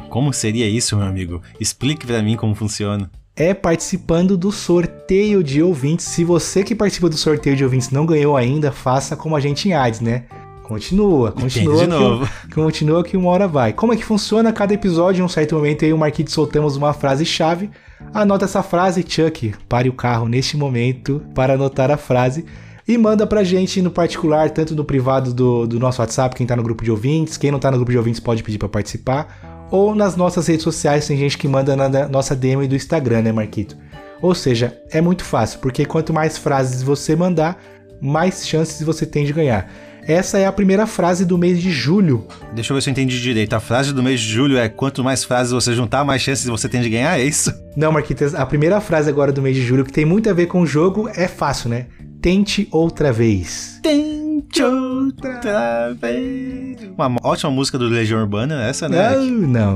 Como 0.10 0.34
seria 0.34 0.68
isso, 0.68 0.96
meu 0.96 1.06
amigo? 1.06 1.42
Explique 1.60 2.06
para 2.06 2.22
mim 2.22 2.36
como 2.36 2.56
funciona. 2.56 3.10
É 3.36 3.54
participando 3.54 4.38
do 4.38 4.52
sorteio 4.52 5.44
de 5.44 5.62
ouvintes. 5.62 6.06
Se 6.06 6.24
você 6.24 6.64
que 6.64 6.76
participa 6.76 7.10
do 7.10 7.18
sorteio 7.18 7.56
de 7.56 7.64
ouvintes 7.64 7.90
não 7.90 8.06
ganhou 8.06 8.36
ainda, 8.36 8.72
faça 8.72 9.16
como 9.16 9.36
a 9.36 9.40
gente 9.40 9.70
em 9.70 9.74
Hades, 9.74 10.02
né? 10.02 10.26
Continua, 10.64 11.32
continua. 11.32 11.78
de 11.78 11.88
novo. 11.88 12.30
Que, 12.50 12.56
continua 12.56 13.04
que 13.04 13.16
uma 13.16 13.30
hora 13.30 13.48
vai. 13.48 13.72
Como 13.72 13.94
é 13.94 13.96
que 13.96 14.04
funciona 14.04 14.52
cada 14.52 14.74
episódio? 14.74 15.22
Em 15.22 15.24
um 15.24 15.30
certo 15.30 15.56
momento 15.56 15.86
aí 15.86 15.94
o 15.94 15.98
Marquito 15.98 16.32
soltamos 16.32 16.76
uma 16.76 16.94
frase-chave. 16.94 17.70
Anota 18.14 18.46
essa 18.46 18.62
frase, 18.62 19.06
Chuck. 19.08 19.54
Pare 19.70 19.88
o 19.88 19.94
carro 19.94 20.28
neste 20.28 20.58
momento 20.58 21.22
para 21.34 21.54
anotar 21.54 21.90
a 21.90 21.96
frase 21.96 22.44
e 22.88 22.98
manda 22.98 23.28
pra 23.28 23.44
gente 23.44 23.82
no 23.82 23.92
particular, 23.92 24.50
tanto 24.50 24.74
no 24.74 24.86
privado 24.86 25.34
do, 25.34 25.68
do 25.68 25.80
nosso 25.80 26.02
WhatsApp, 26.02 26.36
quem 26.36 26.48
tá 26.48 26.56
no 26.56 26.64
grupo 26.64 26.84
de 26.84 26.92
ouvintes, 26.92 27.36
quem 27.36 27.52
não 27.52 27.60
tá 27.60 27.70
no 27.70 27.78
grupo 27.78 27.92
de 27.92 27.98
ouvintes 27.98 28.20
pode 28.20 28.42
pedir 28.42 28.58
para 28.58 28.70
participar, 28.70 29.68
ou 29.70 29.94
nas 29.94 30.16
nossas 30.16 30.48
redes 30.48 30.64
sociais, 30.64 31.06
tem 31.06 31.18
gente 31.18 31.38
que 31.38 31.48
manda 31.48 31.76
na 31.76 32.08
nossa 32.08 32.36
DM 32.36 32.68
do 32.68 32.76
Instagram, 32.76 33.24
né, 33.24 33.32
Marquito? 33.32 33.78
Ou 34.22 34.34
seja, 34.34 34.80
é 34.90 35.02
muito 35.02 35.26
fácil, 35.26 35.60
porque 35.60 35.86
quanto 35.86 36.14
mais 36.14 36.38
frases 36.38 36.82
você 36.82 37.16
mandar, 37.16 37.62
mais 38.00 38.48
chances 38.48 38.82
você 38.82 39.06
tem 39.06 39.26
de 39.26 39.34
ganhar. 39.34 39.70
Essa 40.08 40.38
é 40.38 40.45
a 40.45 40.51
primeira 40.53 40.88
frase 40.88 41.26
do 41.26 41.38
mês 41.38 41.62
de 41.62 41.70
julho. 41.70 42.26
Deixa 42.53 42.72
eu 42.72 42.76
ver 42.76 42.82
se 42.82 42.89
eu 42.89 42.91
entendi 42.93 43.22
direito. 43.22 43.53
A 43.53 43.60
frase 43.60 43.93
do 43.93 44.01
mês 44.01 44.22
de 44.22 44.30
julho 44.30 44.58
é 44.58 44.70
quanto 44.70 45.03
mais 45.03 45.26
frases 45.26 45.51
você 45.51 45.74
juntar, 45.74 46.05
mais 46.05 46.22
chances 46.22 46.45
você 46.45 46.70
tem 46.70 46.82
de 46.82 46.89
ganhar, 46.89 47.20
é 47.20 47.24
isso? 47.26 47.53
Não, 47.76 47.91
Marquitas, 47.91 48.34
a 48.34 48.45
primeira 48.45 48.80
frase 48.80 49.10
agora 49.10 49.34
do 49.34 49.41
mês 49.41 49.58
de 49.58 49.64
julho, 49.64 49.84
que 49.84 49.91
tem 49.91 50.05
muito 50.05 50.30
a 50.30 50.34
ver 50.34 50.45
com 50.45 50.62
o 50.62 50.66
jogo, 50.66 51.10
é 51.14 51.28
fácil, 51.28 51.70
né? 51.70 51.88
Tente 52.22 52.70
outra 52.72 53.12
vez. 53.12 53.80
Tente 53.84 54.26
outra 54.64 55.94
vez. 55.94 56.78
Uma 56.98 57.16
ótima 57.24 57.52
música 57.52 57.78
do 57.78 57.86
Legião 57.88 58.20
Urbana, 58.20 58.64
essa, 58.64 58.88
né? 58.88 59.16
Não, 59.16 59.26
não. 59.26 59.76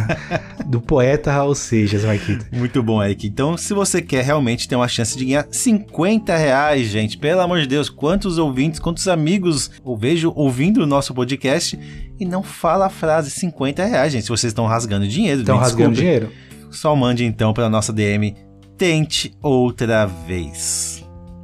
do 0.66 0.80
poeta 0.80 1.32
Raul 1.32 1.54
Seixas, 1.54 2.04
Marquito. 2.04 2.46
Muito 2.52 2.82
bom, 2.82 3.02
Eric. 3.02 3.26
Então, 3.26 3.56
se 3.56 3.74
você 3.74 4.00
quer 4.00 4.24
realmente 4.24 4.68
ter 4.68 4.76
uma 4.76 4.88
chance 4.88 5.16
de 5.16 5.24
ganhar 5.24 5.46
50 5.50 6.36
reais, 6.36 6.86
gente, 6.88 7.18
pelo 7.18 7.40
amor 7.40 7.60
de 7.60 7.66
Deus, 7.66 7.88
quantos 7.88 8.38
ouvintes, 8.38 8.80
quantos 8.80 9.08
amigos 9.08 9.70
eu 9.84 9.96
vejo 9.96 10.32
ouvindo 10.34 10.82
o 10.82 10.86
nosso 10.86 11.14
podcast 11.14 11.78
e 12.18 12.24
não 12.24 12.42
fala 12.42 12.86
a 12.86 12.90
frase 12.90 13.30
50 13.30 13.84
reais, 13.84 14.12
gente, 14.12 14.22
se 14.22 14.28
vocês 14.28 14.50
estão 14.50 14.66
rasgando 14.66 15.06
dinheiro. 15.06 15.40
Estão 15.40 15.58
rasgando 15.58 15.92
desculpe. 15.92 16.00
dinheiro? 16.00 16.32
Só 16.70 16.96
mande 16.96 17.24
então 17.24 17.52
para 17.52 17.68
nossa 17.68 17.92
DM. 17.92 18.34
Tente 18.78 19.34
outra 19.42 20.06
vez. 20.06 21.01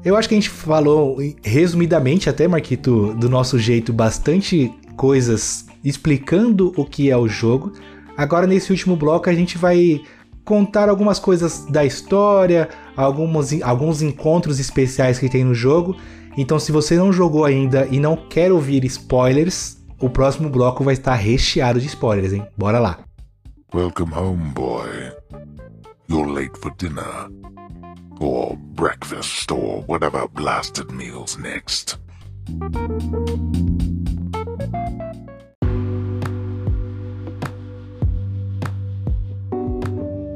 Eu 0.08 0.16
acho 0.16 0.26
que 0.26 0.34
a 0.34 0.38
gente 0.38 0.48
falou 0.48 1.18
resumidamente, 1.42 2.30
até 2.30 2.48
Marquito, 2.48 3.12
do 3.12 3.28
nosso 3.28 3.58
jeito, 3.58 3.92
bastante 3.92 4.72
coisas 4.96 5.66
explicando 5.84 6.72
o 6.78 6.84
que 6.86 7.10
é 7.10 7.16
o 7.16 7.28
jogo. 7.28 7.74
Agora, 8.16 8.46
nesse 8.46 8.70
último 8.70 8.96
bloco, 8.96 9.28
a 9.28 9.34
gente 9.34 9.58
vai 9.58 10.00
contar 10.46 10.88
algumas 10.88 11.18
coisas 11.18 11.66
da 11.66 11.84
história, 11.84 12.70
alguns, 12.96 13.60
alguns 13.60 14.00
encontros 14.00 14.58
especiais 14.58 15.18
que 15.18 15.28
tem 15.28 15.44
no 15.44 15.54
jogo. 15.54 15.94
Então, 16.38 16.58
se 16.58 16.72
você 16.72 16.96
não 16.96 17.12
jogou 17.12 17.44
ainda 17.44 17.86
e 17.90 18.00
não 18.00 18.16
quer 18.16 18.50
ouvir 18.50 18.86
spoilers, 18.86 19.76
o 20.00 20.08
próximo 20.08 20.48
bloco 20.48 20.82
vai 20.82 20.94
estar 20.94 21.16
recheado 21.16 21.78
de 21.78 21.86
spoilers, 21.86 22.32
hein? 22.32 22.46
Bora 22.56 22.78
lá. 22.78 23.00
Welcome 23.74 24.14
home, 24.14 24.52
boy. 24.54 24.88
You're 26.08 26.32
late 26.32 26.58
for 26.58 26.72
dinner. 26.78 27.28
Or 28.20 28.56
breakfast, 28.56 29.50
or 29.50 29.82
whatever 29.86 30.26
blasted 30.28 30.90
meal's 30.92 31.36
next. 31.36 31.98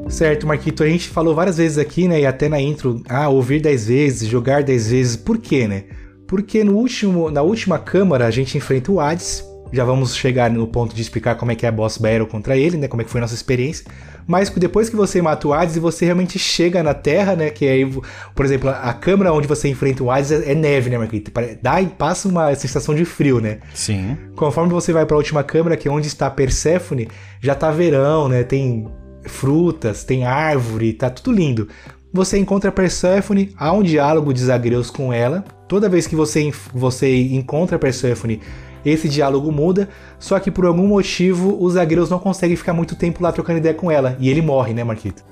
Certo, 0.09 0.47
Marquito, 0.47 0.85
a 0.85 0.89
gente 0.89 1.09
falou 1.09 1.35
várias 1.35 1.57
vezes 1.57 1.79
aqui, 1.79 2.07
né, 2.07 2.21
e 2.21 2.27
até 2.27 2.49
na 2.49 2.61
intro, 2.61 3.03
ah, 3.09 3.29
ouvir 3.29 3.61
10 3.61 3.87
vezes, 3.87 4.29
jogar 4.29 4.63
10 4.63 4.91
vezes, 4.91 5.17
por 5.17 5.39
quê, 5.39 5.67
né? 5.67 5.85
Porque 6.29 6.63
no 6.63 6.77
último, 6.77 7.31
na 7.31 7.43
última 7.43 7.79
câmara 7.79 8.27
a 8.27 8.31
gente 8.31 8.57
enfrenta 8.59 8.93
o 8.93 9.01
Hades, 9.01 9.43
já 9.73 9.85
vamos 9.85 10.15
chegar 10.15 10.51
no 10.51 10.67
ponto 10.67 10.95
de 10.95 11.01
explicar 11.01 11.37
como 11.37 11.51
é 11.51 11.55
que 11.55 11.65
é 11.65 11.69
a 11.69 11.73
boss 11.73 11.99
battle 11.99 12.27
contra 12.27 12.57
ele, 12.57 12.77
né, 12.77 12.89
como 12.89 13.03
é 13.03 13.05
que 13.05 13.11
foi 13.11 13.21
a 13.21 13.23
nossa 13.23 13.35
experiência, 13.35 13.87
mas 14.27 14.51
depois 14.51 14.89
que 14.89 14.97
você 14.97 15.21
mata 15.21 15.49
o 15.49 15.53
Hades 15.53 15.77
e 15.77 15.81
você 15.81 16.05
realmente 16.05 16.39
chega 16.39 16.83
na 16.83 16.95
Terra, 16.95 17.35
né? 17.35 17.51
Que 17.51 17.67
aí, 17.67 17.91
por 18.35 18.45
exemplo, 18.45 18.71
a 18.71 18.93
câmera 18.93 19.33
onde 19.33 19.49
você 19.49 19.69
enfrenta 19.69 20.03
o 20.03 20.11
Hades 20.11 20.31
é, 20.31 20.53
é 20.53 20.55
neve, 20.55 20.91
né, 20.91 20.99
Marquito? 20.99 21.33
Dá 21.61 21.81
e 21.81 21.87
passa 21.87 22.29
uma 22.29 22.55
sensação 22.55 22.95
de 22.95 23.05
frio, 23.05 23.41
né? 23.41 23.59
Sim. 23.75 24.17
Conforme 24.37 24.73
você 24.73 24.93
vai 24.93 25.05
para 25.05 25.17
a 25.17 25.19
última 25.19 25.43
câmera, 25.43 25.77
que 25.77 25.89
é 25.89 25.91
onde 25.91 26.07
está 26.07 26.31
Perséfone, 26.31 27.09
já 27.41 27.55
tá 27.55 27.71
verão, 27.71 28.29
né? 28.29 28.45
Tem 28.45 28.87
frutas, 29.25 30.05
tem 30.05 30.25
árvore, 30.25 30.93
tá 30.93 31.11
tudo 31.11 31.35
lindo. 31.35 31.69
Você 32.13 32.39
encontra 32.39 32.71
Perséfone, 32.71 33.53
há 33.57 33.73
um 33.73 33.83
diálogo 33.83 34.33
de 34.33 34.41
Zagreus 34.41 34.91
com 34.91 35.13
ela. 35.13 35.45
Toda 35.67 35.89
vez 35.89 36.07
que 36.07 36.15
você, 36.15 36.53
você 36.73 37.17
encontra 37.17 37.79
Perséfone, 37.79 38.41
esse 38.85 39.09
diálogo 39.09 39.51
muda, 39.53 39.89
só 40.19 40.39
que 40.39 40.51
por 40.51 40.67
algum 40.67 40.87
motivo 40.87 41.57
os 41.63 41.75
zagueiros 41.75 42.11
não 42.11 42.19
conseguem 42.19 42.57
ficar 42.57 42.73
muito 42.73 42.97
tempo 42.97 43.23
lá 43.23 43.33
trocando 43.33 43.59
ideia 43.59 43.75
com 43.75 43.91
ela. 43.91 44.17
E 44.19 44.29
ele 44.29 44.43
morre, 44.43 44.73
né, 44.75 44.85
Marquito? 44.85 45.23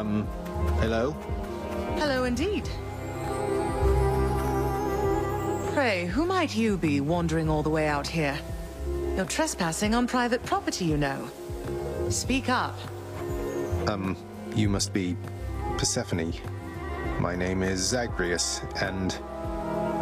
Um, 0.00 0.24
hello? 0.82 1.14
Hello 1.98 2.24
indeed. 2.26 2.64
Pray, 5.74 6.06
who 6.06 6.26
might 6.26 6.54
you 6.56 6.76
be 6.76 7.00
wandering 7.00 7.48
all 7.48 7.62
the 7.62 7.70
way 7.70 7.86
out 7.86 8.06
here? 8.06 8.38
You're 9.16 9.26
trespassing 9.26 9.94
on 9.94 10.06
private 10.06 10.44
property, 10.44 10.84
you 10.84 10.96
know. 10.96 11.28
Speak 12.08 12.48
up. 12.48 12.76
Um, 13.88 14.16
you 14.54 14.68
must 14.68 14.92
be 14.92 15.16
Persephone. 15.76 16.32
My 17.20 17.36
name 17.36 17.62
is 17.70 17.80
Zagreus, 17.90 18.62
and 18.80 19.12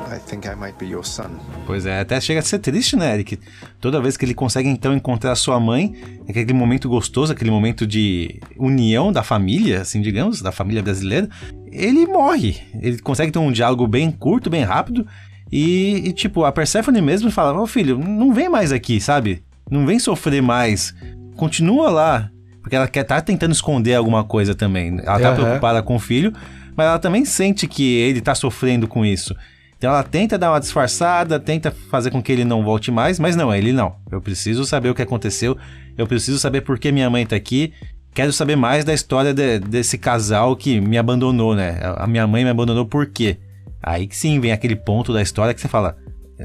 I 0.08 0.20
think 0.20 0.46
I 0.46 0.54
might 0.54 0.78
be 0.78 0.86
your 0.86 1.04
son. 1.04 1.30
Pois 1.66 1.84
é, 1.84 1.98
até 1.98 2.20
chega 2.20 2.38
a 2.38 2.42
ser 2.44 2.60
triste, 2.60 2.94
né, 2.94 3.12
Eric? 3.12 3.40
Toda 3.80 4.00
vez 4.00 4.16
que 4.16 4.24
ele 4.24 4.34
consegue 4.34 4.68
então 4.68 4.94
encontrar 4.94 5.34
sua 5.34 5.58
mãe, 5.58 5.96
é 6.28 6.30
aquele 6.30 6.52
momento 6.52 6.88
gostoso, 6.88 7.32
aquele 7.32 7.50
momento 7.50 7.84
de 7.84 8.40
união 8.56 9.12
da 9.12 9.24
família, 9.24 9.80
assim, 9.80 10.00
digamos, 10.00 10.40
da 10.40 10.52
família 10.52 10.80
brasileira, 10.80 11.28
ele 11.72 12.06
morre. 12.06 12.56
Ele 12.80 13.00
consegue 13.00 13.32
ter 13.32 13.40
um 13.40 13.50
diálogo 13.50 13.88
bem 13.88 14.12
curto, 14.12 14.48
bem 14.48 14.62
rápido, 14.62 15.04
e, 15.50 16.08
e 16.08 16.12
tipo, 16.12 16.44
a 16.44 16.52
Persephone 16.52 17.02
mesmo 17.02 17.32
fala: 17.32 17.58
Ô 17.58 17.64
oh, 17.64 17.66
filho, 17.66 17.98
não 17.98 18.32
vem 18.32 18.48
mais 18.48 18.70
aqui, 18.70 19.00
sabe? 19.00 19.42
Não 19.68 19.84
vem 19.84 19.98
sofrer 19.98 20.40
mais. 20.40 20.94
Continua 21.36 21.90
lá. 21.90 22.30
Porque 22.62 22.76
ela 22.76 22.86
quer 22.86 23.02
tá 23.02 23.20
tentando 23.20 23.52
esconder 23.52 23.94
alguma 23.94 24.22
coisa 24.22 24.54
também. 24.54 25.00
Ela 25.02 25.18
tá 25.18 25.30
uhum. 25.30 25.36
preocupada 25.36 25.82
com 25.82 25.96
o 25.96 25.98
filho, 25.98 26.32
mas 26.78 26.86
ela 26.86 26.98
também 27.00 27.24
sente 27.24 27.66
que 27.66 27.96
ele 27.96 28.20
tá 28.20 28.36
sofrendo 28.36 28.86
com 28.86 29.04
isso. 29.04 29.34
Então 29.76 29.90
ela 29.90 30.04
tenta 30.04 30.38
dar 30.38 30.52
uma 30.52 30.60
disfarçada, 30.60 31.40
tenta 31.40 31.72
fazer 31.72 32.12
com 32.12 32.22
que 32.22 32.30
ele 32.30 32.44
não 32.44 32.62
volte 32.62 32.92
mais, 32.92 33.18
mas 33.18 33.34
não, 33.34 33.52
ele 33.52 33.72
não. 33.72 33.96
Eu 34.12 34.20
preciso 34.20 34.64
saber 34.64 34.88
o 34.88 34.94
que 34.94 35.02
aconteceu, 35.02 35.58
eu 35.96 36.06
preciso 36.06 36.38
saber 36.38 36.60
por 36.60 36.78
que 36.78 36.92
minha 36.92 37.10
mãe 37.10 37.26
tá 37.26 37.34
aqui. 37.34 37.72
Quero 38.14 38.32
saber 38.32 38.54
mais 38.54 38.84
da 38.84 38.94
história 38.94 39.34
de, 39.34 39.58
desse 39.58 39.98
casal 39.98 40.54
que 40.54 40.80
me 40.80 40.96
abandonou, 40.96 41.52
né? 41.52 41.80
A 41.96 42.06
minha 42.06 42.28
mãe 42.28 42.44
me 42.44 42.50
abandonou 42.50 42.86
por 42.86 43.06
quê? 43.06 43.38
Aí 43.82 44.06
que 44.06 44.16
sim 44.16 44.38
vem 44.38 44.52
aquele 44.52 44.76
ponto 44.76 45.12
da 45.12 45.20
história 45.20 45.52
que 45.52 45.60
você 45.60 45.66
fala: 45.66 45.96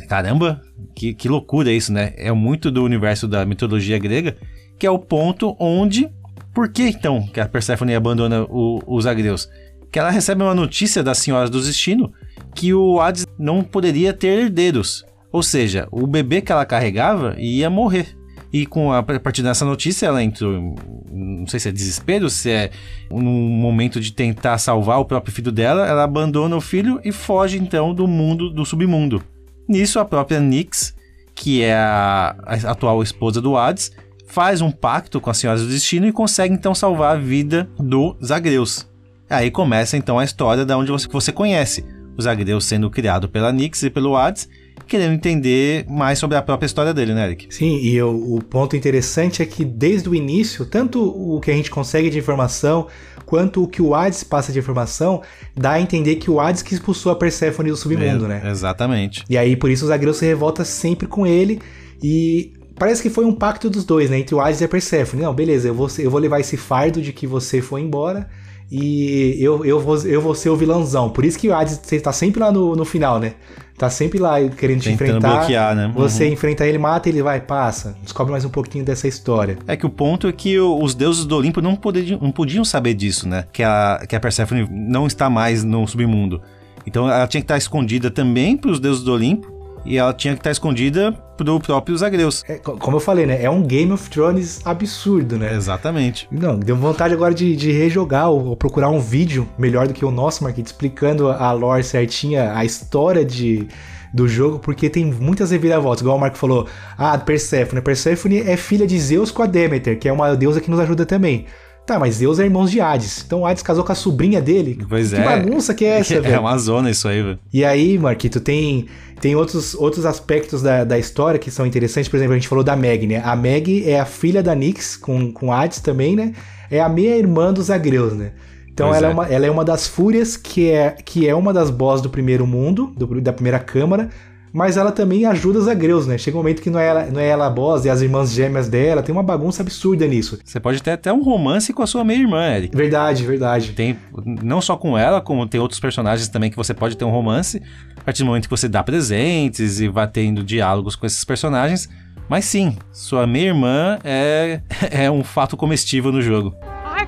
caramba, 0.09 0.59
que, 0.95 1.13
que 1.13 1.29
loucura 1.29 1.71
isso, 1.71 1.93
né? 1.93 2.11
É 2.17 2.31
muito 2.31 2.71
do 2.71 2.83
universo 2.83 3.27
da 3.27 3.45
mitologia 3.45 3.99
grega, 3.99 4.35
que 4.79 4.87
é 4.87 4.89
o 4.89 4.97
ponto 4.97 5.55
onde. 5.59 6.09
Por 6.55 6.69
que 6.69 6.89
então 6.89 7.27
que 7.27 7.39
a 7.39 7.47
Persephone 7.47 7.93
abandona 7.93 8.43
o, 8.43 8.81
os 8.87 9.05
agreus? 9.05 9.47
Que 9.93 9.99
ela 9.99 10.09
recebe 10.09 10.41
uma 10.41 10.55
notícia 10.55 11.03
das 11.03 11.19
senhoras 11.19 11.51
do 11.51 11.61
destino 11.61 12.11
que 12.55 12.73
o 12.73 12.99
Hades 12.99 13.27
não 13.37 13.63
poderia 13.63 14.11
ter 14.11 14.39
herdeiros. 14.39 15.05
Ou 15.31 15.43
seja, 15.43 15.87
o 15.91 16.07
bebê 16.07 16.41
que 16.41 16.51
ela 16.51 16.65
carregava 16.65 17.35
ia 17.37 17.69
morrer. 17.69 18.17
E 18.51 18.65
com 18.65 18.91
a, 18.91 18.99
a 18.99 19.19
partir 19.19 19.43
dessa 19.43 19.63
notícia, 19.63 20.07
ela 20.07 20.23
entrou, 20.23 20.75
não 21.11 21.45
sei 21.45 21.59
se 21.59 21.69
é 21.69 21.71
desespero, 21.71 22.27
se 22.27 22.49
é 22.49 22.71
um 23.11 23.21
momento 23.21 23.99
de 23.99 24.11
tentar 24.11 24.57
salvar 24.57 24.99
o 24.99 25.05
próprio 25.05 25.33
filho 25.33 25.51
dela, 25.51 25.87
ela 25.87 26.03
abandona 26.03 26.55
o 26.55 26.61
filho 26.61 26.99
e 27.03 27.11
foge 27.11 27.59
então 27.59 27.93
do 27.93 28.07
mundo, 28.07 28.49
do 28.49 28.65
submundo. 28.65 29.23
Nisso, 29.67 29.99
a 29.99 30.05
própria 30.05 30.39
Nyx, 30.39 30.95
que 31.35 31.61
é 31.61 31.75
a, 31.75 32.35
a 32.45 32.71
atual 32.71 33.03
esposa 33.03 33.39
do 33.39 33.55
Hades, 33.55 33.91
faz 34.27 34.59
um 34.59 34.71
pacto 34.71 35.21
com 35.21 35.29
as 35.29 35.37
Senhoras 35.37 35.61
do 35.61 35.69
Destino 35.69 36.07
e 36.07 36.11
consegue 36.11 36.53
então 36.53 36.73
salvar 36.73 37.15
a 37.15 37.19
vida 37.19 37.69
do 37.79 38.17
Zagreus. 38.23 38.91
Aí 39.29 39.49
começa 39.49 39.97
então 39.97 40.19
a 40.19 40.23
história 40.23 40.65
da 40.65 40.77
onde 40.77 40.91
você, 40.91 41.07
você 41.07 41.31
conhece 41.31 41.83
os 42.17 42.27
Agreus 42.27 42.65
sendo 42.65 42.89
criado 42.89 43.27
pela 43.27 43.51
Nyx 43.51 43.83
e 43.83 43.89
pelo 43.89 44.15
Hades, 44.15 44.47
querendo 44.87 45.13
entender 45.13 45.85
mais 45.89 46.19
sobre 46.19 46.37
a 46.37 46.41
própria 46.41 46.65
história 46.65 46.93
dele, 46.93 47.13
né, 47.13 47.25
Eric? 47.25 47.47
Sim, 47.53 47.77
e 47.77 47.95
eu, 47.95 48.09
o 48.09 48.41
ponto 48.43 48.75
interessante 48.75 49.41
é 49.41 49.45
que 49.45 49.65
desde 49.65 50.09
o 50.09 50.15
início, 50.15 50.65
tanto 50.65 51.03
o 51.03 51.39
que 51.39 51.49
a 51.49 51.53
gente 51.53 51.71
consegue 51.71 52.09
de 52.09 52.19
informação, 52.19 52.87
quanto 53.25 53.63
o 53.63 53.67
que 53.67 53.81
o 53.81 53.95
Hades 53.95 54.23
passa 54.23 54.51
de 54.51 54.59
informação, 54.59 55.21
dá 55.55 55.71
a 55.71 55.81
entender 55.81 56.15
que 56.17 56.29
o 56.29 56.39
Hades 56.39 56.61
que 56.61 56.73
expulsou 56.73 57.11
a 57.11 57.15
Perséfone 57.15 57.69
do 57.69 57.75
submundo, 57.75 58.25
é, 58.25 58.27
né? 58.27 58.41
Exatamente. 58.45 59.23
E 59.29 59.37
aí, 59.37 59.55
por 59.55 59.71
isso, 59.71 59.85
os 59.85 59.91
Agreus 59.91 60.17
se 60.17 60.25
revolta 60.25 60.63
sempre 60.63 61.07
com 61.07 61.25
ele 61.25 61.59
e 62.01 62.53
parece 62.75 63.01
que 63.01 63.09
foi 63.09 63.25
um 63.25 63.33
pacto 63.33 63.69
dos 63.69 63.85
dois, 63.85 64.09
né? 64.09 64.19
Entre 64.19 64.35
o 64.35 64.41
Hades 64.41 64.61
e 64.61 64.65
a 64.65 64.67
Perséfone. 64.67 65.23
Não, 65.23 65.33
beleza, 65.33 65.67
eu 65.67 65.73
vou, 65.73 65.87
eu 65.97 66.11
vou 66.11 66.19
levar 66.19 66.39
esse 66.39 66.57
fardo 66.57 67.01
de 67.01 67.11
que 67.11 67.25
você 67.25 67.61
foi 67.61 67.81
embora 67.81 68.29
e 68.75 69.37
eu, 69.39 69.63
eu, 69.63 69.79
vou, 69.79 69.95
eu 69.99 70.19
vou 70.19 70.33
ser 70.33 70.49
o 70.49 70.55
vilãozão. 70.55 71.07
Por 71.07 71.23
isso 71.23 71.37
que 71.37 71.47
o 71.47 71.53
Hades 71.53 71.79
tá 72.01 72.11
sempre 72.11 72.39
lá 72.39 72.51
no, 72.51 72.75
no 72.75 72.83
final, 72.83 73.19
né? 73.19 73.33
Tá 73.77 73.87
sempre 73.87 74.17
lá 74.17 74.37
querendo 74.49 74.81
te 74.81 74.89
Tentando 74.89 75.17
enfrentar. 75.17 75.37
bloquear, 75.37 75.75
né? 75.75 75.91
Você 75.95 76.25
uhum. 76.25 76.33
enfrenta 76.33 76.65
ele, 76.65 76.79
mata 76.79 77.07
ele, 77.07 77.21
vai, 77.21 77.39
passa. 77.39 77.95
Descobre 78.01 78.31
mais 78.31 78.43
um 78.45 78.49
pouquinho 78.49 78.83
dessa 78.83 79.07
história. 79.07 79.59
É 79.67 79.77
que 79.77 79.85
o 79.85 79.91
ponto 79.91 80.27
é 80.27 80.31
que 80.31 80.59
os 80.59 80.95
deuses 80.95 81.23
do 81.23 81.37
Olimpo 81.37 81.61
não 81.61 81.75
podiam, 81.75 82.19
não 82.19 82.31
podiam 82.31 82.65
saber 82.65 82.95
disso, 82.95 83.29
né? 83.29 83.45
Que 83.53 83.61
a, 83.61 84.03
que 84.09 84.15
a 84.15 84.19
Persephone 84.19 84.67
não 84.71 85.05
está 85.05 85.29
mais 85.29 85.63
no 85.63 85.85
submundo. 85.85 86.41
Então 86.83 87.07
ela 87.07 87.27
tinha 87.27 87.41
que 87.41 87.45
estar 87.45 87.57
escondida 87.57 88.09
também 88.09 88.57
para 88.57 88.71
os 88.71 88.79
deuses 88.79 89.03
do 89.03 89.13
Olimpo 89.13 89.53
e 89.85 89.99
ela 89.99 90.13
tinha 90.13 90.33
que 90.33 90.39
estar 90.39 90.51
escondida 90.51 91.15
pro 91.37 91.59
próprio 91.59 91.97
Zagreus. 91.97 92.43
É, 92.47 92.57
como 92.57 92.97
eu 92.97 93.01
falei, 93.01 93.25
né? 93.25 93.43
É 93.43 93.49
um 93.49 93.61
Game 93.61 93.91
of 93.91 94.09
Thrones 94.09 94.61
absurdo, 94.65 95.37
né? 95.37 95.53
Exatamente. 95.53 96.27
Não, 96.31 96.57
deu 96.57 96.75
vontade 96.75 97.13
agora 97.13 97.33
de, 97.33 97.55
de 97.55 97.71
rejogar 97.71 98.29
ou, 98.29 98.47
ou, 98.47 98.55
procurar 98.55 98.89
um 98.89 98.99
vídeo 98.99 99.47
melhor 99.57 99.87
do 99.87 99.93
que 99.93 100.05
o 100.05 100.11
nosso, 100.11 100.43
Marquinhos, 100.43 100.71
explicando 100.71 101.29
a 101.29 101.51
lore 101.51 101.83
certinha, 101.83 102.55
a 102.55 102.63
história 102.63 103.25
de, 103.25 103.67
do 104.13 104.27
jogo, 104.27 104.59
porque 104.59 104.89
tem 104.89 105.05
muitas 105.05 105.51
reviravoltas. 105.51 106.01
Igual 106.01 106.17
o 106.17 106.19
Marco 106.19 106.37
falou, 106.37 106.67
ah, 106.97 107.17
Persephone. 107.17 107.81
Persephone 107.81 108.39
é 108.41 108.55
filha 108.55 108.85
de 108.85 108.99
Zeus 108.99 109.31
com 109.31 109.41
a 109.41 109.47
Demeter, 109.47 109.97
que 109.97 110.07
é 110.07 110.13
uma 110.13 110.35
deusa 110.35 110.61
que 110.61 110.69
nos 110.69 110.79
ajuda 110.79 111.05
também. 111.05 111.45
Tá, 111.85 111.99
mas 111.99 112.15
Zeus 112.15 112.39
é 112.39 112.45
irmão 112.45 112.65
de 112.65 112.79
Hades. 112.79 113.23
Então 113.25 113.45
Hades 113.45 113.61
casou 113.61 113.83
com 113.83 113.91
a 113.91 113.95
sobrinha 113.95 114.41
dele. 114.41 114.79
Pois 114.87 115.09
que 115.09 115.15
é. 115.15 115.19
Que 115.19 115.25
bagunça 115.25 115.73
que 115.73 115.83
é 115.83 115.99
essa, 115.99 116.15
é 116.15 116.21
velho? 116.21 116.35
É 116.35 116.39
uma 116.39 116.57
zona 116.57 116.89
isso 116.89 117.07
aí, 117.07 117.21
velho. 117.21 117.39
E 117.51 117.65
aí, 117.65 117.97
Marquito, 117.97 118.39
tem, 118.39 118.87
tem 119.19 119.35
outros, 119.35 119.73
outros 119.75 120.05
aspectos 120.05 120.61
da, 120.61 120.85
da 120.85 120.97
história 120.97 121.37
que 121.37 121.51
são 121.51 121.65
interessantes. 121.65 122.09
Por 122.09 122.15
exemplo, 122.15 122.33
a 122.33 122.37
gente 122.37 122.47
falou 122.47 122.63
da 122.63 122.75
Meg, 122.75 123.05
né? 123.05 123.21
A 123.23 123.35
Meg 123.35 123.89
é 123.89 123.99
a 123.99 124.05
filha 124.05 124.41
da 124.41 124.55
Nyx 124.55 124.95
com, 124.95 125.31
com 125.31 125.51
Hades 125.51 125.81
também, 125.81 126.15
né? 126.15 126.33
É 126.71 126.79
a 126.79 126.87
meia-irmã 126.87 127.51
dos 127.51 127.69
Agreus, 127.69 128.13
né? 128.13 128.31
Então 128.73 128.93
ela 128.93 129.07
é. 129.07 129.09
é. 129.09 129.13
uma, 129.13 129.27
ela 129.27 129.45
é 129.45 129.51
uma 129.51 129.65
das 129.65 129.85
fúrias 129.85 130.35
que 130.35 130.71
é, 130.71 130.91
que 130.91 131.27
é 131.27 131.35
uma 131.35 131.53
das 131.53 131.69
boss 131.69 132.01
do 132.01 132.09
primeiro 132.09 132.47
mundo, 132.47 132.93
do, 132.97 133.21
da 133.21 133.31
primeira 133.31 133.59
câmara, 133.59 134.09
mas 134.53 134.77
ela 134.77 134.91
também 134.91 135.25
ajuda 135.25 135.57
os 135.57 135.67
agreus, 135.67 136.05
né? 136.05 136.17
Chega 136.17 136.37
um 136.37 136.39
momento 136.39 136.61
que 136.61 136.69
não 136.69 136.79
é 136.79 136.87
ela, 136.87 137.05
não 137.07 137.19
é 137.19 137.27
ela 137.27 137.47
a 137.47 137.49
boss 137.49 137.85
e 137.85 137.89
as 137.89 138.01
irmãs 138.01 138.31
gêmeas 138.31 138.69
dela, 138.69 139.01
tem 139.01 139.11
uma 139.11 139.23
bagunça 139.23 139.63
absurda 139.63 140.05
nisso. 140.05 140.39
Você 140.45 140.59
pode 140.59 140.81
ter 140.81 140.91
até 140.91 141.11
um 141.11 141.23
romance 141.23 141.73
com 141.73 141.81
a 141.81 141.87
sua 141.87 142.03
meia-irmã, 142.03 142.55
Eric. 142.55 142.77
Verdade, 142.77 143.25
verdade. 143.25 143.71
Tem 143.71 143.97
não 144.43 144.61
só 144.61 144.77
com 144.77 144.95
ela, 144.95 145.19
como 145.19 145.47
tem 145.47 145.59
outros 145.59 145.79
personagens 145.79 146.27
também 146.27 146.51
que 146.51 146.55
você 146.55 146.73
pode 146.73 146.95
ter 146.95 147.03
um 147.03 147.09
romance, 147.09 147.61
a 147.97 148.01
partir 148.03 148.21
do 148.21 148.27
momento 148.27 148.43
que 148.43 148.51
você 148.51 148.69
dá 148.69 148.83
presentes 148.83 149.79
e 149.79 149.87
vai 149.87 150.07
tendo 150.07 150.43
diálogos 150.43 150.95
com 150.95 151.07
esses 151.07 151.23
personagens. 151.23 151.89
Mas 152.29 152.45
sim, 152.45 152.77
sua 152.91 153.25
meia-irmã 153.25 153.97
é, 154.03 154.61
é 154.91 155.09
um 155.09 155.23
fato 155.23 155.57
comestível 155.57 156.11
no 156.11 156.21
jogo. 156.21 156.55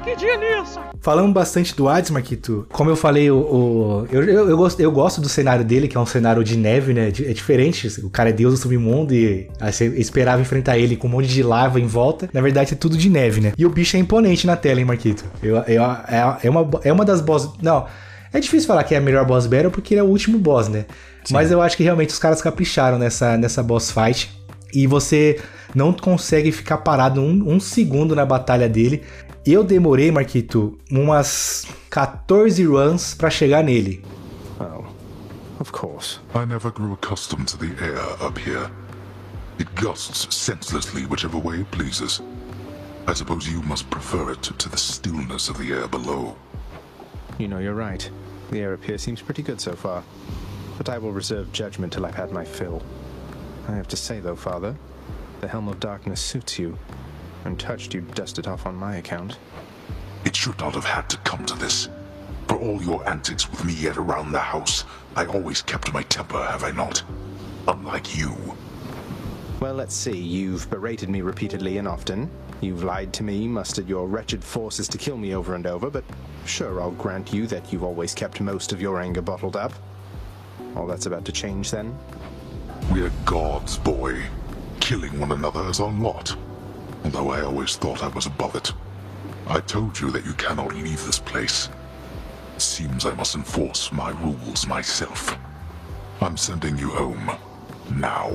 Que 0.04 0.16
delícia! 0.16 0.82
Falando 1.00 1.32
bastante 1.32 1.76
do 1.76 1.88
Hades, 1.88 2.12
Marquito, 2.12 2.68
como 2.72 2.90
eu 2.90 2.96
falei, 2.96 3.32
o, 3.32 3.38
o 3.38 4.08
eu, 4.12 4.24
eu, 4.24 4.50
eu, 4.50 4.58
gosto, 4.58 4.80
eu 4.80 4.92
gosto 4.92 5.22
do 5.22 5.30
cenário 5.30 5.64
dele, 5.64 5.88
que 5.88 5.96
é 5.96 6.00
um 6.00 6.06
cenário 6.06 6.44
de 6.44 6.58
neve, 6.58 6.94
né? 6.94 7.08
É 7.08 7.34
diferente. 7.34 7.88
O 8.04 8.10
cara 8.10 8.30
é 8.30 8.34
deus 8.34 8.54
do 8.54 8.60
submundo 8.60 9.14
e 9.14 9.48
aí 9.60 9.72
você 9.72 9.88
esperava 9.98 10.42
enfrentar 10.42 10.78
ele 10.78 10.96
com 10.96 11.08
um 11.08 11.12
monte 11.12 11.28
de 11.28 11.42
lava 11.42 11.80
em 11.80 11.88
volta. 11.88 12.30
Na 12.34 12.42
verdade, 12.42 12.74
é 12.74 12.76
tudo 12.76 12.98
de 12.98 13.10
neve, 13.10 13.40
né? 13.40 13.54
E 13.58 13.66
o 13.66 13.70
bicho 13.70 13.96
é 13.96 14.00
imponente 14.00 14.46
na 14.46 14.56
tela, 14.56 14.80
hein, 14.80 14.86
Marquito? 14.86 15.24
Eu, 15.42 15.58
eu, 15.58 15.84
é, 15.84 16.40
é, 16.44 16.50
uma, 16.50 16.70
é 16.84 16.92
uma 16.92 17.06
das 17.06 17.22
boss. 17.22 17.50
Não. 17.62 17.86
É 18.34 18.40
difícil 18.40 18.68
falar 18.68 18.84
que 18.84 18.94
é 18.94 18.98
a 18.98 19.02
melhor 19.02 19.26
boss 19.26 19.48
battle 19.48 19.72
porque 19.72 19.94
ele 19.94 20.02
é 20.02 20.04
o 20.04 20.08
último 20.08 20.38
boss, 20.38 20.68
né? 20.68 20.86
Sim. 21.24 21.34
Mas 21.34 21.52
eu 21.52 21.62
acho 21.62 21.78
que 21.78 21.84
realmente 21.84 22.10
os 22.10 22.20
caras 22.20 22.42
capricharam 22.42 22.98
nessa, 22.98 23.38
nessa 23.38 23.64
boss 23.64 23.92
fight. 23.92 24.30
E 24.74 24.86
você 24.88 25.40
não 25.74 25.94
consegue 25.94 26.52
ficar 26.52 26.78
parado 26.78 27.22
um, 27.22 27.54
um 27.54 27.60
segundo 27.60 28.16
na 28.16 28.26
batalha 28.26 28.68
dele. 28.68 29.04
Eu 29.46 29.64
demorei, 29.64 30.10
Marquito, 30.10 30.76
umas 30.90 31.68
14 31.92 32.66
runs 32.66 33.14
para 33.14 33.30
chegar 33.30 33.64
nele. 33.64 34.04
Oh, 34.60 34.86
of 35.60 35.72
course. 35.72 36.20
I 36.34 36.46
never 36.46 36.72
grew 36.72 36.94
accustomed 36.94 37.48
to 37.50 37.58
the 37.58 37.72
air 37.80 38.00
up 38.26 38.40
here. 38.40 38.72
It 39.60 39.68
gusts 39.76 40.28
senselessly 40.36 41.06
whichever 41.06 41.38
way 41.38 41.62
it 41.62 41.70
pleases. 41.70 42.24
I 43.06 43.14
suppose 43.14 43.48
you 43.48 43.62
must 43.62 43.88
prefer 43.92 44.32
it 44.32 44.42
to 44.42 44.68
the 44.68 44.78
stillness 44.78 45.48
of 45.48 45.60
the 45.60 45.72
air 45.74 45.88
below. 45.88 46.36
You 47.38 47.48
know, 47.48 47.60
you're 47.60 47.76
right. 47.76 48.10
The 48.50 48.62
air 48.62 48.74
up 48.74 48.84
here 48.84 48.98
seems 48.98 49.22
pretty 49.22 49.44
good 49.44 49.62
so 49.62 49.76
far. 49.76 50.04
But 50.80 50.90
I 50.90 50.98
will 50.98 51.12
reserve 51.12 51.52
judgment 51.52 51.94
till 51.94 52.08
I've 52.08 52.16
had 52.16 52.32
my 52.32 52.46
fill. 52.46 52.82
I 53.68 53.76
have 53.76 53.88
to 53.90 53.96
say, 53.96 54.20
though, 54.20 54.36
Father, 54.36 54.76
the 55.42 55.48
Helm 55.48 55.68
of 55.68 55.80
Darkness 55.80 56.20
suits 56.20 56.58
you. 56.58 56.80
Untouched, 57.46 57.94
you 57.94 58.02
dust 58.02 58.40
it 58.40 58.48
off 58.48 58.66
on 58.66 58.76
my 58.76 58.96
account. 58.96 59.38
It 60.26 60.36
should 60.36 60.58
not 60.60 60.74
have 60.74 60.86
had 60.86 61.08
to 61.12 61.18
come 61.18 61.46
to 61.46 61.54
this. 61.54 61.90
For 62.48 62.58
all 62.58 62.82
your 62.82 63.08
antics 63.08 63.50
with 63.50 63.64
me 63.64 63.74
yet 63.74 63.98
around 63.98 64.32
the 64.32 64.40
house, 64.40 64.84
I 65.16 65.28
always 65.28 65.62
kept 65.62 65.94
my 65.94 66.02
temper, 66.04 66.44
have 66.44 66.64
I 66.64 66.72
not? 66.72 67.04
Unlike 67.68 68.18
you. 68.18 68.36
Well, 69.60 69.76
let's 69.76 69.96
see. 69.96 70.18
You've 70.18 70.70
berated 70.72 71.08
me 71.08 71.22
repeatedly 71.22 71.78
and 71.78 71.88
often. 71.88 72.32
You've 72.62 72.84
lied 72.84 73.14
to 73.14 73.24
me, 73.24 73.48
mustered 73.48 73.88
your 73.88 74.08
wretched 74.08 74.44
forces 74.44 74.88
to 74.88 74.98
kill 74.98 75.18
me 75.18 75.36
over 75.36 75.54
and 75.54 75.68
over, 75.68 75.92
but 75.92 76.04
sure, 76.46 76.82
I'll 76.82 76.92
grant 76.92 77.32
you 77.32 77.46
that 77.48 77.72
you've 77.72 77.84
always 77.84 78.16
kept 78.16 78.42
most 78.42 78.74
of 78.74 78.82
your 78.82 79.00
anger 79.00 79.22
bottled 79.22 79.56
up. 79.56 79.74
All 80.76 80.88
that's 80.88 81.06
about 81.06 81.26
to 81.26 81.32
change, 81.32 81.70
then? 81.70 81.96
We're 82.92 83.12
gods, 83.24 83.78
boy. 83.78 84.24
Killing 84.80 85.20
one 85.20 85.32
another 85.32 85.68
is 85.70 85.80
our 85.80 85.92
lot 85.92 86.36
although 87.06 87.30
I 87.30 87.42
always 87.42 87.78
thought 87.78 88.04
I 88.04 88.08
was 88.08 88.26
above 88.26 88.56
it. 88.56 88.74
I 89.48 89.60
told 89.62 90.00
you 90.00 90.10
that 90.12 90.26
you 90.26 90.34
cannot 90.34 90.74
leave 90.74 91.06
this 91.06 91.20
place. 91.20 91.70
It 92.56 92.62
seems 92.62 93.06
I 93.06 93.14
must 93.14 93.36
enforce 93.36 93.92
my 93.92 94.12
rules 94.24 94.66
myself. 94.68 95.38
I'm 96.20 96.36
sending 96.36 96.78
you 96.78 96.90
home. 96.90 97.32
Now. 97.92 98.32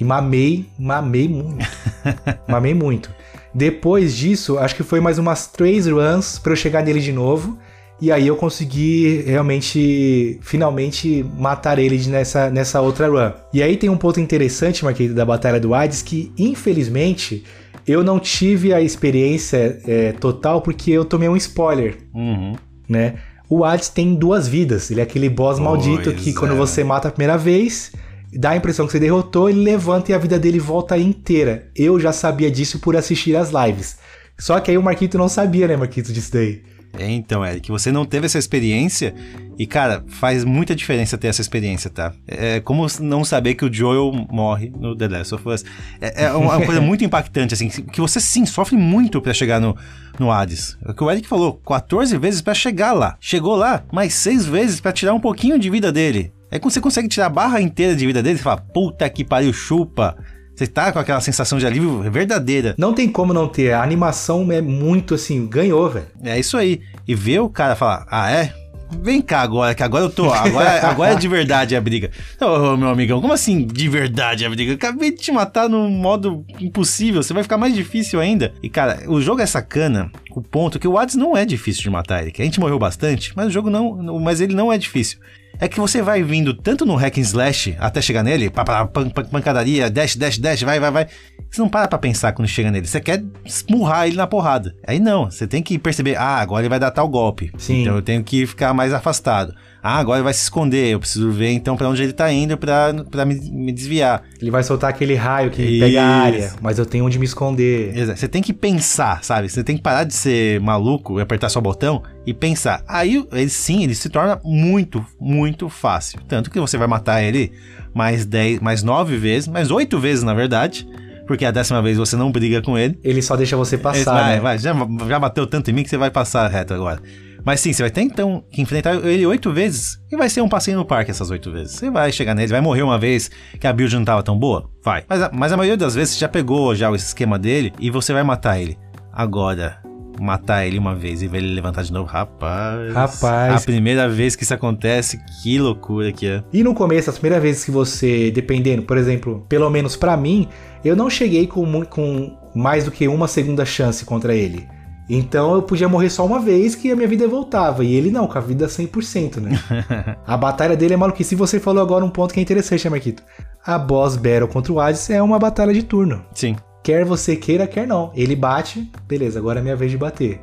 E 0.00 0.04
mamei, 0.04 0.66
mamei 0.78 1.28
muito. 1.28 1.66
mamei 2.48 2.74
muito. 2.74 3.10
Depois 3.52 4.16
disso, 4.16 4.56
acho 4.58 4.76
que 4.76 4.84
foi 4.84 5.00
mais 5.00 5.18
umas 5.18 5.48
três 5.48 5.88
runs 5.88 6.38
para 6.38 6.52
eu 6.52 6.56
chegar 6.56 6.84
nele 6.84 7.00
de 7.00 7.12
novo. 7.12 7.58
E 8.00 8.10
aí 8.10 8.28
eu 8.28 8.36
consegui 8.36 9.24
realmente, 9.26 10.38
finalmente, 10.42 11.22
matar 11.36 11.78
ele 11.78 11.98
nessa, 12.06 12.48
nessa 12.48 12.80
outra 12.80 13.08
run. 13.08 13.32
E 13.52 13.62
aí 13.62 13.76
tem 13.76 13.90
um 13.90 13.96
ponto 13.96 14.20
interessante, 14.20 14.84
Marquinhos, 14.84 15.14
da 15.14 15.24
Batalha 15.24 15.60
do 15.60 15.74
Hades, 15.74 16.00
que 16.00 16.32
infelizmente 16.38 17.44
eu 17.90 18.02
não 18.04 18.18
tive 18.20 18.72
a 18.72 18.80
experiência 18.80 19.80
é, 19.86 20.12
total 20.12 20.60
porque 20.62 20.90
eu 20.90 21.04
tomei 21.04 21.28
um 21.28 21.36
spoiler, 21.36 21.96
Uhum. 22.14 22.54
né? 22.88 23.14
O 23.48 23.64
Hades 23.64 23.88
tem 23.88 24.14
duas 24.14 24.46
vidas. 24.46 24.90
Ele 24.90 25.00
é 25.00 25.02
aquele 25.02 25.28
boss 25.28 25.58
maldito 25.58 26.12
que 26.12 26.24
Pois 26.32 26.38
quando 26.38 26.52
é. 26.52 26.56
você 26.56 26.84
mata 26.84 27.08
a 27.08 27.10
primeira 27.10 27.36
vez, 27.36 27.90
dá 28.32 28.50
a 28.50 28.56
impressão 28.56 28.86
que 28.86 28.92
você 28.92 29.00
derrotou, 29.00 29.50
ele 29.50 29.60
levanta 29.60 30.12
e 30.12 30.14
a 30.14 30.18
vida 30.18 30.38
dele 30.38 30.60
volta 30.60 30.96
inteira. 30.96 31.68
Eu 31.74 31.98
já 31.98 32.12
sabia 32.12 32.48
disso 32.50 32.78
por 32.78 32.96
assistir 32.96 33.34
as 33.34 33.50
lives. 33.50 33.98
Só 34.38 34.60
que 34.60 34.70
aí 34.70 34.78
o 34.78 34.82
Marquito 34.82 35.18
não 35.18 35.28
sabia, 35.28 35.66
né, 35.66 35.76
Marquito, 35.76 36.12
disso 36.12 36.32
daí. 36.32 36.62
É, 36.98 37.10
então, 37.10 37.44
Eric, 37.44 37.70
você 37.70 37.92
não 37.92 38.04
teve 38.04 38.26
essa 38.26 38.38
experiência 38.38 39.14
e, 39.58 39.66
cara, 39.66 40.04
faz 40.08 40.44
muita 40.44 40.74
diferença 40.74 41.16
ter 41.16 41.28
essa 41.28 41.40
experiência, 41.40 41.88
tá? 41.88 42.12
É 42.26 42.60
como 42.60 42.86
não 43.00 43.24
saber 43.24 43.54
que 43.54 43.64
o 43.64 43.72
Joel 43.72 44.12
morre 44.30 44.72
no 44.76 44.96
The 44.96 45.08
Last 45.08 45.34
of 45.34 45.48
Us. 45.48 45.64
É, 46.00 46.24
é 46.24 46.32
uma 46.32 46.60
coisa 46.64 46.80
muito 46.80 47.04
impactante, 47.04 47.54
assim, 47.54 47.68
que 47.68 48.00
você 48.00 48.20
sim 48.20 48.44
sofre 48.44 48.76
muito 48.76 49.20
pra 49.20 49.32
chegar 49.32 49.60
no, 49.60 49.76
no 50.18 50.30
Hades. 50.30 50.76
É 50.84 50.90
o 50.90 50.94
que 50.94 51.04
o 51.04 51.10
Eric 51.10 51.28
falou, 51.28 51.54
14 51.54 52.16
vezes 52.18 52.40
pra 52.42 52.54
chegar 52.54 52.92
lá. 52.92 53.16
Chegou 53.20 53.54
lá, 53.54 53.84
mais 53.92 54.14
6 54.14 54.46
vezes 54.46 54.80
pra 54.80 54.92
tirar 54.92 55.14
um 55.14 55.20
pouquinho 55.20 55.58
de 55.58 55.70
vida 55.70 55.92
dele. 55.92 56.32
Aí 56.50 56.58
quando 56.58 56.72
você 56.72 56.80
consegue 56.80 57.08
tirar 57.08 57.26
a 57.26 57.30
barra 57.30 57.60
inteira 57.60 57.94
de 57.94 58.04
vida 58.04 58.22
dele, 58.22 58.38
você 58.38 58.42
fala, 58.42 58.60
puta 58.60 59.08
que 59.08 59.24
pariu, 59.24 59.52
chupa. 59.52 60.16
Você 60.60 60.66
tá 60.66 60.92
com 60.92 60.98
aquela 60.98 61.22
sensação 61.22 61.58
de 61.58 61.66
alívio 61.66 62.02
verdadeira. 62.10 62.74
Não 62.76 62.92
tem 62.92 63.08
como 63.08 63.32
não 63.32 63.48
ter. 63.48 63.72
A 63.72 63.82
animação 63.82 64.52
é 64.52 64.60
muito 64.60 65.14
assim, 65.14 65.46
ganhou, 65.46 65.88
velho. 65.88 66.04
É 66.22 66.38
isso 66.38 66.54
aí. 66.54 66.82
E 67.08 67.14
ver 67.14 67.40
o 67.40 67.48
cara 67.48 67.74
falar, 67.74 68.06
ah, 68.10 68.30
é? 68.30 68.52
Vem 69.00 69.22
cá 69.22 69.40
agora, 69.40 69.74
que 69.74 69.82
agora 69.82 70.04
eu 70.04 70.10
tô. 70.10 70.30
Agora, 70.30 70.68
agora 70.86 71.12
é 71.14 71.16
de 71.16 71.26
verdade 71.26 71.74
a 71.74 71.80
briga. 71.80 72.10
Ô, 72.38 72.76
meu 72.76 72.90
amigão, 72.90 73.22
como 73.22 73.32
assim 73.32 73.66
de 73.66 73.88
verdade 73.88 74.44
a 74.44 74.50
briga? 74.50 74.72
Eu 74.72 74.74
acabei 74.74 75.10
de 75.12 75.16
te 75.16 75.32
matar 75.32 75.66
num 75.66 75.88
modo 75.88 76.44
impossível, 76.60 77.22
você 77.22 77.32
vai 77.32 77.42
ficar 77.42 77.56
mais 77.56 77.74
difícil 77.74 78.20
ainda. 78.20 78.52
E 78.62 78.68
cara, 78.68 79.04
o 79.08 79.18
jogo 79.18 79.40
é 79.40 79.46
sacana, 79.46 80.12
o 80.30 80.42
ponto 80.42 80.78
que 80.78 80.86
o 80.86 80.98
Hades 80.98 81.14
não 81.14 81.34
é 81.34 81.46
difícil 81.46 81.84
de 81.84 81.88
matar, 81.88 82.20
Eric. 82.20 82.42
A 82.42 82.44
gente 82.44 82.60
morreu 82.60 82.78
bastante, 82.78 83.32
mas 83.34 83.46
o 83.46 83.50
jogo 83.50 83.70
não. 83.70 84.20
Mas 84.20 84.42
ele 84.42 84.54
não 84.54 84.70
é 84.70 84.76
difícil. 84.76 85.20
É 85.58 85.68
que 85.68 85.78
você 85.78 86.00
vai 86.00 86.22
vindo 86.22 86.54
tanto 86.54 86.86
no 86.86 86.94
hack 86.94 87.18
and 87.18 87.22
slash 87.22 87.76
até 87.78 88.00
chegar 88.00 88.22
nele, 88.22 88.48
pá, 88.48 88.64
pá, 88.64 88.86
pan, 88.86 89.10
pan, 89.10 89.24
pancadaria, 89.24 89.90
dash, 89.90 90.16
dash, 90.16 90.38
dash, 90.38 90.62
vai, 90.62 90.80
vai, 90.80 90.90
vai. 90.90 91.06
Você 91.50 91.60
não 91.60 91.68
para 91.68 91.88
pra 91.88 91.98
pensar 91.98 92.32
quando 92.32 92.48
chega 92.48 92.70
nele. 92.70 92.86
Você 92.86 93.00
quer 93.00 93.22
esmurrar 93.44 94.06
ele 94.06 94.16
na 94.16 94.26
porrada. 94.26 94.74
Aí 94.86 95.00
não, 95.00 95.30
você 95.30 95.46
tem 95.46 95.62
que 95.62 95.78
perceber, 95.78 96.16
ah, 96.16 96.36
agora 96.36 96.62
ele 96.62 96.68
vai 96.68 96.78
dar 96.78 96.90
tal 96.90 97.08
golpe. 97.08 97.50
Sim. 97.58 97.82
Então 97.82 97.96
eu 97.96 98.02
tenho 98.02 98.22
que 98.22 98.46
ficar 98.46 98.72
mais 98.72 98.92
afastado. 98.92 99.54
Ah, 99.82 99.98
agora 99.98 100.18
ele 100.18 100.24
vai 100.24 100.32
se 100.32 100.42
esconder. 100.42 100.92
Eu 100.92 101.00
preciso 101.00 101.30
ver 101.30 101.52
então 101.52 101.76
pra 101.76 101.88
onde 101.88 102.02
ele 102.02 102.12
tá 102.12 102.30
indo 102.32 102.56
pra, 102.56 102.92
pra 103.10 103.24
me, 103.24 103.34
me 103.34 103.72
desviar. 103.72 104.22
Ele 104.40 104.50
vai 104.50 104.62
soltar 104.62 104.90
aquele 104.90 105.14
raio 105.14 105.50
que 105.50 105.62
Isso. 105.62 105.80
pega 105.84 106.02
a 106.02 106.06
área, 106.06 106.52
mas 106.60 106.78
eu 106.78 106.86
tenho 106.86 107.04
onde 107.04 107.18
me 107.18 107.24
esconder. 107.24 107.96
Exato. 107.96 108.18
Você 108.18 108.28
tem 108.28 108.42
que 108.42 108.52
pensar, 108.52 109.24
sabe? 109.24 109.48
Você 109.48 109.64
tem 109.64 109.76
que 109.76 109.82
parar 109.82 110.04
de 110.04 110.14
ser 110.14 110.60
maluco 110.60 111.18
e 111.18 111.22
apertar 111.22 111.48
só 111.48 111.60
botão 111.60 112.02
e 112.26 112.34
pensar. 112.34 112.82
Aí 112.86 113.24
ele 113.32 113.48
sim, 113.50 113.84
ele 113.84 113.94
se 113.94 114.08
torna 114.08 114.40
muito, 114.44 115.04
muito 115.18 115.68
fácil. 115.68 116.20
Tanto 116.28 116.50
que 116.50 116.60
você 116.60 116.76
vai 116.76 116.86
matar 116.86 117.22
ele 117.22 117.52
mais 117.94 118.24
10, 118.26 118.60
mais 118.60 118.82
9 118.82 119.16
vezes, 119.16 119.48
mais 119.48 119.70
8 119.70 119.98
vezes 119.98 120.24
na 120.24 120.34
verdade. 120.34 120.86
Porque 121.26 121.44
a 121.44 121.52
décima 121.52 121.80
vez 121.80 121.96
você 121.96 122.16
não 122.16 122.32
briga 122.32 122.60
com 122.60 122.76
ele. 122.76 122.98
Ele 123.04 123.22
só 123.22 123.36
deixa 123.36 123.56
você 123.56 123.78
passar, 123.78 124.14
vai, 124.14 124.34
né? 124.34 124.40
vai, 124.40 124.58
já, 124.58 124.74
já 125.08 125.16
bateu 125.16 125.46
tanto 125.46 125.70
em 125.70 125.72
mim 125.72 125.84
que 125.84 125.88
você 125.88 125.96
vai 125.96 126.10
passar 126.10 126.48
reto 126.48 126.74
agora. 126.74 127.00
Mas 127.44 127.60
sim, 127.60 127.72
você 127.72 127.82
vai 127.82 127.90
ter 127.90 128.02
então 128.02 128.44
que 128.50 128.60
enfrentar 128.60 128.94
ele 129.04 129.26
oito 129.26 129.52
vezes 129.52 129.98
e 130.10 130.16
vai 130.16 130.28
ser 130.28 130.42
um 130.42 130.48
passeio 130.48 130.76
no 130.76 130.84
parque 130.84 131.10
essas 131.10 131.30
oito 131.30 131.50
vezes. 131.50 131.74
Você 131.74 131.90
vai 131.90 132.12
chegar 132.12 132.34
nele, 132.34 132.48
vai 132.48 132.60
morrer 132.60 132.82
uma 132.82 132.98
vez 132.98 133.30
que 133.58 133.66
a 133.66 133.72
build 133.72 133.94
não 133.94 134.04
tava 134.04 134.22
tão 134.22 134.38
boa? 134.38 134.68
Vai. 134.84 135.04
Mas 135.08 135.22
a, 135.22 135.30
mas 135.32 135.52
a 135.52 135.56
maioria 135.56 135.76
das 135.76 135.94
vezes 135.94 136.14
você 136.14 136.20
já 136.20 136.28
pegou 136.28 136.74
já 136.74 136.90
o 136.90 136.94
esquema 136.94 137.38
dele 137.38 137.72
e 137.78 137.90
você 137.90 138.12
vai 138.12 138.22
matar 138.22 138.60
ele. 138.60 138.78
Agora, 139.12 139.80
matar 140.20 140.66
ele 140.66 140.78
uma 140.78 140.94
vez 140.94 141.22
e 141.22 141.26
ver 141.26 141.38
ele 141.38 141.54
levantar 141.54 141.82
de 141.82 141.92
novo, 141.92 142.08
rapaz. 142.08 142.92
Rapaz. 142.92 143.62
A 143.62 143.64
primeira 143.64 144.08
vez 144.08 144.36
que 144.36 144.44
isso 144.44 144.54
acontece, 144.54 145.18
que 145.42 145.58
loucura 145.58 146.12
que 146.12 146.26
é. 146.26 146.44
E 146.52 146.62
no 146.62 146.74
começo, 146.74 147.10
as 147.10 147.18
primeiras 147.18 147.42
vezes 147.42 147.64
que 147.64 147.70
você, 147.70 148.30
dependendo, 148.30 148.82
por 148.82 148.96
exemplo, 148.96 149.44
pelo 149.48 149.68
menos 149.70 149.96
pra 149.96 150.16
mim, 150.16 150.46
eu 150.84 150.94
não 150.94 151.08
cheguei 151.08 151.46
com, 151.46 151.84
com 151.84 152.36
mais 152.54 152.84
do 152.84 152.90
que 152.90 153.08
uma 153.08 153.26
segunda 153.26 153.64
chance 153.64 154.04
contra 154.04 154.34
ele. 154.34 154.68
Então 155.12 155.54
eu 155.54 155.62
podia 155.62 155.88
morrer 155.88 156.08
só 156.08 156.24
uma 156.24 156.38
vez 156.38 156.76
que 156.76 156.92
a 156.92 156.94
minha 156.94 157.08
vida 157.08 157.26
voltava. 157.26 157.84
E 157.84 157.92
ele 157.94 158.12
não, 158.12 158.28
com 158.28 158.38
a 158.38 158.40
vida 158.40 158.68
100%, 158.68 159.38
né? 159.38 159.58
a 160.24 160.36
batalha 160.36 160.76
dele 160.76 160.94
é 160.94 160.96
maluquice. 160.96 161.34
E 161.34 161.36
você 161.36 161.58
falou 161.58 161.82
agora 161.82 162.04
um 162.04 162.10
ponto 162.10 162.32
que 162.32 162.38
é 162.38 162.42
interessante, 162.42 162.84
né, 162.84 162.90
Marquito? 162.90 163.20
A 163.66 163.76
boss 163.76 164.14
battle 164.14 164.46
contra 164.46 164.72
o 164.72 164.78
Hades 164.78 165.10
é 165.10 165.20
uma 165.20 165.36
batalha 165.36 165.74
de 165.74 165.82
turno. 165.82 166.24
Sim. 166.32 166.54
Quer 166.80 167.04
você 167.04 167.34
queira, 167.34 167.66
quer 167.66 167.88
não. 167.88 168.12
Ele 168.14 168.36
bate, 168.36 168.88
beleza, 169.08 169.40
agora 169.40 169.58
é 169.58 169.62
minha 169.62 169.74
vez 169.74 169.90
de 169.90 169.98
bater. 169.98 170.40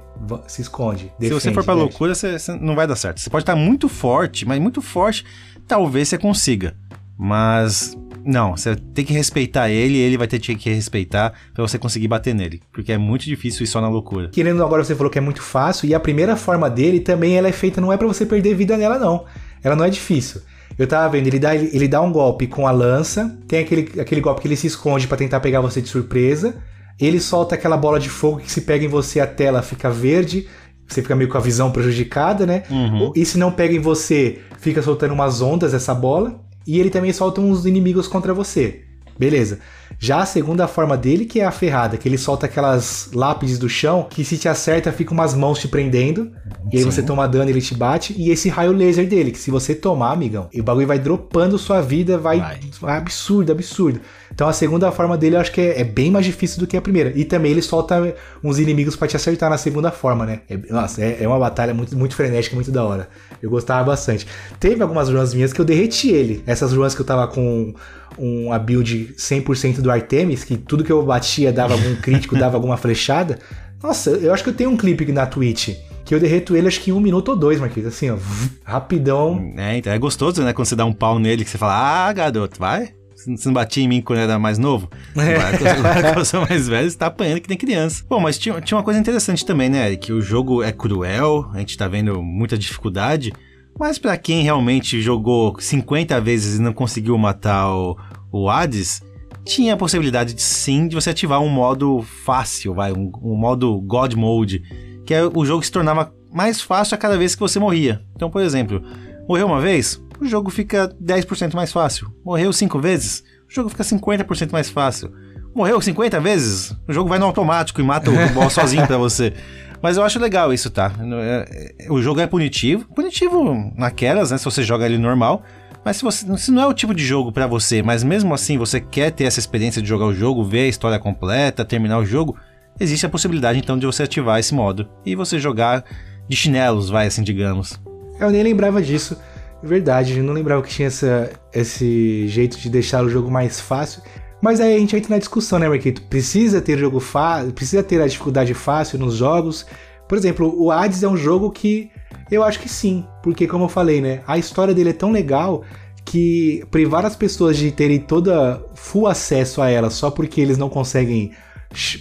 Se 0.47 0.61
esconde. 0.61 1.13
Se 1.18 1.30
você 1.30 1.34
defende, 1.34 1.55
for 1.55 1.63
pra 1.63 1.74
loucura, 1.74 2.13
você, 2.13 2.38
você 2.38 2.53
não 2.53 2.76
vai 2.76 2.86
dar 2.86 2.97
certo. 2.97 3.22
Você 3.22 3.30
pode 3.30 3.43
estar 3.43 3.55
muito 3.55 3.88
forte, 3.88 4.45
mas 4.45 4.59
muito 4.59 4.82
forte, 4.82 5.26
talvez 5.65 6.09
você 6.09 6.18
consiga. 6.18 6.76
Mas 7.18 7.97
não, 8.24 8.57
você 8.57 8.76
tem 8.76 9.05
que 9.05 9.13
respeitar 9.13 9.70
ele, 9.70 9.97
ele 9.97 10.18
vai 10.18 10.28
ter 10.28 10.39
que 10.39 10.70
respeitar 10.70 11.34
pra 11.53 11.65
você 11.65 11.80
conseguir 11.80 12.07
bater 12.09 12.36
nele, 12.36 12.61
porque 12.74 12.91
é 12.91 12.97
muito 12.97 13.24
difícil 13.24 13.63
ir 13.63 13.68
só 13.68 13.80
na 13.80 13.88
loucura. 13.88 14.30
Querendo 14.30 14.63
agora 14.63 14.84
você 14.84 14.93
falou 14.93 15.09
que 15.09 15.18
é 15.18 15.22
muito 15.22 15.41
fácil 15.41 15.88
e 15.88 15.95
a 15.95 15.99
primeira 15.99 16.36
forma 16.36 16.70
dele 16.70 16.99
também 16.99 17.38
ela 17.38 17.47
é 17.47 17.53
feita 17.53 17.80
não 17.80 17.91
é 17.91 17.97
pra 17.97 18.05
você 18.05 18.26
perder 18.26 18.53
vida 18.53 18.76
nela 18.76 18.99
não. 18.99 19.26
Ela 19.63 19.76
não 19.76 19.86
é 19.86 19.89
difícil. 19.89 20.41
Eu 20.78 20.86
tava 20.86 21.09
vendo, 21.09 21.28
ele 21.28 21.39
dá, 21.39 21.55
ele, 21.55 21.88
dá 21.88 22.01
um 22.01 22.11
golpe 22.11 22.45
com 22.45 22.68
a 22.68 22.72
lança, 22.72 23.36
tem 23.47 23.59
aquele, 23.59 23.99
aquele 23.99 24.22
golpe 24.22 24.41
que 24.41 24.47
ele 24.47 24.55
se 24.55 24.68
esconde 24.68 25.07
pra 25.07 25.18
tentar 25.18 25.39
pegar 25.39 25.61
você 25.61 25.82
de 25.82 25.88
surpresa. 25.88 26.55
Ele 26.99 27.20
solta 27.20 27.55
aquela 27.55 27.78
bola 27.78 27.99
de 27.99 28.09
fogo 28.09 28.38
que 28.38 28.51
se 28.51 28.61
pega 28.61 28.86
em 28.86 28.88
você 28.88 29.20
a 29.20 29.28
tela 29.28 29.61
fica 29.61 29.89
verde, 29.89 30.47
você 30.88 31.01
fica 31.01 31.15
meio 31.15 31.30
com 31.30 31.38
a 31.38 31.41
visão 31.41 31.72
prejudicada, 31.72 32.45
né? 32.45 32.63
Uhum. 32.70 33.11
E 33.15 33.26
se 33.26 33.38
não 33.38 33.51
pega 33.51 33.74
em 33.74 33.80
você, 33.80 34.39
fica 34.59 34.82
soltando 34.82 35.13
umas 35.13 35.41
ondas 35.41 35.74
essa 35.74 35.95
bola. 35.95 36.39
E 36.68 36.78
ele 36.78 36.89
também 36.89 37.13
solta 37.13 37.39
uns 37.39 37.65
inimigos 37.65 38.09
contra 38.09 38.34
você. 38.34 38.87
Beleza. 39.18 39.59
Já 39.99 40.20
a 40.20 40.26
segunda 40.26 40.68
forma 40.68 40.95
dele, 40.95 41.26
que 41.26 41.39
é 41.39 41.45
a 41.45 41.51
ferrada, 41.51 41.97
que 41.97 42.07
ele 42.07 42.18
solta 42.18 42.45
aquelas 42.45 43.09
lápides 43.13 43.57
do 43.57 43.68
chão, 43.68 44.05
que 44.07 44.24
se 44.24 44.38
te 44.38 44.47
acerta, 44.47 44.91
fica 44.91 45.11
umas 45.11 45.34
mãos 45.34 45.59
te 45.59 45.68
prendendo. 45.68 46.32
E 46.72 46.78
aí 46.78 46.84
Sim. 46.84 46.91
você 46.91 47.01
toma 47.01 47.28
dano 47.28 47.49
e 47.49 47.53
ele 47.53 47.61
te 47.61 47.74
bate. 47.74 48.13
E 48.15 48.30
esse 48.30 48.47
raio 48.49 48.74
laser 48.74 49.07
dele, 49.07 49.32
que 49.32 49.39
se 49.39 49.49
você 49.49 49.74
tomar, 49.74 50.11
amigão, 50.11 50.49
o 50.53 50.63
bagulho 50.63 50.86
vai 50.86 50.99
dropando 50.99 51.57
sua 51.57 51.82
vida, 51.82 52.18
vai, 52.18 52.43
vai 52.80 52.97
absurdo, 52.97 53.51
absurdo. 53.51 53.99
Então 54.32 54.47
a 54.47 54.53
segunda 54.53 54.91
forma 54.91 55.18
dele 55.18 55.36
eu 55.36 55.39
acho 55.39 55.51
que 55.51 55.61
é, 55.61 55.82
é 55.82 55.84
bem 55.84 56.11
mais 56.11 56.26
difícil 56.26 56.59
do 56.59 56.68
que 56.68 56.78
a 56.78 56.82
primeira. 56.82 57.11
E 57.15 57.26
também 57.26 57.51
ele 57.51 57.61
solta 57.61 58.13
uns 58.43 58.59
inimigos 58.59 58.95
pra 58.95 59.07
te 59.07 59.15
acertar 59.15 59.49
na 59.49 59.57
segunda 59.57 59.89
forma, 59.89 60.26
né? 60.26 60.41
É- 60.47 60.57
nossa, 60.70 61.01
é, 61.01 61.24
é 61.24 61.28
uma 61.28 61.39
batalha 61.39 61.74
muito, 61.74 61.97
muito 61.97 62.15
frenética, 62.15 62.55
muito 62.55 62.72
da 62.72 62.84
hora. 62.84 63.09
Eu 63.41 63.49
gostava 63.49 63.84
bastante. 63.84 64.28
Teve 64.59 64.84
algumas 64.84 65.09
runs 65.09 65.34
minhas 65.34 65.53
que 65.53 65.61
eu 65.61 65.65
derreti 65.65 66.09
ele. 66.09 66.43
Essas 66.45 66.74
runs 66.74 66.93
que 66.93 67.01
eu 67.01 67.05
tava 67.05 67.28
com 67.28 67.74
uma 68.18 68.57
build 68.57 69.13
100% 69.18 69.82
do 69.82 69.91
Artemis, 69.91 70.43
que 70.43 70.57
tudo 70.57 70.84
que 70.84 70.91
eu 70.91 71.03
batia 71.03 71.51
dava 71.51 71.74
algum 71.74 71.95
crítico, 72.01 72.38
dava 72.38 72.57
alguma 72.57 72.78
flechada. 72.78 73.39
Nossa, 73.82 74.09
eu 74.11 74.34
acho 74.34 74.43
que 74.43 74.49
eu 74.49 74.53
tenho 74.53 74.70
um 74.70 74.78
clipe 74.78 75.11
na 75.11 75.26
Twitch. 75.26 75.70
Que 76.03 76.15
eu 76.15 76.20
derreto 76.20 76.55
ele 76.55 76.68
acho 76.68 76.80
que 76.80 76.89
em 76.89 76.93
um 76.93 77.01
minuto 77.01 77.30
ou 77.30 77.36
dois, 77.36 77.59
Marquinhos. 77.59 77.89
Assim, 77.89 78.09
ó, 78.09 78.18
rapidão. 78.63 79.53
É, 79.57 79.78
então 79.78 79.91
é 79.91 79.99
gostoso, 79.99 80.41
né? 80.41 80.53
Quando 80.53 80.68
você 80.68 80.76
dá 80.76 80.86
um 80.86 80.93
pau 80.93 81.20
nele, 81.20 81.43
que 81.43 81.49
você 81.49 81.57
fala, 81.57 82.07
ah, 82.07 82.13
garoto, 82.13 82.57
vai. 82.57 82.93
Você 83.18 83.47
não 83.47 83.53
batia 83.53 83.84
em 83.84 83.88
mim 83.88 84.01
quando 84.01 84.20
eu 84.20 84.26
era 84.26 84.38
mais 84.38 84.59
novo? 84.59 84.89
É. 85.15 85.36
Agora, 85.36 86.13
que 86.13 86.20
eu 86.20 86.26
sou 86.26 86.45
mais 86.47 86.68
velho, 86.68 86.89
você 86.89 86.97
tá 86.97 87.07
apanhando 87.07 87.41
que 87.41 87.49
nem 87.49 87.57
criança. 87.57 88.03
Bom, 88.07 88.20
mas 88.20 88.38
tinha, 88.38 88.61
tinha 88.61 88.78
uma 88.78 88.84
coisa 88.84 88.99
interessante 88.99 89.45
também, 89.45 89.70
né, 89.70 89.88
Eric? 89.88 90.13
O 90.13 90.22
jogo 90.22 90.61
é 90.61 90.72
cruel, 90.72 91.49
a 91.53 91.59
gente 91.59 91.76
tá 91.76 91.88
vendo 91.88 92.22
muita 92.22 92.57
dificuldade, 92.57 93.34
mas 93.78 93.97
pra 93.97 94.15
quem 94.18 94.43
realmente 94.43 95.01
jogou 95.01 95.55
50 95.59 96.22
vezes 96.22 96.57
e 96.57 96.61
não 96.61 96.74
conseguiu 96.74 97.18
matar 97.18 97.74
o, 97.74 97.97
o 98.32 98.50
Hades, 98.50 99.02
tinha 99.44 99.74
a 99.74 99.78
possibilidade 99.78 100.34
de, 100.34 100.42
sim 100.42 100.88
de 100.88 100.96
você 100.96 101.10
ativar 101.10 101.42
um 101.42 101.50
modo 101.50 102.02
fácil, 102.02 102.74
vai, 102.74 102.92
um, 102.92 103.12
um 103.22 103.36
modo 103.36 103.80
God 103.82 104.14
Mode, 104.14 104.62
que 105.06 105.14
é 105.14 105.24
o 105.24 105.46
jogo 105.46 105.64
se 105.64 105.72
tornava 105.72 106.14
mais 106.32 106.62
fácil 106.62 106.96
a 106.96 106.98
cada 106.98 107.18
vez 107.18 107.34
que 107.34 107.40
você 107.40 107.60
morria. 107.60 108.02
Então, 108.16 108.30
por 108.30 108.42
exemplo, 108.42 108.84
morreu 109.28 109.48
uma 109.48 109.62
vez, 109.62 110.02
o 110.20 110.26
jogo 110.26 110.50
fica 110.50 110.94
10% 111.02 111.54
mais 111.54 111.72
fácil. 111.72 112.14
Morreu 112.26 112.52
5 112.52 112.80
vezes, 112.80 113.24
o 113.50 113.54
jogo 113.54 113.70
fica 113.70 113.84
50% 113.84 114.52
mais 114.52 114.70
fácil. 114.70 115.12
morreu 115.56 115.80
50 115.82 116.20
vezes, 116.20 116.76
o 116.88 116.94
jogo 116.94 117.10
vai 117.10 117.18
no 117.18 117.26
automático 117.26 117.80
e 117.80 117.84
mata 117.84 118.12
o 118.12 118.30
boss 118.34 118.54
sozinho 118.54 118.86
pra 118.86 118.98
você. 118.98 119.34
Mas 119.82 119.98
eu 119.98 120.04
acho 120.04 120.20
legal 120.20 120.52
isso, 120.52 120.70
tá? 120.70 120.92
É, 121.22 121.76
é, 121.86 121.92
o 121.92 122.02
jogo 122.02 122.20
é 122.20 122.28
punitivo. 122.28 122.86
Punitivo 122.96 123.72
naquelas, 123.76 124.32
né? 124.32 124.38
Se 124.38 124.46
você 124.46 124.64
joga 124.64 124.86
ele 124.86 124.98
normal. 124.98 125.44
Mas 125.88 125.96
se, 125.96 126.04
você, 126.04 126.38
se 126.38 126.52
não 126.52 126.64
é 126.64 126.68
o 126.68 126.74
tipo 126.74 126.94
de 126.94 127.02
jogo 127.02 127.32
para 127.32 127.48
você, 127.48 127.82
mas 127.82 128.04
mesmo 128.04 128.34
assim 128.34 128.58
você 128.58 128.82
quer 128.82 129.10
ter 129.10 129.24
essa 129.24 129.40
experiência 129.40 129.82
de 129.82 129.88
jogar 129.88 130.04
o 130.04 130.14
jogo, 130.14 130.44
ver 130.44 130.64
a 130.64 130.68
história 130.68 131.00
completa, 131.00 131.64
terminar 131.64 131.98
o 131.98 132.06
jogo, 132.06 132.36
existe 132.78 133.06
a 133.06 133.10
possibilidade 133.10 133.58
então 133.58 133.80
de 133.80 133.86
você 133.86 134.04
ativar 134.04 134.38
esse 134.38 134.54
modo 134.54 134.90
e 135.06 135.16
você 135.16 135.40
jogar 135.40 135.86
de 136.28 136.36
chinelos, 136.36 136.90
vai 136.90 137.08
assim, 137.08 137.24
digamos. 137.24 137.80
Eu 138.20 138.30
nem 138.30 138.44
lembrava 138.44 138.82
disso. 138.82 139.16
Verdade, 139.64 140.18
eu 140.18 140.26
não 140.26 140.34
lembrava 140.34 140.62
que 140.62 140.68
tinha 140.68 140.90
essa, 140.90 141.32
esse 141.54 142.28
jeito 142.28 142.60
de 142.60 142.70
deixar 142.70 143.02
o 143.02 143.10
jogo 143.10 143.32
mais 143.32 143.62
fácil. 143.62 144.02
Mas 144.42 144.60
aí 144.60 144.76
a 144.76 144.80
gente 144.80 144.94
entra 144.94 145.12
na 145.12 145.20
discussão, 145.20 145.58
né, 145.58 145.70
Marquito? 145.70 146.02
Precisa 146.02 146.60
ter 146.60 146.78
jogo 146.78 147.00
fácil, 147.00 147.54
precisa 147.54 147.82
ter 147.82 148.02
a 148.02 148.08
dificuldade 148.08 148.54
fácil 148.54 149.00
nos 149.00 149.16
jogos. 149.16 149.66
Por 150.06 150.18
exemplo, 150.18 150.54
o 150.62 150.70
Hades 150.70 151.02
é 151.02 151.08
um 151.08 151.16
jogo 151.16 151.50
que 151.50 151.90
eu 152.30 152.43
acho 152.43 152.60
que 152.60 152.70
sim, 152.70 153.05
porque 153.24 153.47
como 153.47 153.66
eu 153.66 153.70
falei, 153.70 154.01
né, 154.01 154.22
a 154.28 154.38
história 154.38 154.74
dele 154.74 154.89
é 154.89 154.93
tão 154.93 155.12
legal 155.12 155.64
que 156.05 156.64
privar 156.72 157.05
as 157.05 157.16
pessoas 157.16 157.58
de 157.58 157.72
terem 157.72 157.99
toda 157.99 158.62
full 158.76 159.08
acesso 159.08 159.62
a 159.62 159.70
ela 159.70 159.89
só 159.89 160.10
porque 160.10 160.39
eles 160.39 160.58
não 160.58 160.70
conseguem 160.70 161.32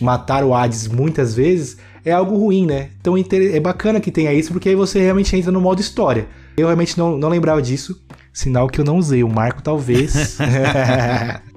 matar 0.01 0.45
o 0.45 0.55
Hades 0.55 0.87
muitas 0.87 1.35
vezes 1.35 1.77
é 2.07 2.13
algo 2.13 2.37
ruim, 2.37 2.67
né? 2.67 2.91
Então 3.01 3.15
é 3.19 3.59
bacana 3.59 4.01
que 4.01 4.13
tenha 4.13 4.33
isso 4.33 4.53
porque 4.53 4.69
aí 4.69 4.77
você 4.77 5.01
realmente 5.01 5.37
entra 5.37 5.51
no 5.51 5.61
modo 5.61 5.81
história. 5.81 6.29
Eu 6.57 6.69
realmente 6.69 6.97
não, 6.97 7.19
não 7.19 7.29
lembrava 7.29 7.61
disso, 7.61 8.01
sinal 8.33 8.69
que 8.69 8.81
eu 8.81 8.85
não 8.85 8.97
usei. 8.97 9.25
O 9.25 9.29
Marco 9.29 9.61
talvez. 9.61 10.39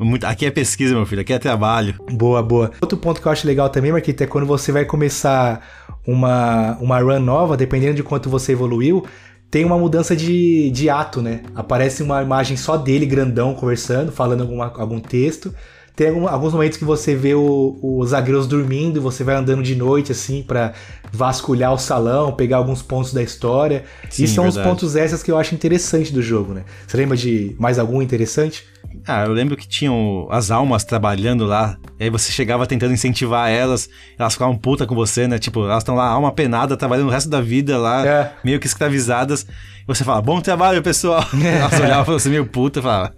Muito, 0.00 0.24
aqui 0.24 0.46
é 0.46 0.50
pesquisa, 0.50 0.94
meu 0.94 1.04
filho, 1.04 1.20
aqui 1.20 1.32
é 1.32 1.38
trabalho. 1.38 1.94
Boa, 2.10 2.42
boa. 2.42 2.70
Outro 2.80 2.96
ponto 2.96 3.20
que 3.20 3.28
eu 3.28 3.32
acho 3.32 3.46
legal 3.46 3.68
também, 3.68 3.92
Marquito, 3.92 4.22
é 4.22 4.26
quando 4.26 4.46
você 4.46 4.72
vai 4.72 4.84
começar 4.86 5.60
uma, 6.06 6.78
uma 6.80 6.98
run 7.00 7.20
nova, 7.20 7.56
dependendo 7.56 7.94
de 7.94 8.02
quanto 8.02 8.30
você 8.30 8.52
evoluiu, 8.52 9.04
tem 9.50 9.64
uma 9.64 9.76
mudança 9.76 10.16
de, 10.16 10.70
de 10.70 10.88
ato, 10.88 11.20
né? 11.20 11.42
Aparece 11.54 12.02
uma 12.02 12.22
imagem 12.22 12.56
só 12.56 12.76
dele, 12.76 13.04
grandão, 13.04 13.52
conversando, 13.54 14.10
falando 14.10 14.42
alguma, 14.42 14.72
algum 14.76 15.00
texto. 15.00 15.54
Tem 15.94 16.08
alguns 16.08 16.54
momentos 16.54 16.78
que 16.78 16.84
você 16.84 17.14
vê 17.14 17.34
o, 17.34 17.78
os 17.82 18.14
agreus 18.14 18.46
dormindo 18.46 18.96
e 18.96 19.00
você 19.00 19.22
vai 19.22 19.34
andando 19.34 19.62
de 19.62 19.74
noite, 19.74 20.12
assim, 20.12 20.42
para 20.42 20.72
vasculhar 21.12 21.74
o 21.74 21.78
salão, 21.78 22.32
pegar 22.32 22.56
alguns 22.56 22.80
pontos 22.80 23.12
da 23.12 23.22
história. 23.22 23.84
Sim, 24.08 24.24
e 24.24 24.28
são 24.28 24.44
verdade. 24.44 24.66
os 24.66 24.72
pontos 24.72 24.96
extras 24.96 25.22
que 25.22 25.30
eu 25.30 25.36
acho 25.36 25.54
interessante 25.54 26.10
do 26.10 26.22
jogo, 26.22 26.54
né? 26.54 26.64
Você 26.86 26.96
lembra 26.96 27.18
de 27.18 27.54
mais 27.58 27.78
algum 27.78 28.00
interessante? 28.00 28.64
Ah, 29.06 29.24
eu 29.24 29.32
lembro 29.32 29.56
que 29.56 29.66
tinham 29.66 30.26
as 30.30 30.50
almas 30.50 30.84
trabalhando 30.84 31.44
lá. 31.44 31.78
E 31.98 32.04
aí 32.04 32.10
você 32.10 32.32
chegava 32.32 32.66
tentando 32.66 32.92
incentivar 32.92 33.50
elas, 33.50 33.88
elas 34.18 34.34
ficavam 34.34 34.56
puta 34.56 34.86
com 34.86 34.94
você, 34.94 35.26
né? 35.26 35.38
Tipo, 35.38 35.64
elas 35.64 35.78
estão 35.78 35.94
lá, 35.94 36.08
alma 36.08 36.32
penada, 36.32 36.76
trabalhando 36.76 37.08
o 37.08 37.10
resto 37.10 37.28
da 37.28 37.40
vida 37.40 37.78
lá, 37.78 38.06
é. 38.06 38.32
meio 38.44 38.60
que 38.60 38.66
escravizadas. 38.66 39.46
E 39.82 39.86
você 39.86 40.04
fala, 40.04 40.20
bom 40.20 40.40
trabalho, 40.40 40.82
pessoal. 40.82 41.24
elas 41.42 41.80
olhavam 41.80 42.04
pra 42.04 42.14
você 42.14 42.28
meio 42.28 42.46
puta, 42.46 42.80
falava, 42.82 43.12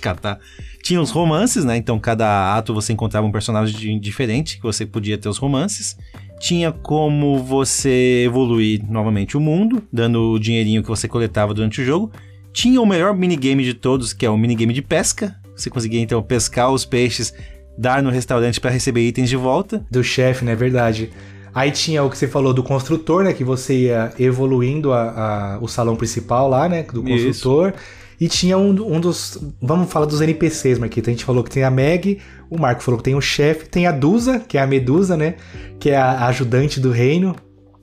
catar. 0.00 0.38
Tinha 0.82 1.00
os 1.00 1.10
romances, 1.10 1.64
né? 1.64 1.76
Então, 1.76 1.98
cada 1.98 2.56
ato 2.56 2.72
você 2.72 2.92
encontrava 2.92 3.26
um 3.26 3.32
personagem 3.32 3.98
diferente, 4.00 4.56
que 4.56 4.62
você 4.62 4.86
podia 4.86 5.18
ter 5.18 5.28
os 5.28 5.38
romances. 5.38 5.96
Tinha 6.40 6.72
como 6.72 7.38
você 7.42 8.22
evoluir 8.24 8.82
novamente 8.88 9.36
o 9.36 9.40
mundo, 9.40 9.82
dando 9.92 10.32
o 10.32 10.38
dinheirinho 10.38 10.82
que 10.82 10.88
você 10.88 11.06
coletava 11.06 11.52
durante 11.52 11.82
o 11.82 11.84
jogo. 11.84 12.10
Tinha 12.52 12.80
o 12.80 12.86
melhor 12.86 13.14
minigame 13.14 13.64
de 13.64 13.74
todos, 13.74 14.12
que 14.12 14.26
é 14.26 14.30
o 14.30 14.36
minigame 14.36 14.72
de 14.72 14.82
pesca. 14.82 15.36
Você 15.54 15.70
conseguia 15.70 16.00
então 16.00 16.22
pescar 16.22 16.70
os 16.72 16.84
peixes, 16.84 17.32
dar 17.76 18.02
no 18.02 18.10
restaurante 18.10 18.60
para 18.60 18.70
receber 18.70 19.06
itens 19.06 19.28
de 19.28 19.36
volta. 19.36 19.84
Do 19.90 20.02
chefe, 20.02 20.44
né? 20.44 20.54
Verdade. 20.54 21.10
Aí 21.54 21.70
tinha 21.70 22.02
o 22.02 22.10
que 22.10 22.16
você 22.16 22.28
falou 22.28 22.52
do 22.54 22.62
construtor, 22.62 23.24
né? 23.24 23.32
Que 23.32 23.44
você 23.44 23.74
ia 23.74 24.12
evoluindo 24.18 24.92
a, 24.92 25.56
a 25.56 25.58
o 25.60 25.68
salão 25.68 25.96
principal 25.96 26.48
lá, 26.48 26.68
né? 26.68 26.82
Do 26.82 27.02
construtor. 27.02 27.70
Isso. 27.70 28.00
E 28.20 28.28
tinha 28.28 28.58
um, 28.58 28.68
um, 28.68 29.00
dos. 29.00 29.38
Vamos 29.60 29.90
falar 29.90 30.04
dos 30.04 30.20
NPCs, 30.20 30.78
Marquito. 30.78 31.08
A 31.08 31.12
gente 31.12 31.24
falou 31.24 31.42
que 31.42 31.50
tem 31.50 31.64
a 31.64 31.70
Meg, 31.70 32.18
o 32.50 32.60
Marco 32.60 32.82
falou 32.82 32.98
que 32.98 33.04
tem 33.04 33.14
o 33.14 33.20
chefe, 33.20 33.66
tem 33.66 33.86
a 33.86 33.92
Dusa, 33.92 34.40
que 34.40 34.58
é 34.58 34.60
a 34.60 34.66
Medusa, 34.66 35.16
né? 35.16 35.36
Que 35.78 35.90
é 35.90 35.96
a 35.96 36.26
ajudante 36.26 36.78
do 36.78 36.90
reino. 36.90 37.34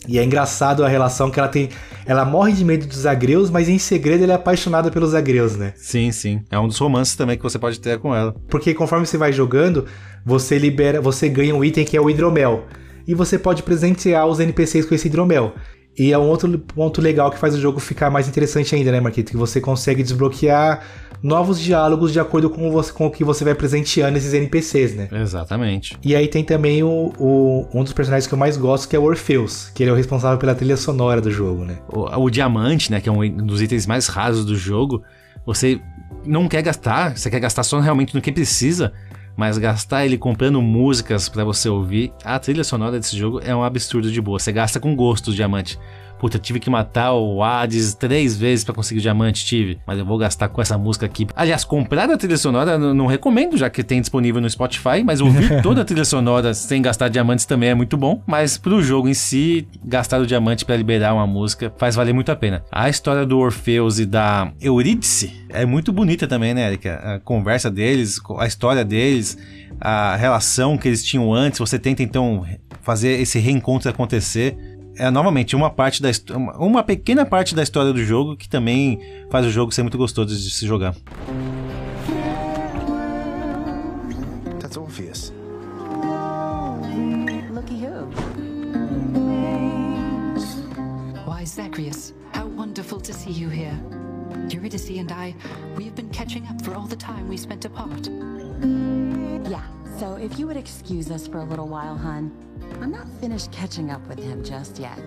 E 0.08 0.18
é 0.18 0.24
engraçado 0.24 0.86
a 0.86 0.88
relação 0.88 1.30
que 1.30 1.40
ela 1.40 1.50
tem. 1.50 1.70
Ela 2.06 2.24
morre 2.24 2.54
de 2.54 2.64
medo 2.64 2.88
dos 2.88 3.06
agreus, 3.06 3.50
mas 3.50 3.68
em 3.68 3.78
segredo 3.78 4.24
ela 4.24 4.34
é 4.34 4.36
apaixonada 4.36 4.90
pelos 4.90 5.14
agreus, 5.14 5.56
né? 5.58 5.74
Sim, 5.76 6.12
sim. 6.12 6.42
É 6.50 6.58
um 6.58 6.68
dos 6.68 6.78
romances 6.78 7.16
também 7.16 7.36
que 7.38 7.44
você 7.44 7.60
pode 7.60 7.80
ter 7.80 8.00
com 8.00 8.16
ela. 8.16 8.34
Porque 8.48 8.74
conforme 8.74 9.06
você 9.06 9.18
vai 9.18 9.34
jogando, 9.34 9.86
você 10.26 10.58
libera, 10.58 11.02
você 11.02 11.28
ganha 11.28 11.54
um 11.54 11.64
item 11.64 11.84
que 11.84 11.98
é 11.98 12.02
o 12.02 12.10
hidromel. 12.10 12.66
E 13.06 13.14
você 13.14 13.38
pode 13.38 13.64
presentear 13.64 14.26
os 14.28 14.40
NPCs 14.40 14.86
com 14.86 14.96
esse 14.96 15.08
hidromel. 15.08 15.54
E 15.98 16.14
é 16.14 16.18
um 16.18 16.28
outro 16.28 16.58
ponto 16.60 17.02
legal 17.02 17.32
que 17.32 17.40
faz 17.40 17.56
o 17.56 17.60
jogo 17.60 17.80
ficar 17.80 18.12
mais 18.12 18.28
interessante 18.28 18.76
ainda, 18.76 18.92
né, 18.92 19.00
Marquito? 19.00 19.32
Que 19.32 19.38
você 19.38 19.60
consegue 19.60 20.04
desbloquear 20.04 20.84
novos 21.24 21.60
diálogos 21.60 22.14
de 22.14 22.20
acordo 22.20 22.50
com, 22.50 22.70
você, 22.72 22.92
com 22.92 23.08
o 23.08 23.12
que 23.12 23.24
você 23.24 23.44
vai 23.44 23.56
presenteando 23.56 24.18
esses 24.18 24.34
NPCs, 24.34 24.96
né? 24.96 25.10
Exatamente. 25.12 25.98
E 26.04 26.16
aí 26.16 26.28
tem 26.28 26.44
também 26.44 26.84
o, 26.84 27.12
o, 27.18 27.68
um 27.74 27.84
dos 27.84 27.94
personagens 27.94 28.28
que 28.28 28.34
eu 28.34 28.38
mais 28.38 28.58
gosto, 28.58 28.88
que 28.88 28.96
é 28.96 29.00
o 29.00 29.04
Orpheus, 29.04 29.72
que 29.74 29.82
ele 29.82 29.90
é 29.90 29.94
o 29.94 29.96
responsável 29.96 30.38
pela 30.38 30.54
trilha 30.54 30.78
sonora 30.78 31.20
do 31.20 31.32
jogo, 31.32 31.66
né? 31.66 31.80
O, 31.90 32.26
o 32.26 32.30
diamante, 32.30 32.92
né, 32.92 33.02
que 33.02 33.10
é 33.10 33.12
um 33.12 33.30
dos 33.38 33.62
itens 33.62 33.88
mais 33.88 34.08
raros 34.08 34.46
do 34.46 34.56
jogo, 34.56 35.02
você 35.46 35.82
não 36.26 36.48
quer 36.48 36.62
gastar, 36.62 37.18
você 37.18 37.30
quer 37.30 37.40
gastar 37.40 37.64
só 37.64 37.80
realmente 37.80 38.14
no 38.14 38.22
que 38.22 38.32
precisa, 38.32 38.94
mas 39.38 39.60
gastar 39.60 40.04
ele 40.04 40.18
comprando 40.18 40.62
músicas 40.62 41.30
para 41.30 41.44
você 41.44 41.70
ouvir, 41.70 42.12
a 42.26 42.40
trilha 42.40 42.64
sonora 42.64 43.00
desse 43.00 43.16
jogo 43.16 43.40
é 43.42 43.56
um 43.56 43.64
absurdo 43.64 44.12
de 44.12 44.20
boa. 44.20 44.40
Você 44.40 44.52
gasta 44.52 44.80
com 44.80 44.96
gosto 44.96 45.32
diamante. 45.32 45.80
Puta, 46.20 46.40
tive 46.40 46.60
que 46.60 46.70
matar 46.70 47.14
o 47.14 47.44
Hades 47.44 47.94
três 47.94 48.38
vezes 48.38 48.64
para 48.66 48.74
conseguir 48.74 49.00
o 49.00 49.02
diamante, 49.02 49.46
tive. 49.46 49.80
Mas 49.86 50.00
eu 50.00 50.06
vou 50.06 50.18
gastar 50.18 50.50
com 50.50 50.62
essa 50.62 50.78
música 50.78 51.06
aqui. 51.06 51.28
Aliás, 51.36 51.64
comprar 51.64 52.10
a 52.10 52.18
trilha 52.18 52.38
sonora 52.38 52.78
não, 52.78 52.94
não 52.94 53.06
recomendo, 53.06 53.58
já 53.58 53.70
que 53.70 53.84
tem 53.84 54.02
disponível 54.02 54.42
no 54.42 54.50
Spotify. 54.50 55.04
Mas 55.06 55.22
ouvir 55.22 55.62
toda 55.62 55.82
a 55.82 55.86
trilha 55.86 56.06
sonora 56.06 56.54
sem 56.54 56.82
gastar 56.82 57.10
diamantes 57.10 57.46
também 57.46 57.70
é 57.70 57.76
muito 57.76 57.96
bom. 57.98 58.22
Mas 58.26 58.58
pro 58.58 58.82
jogo 58.82 59.08
em 59.08 59.14
si, 59.14 59.68
gastar 59.84 60.20
o 60.20 60.26
diamante 60.26 60.66
para 60.66 60.76
liberar 60.76 61.14
uma 61.14 61.28
música 61.28 61.72
faz 61.78 61.96
valer 61.96 62.14
muito 62.14 62.32
a 62.32 62.36
pena. 62.36 62.64
A 62.72 62.90
história 62.90 63.26
do 63.26 63.38
Orfeus 63.38 64.00
e 64.00 64.06
da 64.06 64.52
Eurídice 64.60 65.46
é 65.50 65.66
muito 65.66 65.92
bonita 65.94 66.28
também, 66.28 66.54
né, 66.54 66.68
Erika? 66.68 66.96
A 66.96 67.20
conversa 67.20 67.70
deles, 67.70 68.20
a 68.38 68.48
história 68.48 68.84
deles, 68.84 69.38
a 69.80 70.16
relação 70.16 70.78
que 70.78 70.88
eles 70.88 71.04
tinham 71.04 71.34
antes. 71.34 71.60
Você 71.60 71.78
tenta 71.78 72.02
então 72.02 72.46
fazer 72.82 73.20
esse 73.20 73.40
reencontro 73.40 73.90
acontecer 73.90 74.77
é 74.98 75.12
novamente 75.12 75.56
uma 75.56 75.70
parte 75.70 76.02
da 76.02 76.10
uma 76.58 76.84
pequena 76.84 77.26
parte 77.26 77.56
da 77.56 77.64
história 77.64 77.94
do 77.94 78.04
jogo 78.04 78.36
que 78.36 78.50
também 78.50 79.00
faz 79.30 79.46
o 79.46 79.50
jogo 79.52 79.72
ser 79.72 79.84
muito 79.84 79.98
gostoso 79.98 80.36
de 80.36 80.50
se 80.50 80.66
jogar. 80.66 80.96
That's 84.60 84.78
obvious. 84.78 85.34
Looky 87.52 87.76
who. 87.76 88.08
Why, 91.26 91.46
Zacharias, 91.46 92.14
how 92.34 92.48
wonderful 92.48 93.00
to 93.02 93.14
see 93.14 93.32
you 93.32 93.50
here. 93.50 93.78
Eurydice 94.50 94.98
and 95.00 95.12
I, 95.12 95.36
we 95.76 95.86
have 95.86 95.96
been 95.96 96.10
catching 96.10 96.48
up 96.48 96.62
for 96.64 96.76
all 96.76 96.88
the 96.88 96.96
time 96.96 97.28
we 97.28 97.38
spent 97.38 97.66
apart. 97.66 98.10
Yeah, 99.50 99.64
so 100.00 100.16
if 100.16 100.40
you 100.40 100.48
would 100.48 100.58
excuse 100.58 101.12
us 101.12 101.28
for 101.28 101.40
a 101.40 101.44
little 101.44 101.68
while, 101.68 101.96
hun. 101.96 102.32
I'm 102.82 102.92
not 102.92 103.08
finished 103.20 103.52
catching 103.52 103.92
up 103.92 104.02
with 104.10 104.20
him 104.20 104.44
just 104.44 104.80
yet. 104.80 105.02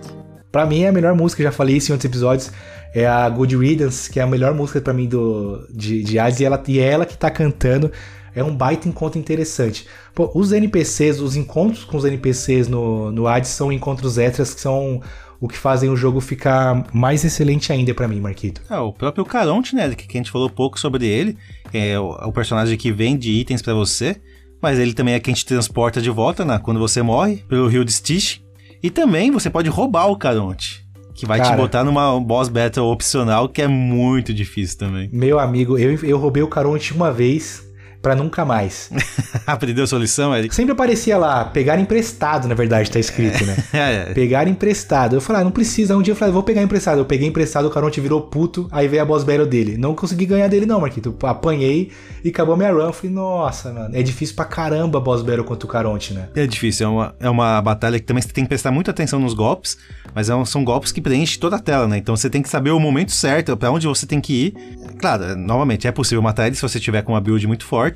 Pra 0.51 0.65
mim, 0.65 0.83
é 0.83 0.89
a 0.89 0.91
melhor 0.91 1.15
música, 1.15 1.41
já 1.41 1.51
falei 1.51 1.77
isso 1.77 1.91
em 1.91 1.93
outros 1.93 2.09
episódios, 2.09 2.51
é 2.93 3.07
a 3.07 3.29
Good 3.29 3.55
Riddance, 3.55 4.11
que 4.11 4.19
é 4.19 4.23
a 4.23 4.27
melhor 4.27 4.53
música 4.53 4.81
para 4.81 4.93
mim 4.93 5.07
do, 5.07 5.65
de, 5.73 6.03
de 6.03 6.19
Hades, 6.19 6.41
e, 6.41 6.45
ela, 6.45 6.61
e 6.67 6.79
é 6.79 6.89
ela 6.89 7.05
que 7.05 7.17
tá 7.17 7.29
cantando. 7.29 7.91
É 8.35 8.43
um 8.43 8.55
baita 8.55 8.87
encontro 8.87 9.19
interessante. 9.19 9.85
Pô, 10.13 10.31
os 10.33 10.51
NPCs, 10.51 11.19
os 11.19 11.35
encontros 11.35 11.83
com 11.83 11.97
os 11.97 12.05
NPCs 12.05 12.67
no, 12.67 13.11
no 13.11 13.27
Hades 13.27 13.49
são 13.49 13.71
encontros 13.71 14.17
extras 14.17 14.53
que 14.53 14.61
são 14.61 15.01
o 15.39 15.47
que 15.47 15.57
fazem 15.57 15.89
o 15.89 15.95
jogo 15.95 16.21
ficar 16.21 16.85
mais 16.93 17.25
excelente 17.25 17.73
ainda 17.73 17.93
para 17.93 18.07
mim, 18.07 18.21
Marquito. 18.21 18.61
É, 18.69 18.77
o 18.77 18.93
próprio 18.93 19.25
Caronte, 19.25 19.75
né, 19.75 19.93
que 19.95 20.05
a 20.07 20.19
gente 20.19 20.31
falou 20.31 20.49
pouco 20.49 20.79
sobre 20.79 21.07
ele, 21.07 21.35
é 21.73 21.99
o, 21.99 22.15
é 22.15 22.25
o 22.25 22.31
personagem 22.31 22.77
que 22.77 22.91
vende 22.91 23.31
itens 23.31 23.61
para 23.61 23.73
você 23.73 24.21
mas 24.61 24.77
ele 24.77 24.93
também 24.93 25.13
é 25.13 25.19
quem 25.19 25.33
te 25.33 25.45
transporta 25.45 26.01
de 26.01 26.09
volta 26.09 26.45
né, 26.45 26.59
quando 26.61 26.79
você 26.79 27.01
morre, 27.01 27.37
pelo 27.47 27.67
rio 27.67 27.83
de 27.83 27.91
Stitch. 27.91 28.39
E 28.83 28.89
também 28.89 29.31
você 29.31 29.49
pode 29.49 29.69
roubar 29.69 30.07
o 30.07 30.17
Caronte. 30.17 30.85
Que 31.13 31.25
vai 31.25 31.39
Cara, 31.39 31.51
te 31.51 31.57
botar 31.57 31.83
numa 31.83 32.19
boss 32.19 32.49
battle 32.49 32.87
opcional 32.87 33.47
que 33.47 33.61
é 33.61 33.67
muito 33.67 34.33
difícil 34.33 34.77
também. 34.77 35.09
Meu 35.11 35.39
amigo, 35.39 35.77
eu, 35.77 35.93
eu 36.03 36.17
roubei 36.17 36.41
o 36.41 36.47
Caronte 36.47 36.93
uma 36.93 37.11
vez. 37.11 37.70
Para 38.01 38.15
nunca 38.15 38.43
mais. 38.43 38.89
Aprendeu 39.45 39.85
sua 39.85 39.99
lição, 39.99 40.35
Eric? 40.35 40.53
Sempre 40.53 40.71
aparecia 40.71 41.17
lá, 41.17 41.45
pegar 41.45 41.79
emprestado, 41.79 42.47
na 42.47 42.55
verdade, 42.55 42.89
tá 42.89 42.99
escrito, 42.99 43.45
né? 43.45 43.57
é. 43.73 44.13
Pegar 44.13 44.47
emprestado. 44.47 45.15
Eu 45.15 45.21
falei, 45.21 45.41
ah, 45.41 45.45
não 45.45 45.51
precisa. 45.51 45.95
Um 45.95 46.01
dia 46.01 46.13
eu 46.13 46.15
falei, 46.15 46.33
vou 46.33 46.43
pegar 46.43 46.61
emprestado. 46.61 46.97
Eu 46.97 47.05
peguei 47.05 47.27
emprestado, 47.27 47.67
o 47.67 47.69
Caronte 47.69 48.01
virou 48.01 48.21
puto, 48.21 48.67
aí 48.71 48.87
veio 48.87 49.01
a 49.01 49.05
boss 49.05 49.23
battle 49.23 49.45
dele. 49.45 49.77
Não 49.77 49.93
consegui 49.93 50.25
ganhar 50.25 50.47
dele, 50.47 50.65
não, 50.65 50.81
Marquito. 50.81 51.15
Apanhei 51.23 51.91
e 52.23 52.29
acabou 52.29 52.57
minha 52.57 52.71
run. 52.71 52.81
Eu 52.81 52.93
falei, 52.93 53.11
nossa, 53.11 53.71
mano, 53.71 53.95
é 53.95 54.01
difícil 54.01 54.35
pra 54.35 54.45
caramba 54.45 54.97
a 54.97 55.01
boss 55.01 55.21
battle 55.21 55.43
contra 55.43 55.65
o 55.65 55.69
Caronte, 55.69 56.13
né? 56.13 56.29
É 56.35 56.47
difícil, 56.47 56.87
é 56.87 56.89
uma, 56.89 57.15
é 57.19 57.29
uma 57.29 57.61
batalha 57.61 57.99
que 57.99 58.05
também 58.05 58.21
você 58.21 58.29
tem 58.29 58.43
que 58.43 58.49
prestar 58.49 58.71
muita 58.71 58.91
atenção 58.91 59.19
nos 59.19 59.33
golpes, 59.33 59.77
mas 60.13 60.29
é 60.29 60.35
um, 60.35 60.45
são 60.45 60.63
golpes 60.63 60.91
que 60.91 61.01
preenchem 61.01 61.39
toda 61.39 61.55
a 61.55 61.59
tela, 61.59 61.87
né? 61.87 61.97
Então 61.97 62.15
você 62.15 62.29
tem 62.29 62.41
que 62.41 62.49
saber 62.49 62.71
o 62.71 62.79
momento 62.79 63.11
certo, 63.11 63.55
para 63.55 63.71
onde 63.71 63.87
você 63.87 64.05
tem 64.05 64.19
que 64.19 64.33
ir. 64.33 64.53
Claro, 64.97 65.35
novamente, 65.35 65.87
é 65.87 65.91
possível 65.91 66.21
matar 66.21 66.47
ele 66.47 66.55
se 66.55 66.61
você 66.61 66.79
tiver 66.79 67.01
com 67.01 67.13
uma 67.13 67.21
build 67.21 67.45
muito 67.47 67.65
forte. 67.65 67.90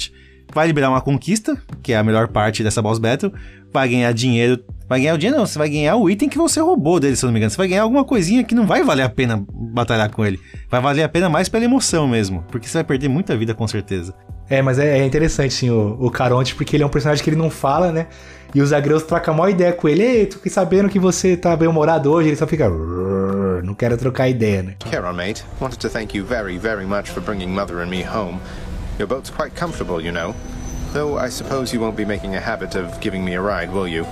Vai 0.53 0.67
liberar 0.67 0.89
uma 0.89 1.01
conquista, 1.01 1.57
que 1.81 1.91
é 1.91 1.97
a 1.97 2.03
melhor 2.03 2.27
parte 2.27 2.63
dessa 2.63 2.81
boss 2.81 2.99
battle. 2.99 3.33
Vai 3.73 3.89
ganhar 3.89 4.11
dinheiro. 4.13 4.63
Vai 4.87 5.01
ganhar 5.01 5.15
o 5.15 5.17
dinheiro, 5.17 5.37
não. 5.37 5.45
Você 5.45 5.57
vai 5.57 5.67
ganhar 5.67 5.95
o 5.95 6.09
item 6.09 6.29
que 6.29 6.37
você 6.37 6.59
roubou 6.59 6.99
dele, 6.99 7.15
se 7.15 7.25
eu 7.25 7.27
não 7.27 7.33
me 7.33 7.39
engano. 7.39 7.49
Você 7.49 7.57
vai 7.57 7.67
ganhar 7.67 7.81
alguma 7.81 8.05
coisinha 8.05 8.43
que 8.43 8.53
não 8.53 8.65
vai 8.65 8.83
valer 8.83 9.03
a 9.03 9.09
pena 9.09 9.43
batalhar 9.51 10.09
com 10.11 10.23
ele. 10.23 10.39
Vai 10.69 10.79
valer 10.79 11.03
a 11.03 11.09
pena 11.09 11.27
mais 11.29 11.49
pela 11.49 11.65
emoção 11.65 12.07
mesmo. 12.07 12.43
Porque 12.49 12.67
você 12.67 12.77
vai 12.77 12.83
perder 12.83 13.09
muita 13.09 13.35
vida 13.35 13.53
com 13.53 13.67
certeza. 13.67 14.13
É, 14.47 14.61
mas 14.61 14.77
é, 14.77 14.99
é 14.99 15.05
interessante, 15.05 15.53
sim, 15.55 15.71
o, 15.71 15.97
o 15.99 16.11
Caronte, 16.11 16.53
porque 16.53 16.75
ele 16.75 16.83
é 16.83 16.85
um 16.85 16.89
personagem 16.89 17.23
que 17.23 17.29
ele 17.29 17.37
não 17.37 17.49
fala, 17.49 17.91
né? 17.91 18.05
E 18.53 18.61
os 18.61 18.71
agreus 18.71 19.03
trocam 19.03 19.33
a 19.33 19.37
maior 19.37 19.49
ideia 19.49 19.73
com 19.73 19.89
ele. 19.89 20.03
Ei, 20.03 20.25
tô 20.27 20.37
sabendo 20.49 20.87
que 20.87 20.99
você 20.99 21.35
tá 21.35 21.55
bem 21.57 21.67
humorado 21.67 22.11
hoje. 22.11 22.29
Ele 22.29 22.35
só 22.37 22.47
fica. 22.47 22.69
Não 23.63 23.73
quero 23.73 23.97
trocar 23.97 24.29
ideia, 24.29 24.63
né? 24.63 24.75
Caron, 24.89 25.13
mate. 25.13 25.43
Wanted 25.59 25.79
to 25.79 25.89
thank 25.89 26.15
you 26.15 26.23
very, 26.23 26.57
very 26.57 26.85
much 26.85 27.09
for 27.09 27.21
bringing 27.21 27.49
Mother 27.49 27.79
and 27.79 27.87
me 27.87 28.03
home. 28.03 28.39
Your 28.97 29.07
boat's 29.07 29.29
quite 29.29 29.53
comfortable, 29.55 29.99
you 29.99 30.11
know. 30.11 30.33
Though 30.93 31.17
I 31.17 31.29
suppose 31.29 31.73
you 31.73 31.81
won't 31.81 31.97
be 31.97 32.05
making 32.05 32.35
a 32.35 32.39
habit 32.39 32.75
of 32.75 32.99
giving 33.01 33.25
me 33.25 33.33
a 33.35 33.41
ride, 33.41 33.69
will 33.71 33.87
you? 33.87 34.05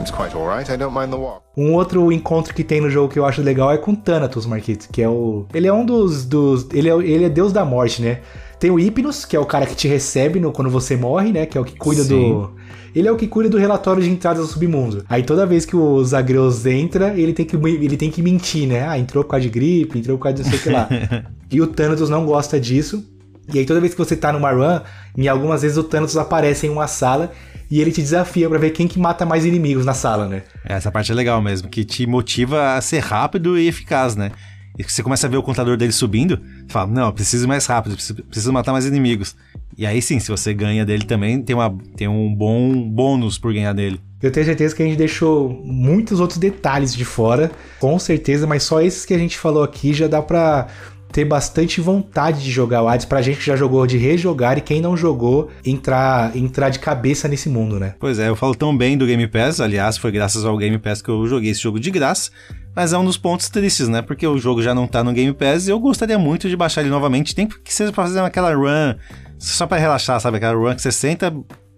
It's 0.00 0.10
quite 0.10 0.34
alright, 0.34 0.68
I 0.68 0.76
don't 0.76 0.92
mind 0.92 1.10
the 1.12 1.18
walk. 1.18 1.42
Um 1.56 1.72
outro 1.72 2.12
encontro 2.12 2.54
que 2.54 2.62
tem 2.62 2.82
no 2.82 2.90
jogo 2.90 3.12
que 3.12 3.18
eu 3.18 3.24
acho 3.24 3.40
legal 3.40 3.72
é 3.72 3.78
com 3.78 3.94
Thanatos, 3.94 4.44
Marquito, 4.44 4.88
que 4.92 5.02
é 5.02 5.08
o. 5.08 5.46
Ele 5.54 5.66
é 5.66 5.72
um 5.72 5.86
dos. 5.86 6.26
dos... 6.26 6.66
Ele, 6.72 6.90
é, 6.90 6.92
ele 6.92 7.24
é 7.24 7.28
deus 7.30 7.52
da 7.52 7.64
morte, 7.64 8.02
né? 8.02 8.20
Tem 8.60 8.70
o 8.70 8.78
Hypnos, 8.78 9.24
que 9.24 9.34
é 9.34 9.40
o 9.40 9.46
cara 9.46 9.64
que 9.64 9.74
te 9.74 9.88
recebe 9.88 10.38
no, 10.38 10.52
quando 10.52 10.70
você 10.70 10.96
morre, 10.96 11.32
né? 11.32 11.46
Que 11.46 11.56
é 11.56 11.60
o 11.60 11.64
que 11.64 11.76
cuida 11.76 12.02
Sim. 12.04 12.30
do. 12.30 12.55
Ele 12.96 13.08
é 13.08 13.12
o 13.12 13.16
que 13.16 13.26
cuida 13.26 13.50
do 13.50 13.58
relatório 13.58 14.02
de 14.02 14.08
entrada 14.08 14.40
do 14.40 14.46
submundo. 14.46 15.04
Aí 15.06 15.22
toda 15.22 15.44
vez 15.44 15.66
que 15.66 15.76
o 15.76 16.02
Zagreus 16.02 16.64
entra, 16.64 17.12
ele 17.14 17.34
tem 17.34 17.44
que, 17.44 17.54
ele 17.54 17.94
tem 17.94 18.10
que 18.10 18.22
mentir, 18.22 18.66
né? 18.66 18.88
Ah, 18.88 18.98
entrou 18.98 19.22
por 19.22 19.32
causa 19.32 19.42
de 19.42 19.50
gripe, 19.50 19.98
entrou 19.98 20.16
por 20.16 20.22
causa 20.22 20.42
de 20.42 20.44
não 20.44 20.50
sei 20.50 20.58
o 20.58 20.62
que 20.62 20.70
lá. 20.70 20.88
e 21.52 21.60
o 21.60 21.66
Thanatos 21.66 22.08
não 22.08 22.24
gosta 22.24 22.58
disso. 22.58 23.06
E 23.52 23.58
aí 23.58 23.66
toda 23.66 23.82
vez 23.82 23.92
que 23.92 23.98
você 23.98 24.16
tá 24.16 24.32
numa 24.32 24.50
run, 24.50 24.80
em 25.14 25.28
algumas 25.28 25.60
vezes 25.60 25.76
o 25.76 25.84
Thanatos 25.84 26.16
aparece 26.16 26.66
em 26.66 26.70
uma 26.70 26.86
sala 26.86 27.32
e 27.70 27.82
ele 27.82 27.92
te 27.92 28.00
desafia 28.00 28.48
para 28.48 28.58
ver 28.58 28.70
quem 28.70 28.88
que 28.88 28.98
mata 28.98 29.26
mais 29.26 29.44
inimigos 29.44 29.84
na 29.84 29.92
sala, 29.92 30.26
né? 30.26 30.44
Essa 30.64 30.90
parte 30.90 31.12
é 31.12 31.14
legal 31.14 31.42
mesmo, 31.42 31.68
que 31.68 31.84
te 31.84 32.06
motiva 32.06 32.76
a 32.76 32.80
ser 32.80 33.00
rápido 33.00 33.58
e 33.58 33.68
eficaz, 33.68 34.16
né? 34.16 34.32
E 34.78 34.82
você 34.82 35.02
começa 35.02 35.26
a 35.26 35.30
ver 35.30 35.36
o 35.36 35.42
contador 35.42 35.76
dele 35.76 35.92
subindo, 35.92 36.40
fala, 36.68 36.86
não, 36.86 37.12
preciso 37.12 37.44
ir 37.44 37.48
mais 37.48 37.66
rápido, 37.66 37.94
preciso, 37.94 38.22
preciso 38.22 38.52
matar 38.54 38.72
mais 38.72 38.86
inimigos. 38.86 39.36
E 39.78 39.84
aí 39.84 40.00
sim, 40.00 40.18
se 40.18 40.30
você 40.30 40.54
ganha 40.54 40.84
dele 40.86 41.04
também, 41.04 41.42
tem, 41.42 41.54
uma, 41.54 41.76
tem 41.96 42.08
um 42.08 42.34
bom 42.34 42.88
bônus 42.88 43.38
por 43.38 43.52
ganhar 43.52 43.74
dele. 43.74 44.00
Eu 44.22 44.32
tenho 44.32 44.46
certeza 44.46 44.74
que 44.74 44.82
a 44.82 44.86
gente 44.86 44.96
deixou 44.96 45.50
muitos 45.64 46.18
outros 46.20 46.38
detalhes 46.38 46.94
de 46.94 47.04
fora, 47.04 47.50
com 47.78 47.98
certeza, 47.98 48.46
mas 48.46 48.62
só 48.62 48.80
esses 48.80 49.04
que 49.04 49.12
a 49.12 49.18
gente 49.18 49.38
falou 49.38 49.62
aqui 49.62 49.92
já 49.92 50.06
dá 50.06 50.22
pra 50.22 50.68
ter 51.12 51.24
bastante 51.24 51.80
vontade 51.80 52.42
de 52.42 52.50
jogar 52.50 52.82
o 52.82 52.88
Hades 52.88 53.06
pra 53.06 53.22
gente 53.22 53.38
que 53.38 53.46
já 53.46 53.56
jogou 53.56 53.86
de 53.86 53.96
rejogar 53.96 54.58
e 54.58 54.60
quem 54.60 54.80
não 54.80 54.96
jogou 54.96 55.50
entrar 55.64 56.36
entrar 56.36 56.70
de 56.70 56.78
cabeça 56.78 57.28
nesse 57.28 57.48
mundo, 57.48 57.78
né? 57.78 57.94
Pois 57.98 58.18
é, 58.18 58.28
eu 58.28 58.36
falo 58.36 58.54
tão 58.54 58.76
bem 58.76 58.98
do 58.98 59.06
Game 59.06 59.26
Pass, 59.26 59.60
aliás, 59.60 59.96
foi 59.96 60.10
graças 60.10 60.44
ao 60.44 60.56
Game 60.56 60.78
Pass 60.78 61.00
que 61.00 61.08
eu 61.10 61.26
joguei 61.26 61.50
esse 61.50 61.60
jogo 61.60 61.78
de 61.78 61.90
graça, 61.90 62.30
mas 62.74 62.92
é 62.92 62.98
um 62.98 63.04
dos 63.04 63.16
pontos 63.16 63.48
tristes, 63.48 63.88
né? 63.88 64.02
Porque 64.02 64.26
o 64.26 64.38
jogo 64.38 64.60
já 64.60 64.74
não 64.74 64.86
tá 64.86 65.04
no 65.04 65.12
Game 65.12 65.32
Pass 65.32 65.68
e 65.68 65.70
eu 65.70 65.78
gostaria 65.78 66.18
muito 66.18 66.48
de 66.48 66.56
baixar 66.56 66.80
ele 66.80 66.90
novamente, 66.90 67.34
tem 67.34 67.46
que 67.46 67.72
seja 67.72 67.92
pra 67.92 68.04
fazer 68.04 68.20
aquela 68.20 68.54
run 68.54 68.94
só 69.38 69.66
para 69.66 69.78
relaxar, 69.78 70.20
sabe? 70.20 70.38
Aquela 70.38 70.54
run 70.54 70.74
que 70.74 70.82
você 70.82 70.92
senta, 70.92 71.32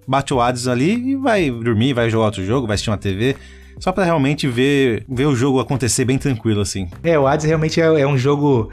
bate 0.06 0.32
o 0.32 0.40
Hades 0.40 0.68
ali 0.68 1.12
e 1.12 1.16
vai 1.16 1.50
dormir, 1.50 1.92
vai 1.92 2.08
jogar 2.08 2.26
outro 2.26 2.44
jogo, 2.44 2.66
vai 2.66 2.74
assistir 2.74 2.90
uma 2.90 2.98
TV 2.98 3.36
só 3.78 3.92
para 3.92 4.04
realmente 4.04 4.48
ver, 4.48 5.04
ver 5.08 5.26
o 5.26 5.36
jogo 5.36 5.60
acontecer 5.60 6.04
bem 6.04 6.18
tranquilo, 6.18 6.60
assim. 6.60 6.88
É, 7.02 7.18
o 7.18 7.26
Hades 7.26 7.46
realmente 7.46 7.80
é, 7.80 7.84
é 7.84 8.06
um 8.06 8.18
jogo 8.18 8.70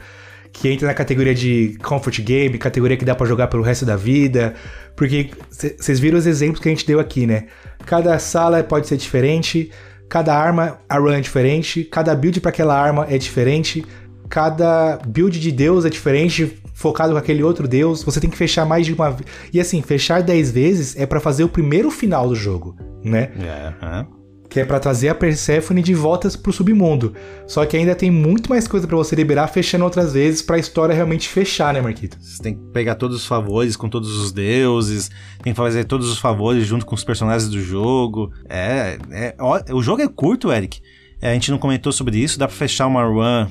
que 0.52 0.68
entra 0.68 0.86
na 0.86 0.94
categoria 0.94 1.34
de 1.34 1.76
comfort 1.82 2.20
game, 2.22 2.56
categoria 2.58 2.96
que 2.96 3.04
dá 3.04 3.14
para 3.14 3.26
jogar 3.26 3.46
pelo 3.46 3.62
resto 3.62 3.84
da 3.84 3.94
vida, 3.94 4.54
porque 4.96 5.30
vocês 5.50 6.00
viram 6.00 6.18
os 6.18 6.26
exemplos 6.26 6.60
que 6.60 6.68
a 6.68 6.72
gente 6.72 6.86
deu 6.86 6.98
aqui, 6.98 7.26
né? 7.26 7.46
Cada 7.84 8.18
sala 8.18 8.62
pode 8.64 8.86
ser 8.86 8.96
diferente, 8.96 9.70
cada 10.08 10.34
arma, 10.34 10.78
a 10.88 10.98
run 10.98 11.12
é 11.12 11.20
diferente, 11.20 11.84
cada 11.84 12.14
build 12.14 12.40
para 12.40 12.48
aquela 12.48 12.76
arma 12.80 13.06
é 13.08 13.18
diferente, 13.18 13.84
cada 14.28 14.98
build 15.06 15.38
de 15.38 15.52
deus 15.52 15.84
é 15.84 15.90
diferente, 15.90 16.58
focado 16.76 17.12
com 17.12 17.18
aquele 17.18 17.42
outro 17.42 17.66
deus, 17.66 18.02
você 18.02 18.20
tem 18.20 18.28
que 18.28 18.36
fechar 18.36 18.66
mais 18.66 18.84
de 18.84 18.92
uma 18.92 19.10
vez. 19.10 19.24
E 19.50 19.58
assim, 19.58 19.80
fechar 19.80 20.22
10 20.22 20.50
vezes 20.52 20.96
é 20.96 21.06
para 21.06 21.18
fazer 21.18 21.42
o 21.42 21.48
primeiro 21.48 21.90
final 21.90 22.28
do 22.28 22.34
jogo, 22.34 22.76
né? 23.02 23.30
É, 23.40 24.04
que 24.50 24.60
é 24.60 24.64
para 24.64 24.78
trazer 24.78 25.08
a 25.08 25.14
Persephone 25.14 25.82
de 25.82 25.94
volta 25.94 26.28
pro 26.38 26.52
submundo. 26.52 27.14
Só 27.46 27.64
que 27.64 27.78
ainda 27.78 27.94
tem 27.94 28.10
muito 28.10 28.50
mais 28.50 28.68
coisa 28.68 28.86
para 28.86 28.94
você 28.94 29.16
liberar, 29.16 29.48
fechando 29.48 29.84
outras 29.84 30.12
vezes 30.12 30.42
para 30.42 30.56
a 30.56 30.58
história 30.58 30.94
realmente 30.94 31.30
fechar, 31.30 31.72
né, 31.72 31.80
Marquito? 31.80 32.18
Você 32.20 32.42
tem 32.42 32.54
que 32.54 32.60
pegar 32.74 32.94
todos 32.96 33.16
os 33.16 33.26
favores 33.26 33.74
com 33.74 33.88
todos 33.88 34.14
os 34.14 34.30
deuses, 34.30 35.10
tem 35.42 35.54
que 35.54 35.56
fazer 35.56 35.84
todos 35.84 36.10
os 36.10 36.18
favores 36.18 36.66
junto 36.66 36.84
com 36.84 36.94
os 36.94 37.02
personagens 37.02 37.50
do 37.50 37.60
jogo. 37.60 38.30
É, 38.50 38.98
é 39.10 39.34
ó, 39.38 39.58
o 39.72 39.82
jogo 39.82 40.02
é 40.02 40.08
curto, 40.08 40.52
Eric. 40.52 40.78
É, 41.22 41.30
a 41.30 41.32
gente 41.32 41.50
não 41.50 41.56
comentou 41.56 41.90
sobre 41.90 42.18
isso, 42.18 42.38
dá 42.38 42.46
para 42.46 42.54
fechar 42.54 42.86
uma 42.86 43.02
run 43.02 43.48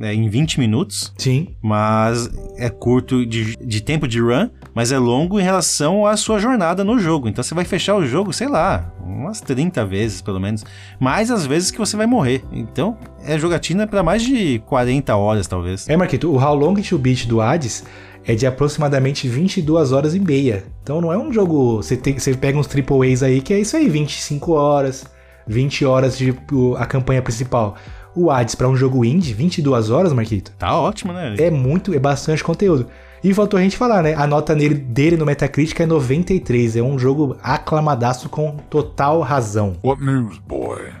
é, 0.00 0.14
em 0.14 0.28
20 0.28 0.60
minutos. 0.60 1.12
Sim. 1.18 1.48
Mas 1.62 2.30
é 2.56 2.68
curto 2.68 3.24
de, 3.26 3.56
de 3.56 3.80
tempo 3.80 4.06
de 4.06 4.20
run, 4.20 4.48
mas 4.74 4.92
é 4.92 4.98
longo 4.98 5.40
em 5.40 5.42
relação 5.42 6.06
à 6.06 6.16
sua 6.16 6.38
jornada 6.38 6.84
no 6.84 6.98
jogo. 6.98 7.28
Então 7.28 7.42
você 7.42 7.54
vai 7.54 7.64
fechar 7.64 7.96
o 7.96 8.06
jogo, 8.06 8.32
sei 8.32 8.48
lá, 8.48 8.92
umas 9.04 9.40
30 9.40 9.84
vezes 9.84 10.22
pelo 10.22 10.40
menos. 10.40 10.64
Mais 11.00 11.30
as 11.30 11.46
vezes 11.46 11.70
que 11.70 11.78
você 11.78 11.96
vai 11.96 12.06
morrer. 12.06 12.42
Então 12.52 12.96
é 13.24 13.38
jogatina 13.38 13.86
para 13.86 14.02
mais 14.02 14.22
de 14.22 14.60
40 14.66 15.14
horas, 15.16 15.46
talvez. 15.46 15.88
É, 15.88 15.96
Marquito, 15.96 16.30
o 16.30 16.42
How 16.42 16.54
Long 16.54 16.74
to 16.74 16.98
Beat 16.98 17.26
do 17.26 17.40
Hades 17.40 17.84
é 18.24 18.34
de 18.34 18.46
aproximadamente 18.46 19.28
22 19.28 19.92
horas 19.92 20.14
e 20.14 20.20
meia. 20.20 20.64
Então 20.82 21.00
não 21.00 21.12
é 21.12 21.18
um 21.18 21.32
jogo. 21.32 21.78
Você, 21.78 21.96
tem, 21.96 22.18
você 22.18 22.34
pega 22.34 22.58
uns 22.58 22.66
triple 22.66 23.12
A's 23.12 23.22
aí 23.22 23.40
que 23.40 23.54
é 23.54 23.60
isso 23.60 23.76
aí, 23.76 23.88
25 23.88 24.52
horas, 24.52 25.06
20 25.46 25.84
horas 25.84 26.16
de 26.18 26.34
a 26.76 26.86
campanha 26.86 27.22
principal 27.22 27.76
o 28.18 28.30
Hades 28.30 28.54
para 28.54 28.68
um 28.68 28.76
jogo 28.76 29.04
indie, 29.04 29.32
22 29.32 29.90
horas, 29.90 30.12
Marquito. 30.12 30.52
Tá 30.58 30.78
ótimo, 30.78 31.12
né? 31.12 31.36
É 31.38 31.50
muito, 31.50 31.94
é 31.94 31.98
bastante 31.98 32.42
conteúdo. 32.42 32.86
E 33.22 33.34
faltou 33.34 33.58
a 33.58 33.62
gente 33.62 33.76
falar, 33.76 34.02
né? 34.02 34.14
A 34.14 34.26
nota 34.26 34.54
nele, 34.54 34.74
dele 34.74 35.16
no 35.16 35.26
Metacritic 35.26 35.80
é 35.80 35.86
93. 35.86 36.76
É 36.76 36.82
um 36.82 36.98
jogo 36.98 37.36
aclamadaço 37.42 38.28
com 38.28 38.56
total 38.70 39.20
razão. 39.20 39.76
What 39.82 40.02
news, 40.04 40.38
boy? 40.38 40.92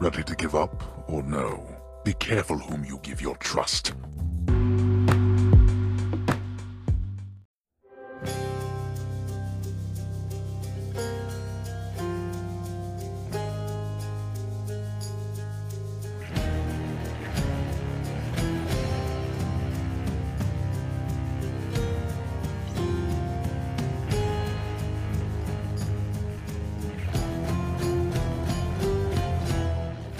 Ready 0.00 0.24
to 0.24 0.34
give 0.38 0.56
up 0.56 0.76
or 1.08 1.22
no? 1.22 1.62
Be 2.04 2.12
careful 2.14 2.58
whom 2.58 2.84
you 2.86 3.00
give 3.02 3.22
your 3.24 3.36
trust. 3.38 3.94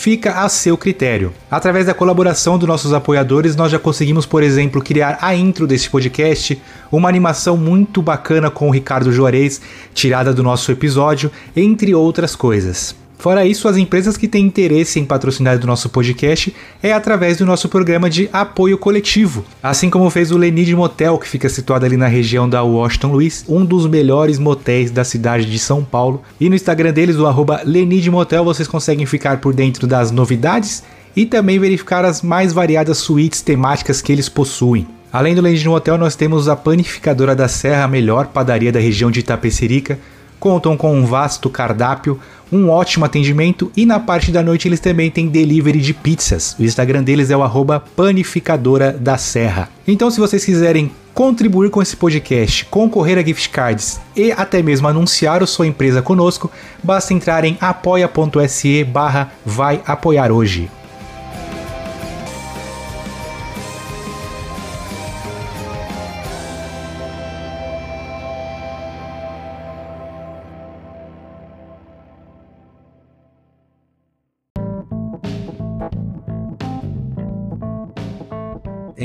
fica 0.00 0.40
a 0.40 0.48
seu 0.48 0.78
critério. 0.78 1.30
Através 1.50 1.84
da 1.84 1.92
colaboração 1.92 2.58
dos 2.58 2.66
nossos 2.66 2.94
apoiadores, 2.94 3.54
nós 3.54 3.70
já 3.70 3.78
conseguimos, 3.78 4.24
por 4.24 4.42
exemplo, 4.42 4.82
criar 4.82 5.18
a 5.20 5.34
intro 5.34 5.66
desse 5.66 5.90
podcast, 5.90 6.58
uma 6.90 7.06
animação 7.06 7.54
muito 7.54 8.00
bacana 8.00 8.50
com 8.50 8.68
o 8.68 8.70
Ricardo 8.70 9.12
Juarez, 9.12 9.60
tirada 9.92 10.32
do 10.32 10.42
nosso 10.42 10.72
episódio, 10.72 11.30
entre 11.54 11.94
outras 11.94 12.34
coisas. 12.34 12.96
Fora 13.20 13.44
isso, 13.44 13.68
as 13.68 13.76
empresas 13.76 14.16
que 14.16 14.26
têm 14.26 14.46
interesse 14.46 14.98
em 14.98 15.04
patrocinar 15.04 15.58
do 15.58 15.66
nosso 15.66 15.90
podcast 15.90 16.56
é 16.82 16.90
através 16.90 17.36
do 17.36 17.44
nosso 17.44 17.68
programa 17.68 18.08
de 18.08 18.30
apoio 18.32 18.78
coletivo. 18.78 19.44
Assim 19.62 19.90
como 19.90 20.08
fez 20.08 20.30
o 20.30 20.38
Lenid 20.38 20.74
Motel, 20.74 21.18
que 21.18 21.28
fica 21.28 21.46
situado 21.46 21.84
ali 21.84 21.98
na 21.98 22.06
região 22.06 22.48
da 22.48 22.62
Washington 22.62 23.08
Luiz, 23.08 23.44
um 23.46 23.62
dos 23.62 23.86
melhores 23.86 24.38
motéis 24.38 24.90
da 24.90 25.04
cidade 25.04 25.44
de 25.44 25.58
São 25.58 25.84
Paulo. 25.84 26.22
E 26.40 26.48
no 26.48 26.54
Instagram 26.54 26.94
deles, 26.94 27.16
o 27.16 27.26
arroba 27.26 27.60
Lenid 27.62 28.10
Motel, 28.10 28.42
vocês 28.42 28.66
conseguem 28.66 29.04
ficar 29.04 29.36
por 29.36 29.52
dentro 29.52 29.86
das 29.86 30.10
novidades 30.10 30.82
e 31.14 31.26
também 31.26 31.58
verificar 31.58 32.06
as 32.06 32.22
mais 32.22 32.54
variadas 32.54 32.96
suítes 32.96 33.42
temáticas 33.42 34.00
que 34.00 34.10
eles 34.10 34.30
possuem. 34.30 34.88
Além 35.12 35.34
do 35.34 35.42
Lenid 35.42 35.68
Motel, 35.68 35.98
nós 35.98 36.16
temos 36.16 36.48
a 36.48 36.56
Panificadora 36.56 37.36
da 37.36 37.48
Serra, 37.48 37.84
a 37.84 37.88
melhor 37.88 38.28
padaria 38.28 38.72
da 38.72 38.80
região 38.80 39.10
de 39.10 39.20
Itapecerica. 39.20 39.98
Contam 40.38 40.74
com 40.74 40.94
um 40.96 41.04
vasto 41.04 41.50
cardápio, 41.50 42.18
um 42.52 42.68
ótimo 42.68 43.04
atendimento 43.04 43.70
e 43.76 43.86
na 43.86 44.00
parte 44.00 44.30
da 44.30 44.42
noite 44.42 44.68
eles 44.68 44.80
também 44.80 45.10
têm 45.10 45.28
delivery 45.28 45.80
de 45.80 45.94
pizzas. 45.94 46.56
O 46.58 46.62
Instagram 46.62 47.02
deles 47.02 47.30
é 47.30 47.36
o 47.36 47.42
arroba 47.42 47.80
panificadora 47.80 48.92
da 48.92 49.16
serra. 49.16 49.68
Então 49.86 50.10
se 50.10 50.20
vocês 50.20 50.44
quiserem 50.44 50.90
contribuir 51.14 51.70
com 51.70 51.82
esse 51.82 51.96
podcast, 51.96 52.64
concorrer 52.66 53.18
a 53.18 53.22
gift 53.22 53.50
cards 53.50 54.00
e 54.16 54.32
até 54.32 54.62
mesmo 54.62 54.88
anunciar 54.88 55.42
a 55.42 55.46
sua 55.46 55.66
empresa 55.66 56.00
conosco, 56.00 56.50
basta 56.82 57.12
entrar 57.12 57.44
em 57.44 57.58
apoia.se 57.60 58.84
barra 58.84 59.32
vai 59.44 59.82
apoiar 59.86 60.32
hoje. 60.32 60.70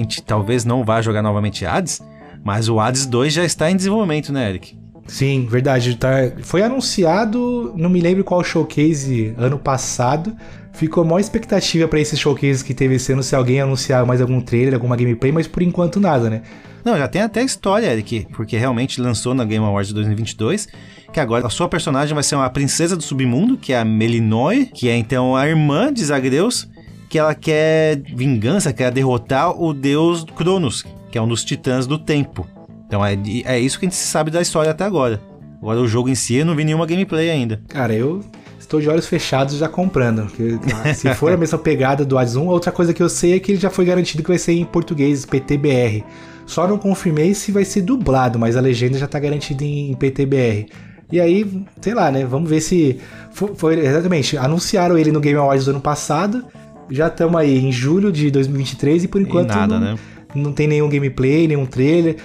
Gente 0.05 0.23
talvez 0.23 0.63
não 0.63 0.83
vá 0.83 1.01
jogar 1.01 1.21
novamente 1.21 1.65
Hades, 1.65 2.01
mas 2.43 2.69
o 2.69 2.79
Hades 2.79 3.05
2 3.05 3.33
já 3.33 3.43
está 3.43 3.69
em 3.69 3.75
desenvolvimento, 3.75 4.31
né, 4.31 4.49
Eric? 4.49 4.77
Sim, 5.07 5.47
verdade. 5.49 5.95
Tá, 5.95 6.09
foi 6.41 6.63
anunciado, 6.63 7.73
não 7.75 7.89
me 7.89 7.99
lembro 8.01 8.23
qual 8.23 8.43
showcase 8.43 9.33
ano 9.37 9.59
passado. 9.59 10.35
Ficou 10.73 11.05
maior 11.05 11.19
expectativa 11.19 11.87
para 11.87 11.99
esse 11.99 12.17
showcase 12.17 12.63
que 12.63 12.73
teve 12.73 12.95
esse 12.95 13.13
ano 13.13 13.23
se 13.23 13.35
alguém 13.35 13.61
anunciar 13.61 14.05
mais 14.05 14.19
algum 14.19 14.41
trailer, 14.41 14.73
alguma 14.73 14.95
gameplay, 14.95 15.31
mas 15.31 15.47
por 15.47 15.61
enquanto 15.61 15.99
nada, 15.99 16.29
né? 16.29 16.41
Não, 16.83 16.97
já 16.97 17.07
tem 17.07 17.21
até 17.21 17.43
história, 17.43 17.91
Eric, 17.91 18.27
porque 18.33 18.57
realmente 18.57 19.01
lançou 19.01 19.33
na 19.33 19.43
Game 19.43 19.65
Awards 19.65 19.87
de 19.87 19.93
2022 19.95 20.67
que 21.15 21.19
agora 21.21 21.47
a 21.47 21.49
sua 21.49 21.69
personagem 21.69 22.13
vai 22.13 22.23
ser 22.23 22.35
uma 22.35 22.49
princesa 22.49 22.93
do 22.93 23.01
submundo, 23.01 23.55
que 23.55 23.71
é 23.71 23.79
a 23.79 23.85
Melinoi, 23.85 24.65
que 24.65 24.89
é 24.89 24.97
então 24.97 25.33
a 25.33 25.47
irmã 25.47 25.93
de 25.93 26.03
Zagreus, 26.03 26.67
que 27.09 27.19
ela 27.19 27.35
quer 27.35 28.01
vingança, 28.15 28.73
quer 28.73 28.91
derrotar 28.91 29.59
o 29.61 29.73
deus 29.73 30.25
Cronos, 30.35 30.83
que 31.11 31.17
é 31.17 31.21
um 31.21 31.27
dos 31.27 31.43
titãs 31.43 31.87
do 31.87 31.97
tempo. 31.97 32.47
Então 32.87 33.05
é, 33.05 33.17
é 33.45 33.59
isso 33.59 33.79
que 33.79 33.85
a 33.85 33.89
gente 33.89 33.97
sabe 33.97 34.31
da 34.31 34.41
história 34.41 34.71
até 34.71 34.83
agora. 34.83 35.21
Agora 35.61 35.79
o 35.79 35.87
jogo 35.87 36.09
em 36.09 36.15
si 36.15 36.35
eu 36.35 36.45
não 36.45 36.55
vi 36.55 36.63
nenhuma 36.63 36.85
gameplay 36.85 37.29
ainda. 37.29 37.61
Cara, 37.67 37.93
eu 37.93 38.23
estou 38.59 38.81
de 38.81 38.89
olhos 38.89 39.07
fechados 39.07 39.57
já 39.57 39.67
comprando. 39.67 40.27
Ah, 40.73 40.93
se 40.93 41.13
for 41.15 41.31
a 41.31 41.37
mesma 41.37 41.57
pegada 41.57 42.03
do 42.03 42.17
Hades 42.17 42.35
1, 42.35 42.47
outra 42.47 42.71
coisa 42.71 42.93
que 42.93 43.01
eu 43.01 43.09
sei 43.09 43.35
é 43.35 43.39
que 43.39 43.53
ele 43.53 43.59
já 43.59 43.69
foi 43.69 43.85
garantido 43.85 44.23
que 44.23 44.29
vai 44.29 44.37
ser 44.37 44.53
em 44.53 44.65
português, 44.65 45.25
PTBR. 45.25 46.03
Só 46.45 46.67
não 46.67 46.77
confirmei 46.77 47.33
se 47.33 47.51
vai 47.51 47.65
ser 47.65 47.81
dublado, 47.81 48.37
mas 48.37 48.55
a 48.55 48.61
legenda 48.61 48.97
já 48.97 49.05
está 49.05 49.19
garantida 49.19 49.63
em 49.63 49.93
PTBR. 49.95 50.67
E 51.11 51.19
aí, 51.19 51.63
sei 51.81 51.93
lá, 51.93 52.11
né? 52.11 52.25
Vamos 52.25 52.49
ver 52.49 52.61
se. 52.61 52.99
Foi, 53.31 53.53
foi, 53.55 53.79
exatamente. 53.79 54.37
Anunciaram 54.37 54.97
ele 54.97 55.11
no 55.11 55.19
Game 55.19 55.37
Awards 55.37 55.65
do 55.65 55.71
ano 55.71 55.81
passado. 55.81 56.45
Já 56.89 57.07
estamos 57.07 57.35
aí 57.35 57.57
em 57.57 57.71
julho 57.71 58.11
de 58.11 58.29
2023 58.31 59.05
e 59.05 59.07
por 59.07 59.21
enquanto. 59.21 59.51
E 59.51 59.55
nada, 59.55 59.79
não, 59.79 59.93
né? 59.93 59.99
não 60.35 60.51
tem 60.51 60.67
nenhum 60.67 60.89
gameplay, 60.89 61.47
nenhum 61.47 61.65
trailer. 61.65 62.17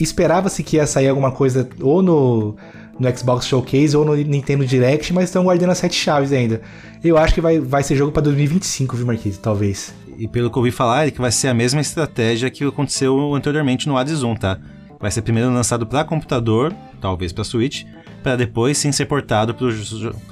Esperava-se 0.00 0.62
que 0.62 0.76
ia 0.76 0.86
sair 0.86 1.08
alguma 1.08 1.30
coisa 1.30 1.68
ou 1.80 2.02
no, 2.02 2.56
no 2.98 3.16
Xbox 3.16 3.46
Showcase 3.46 3.96
ou 3.96 4.04
no 4.04 4.16
Nintendo 4.16 4.66
Direct, 4.66 5.12
mas 5.12 5.24
estão 5.24 5.44
guardando 5.44 5.70
as 5.70 5.78
sete 5.78 5.94
chaves 5.94 6.32
ainda. 6.32 6.60
Eu 7.02 7.16
acho 7.16 7.34
que 7.34 7.40
vai, 7.40 7.58
vai 7.58 7.82
ser 7.82 7.96
jogo 7.96 8.10
para 8.10 8.22
2025, 8.22 8.96
viu, 8.96 9.06
Marquinhos? 9.06 9.38
Talvez. 9.38 9.94
E 10.18 10.26
pelo 10.26 10.50
que 10.50 10.58
eu 10.58 10.60
ouvi 10.60 10.72
falar, 10.72 11.06
é 11.06 11.10
que 11.10 11.20
vai 11.20 11.30
ser 11.30 11.48
a 11.48 11.54
mesma 11.54 11.80
estratégia 11.80 12.50
que 12.50 12.64
aconteceu 12.64 13.34
anteriormente 13.34 13.86
no 13.86 13.96
Hades 13.96 14.22
1, 14.22 14.34
tá? 14.36 14.58
Vai 14.98 15.12
ser 15.12 15.22
primeiro 15.22 15.52
lançado 15.52 15.86
para 15.86 16.02
computador, 16.02 16.74
talvez 17.00 17.32
para 17.32 17.44
Switch, 17.44 17.84
para 18.22 18.36
depois 18.36 18.78
sim 18.78 18.92
ser 18.92 19.06
portado 19.06 19.54
para 19.54 19.66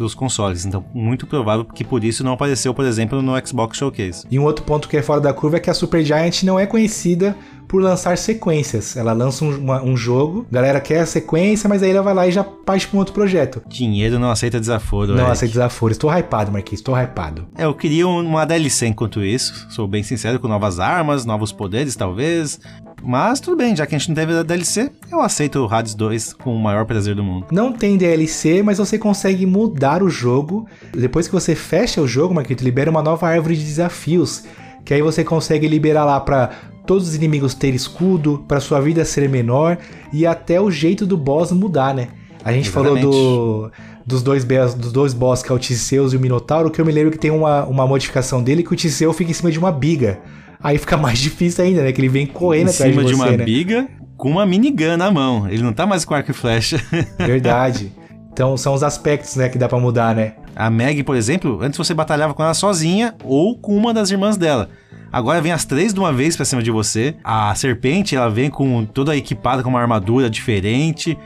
os 0.05 0.15
consoles. 0.15 0.65
Então, 0.65 0.85
muito 0.95 1.27
provável 1.27 1.65
que 1.65 1.85
por 1.85 2.03
isso 2.05 2.25
não 2.25 2.33
apareceu, 2.33 2.73
por 2.75 2.85
exemplo, 2.85 3.23
no 3.23 3.35
Xbox 3.47 3.79
Showcase. 3.79 4.27
E 4.31 4.39
um 4.39 4.45
outro 4.45 4.65
ponto 4.65 4.89
que 4.89 4.97
é 4.97 5.03
fora 5.03 5.21
da 5.21 5.33
curva 5.33 5.57
é 5.57 5.61
que 5.61 5.71
a 5.71 5.75
Supergiant 5.75 6.43
não 6.43 6.59
é 6.59 6.67
conhecida 6.67 7.37
por 7.67 7.83
lançar 7.83 8.17
sequências. 8.17 8.97
Ela 8.97 9.13
lança 9.13 9.45
um, 9.45 9.57
uma, 9.57 9.83
um 9.83 9.97
jogo, 9.97 10.47
a 10.51 10.55
galera 10.55 10.81
quer 10.81 11.01
a 11.01 11.07
sequência, 11.07 11.69
mas 11.69 11.83
aí 11.83 11.91
ela 11.91 12.03
vai 12.03 12.15
lá 12.15 12.27
e 12.27 12.33
já 12.33 12.45
parte 12.45 12.87
para 12.87 12.97
um 12.97 12.99
outro 13.01 13.15
projeto. 13.15 13.63
Dinheiro 13.69 14.19
não 14.19 14.31
aceita 14.31 14.61
desaforo. 14.61 15.09
Não 15.09 15.19
Eric. 15.19 15.33
aceita 15.33 15.53
desaforo. 15.53 15.93
Estou 15.93 16.11
hypado, 16.11 16.53
Marquinhos, 16.53 16.81
estou 16.81 16.97
hypado. 16.97 17.47
É, 17.57 17.65
eu 17.65 17.75
queria 17.75 18.07
uma 18.07 18.45
DLC 18.45 18.87
enquanto 18.87 19.23
isso, 19.23 19.67
sou 19.71 19.87
bem 19.87 20.03
sincero, 20.03 20.39
com 20.39 20.49
novas 20.49 20.79
armas, 20.79 21.25
novos 21.25 21.53
poderes, 21.53 21.97
talvez. 21.97 22.61
Mas 23.07 23.39
tudo 23.39 23.57
bem, 23.57 23.77
já 23.77 23.87
que 23.87 23.95
a 23.95 23.99
gente 23.99 24.09
não 24.09 24.17
teve 24.17 24.33
a 24.37 24.43
DLC, 24.43 24.91
eu 25.13 25.21
aceito 25.21 25.65
o 25.65 25.73
Hades 25.73 25.95
2 25.95 26.33
com 26.33 26.53
o 26.53 26.59
maior 26.59 26.85
prazer 26.85 27.15
do 27.15 27.23
mundo. 27.23 27.47
Não 27.53 27.73
tem 27.73 27.97
DLC, 27.97 28.65
mas 28.65 28.79
você 28.79 28.99
consegue 28.99 29.47
mudar 29.47 30.03
o 30.03 30.11
jogo. 30.11 30.67
Depois 30.93 31.29
que 31.29 31.33
você 31.33 31.55
fecha 31.55 32.01
o 32.01 32.09
jogo, 32.09 32.35
Marquito, 32.35 32.65
libera 32.65 32.91
uma 32.91 33.05
nova 33.05 33.29
árvore 33.29 33.55
de 33.55 33.65
desafios. 33.65 34.43
Que 34.85 34.93
aí 34.93 35.03
você 35.03 35.23
consegue 35.23 35.69
liberar 35.69 36.05
lá 36.05 36.19
para 36.19 36.51
todos 36.85 37.07
os 37.07 37.15
inimigos 37.15 37.55
ter 37.55 37.73
escudo, 37.77 38.45
para 38.49 38.59
sua 38.59 38.81
vida 38.81 39.05
ser 39.05 39.29
menor 39.29 39.79
e 40.13 40.27
até 40.27 40.61
o 40.61 40.69
jeito 40.69 41.07
do 41.07 41.17
boss 41.17 41.53
mudar, 41.53 41.95
né? 41.95 42.09
A 42.45 42.53
gente 42.53 42.69
Exatamente. 42.69 43.03
falou 43.03 43.69
do, 43.69 43.73
dos, 44.05 44.21
dois, 44.21 44.45
dos 44.45 44.91
dois 44.91 45.15
boss, 45.15 45.45
que 45.45 45.53
é 45.53 45.55
o 45.55 45.59
Tisseus 45.61 46.13
e 46.13 46.17
o 46.17 46.21
Minotauro, 46.21 46.73
que 46.73 46.81
eu 46.81 46.85
me 46.85 46.91
lembro 46.91 47.13
que 47.13 47.19
tem 47.19 47.31
uma, 47.31 47.65
uma 47.67 47.87
modificação 47.87 48.43
dele 48.43 48.65
que 48.65 48.73
o 48.73 48.77
Tiseu 48.77 49.13
fica 49.13 49.31
em 49.31 49.35
cima 49.35 49.53
de 49.53 49.61
uma 49.61 49.71
biga. 49.71 50.19
Aí 50.63 50.79
fica 50.79 50.97
mais 50.97 51.19
difícil 51.21 51.65
ainda, 51.65 51.83
né? 51.83 51.93
Que 51.93 52.01
ele 52.01 52.09
vem 52.09 52.27
correndo 52.27 52.69
em 52.69 52.71
atrás 52.71 52.93
cima 52.93 53.05
de, 53.05 53.11
de, 53.11 53.17
você, 53.17 53.23
uma 53.23 53.37
né? 53.37 53.45
biga 53.45 53.89
com 54.17 54.31
uma 54.31 54.47
minigun 54.47 54.97
na 54.97 55.11
mão. 55.11 55.49
Ele 55.49 55.63
não 55.63 55.73
tá 55.73 55.87
mais 55.87 56.05
com 56.05 56.15
arco 56.15 56.31
e 56.31 56.35
flecha. 56.35 56.81
Verdade. 57.19 57.93
Então 58.33 58.57
são 58.57 58.75
os 58.75 58.83
aspectos, 58.83 59.35
né, 59.37 59.49
que 59.49 59.57
dá 59.57 59.69
pra 59.69 59.79
mudar, 59.79 60.15
né? 60.15 60.35
A 60.55 60.69
Meg, 60.69 61.03
por 61.03 61.17
exemplo, 61.17 61.59
antes 61.63 61.79
você 61.79 61.95
batalhava 61.95 62.35
com 62.35 62.43
ela 62.43 62.55
sozinha 62.55 63.15
ou 63.25 63.57
com 63.59 63.77
uma 63.77 63.95
das 63.95 64.11
irmãs 64.11 64.37
dela. 64.37 64.69
Agora 65.13 65.41
vem 65.41 65.53
as 65.53 65.65
três 65.65 65.95
de 65.95 66.01
uma 66.01 66.13
vez 66.13 66.37
pra 66.37 66.45
cima 66.45 66.63
de 66.63 66.71
você. 66.71 67.15
A 67.25 67.55
serpente, 67.55 68.15
ela 68.15 68.29
vem 68.29 68.51
com 68.51 68.85
toda 68.85 69.17
equipada 69.17 69.63
com 69.63 69.69
uma 69.69 69.81
armadura 69.81 70.29
diferente. 70.29 71.17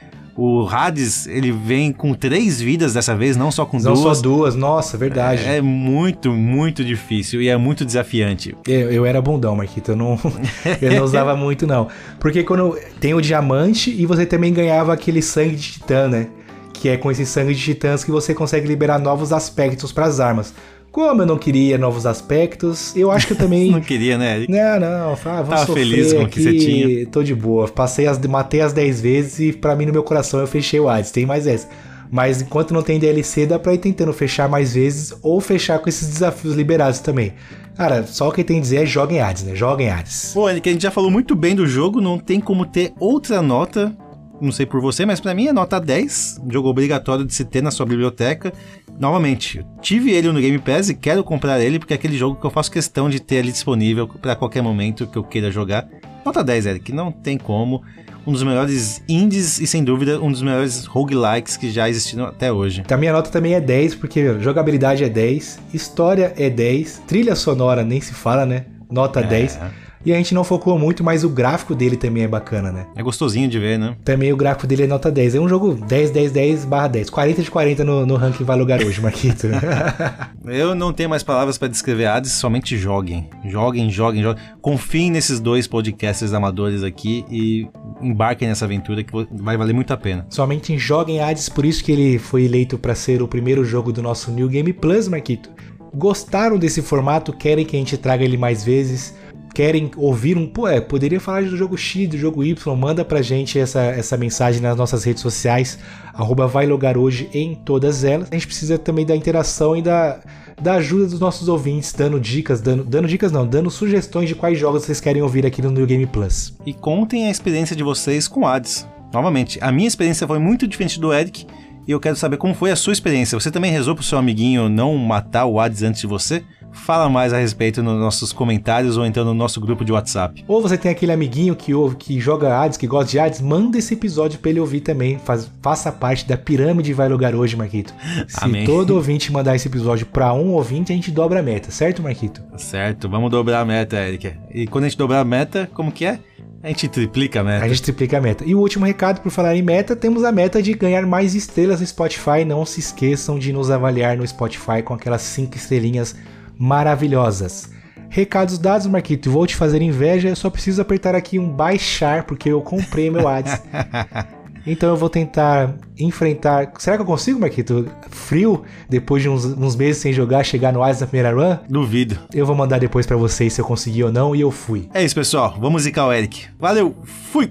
O 0.43 0.67
Hades, 0.67 1.27
ele 1.27 1.53
vem 1.53 1.93
com 1.93 2.15
três 2.15 2.59
vidas 2.63 2.95
dessa 2.95 3.15
vez, 3.15 3.37
não 3.37 3.51
só 3.51 3.67
com 3.67 3.77
Não 3.79 3.93
duas. 3.93 4.17
só 4.17 4.23
duas, 4.23 4.55
nossa, 4.55 4.97
verdade. 4.97 5.45
É 5.45 5.61
muito, 5.61 6.33
muito 6.33 6.83
difícil 6.83 7.43
e 7.43 7.49
é 7.51 7.57
muito 7.59 7.85
desafiante. 7.85 8.57
Eu, 8.67 8.91
eu 8.91 9.05
era 9.05 9.21
bundão, 9.21 9.55
Marquito, 9.55 9.91
eu 9.91 9.97
não, 9.97 10.19
eu 10.81 10.93
não 10.95 11.05
usava 11.05 11.37
muito 11.37 11.67
não. 11.67 11.89
Porque 12.19 12.43
quando 12.43 12.79
tem 12.99 13.13
o 13.13 13.21
diamante 13.21 13.91
e 13.91 14.07
você 14.07 14.25
também 14.25 14.51
ganhava 14.51 14.95
aquele 14.95 15.21
sangue 15.21 15.57
de 15.57 15.73
titã, 15.73 16.09
né? 16.09 16.29
Que 16.73 16.89
é 16.89 16.97
com 16.97 17.11
esse 17.11 17.27
sangue 17.27 17.55
de 17.55 17.63
titãs 17.63 18.03
que 18.03 18.11
você 18.11 18.33
consegue 18.33 18.67
liberar 18.67 18.99
novos 18.99 19.35
aspectos 19.35 19.93
para 19.93 20.07
as 20.07 20.21
armas. 20.21 20.55
Como 20.93 21.23
eu 21.23 21.27
não 21.27 21.39
queria 21.39 21.79
novos 21.79 22.05
aspectos, 22.05 22.95
eu 22.97 23.11
acho 23.13 23.29
que 23.29 23.33
eu 23.35 23.37
também. 23.37 23.71
Não 23.73 23.81
queria, 23.81 24.19
né? 24.19 24.39
Eric? 24.39 24.53
Não, 24.53 24.81
não, 24.81 25.13
ah, 25.13 25.17
Tava 25.17 25.67
feliz 25.67 26.13
com 26.13 26.25
o 26.25 26.29
que 26.29 26.43
você 26.43 26.53
tinha. 26.57 27.07
Tô 27.07 27.23
de 27.23 27.35
boa. 27.35 27.69
Passei 27.69 28.09
as, 28.09 28.19
matei 28.19 28.61
as 28.61 28.73
10 28.73 29.01
vezes 29.01 29.39
e 29.39 29.53
pra 29.53 29.77
mim 29.77 29.87
no 29.87 29.93
meu 29.93 30.03
coração 30.03 30.41
eu 30.41 30.49
fechei 30.49 30.81
o 30.81 30.89
Hades. 30.89 31.13
Tem 31.13 31.25
mais 31.25 31.47
essa. 31.47 31.69
Mas 32.11 32.43
enquanto 32.43 32.75
não 32.75 32.83
tem 32.83 32.99
DLC, 32.99 33.47
dá 33.47 33.57
pra 33.57 33.73
ir 33.73 33.79
tentando 33.79 34.13
fechar 34.13 34.49
mais 34.49 34.75
vezes 34.75 35.15
ou 35.23 35.41
fechar 35.41 35.79
com 35.79 35.89
esses 35.89 36.09
desafios 36.09 36.57
liberados 36.57 36.99
também. 36.99 37.35
Cara, 37.77 38.05
só 38.05 38.29
o 38.29 38.33
que 38.33 38.43
tem 38.43 38.59
a 38.59 38.61
dizer 38.61 38.83
é 38.83 38.87
joguem 38.87 39.21
Hades, 39.21 39.45
né? 39.45 39.55
Joguem 39.55 39.89
Hades. 39.89 40.33
Pô, 40.35 40.51
Eric, 40.51 40.69
a 40.69 40.73
gente 40.73 40.83
já 40.83 40.91
falou 40.91 41.11
muito 41.11 41.37
bem 41.37 41.55
do 41.55 41.67
jogo, 41.67 42.01
não 42.01 42.19
tem 42.19 42.41
como 42.41 42.67
ter 42.67 42.93
outra 42.99 43.41
nota. 43.41 43.97
Não 44.41 44.51
sei 44.53 44.65
por 44.65 44.81
você, 44.81 45.05
mas 45.05 45.21
pra 45.21 45.35
mim 45.35 45.49
é 45.49 45.53
nota 45.53 45.79
10. 45.79 46.41
Um 46.47 46.51
jogo 46.51 46.69
obrigatório 46.69 47.25
de 47.25 47.35
se 47.35 47.45
ter 47.45 47.63
na 47.63 47.71
sua 47.71 47.85
biblioteca. 47.85 48.53
Novamente, 48.99 49.65
tive 49.83 50.13
ele 50.13 50.33
no 50.33 50.41
Game 50.41 50.59
Pass 50.59 50.89
e 50.89 50.95
quero 50.95 51.23
comprar 51.23 51.61
ele 51.61 51.79
porque 51.79 51.93
é 51.93 51.97
aquele 51.97 52.17
jogo 52.17 52.41
que 52.41 52.47
eu 52.47 52.51
faço 52.51 52.71
questão 52.71 53.11
de 53.11 53.21
ter 53.21 53.39
ali 53.39 53.53
disponível 53.53 54.09
pra 54.09 54.35
qualquer 54.35 54.63
momento 54.63 55.07
que 55.07 55.19
eu 55.19 55.25
queira 55.25 55.51
jogar. 55.51 55.87
Nota 56.25 56.43
10, 56.43 56.67
Eric, 56.67 56.93
não 56.93 57.11
tem 57.13 57.37
como. 57.39 57.83
um 58.27 58.33
dos 58.33 58.43
melhores 58.43 59.03
indies 59.09 59.59
e, 59.61 59.67
sem 59.67 59.83
dúvida, 59.83 60.21
um 60.21 60.31
dos 60.31 60.43
melhores 60.43 60.85
roguelikes 60.85 61.57
que 61.57 61.71
já 61.71 61.89
existiram 61.89 62.27
até 62.27 62.53
hoje. 62.53 62.83
A 62.91 62.97
minha 62.97 63.13
nota 63.13 63.31
também 63.31 63.55
é 63.55 63.61
10, 63.61 63.95
porque 63.95 64.39
jogabilidade 64.41 65.03
é 65.03 65.09
10, 65.09 65.59
história 65.73 66.33
é 66.37 66.51
10, 66.51 67.03
trilha 67.07 67.35
sonora 67.35 67.83
nem 67.83 68.01
se 68.01 68.13
fala, 68.13 68.45
né? 68.45 68.67
Nota 68.91 69.21
é. 69.21 69.27
10. 69.27 69.59
E 70.05 70.13
a 70.13 70.17
gente 70.17 70.35
não 70.35 70.43
focou 70.43 70.79
muito, 70.79 71.05
mas 71.05 71.25
o 71.25 71.29
gráfico 71.29 71.75
dele 71.75 71.95
também 71.95 72.23
é 72.23 72.29
bacana, 72.29 72.73
né? 72.73 72.87
É 72.97 73.03
gostosinho 73.03 73.49
de 73.49 73.59
ver, 73.59 73.79
né? 73.79 73.97
Também 74.03 74.33
o 74.33 74.37
gráfico 74.37 74.67
dele 74.67 74.85
é 74.85 74.87
nota 74.87 75.11
10. 75.11 75.35
É 75.35 75.41
um 75.41 75.49
jogo 75.49 75.75
10, 75.75 76.11
10, 76.11 76.33
10 76.33 76.65
barra 76.65 76.89
10. 76.89 77.11
40 77.11 77.43
de 77.43 77.51
40 77.51 77.85
no, 77.85 78.07
no 78.07 78.17
ranking 78.17 78.45
Vai 78.45 78.57
Lugar 78.57 78.81
hoje, 78.83 78.99
Marquito. 79.01 79.49
Eu 80.47 80.75
não 80.75 80.93
tenho 80.93 81.11
mais 81.11 81.23
palavras 81.23 81.59
para 81.59 81.69
descrever 81.69 82.07
Hades, 82.07 82.33
somente 82.33 82.79
joguem. 82.79 83.29
Joguem, 83.45 83.91
joguem, 83.91 84.23
joguem. 84.23 84.43
Confiem 84.63 85.11
nesses 85.11 85.39
dois 85.39 85.67
podcasters 85.67 86.33
amadores 86.33 86.83
aqui 86.83 87.25
e 87.31 87.69
embarquem 88.01 88.49
nessa 88.49 88.65
aventura 88.65 89.05
que 89.05 89.13
vai 89.33 89.59
valer 89.59 89.75
muito 89.75 89.93
a 89.93 89.99
pena. 89.99 90.27
Somente 90.31 90.79
joguem 90.79 91.21
Hades, 91.21 91.51
por 91.51 91.67
isso 91.67 91.85
que 91.85 91.93
ele 91.93 92.19
foi 92.19 92.45
eleito 92.45 92.79
para 92.79 92.95
ser 92.95 93.21
o 93.21 93.29
primeiro 93.29 93.65
jogo 93.67 93.93
do 93.93 94.03
nosso 94.03 94.31
New 94.31 94.49
Game 94.49 94.73
Plus, 94.73 95.09
Marquito. 95.09 95.51
Gostaram 95.95 96.57
desse 96.57 96.81
formato? 96.81 97.33
Querem 97.33 97.67
que 97.67 97.77
a 97.77 97.79
gente 97.79 97.97
traga 97.97 98.25
ele 98.25 98.37
mais 98.37 98.65
vezes? 98.65 99.15
Querem 99.55 99.91
ouvir 99.97 100.37
um, 100.37 100.47
pô, 100.47 100.69
é, 100.69 100.81
poderia 100.81 101.21
falar 101.21 101.43
do 101.43 101.57
jogo 101.57 101.77
X, 101.77 102.09
do 102.09 102.17
jogo 102.17 102.45
Y, 102.45 102.77
manda 102.77 103.05
pra 103.05 103.23
gente 103.23 103.59
essa, 103.59 103.81
essa 103.83 104.17
mensagem 104.17 104.61
nas 104.61 104.77
nossas 104.77 105.05
redes 105.05 105.23
sociais, 105.23 105.79
arroba 106.15 106.47
vai 106.47 106.67
logar 106.67 106.97
hoje 106.97 107.29
em 107.33 107.55
todas 107.55 108.05
elas. 108.05 108.29
A 108.31 108.35
gente 108.35 108.47
precisa 108.47 108.79
também 108.79 109.05
da 109.05 109.15
interação 109.15 109.77
e 109.77 109.83
da, 109.83 110.21
da 110.61 110.75
ajuda 110.75 111.07
dos 111.07 111.21
nossos 111.21 111.49
ouvintes, 111.49 111.93
dando 111.93 112.21
dicas, 112.21 112.61
dando, 112.61 112.85
dando 112.85 113.09
dicas 113.09 113.33
não, 113.33 113.47
dando 113.47 113.71
sugestões 113.71 114.29
de 114.29 114.35
quais 114.35 114.59
jogos 114.59 114.85
vocês 114.85 115.01
querem 115.01 115.23
ouvir 115.23 115.45
aqui 115.47 115.61
no 115.63 115.71
New 115.71 115.87
Game 115.87 116.07
Plus. 116.07 116.55
E 116.65 116.73
contem 116.73 117.27
a 117.27 117.31
experiência 117.31 117.75
de 117.75 117.83
vocês 117.83 118.29
com 118.29 118.47
Hades. 118.47 118.87
Novamente, 119.13 119.59
a 119.61 119.73
minha 119.73 119.89
experiência 119.89 120.27
foi 120.27 120.39
muito 120.39 120.69
diferente 120.69 121.01
do 121.01 121.13
Eric, 121.13 121.47
e 121.87 121.93
eu 121.93 121.99
quero 121.99 122.15
saber 122.15 122.37
como 122.37 122.55
foi 122.55 122.71
a 122.71 122.77
sua 122.77 122.93
experiência. 122.93 123.39
Você 123.39 123.51
também 123.51 123.73
rezou 123.73 123.95
pro 123.97 124.05
seu 124.05 124.17
amiguinho 124.17 124.69
não 124.69 124.97
matar 124.97 125.47
o 125.47 125.59
Hades 125.59 125.83
antes 125.83 126.01
de 126.01 126.07
você? 126.07 126.45
Fala 126.73 127.09
mais 127.09 127.33
a 127.33 127.39
respeito 127.39 127.83
nos 127.83 127.99
nossos 127.99 128.33
comentários 128.33 128.97
ou 128.97 129.05
então 129.05 129.25
no 129.25 129.35
nosso 129.35 129.61
grupo 129.61 129.85
de 129.85 129.93
WhatsApp. 129.93 130.45
Ou 130.47 130.63
você 130.63 130.79
tem 130.79 130.91
aquele 130.91 131.13
amiguinho 131.13 131.57
que 131.57 131.75
ouve, 131.75 131.97
que 131.97 132.21
joga 132.21 132.57
Hades, 132.59 132.77
que 132.77 132.87
gosta 132.87 133.11
de 133.11 133.19
Hades, 133.19 133.41
manda 133.41 133.79
esse 133.79 133.95
episódio 133.95 134.39
para 134.39 134.51
ele 134.51 134.61
ouvir 134.61 134.81
também. 134.81 135.19
Faz, 135.19 135.51
faça 135.61 135.91
parte 135.91 136.27
da 136.27 136.37
pirâmide 136.37 136.93
Vai 136.93 137.09
Lugar 137.09 137.35
hoje, 137.35 137.57
Marquito. 137.57 137.95
Se 138.29 138.45
Amém. 138.45 138.65
todo 138.65 138.95
ouvinte 138.97 139.33
mandar 139.33 139.57
esse 139.57 139.69
episódio 139.69 140.07
para 140.07 140.33
um 140.33 140.53
ouvinte, 140.53 140.93
a 140.93 140.95
gente 140.95 141.11
dobra 141.11 141.41
a 141.41 141.43
meta, 141.43 141.71
certo, 141.71 142.03
Marquito? 142.03 142.43
Certo, 142.57 143.09
vamos 143.09 143.31
dobrar 143.31 143.61
a 143.61 143.65
meta, 143.65 143.97
Erika. 143.97 144.37
E 144.53 144.67
quando 144.67 144.85
a 144.85 144.89
gente 144.89 144.99
dobrar 144.99 145.21
a 145.21 145.25
meta, 145.25 145.69
como 145.75 145.91
que 145.91 146.05
é? 146.05 146.19
A 146.63 146.69
gente 146.69 146.89
triplica 146.89 147.41
a 147.41 147.45
meta. 147.45 147.65
A 147.65 147.69
gente 147.69 147.83
triplica 147.83 148.19
a 148.19 148.21
meta. 148.21 148.45
E 148.45 148.55
o 148.55 148.59
último 148.59 148.85
recado, 148.85 149.23
por 149.23 149.31
falar 149.31 149.57
em 149.57 149.63
meta, 149.63 149.97
temos 149.97 150.25
a 150.25 150.31
meta 150.31 150.63
de 150.63 150.75
ganhar 150.75 151.07
mais 151.07 151.35
estrelas 151.35 151.81
no 151.81 151.87
Spotify. 151.87 152.45
Não 152.47 152.67
se 152.67 152.81
esqueçam 152.81 153.39
de 153.39 153.51
nos 153.51 153.71
avaliar 153.71 154.17
no 154.19 154.27
Spotify 154.27 154.83
com 154.85 154.93
aquelas 154.93 155.23
5 155.23 155.57
estrelinhas 155.57 156.15
maravilhosas. 156.61 157.71
Recados 158.11 158.59
dados, 158.59 158.87
Marquito. 158.87 159.31
Vou 159.31 159.47
te 159.47 159.57
fazer 159.57 159.81
inveja. 159.81 160.29
Eu 160.29 160.37
só 160.37 160.51
preciso 160.51 160.83
apertar 160.83 161.15
aqui 161.15 161.39
um 161.39 161.49
baixar, 161.49 162.25
porque 162.25 162.51
eu 162.51 162.61
comprei 162.61 163.11
meu 163.11 163.27
Ads. 163.27 163.63
Então 164.67 164.91
eu 164.91 164.97
vou 164.97 165.09
tentar 165.09 165.75
enfrentar. 165.99 166.71
Será 166.79 166.97
que 166.97 167.01
eu 167.01 167.07
consigo, 167.07 167.41
Marquito? 167.41 167.91
Frio, 168.11 168.63
depois 168.91 169.23
de 169.23 169.29
uns, 169.29 169.43
uns 169.47 169.75
meses 169.75 170.03
sem 170.03 170.13
jogar, 170.13 170.45
chegar 170.45 170.71
no 170.71 170.83
Ads 170.83 171.01
na 171.01 171.07
primeira 171.07 171.35
run? 171.35 171.57
Duvido. 171.67 172.19
Eu 172.31 172.45
vou 172.45 172.55
mandar 172.55 172.79
depois 172.79 173.07
para 173.07 173.17
vocês 173.17 173.55
se 173.55 173.61
eu 173.63 173.65
conseguir 173.65 174.05
ou 174.05 174.13
não, 174.13 174.37
e 174.37 174.43
eu 174.43 174.51
fui. 174.51 174.87
É 174.93 175.03
isso, 175.03 175.15
pessoal. 175.15 175.57
Vamos 175.59 175.85
zicar 175.85 176.07
o 176.07 176.13
Eric. 176.13 176.47
Valeu, 176.59 176.95
fui! 177.33 177.51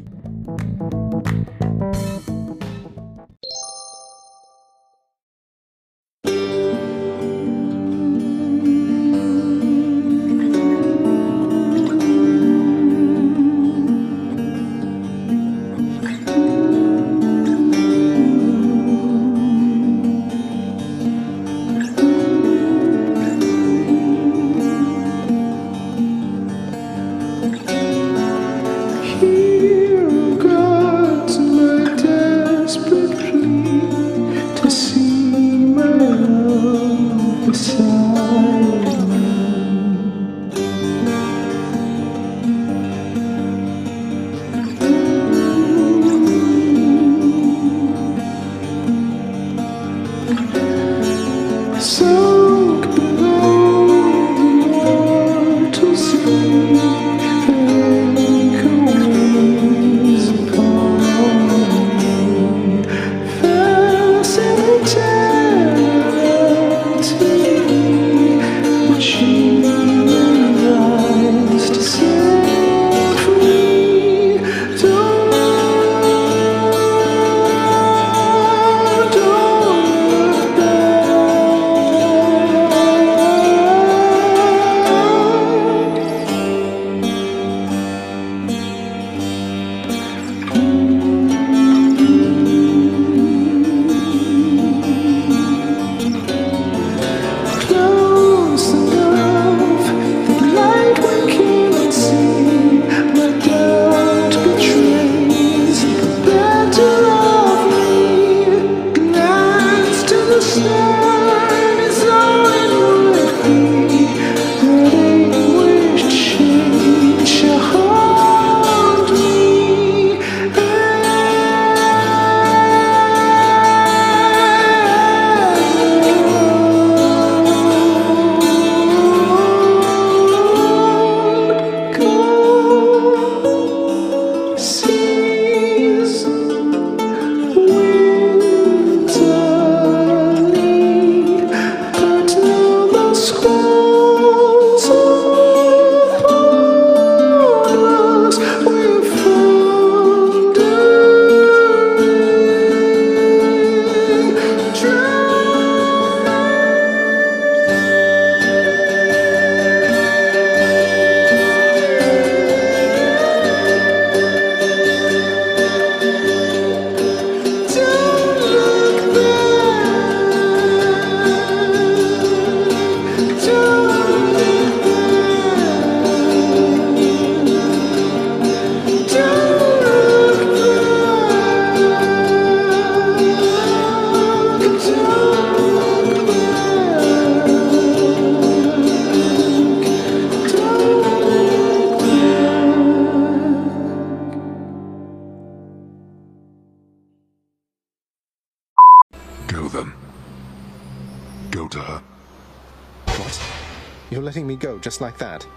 Just 204.99 205.01
like 205.01 205.17
that? 205.17 205.47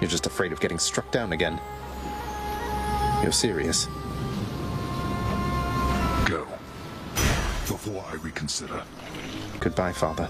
You're 0.00 0.10
just 0.10 0.26
afraid 0.26 0.50
of 0.50 0.58
getting 0.58 0.80
struck 0.80 1.08
down 1.12 1.32
again. 1.32 1.60
You're 3.22 3.30
serious. 3.30 3.86
Go. 6.24 6.48
Before 7.68 8.04
I 8.10 8.14
reconsider. 8.14 8.82
Goodbye, 9.60 9.92
Father. 9.92 10.28